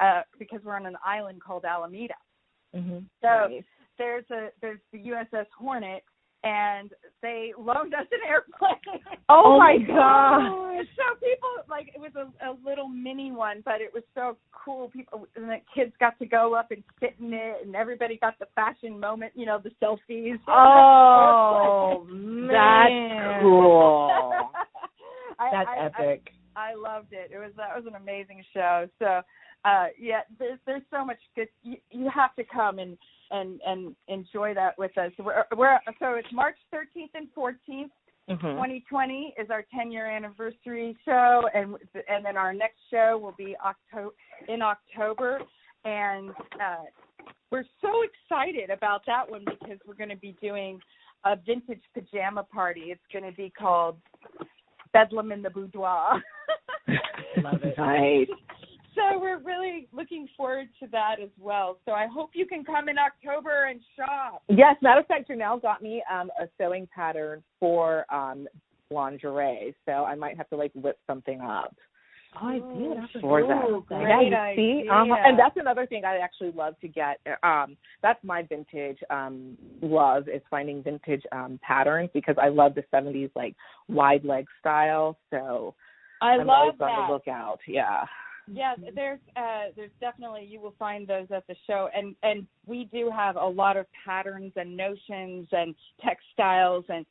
uh, 0.00 0.22
because 0.38 0.60
we're 0.64 0.76
on 0.76 0.86
an 0.86 0.96
island 1.04 1.40
called 1.42 1.64
Alameda. 1.64 2.14
Mm-hmm. 2.74 2.98
So 3.22 3.60
there's 3.98 4.24
a 4.30 4.48
there's 4.60 4.80
the 4.92 4.98
USS 4.98 5.46
Hornet, 5.58 6.02
and 6.42 6.90
they 7.22 7.52
loaned 7.58 7.94
us 7.94 8.06
an 8.10 8.28
airplane. 8.28 9.00
Oh, 9.30 9.58
my 9.58 9.72
And 9.72 10.86
so 10.96 11.14
people 11.14 11.48
like 11.70 11.90
it 11.94 11.98
was 11.98 12.12
a, 12.14 12.50
a 12.50 12.52
little 12.62 12.88
mini 12.88 13.32
one, 13.32 13.62
but 13.64 13.80
it 13.80 13.90
was 13.94 14.02
so 14.14 14.36
cool. 14.52 14.90
People 14.90 15.26
and 15.34 15.48
the 15.48 15.56
kids 15.74 15.92
got 15.98 16.18
to 16.18 16.26
go 16.26 16.54
up 16.54 16.70
and 16.70 16.82
sit 17.00 17.14
in 17.18 17.32
it, 17.32 17.64
and 17.64 17.74
everybody 17.74 18.18
got 18.18 18.38
the 18.38 18.46
fashion 18.54 19.00
moment. 19.00 19.32
You 19.34 19.46
know, 19.46 19.58
the 19.62 19.70
selfies. 19.82 20.38
Oh, 20.48 22.04
man. 22.10 22.48
that's 22.48 23.42
cool. 23.42 24.10
That's 25.38 25.68
I, 25.68 25.74
I- 25.74 25.86
epic. 25.86 26.28
I 26.28 26.33
loved 26.74 27.12
it. 27.12 27.30
It 27.32 27.38
was 27.38 27.52
that 27.56 27.76
was 27.76 27.86
an 27.86 27.94
amazing 27.96 28.44
show. 28.52 28.88
So 28.98 29.20
uh 29.64 29.86
yeah, 29.98 30.20
there's 30.38 30.58
there's 30.66 30.82
so 30.90 31.04
much 31.04 31.18
good 31.34 31.48
you, 31.62 31.76
you 31.90 32.10
have 32.14 32.34
to 32.36 32.44
come 32.44 32.78
and 32.78 32.96
and 33.30 33.60
and 33.66 33.94
enjoy 34.08 34.54
that 34.54 34.78
with 34.78 34.96
us. 34.98 35.12
We're 35.18 35.44
we're 35.56 35.78
so 35.98 36.14
it's 36.14 36.28
March 36.32 36.56
13th 36.72 37.10
and 37.14 37.28
14th, 37.36 37.90
Mhm. 38.28 38.40
2020 38.40 39.34
is 39.38 39.50
our 39.50 39.64
10 39.74 39.92
year 39.92 40.10
anniversary 40.10 40.96
show 41.04 41.48
and 41.54 41.76
and 42.08 42.24
then 42.24 42.36
our 42.36 42.54
next 42.54 42.78
show 42.90 43.18
will 43.18 43.34
be 43.36 43.54
October 43.64 44.14
in 44.48 44.62
October 44.62 45.40
and 45.84 46.30
uh 46.60 46.84
we're 47.50 47.64
so 47.80 48.02
excited 48.02 48.70
about 48.70 49.02
that 49.06 49.30
one 49.30 49.44
because 49.44 49.78
we're 49.86 49.94
going 49.94 50.08
to 50.10 50.16
be 50.16 50.34
doing 50.42 50.80
a 51.24 51.36
vintage 51.36 51.82
pajama 51.94 52.42
party. 52.42 52.86
It's 52.86 53.00
going 53.12 53.24
to 53.24 53.36
be 53.36 53.48
called 53.50 53.96
Bedlam 54.94 55.32
in 55.32 55.42
the 55.42 55.50
Boudoir. 55.50 56.22
Love 57.42 57.62
it. 57.62 57.76
Nice. 57.76 58.28
So 58.94 59.18
we're 59.18 59.40
really 59.40 59.88
looking 59.92 60.28
forward 60.36 60.68
to 60.80 60.86
that 60.92 61.16
as 61.22 61.30
well. 61.38 61.78
So 61.84 61.92
I 61.92 62.06
hope 62.06 62.30
you 62.32 62.46
can 62.46 62.64
come 62.64 62.88
in 62.88 62.96
October 62.96 63.64
and 63.64 63.80
shop. 63.96 64.42
Yes, 64.48 64.76
matter 64.80 65.00
of 65.00 65.06
fact, 65.06 65.28
Janelle 65.28 65.60
got 65.60 65.82
me 65.82 66.02
um 66.10 66.30
a 66.40 66.46
sewing 66.56 66.88
pattern 66.94 67.42
for 67.60 68.06
um 68.14 68.46
lingerie, 68.90 69.74
so 69.84 69.92
I 69.92 70.14
might 70.14 70.36
have 70.36 70.48
to 70.50 70.56
like 70.56 70.70
whip 70.74 70.98
something 71.06 71.40
up 71.40 71.74
Oh, 72.42 72.46
I 72.46 72.54
did. 72.54 72.98
I 72.98 73.20
for 73.20 73.40
forgot 73.40 73.88
that. 73.88 73.98
great 74.00 74.30
yeah, 74.30 74.50
you 74.50 74.56
see, 74.56 74.80
idea. 74.80 74.92
uh-huh. 74.92 75.16
and 75.24 75.38
that's 75.38 75.56
another 75.56 75.86
thing 75.86 76.04
I 76.04 76.18
actually 76.18 76.52
love 76.52 76.74
to 76.80 76.88
get. 76.88 77.20
Um, 77.42 77.76
that's 78.02 78.22
my 78.24 78.42
vintage 78.42 78.98
um 79.10 79.56
love 79.80 80.28
is 80.28 80.42
finding 80.50 80.82
vintage 80.82 81.22
um 81.32 81.60
patterns 81.62 82.10
because 82.12 82.36
I 82.40 82.48
love 82.48 82.74
the 82.74 82.84
'70s 82.92 83.30
like 83.36 83.54
wide 83.88 84.24
leg 84.24 84.46
style. 84.60 85.16
So 85.30 85.74
I 86.20 86.34
am 86.34 86.46
love 86.46 86.56
always 86.56 86.80
on 86.80 86.88
that. 86.88 87.06
the 87.06 87.12
lookout. 87.12 87.58
Yeah. 87.68 88.04
yeah, 88.52 88.74
there's 88.94 89.20
uh, 89.36 89.72
there's 89.76 89.90
definitely 90.00 90.44
you 90.44 90.60
will 90.60 90.74
find 90.78 91.06
those 91.06 91.26
at 91.34 91.46
the 91.46 91.54
show, 91.66 91.88
and 91.94 92.14
and 92.22 92.46
we 92.66 92.88
do 92.92 93.10
have 93.14 93.36
a 93.36 93.46
lot 93.46 93.76
of 93.76 93.86
patterns 94.04 94.52
and 94.56 94.76
notions 94.76 95.46
and 95.52 95.74
textiles 96.04 96.84
and 96.88 97.06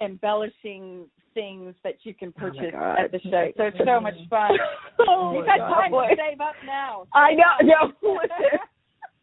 embellishing 0.00 1.06
things 1.34 1.74
that 1.84 1.94
you 2.02 2.14
can 2.14 2.32
Oh 2.36 2.40
purchase 2.40 2.72
God. 2.72 2.98
at 2.98 3.12
the 3.12 3.20
show. 3.20 3.52
So 3.56 3.64
it's 3.64 3.78
so 3.84 4.00
much 4.00 4.14
fun. 4.28 4.50
Oh 5.08 5.32
You've 5.34 5.46
got 5.46 5.58
time 5.58 5.92
to 5.92 6.08
save 6.16 6.40
up 6.40 6.54
now. 6.66 7.06
I 7.14 7.32
know. 7.32 7.54
No, 7.62 7.92
listen. 8.02 8.58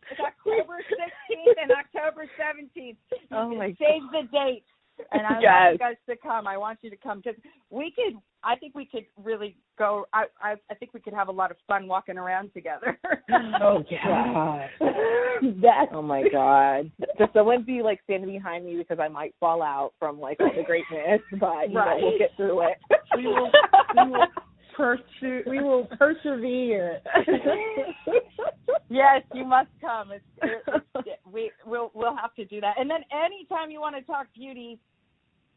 It's 0.10 0.22
October 0.22 0.80
16th 0.88 1.62
and 1.62 1.72
October 1.72 2.30
17th. 2.40 2.96
Oh 3.34 3.54
my 3.54 3.76
Save 3.78 4.04
the 4.14 4.24
date. 4.32 4.64
And 5.12 5.26
I 5.26 5.32
want 5.34 5.44
Yes. 5.44 5.72
you 5.74 5.78
guys 5.78 5.96
to 6.10 6.16
come. 6.16 6.48
I 6.48 6.58
want 6.58 6.80
you 6.82 6.90
to 6.90 6.98
come 6.98 7.22
because 7.24 7.40
we 7.70 7.92
could. 7.96 8.20
I 8.44 8.56
think 8.56 8.76
we 8.76 8.86
could 8.86 9.06
really 9.22 9.58
go. 9.78 10.06
I, 10.14 10.26
I 10.42 10.56
I 10.70 10.76
think 10.76 10.94
we 10.94 11.00
could 11.00 11.14
have 11.14 11.28
a 11.28 11.32
lot 11.32 11.52
of 11.52 11.58
fun 11.68 11.88
walking 11.88 12.18
around 12.18 12.52
together. 12.54 12.98
Oh 13.62 13.84
God. 14.04 14.70
That. 15.62 15.88
Oh 15.92 16.02
my 16.02 16.24
God. 16.32 16.92
Just 17.20 17.34
someone 17.34 17.64
be 17.64 17.82
like 17.84 18.00
standing 18.06 18.32
behind 18.32 18.66
me 18.66 18.76
because 18.78 18.98
I 19.00 19.08
might 19.08 19.36
fall 19.40 19.62
out 19.62 19.94
from 20.00 20.20
like 20.20 20.40
all 20.40 20.52
the 20.56 20.64
greatness, 20.64 21.22
but 21.40 21.70
you 21.70 21.78
Right. 21.78 22.00
know 22.02 22.08
we'll 22.08 22.18
get 22.18 22.36
through 22.36 22.62
it. 22.62 22.78
We 23.16 23.28
will, 23.28 23.52
we 23.96 24.10
will 24.10 24.26
pursue. 24.78 25.42
We 25.48 25.60
will 25.62 25.86
persevere. 25.98 27.00
yes, 28.90 29.24
you 29.34 29.44
must 29.44 29.70
come. 29.82 30.12
It's, 30.12 30.24
it's, 30.44 30.86
it, 31.08 31.20
we 31.30 31.52
we'll 31.66 31.92
we'll 31.94 32.16
have 32.16 32.34
to 32.36 32.46
do 32.46 32.62
that. 32.62 32.76
And 32.80 32.90
then 32.90 33.00
anytime 33.12 33.72
you 33.72 33.82
want 33.82 33.96
to 33.96 34.02
talk 34.04 34.28
beauty, 34.36 34.80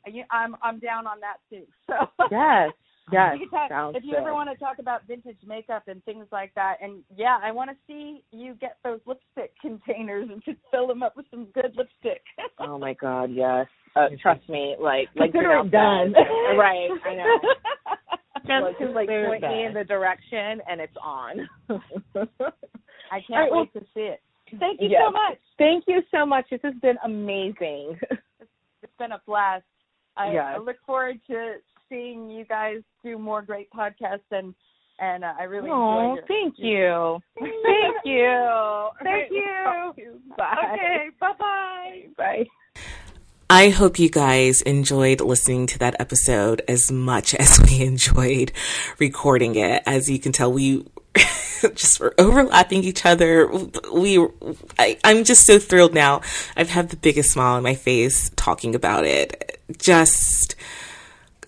you, 0.07 0.25
I'm 0.31 0.57
I'm 0.63 0.79
down 0.79 1.07
on 1.07 1.21
that 1.21 1.37
too. 1.51 1.65
So 1.87 2.27
yes. 2.31 2.71
Yes. 3.13 3.39
You 3.41 3.51
talk- 3.51 3.73
if 3.97 4.05
you 4.05 4.15
ever 4.17 4.33
want 4.33 4.51
to 4.51 4.57
talk 4.57 4.79
about 4.79 5.05
vintage 5.09 5.39
makeup 5.45 5.83
and 5.89 6.05
things 6.05 6.27
like 6.31 6.55
that, 6.55 6.77
and 6.81 7.03
yeah, 7.17 7.39
I 7.43 7.51
want 7.51 7.69
to 7.71 7.77
see 7.89 8.23
you 8.31 8.55
get 8.55 8.77
those 8.85 9.01
lipstick 9.05 9.53
containers 9.61 10.29
and 10.31 10.41
just 10.45 10.59
fill 10.71 10.87
them 10.87 11.03
up 11.03 11.17
with 11.17 11.27
some 11.29 11.47
good 11.47 11.75
lipstick. 11.77 12.23
Oh 12.61 12.79
my 12.79 12.95
God. 12.95 13.31
Yes. 13.33 13.67
Uh, 13.97 14.11
trust 14.23 14.49
me. 14.49 14.77
Like 14.79 15.09
like 15.17 15.33
Consider 15.33 15.49
Janelle 15.49 15.67
it 15.67 15.71
done. 15.73 16.13
right. 16.57 16.89
I 17.05 17.15
know. 17.17 17.39
Just 18.47 18.63
Like, 18.63 18.79
just 18.79 18.95
like 18.95 19.09
point 19.09 19.43
me 19.43 19.65
in 19.65 19.75
the 19.75 19.85
direction 19.85 20.61
and 20.69 20.81
it's 20.81 20.97
on. 21.03 21.49
I 21.69 23.21
can't 23.21 23.31
right, 23.31 23.51
well- 23.51 23.61
wait 23.61 23.73
to 23.75 23.81
see 23.95 24.01
it. 24.01 24.21
Thank 24.59 24.81
you 24.81 24.89
Yes. 24.89 25.03
so 25.07 25.11
much. 25.13 25.39
Thank 25.59 25.85
you 25.87 26.03
so 26.11 26.27
much. 26.27 26.47
This 26.51 26.61
has 26.65 26.75
been 26.83 26.97
amazing. 27.05 27.99
It's 28.83 28.93
been 28.99 29.13
a 29.13 29.21
blast. 29.27 29.65
I, 30.17 30.33
Yes. 30.33 30.55
I 30.57 30.59
look 30.59 30.77
forward 30.87 31.21
to 31.29 31.57
seeing 31.89 32.31
you 32.31 32.45
guys 32.47 32.79
do 33.05 33.19
more 33.19 33.43
great 33.43 33.71
podcasts 33.71 34.21
and 34.31 34.55
and 34.99 35.23
uh, 35.25 35.33
I 35.39 35.45
really 35.45 35.69
Oh, 35.71 36.01
enjoy 36.01 36.15
your 36.15 36.27
thank 36.27 36.55
you. 36.59 37.19
Thank 37.39 37.97
you. 38.05 38.89
Thank 39.03 39.31
you. 39.33 40.21
Bye. 40.37 40.73
Okay, 40.75 41.07
Bye 41.21 41.33
bye 41.39 42.11
bye. 42.17 42.45
I 43.53 43.71
hope 43.71 43.99
you 43.99 44.09
guys 44.09 44.63
enjoyed 44.63 45.21
listening 45.21 45.67
to 45.67 45.79
that 45.81 45.97
episode 45.99 46.63
as 46.69 46.93
much 46.93 47.35
as 47.39 47.61
we 47.61 47.81
enjoyed 47.81 48.53
recording 49.01 49.57
it. 49.57 49.83
As 49.87 50.09
you 50.09 50.21
can 50.21 50.31
tell, 50.31 50.53
we 50.53 50.87
just 51.75 51.99
were 51.99 52.15
overlapping 52.17 52.85
each 52.85 53.05
other. 53.05 53.49
We, 53.93 54.25
I, 54.79 54.99
I'm 55.03 55.25
just 55.25 55.47
so 55.47 55.59
thrilled 55.59 55.95
now. 55.95 56.21
I've 56.57 56.71
had 56.71 56.91
the 56.91 56.97
biggest 56.97 57.33
smile 57.33 57.57
on 57.57 57.65
my 57.65 57.75
face 57.75 58.31
talking 58.37 58.77
about 58.77 59.05
it. 59.05 59.61
Just, 59.77 60.55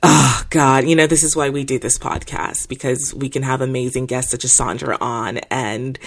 oh 0.03 0.43
God, 0.51 0.89
you 0.89 0.97
know, 0.97 1.07
this 1.07 1.23
is 1.23 1.37
why 1.37 1.51
we 1.51 1.63
do 1.63 1.79
this 1.79 1.99
podcast 1.99 2.69
because 2.69 3.15
we 3.15 3.29
can 3.29 3.45
have 3.45 3.61
amazing 3.61 4.07
guests 4.07 4.33
such 4.33 4.45
as 4.45 4.57
Sandra 4.57 4.99
on 5.01 5.39
and 5.53 6.01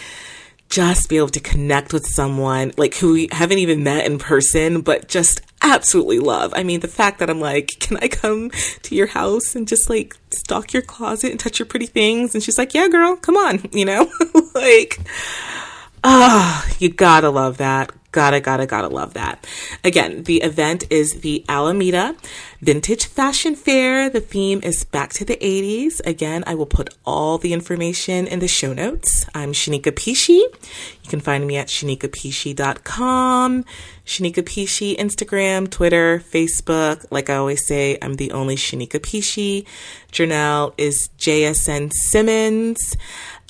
just 0.68 1.10
be 1.10 1.18
able 1.18 1.30
to 1.30 1.40
connect 1.40 1.94
with 1.94 2.06
someone 2.06 2.74
like 2.76 2.96
who 2.96 3.14
we 3.14 3.30
haven't 3.32 3.60
even 3.60 3.84
met 3.84 4.06
in 4.06 4.18
person, 4.18 4.82
but 4.82 5.08
just 5.08 5.42
absolutely 5.66 6.20
love. 6.20 6.54
I 6.56 6.64
mean, 6.64 6.80
the 6.80 6.88
fact 6.88 7.20
that 7.20 7.30
I'm 7.30 7.40
like, 7.40 7.72
can 7.80 7.98
I 7.98 8.08
come 8.08 8.52
to 8.84 8.96
your 8.96 9.08
house 9.08 9.56
and 9.56 9.68
just 9.68 9.90
like 9.90 10.16
stalk 10.32 10.74
your 10.74 10.82
closet 10.82 11.32
and 11.32 11.40
touch 11.40 11.60
your 11.60 11.66
pretty 11.66 11.88
things? 11.88 12.34
And 12.34 12.44
she's 12.44 12.58
like, 12.58 12.74
yeah, 12.74 12.88
girl, 12.88 13.16
come 13.16 13.38
on, 13.38 13.68
you 13.72 13.86
know, 13.86 14.12
like, 14.56 15.00
ah, 16.04 16.68
you 16.80 16.90
gotta 16.90 17.30
love 17.30 17.58
that. 17.58 17.92
Gotta, 18.16 18.40
gotta, 18.40 18.66
gotta 18.66 18.88
love 18.88 19.16
that. 19.16 19.46
Again, 19.84 20.24
the 20.24 20.42
event 20.42 20.86
is 20.90 21.20
the 21.20 21.44
Alameda 21.50 22.16
Vintage 22.62 23.08
Fashion 23.08 23.58
Fair. 23.58 24.10
The 24.10 24.22
theme 24.22 24.62
is 24.64 24.86
back 24.86 25.12
to 25.16 25.26
the 25.26 25.36
80s. 25.36 26.00
Again, 26.08 26.46
I 26.48 26.56
will 26.56 26.66
put 26.66 26.96
all 27.06 27.38
the 27.38 27.52
information 27.52 28.26
in 28.26 28.40
the 28.40 28.48
show 28.48 28.72
notes. 28.72 29.26
I'm 29.36 29.52
Shanika 29.52 29.92
Pishi. 29.92 30.40
You 30.40 31.10
can 31.10 31.20
find 31.20 31.46
me 31.46 31.58
at 31.58 31.68
shanikapishi.com. 31.68 33.66
Shanika 34.06 34.44
Pishi, 34.44 34.96
Instagram, 34.96 35.70
Twitter, 35.70 36.20
Facebook. 36.20 37.06
Like 37.12 37.30
I 37.30 37.36
always 37.36 37.68
say, 37.68 37.98
I'm 38.02 38.14
the 38.14 38.32
only 38.32 38.56
Shanika 38.56 39.02
Pishi. 39.02 39.66
Janelle 40.14 40.74
is 40.78 41.10
JSN 41.20 41.92
Simmons 41.92 42.96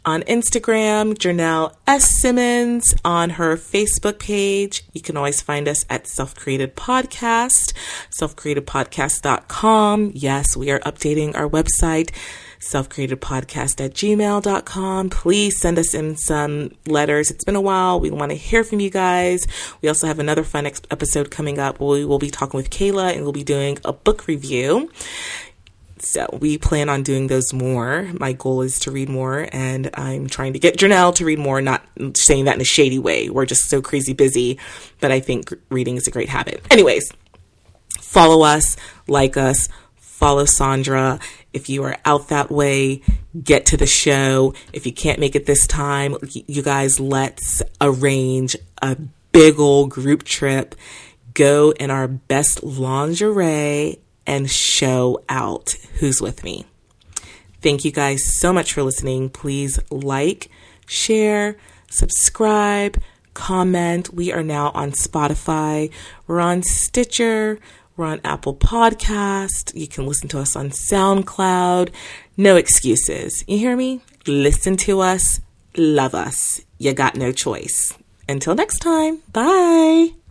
on 0.05 0.21
Instagram, 0.23 1.15
Janelle 1.15 1.73
S. 1.87 2.21
Simmons 2.21 2.93
on 3.03 3.31
her 3.31 3.57
Facebook 3.57 4.19
page. 4.19 4.83
You 4.93 5.01
can 5.01 5.17
always 5.17 5.41
find 5.41 5.67
us 5.67 5.85
at 5.89 6.07
Self 6.07 6.35
Created 6.35 6.75
Podcast, 6.75 7.73
selfcreatedpodcast.com. 8.19 10.11
Yes, 10.13 10.55
we 10.55 10.71
are 10.71 10.79
updating 10.79 11.35
our 11.35 11.49
website, 11.49 12.11
selfcreatedpodcast 12.59 13.83
at 13.83 13.93
gmail.com. 13.93 15.09
Please 15.09 15.59
send 15.59 15.79
us 15.79 15.93
in 15.93 16.15
some 16.17 16.71
letters. 16.85 17.31
It's 17.31 17.43
been 17.43 17.55
a 17.55 17.61
while. 17.61 17.99
We 17.99 18.11
want 18.11 18.31
to 18.31 18.37
hear 18.37 18.63
from 18.63 18.79
you 18.79 18.89
guys. 18.89 19.45
We 19.81 19.89
also 19.89 20.07
have 20.07 20.19
another 20.19 20.43
fun 20.43 20.65
episode 20.65 21.31
coming 21.31 21.59
up. 21.59 21.79
We 21.79 22.05
will 22.05 22.19
be 22.19 22.29
talking 22.29 22.57
with 22.57 22.69
Kayla 22.69 23.13
and 23.13 23.23
we'll 23.23 23.31
be 23.31 23.43
doing 23.43 23.79
a 23.83 23.93
book 23.93 24.27
review. 24.27 24.91
So 26.05 26.27
we 26.39 26.59
plan 26.59 26.87
on 26.87 27.01
doing 27.01 27.27
those 27.27 27.51
more. 27.51 28.07
My 28.19 28.33
goal 28.33 28.61
is 28.61 28.77
to 28.81 28.91
read 28.91 29.09
more, 29.09 29.49
and 29.51 29.89
I'm 29.95 30.27
trying 30.27 30.53
to 30.53 30.59
get 30.59 30.77
Janelle 30.77 31.15
to 31.15 31.25
read 31.25 31.39
more. 31.39 31.61
Not 31.61 31.83
saying 32.15 32.45
that 32.45 32.55
in 32.55 32.61
a 32.61 32.65
shady 32.65 32.99
way. 32.99 33.29
We're 33.31 33.47
just 33.47 33.69
so 33.69 33.81
crazy 33.81 34.13
busy, 34.13 34.59
but 34.99 35.11
I 35.11 35.19
think 35.19 35.51
reading 35.69 35.97
is 35.97 36.07
a 36.07 36.11
great 36.11 36.29
habit. 36.29 36.63
Anyways, 36.69 37.11
follow 37.99 38.45
us, 38.45 38.77
like 39.07 39.35
us, 39.35 39.67
follow 39.95 40.45
Sandra. 40.45 41.19
If 41.53 41.69
you 41.69 41.83
are 41.83 41.97
out 42.05 42.27
that 42.27 42.51
way, 42.51 43.01
get 43.41 43.65
to 43.67 43.77
the 43.77 43.87
show. 43.87 44.53
If 44.73 44.85
you 44.85 44.93
can't 44.93 45.19
make 45.19 45.35
it 45.35 45.47
this 45.47 45.65
time, 45.65 46.17
you 46.31 46.61
guys, 46.61 46.99
let's 46.99 47.63
arrange 47.81 48.55
a 48.79 48.95
big 49.31 49.59
old 49.59 49.89
group 49.89 50.21
trip. 50.23 50.75
Go 51.33 51.71
in 51.71 51.89
our 51.89 52.07
best 52.07 52.63
lingerie 52.63 54.01
and 54.27 54.49
show 54.49 55.23
out 55.29 55.75
who's 55.99 56.21
with 56.21 56.43
me. 56.43 56.65
Thank 57.61 57.83
you 57.83 57.91
guys 57.91 58.37
so 58.37 58.53
much 58.53 58.73
for 58.73 58.83
listening. 58.83 59.29
Please 59.29 59.79
like, 59.89 60.49
share, 60.85 61.57
subscribe, 61.89 63.01
comment. 63.33 64.13
We 64.13 64.31
are 64.31 64.43
now 64.43 64.71
on 64.75 64.91
Spotify. 64.91 65.91
We're 66.27 66.39
on 66.39 66.63
Stitcher. 66.63 67.59
We're 67.97 68.07
on 68.07 68.21
Apple 68.23 68.55
Podcast. 68.55 69.73
You 69.73 69.87
can 69.87 70.05
listen 70.05 70.27
to 70.29 70.39
us 70.39 70.55
on 70.55 70.69
SoundCloud. 70.69 71.91
No 72.35 72.55
excuses. 72.55 73.43
You 73.47 73.57
hear 73.57 73.77
me? 73.77 74.01
Listen 74.27 74.75
to 74.77 74.99
us. 74.99 75.39
Love 75.77 76.13
us. 76.13 76.61
You 76.77 76.93
got 76.93 77.15
no 77.15 77.31
choice. 77.31 77.97
Until 78.27 78.55
next 78.55 78.79
time. 78.79 79.21
Bye. 79.31 80.24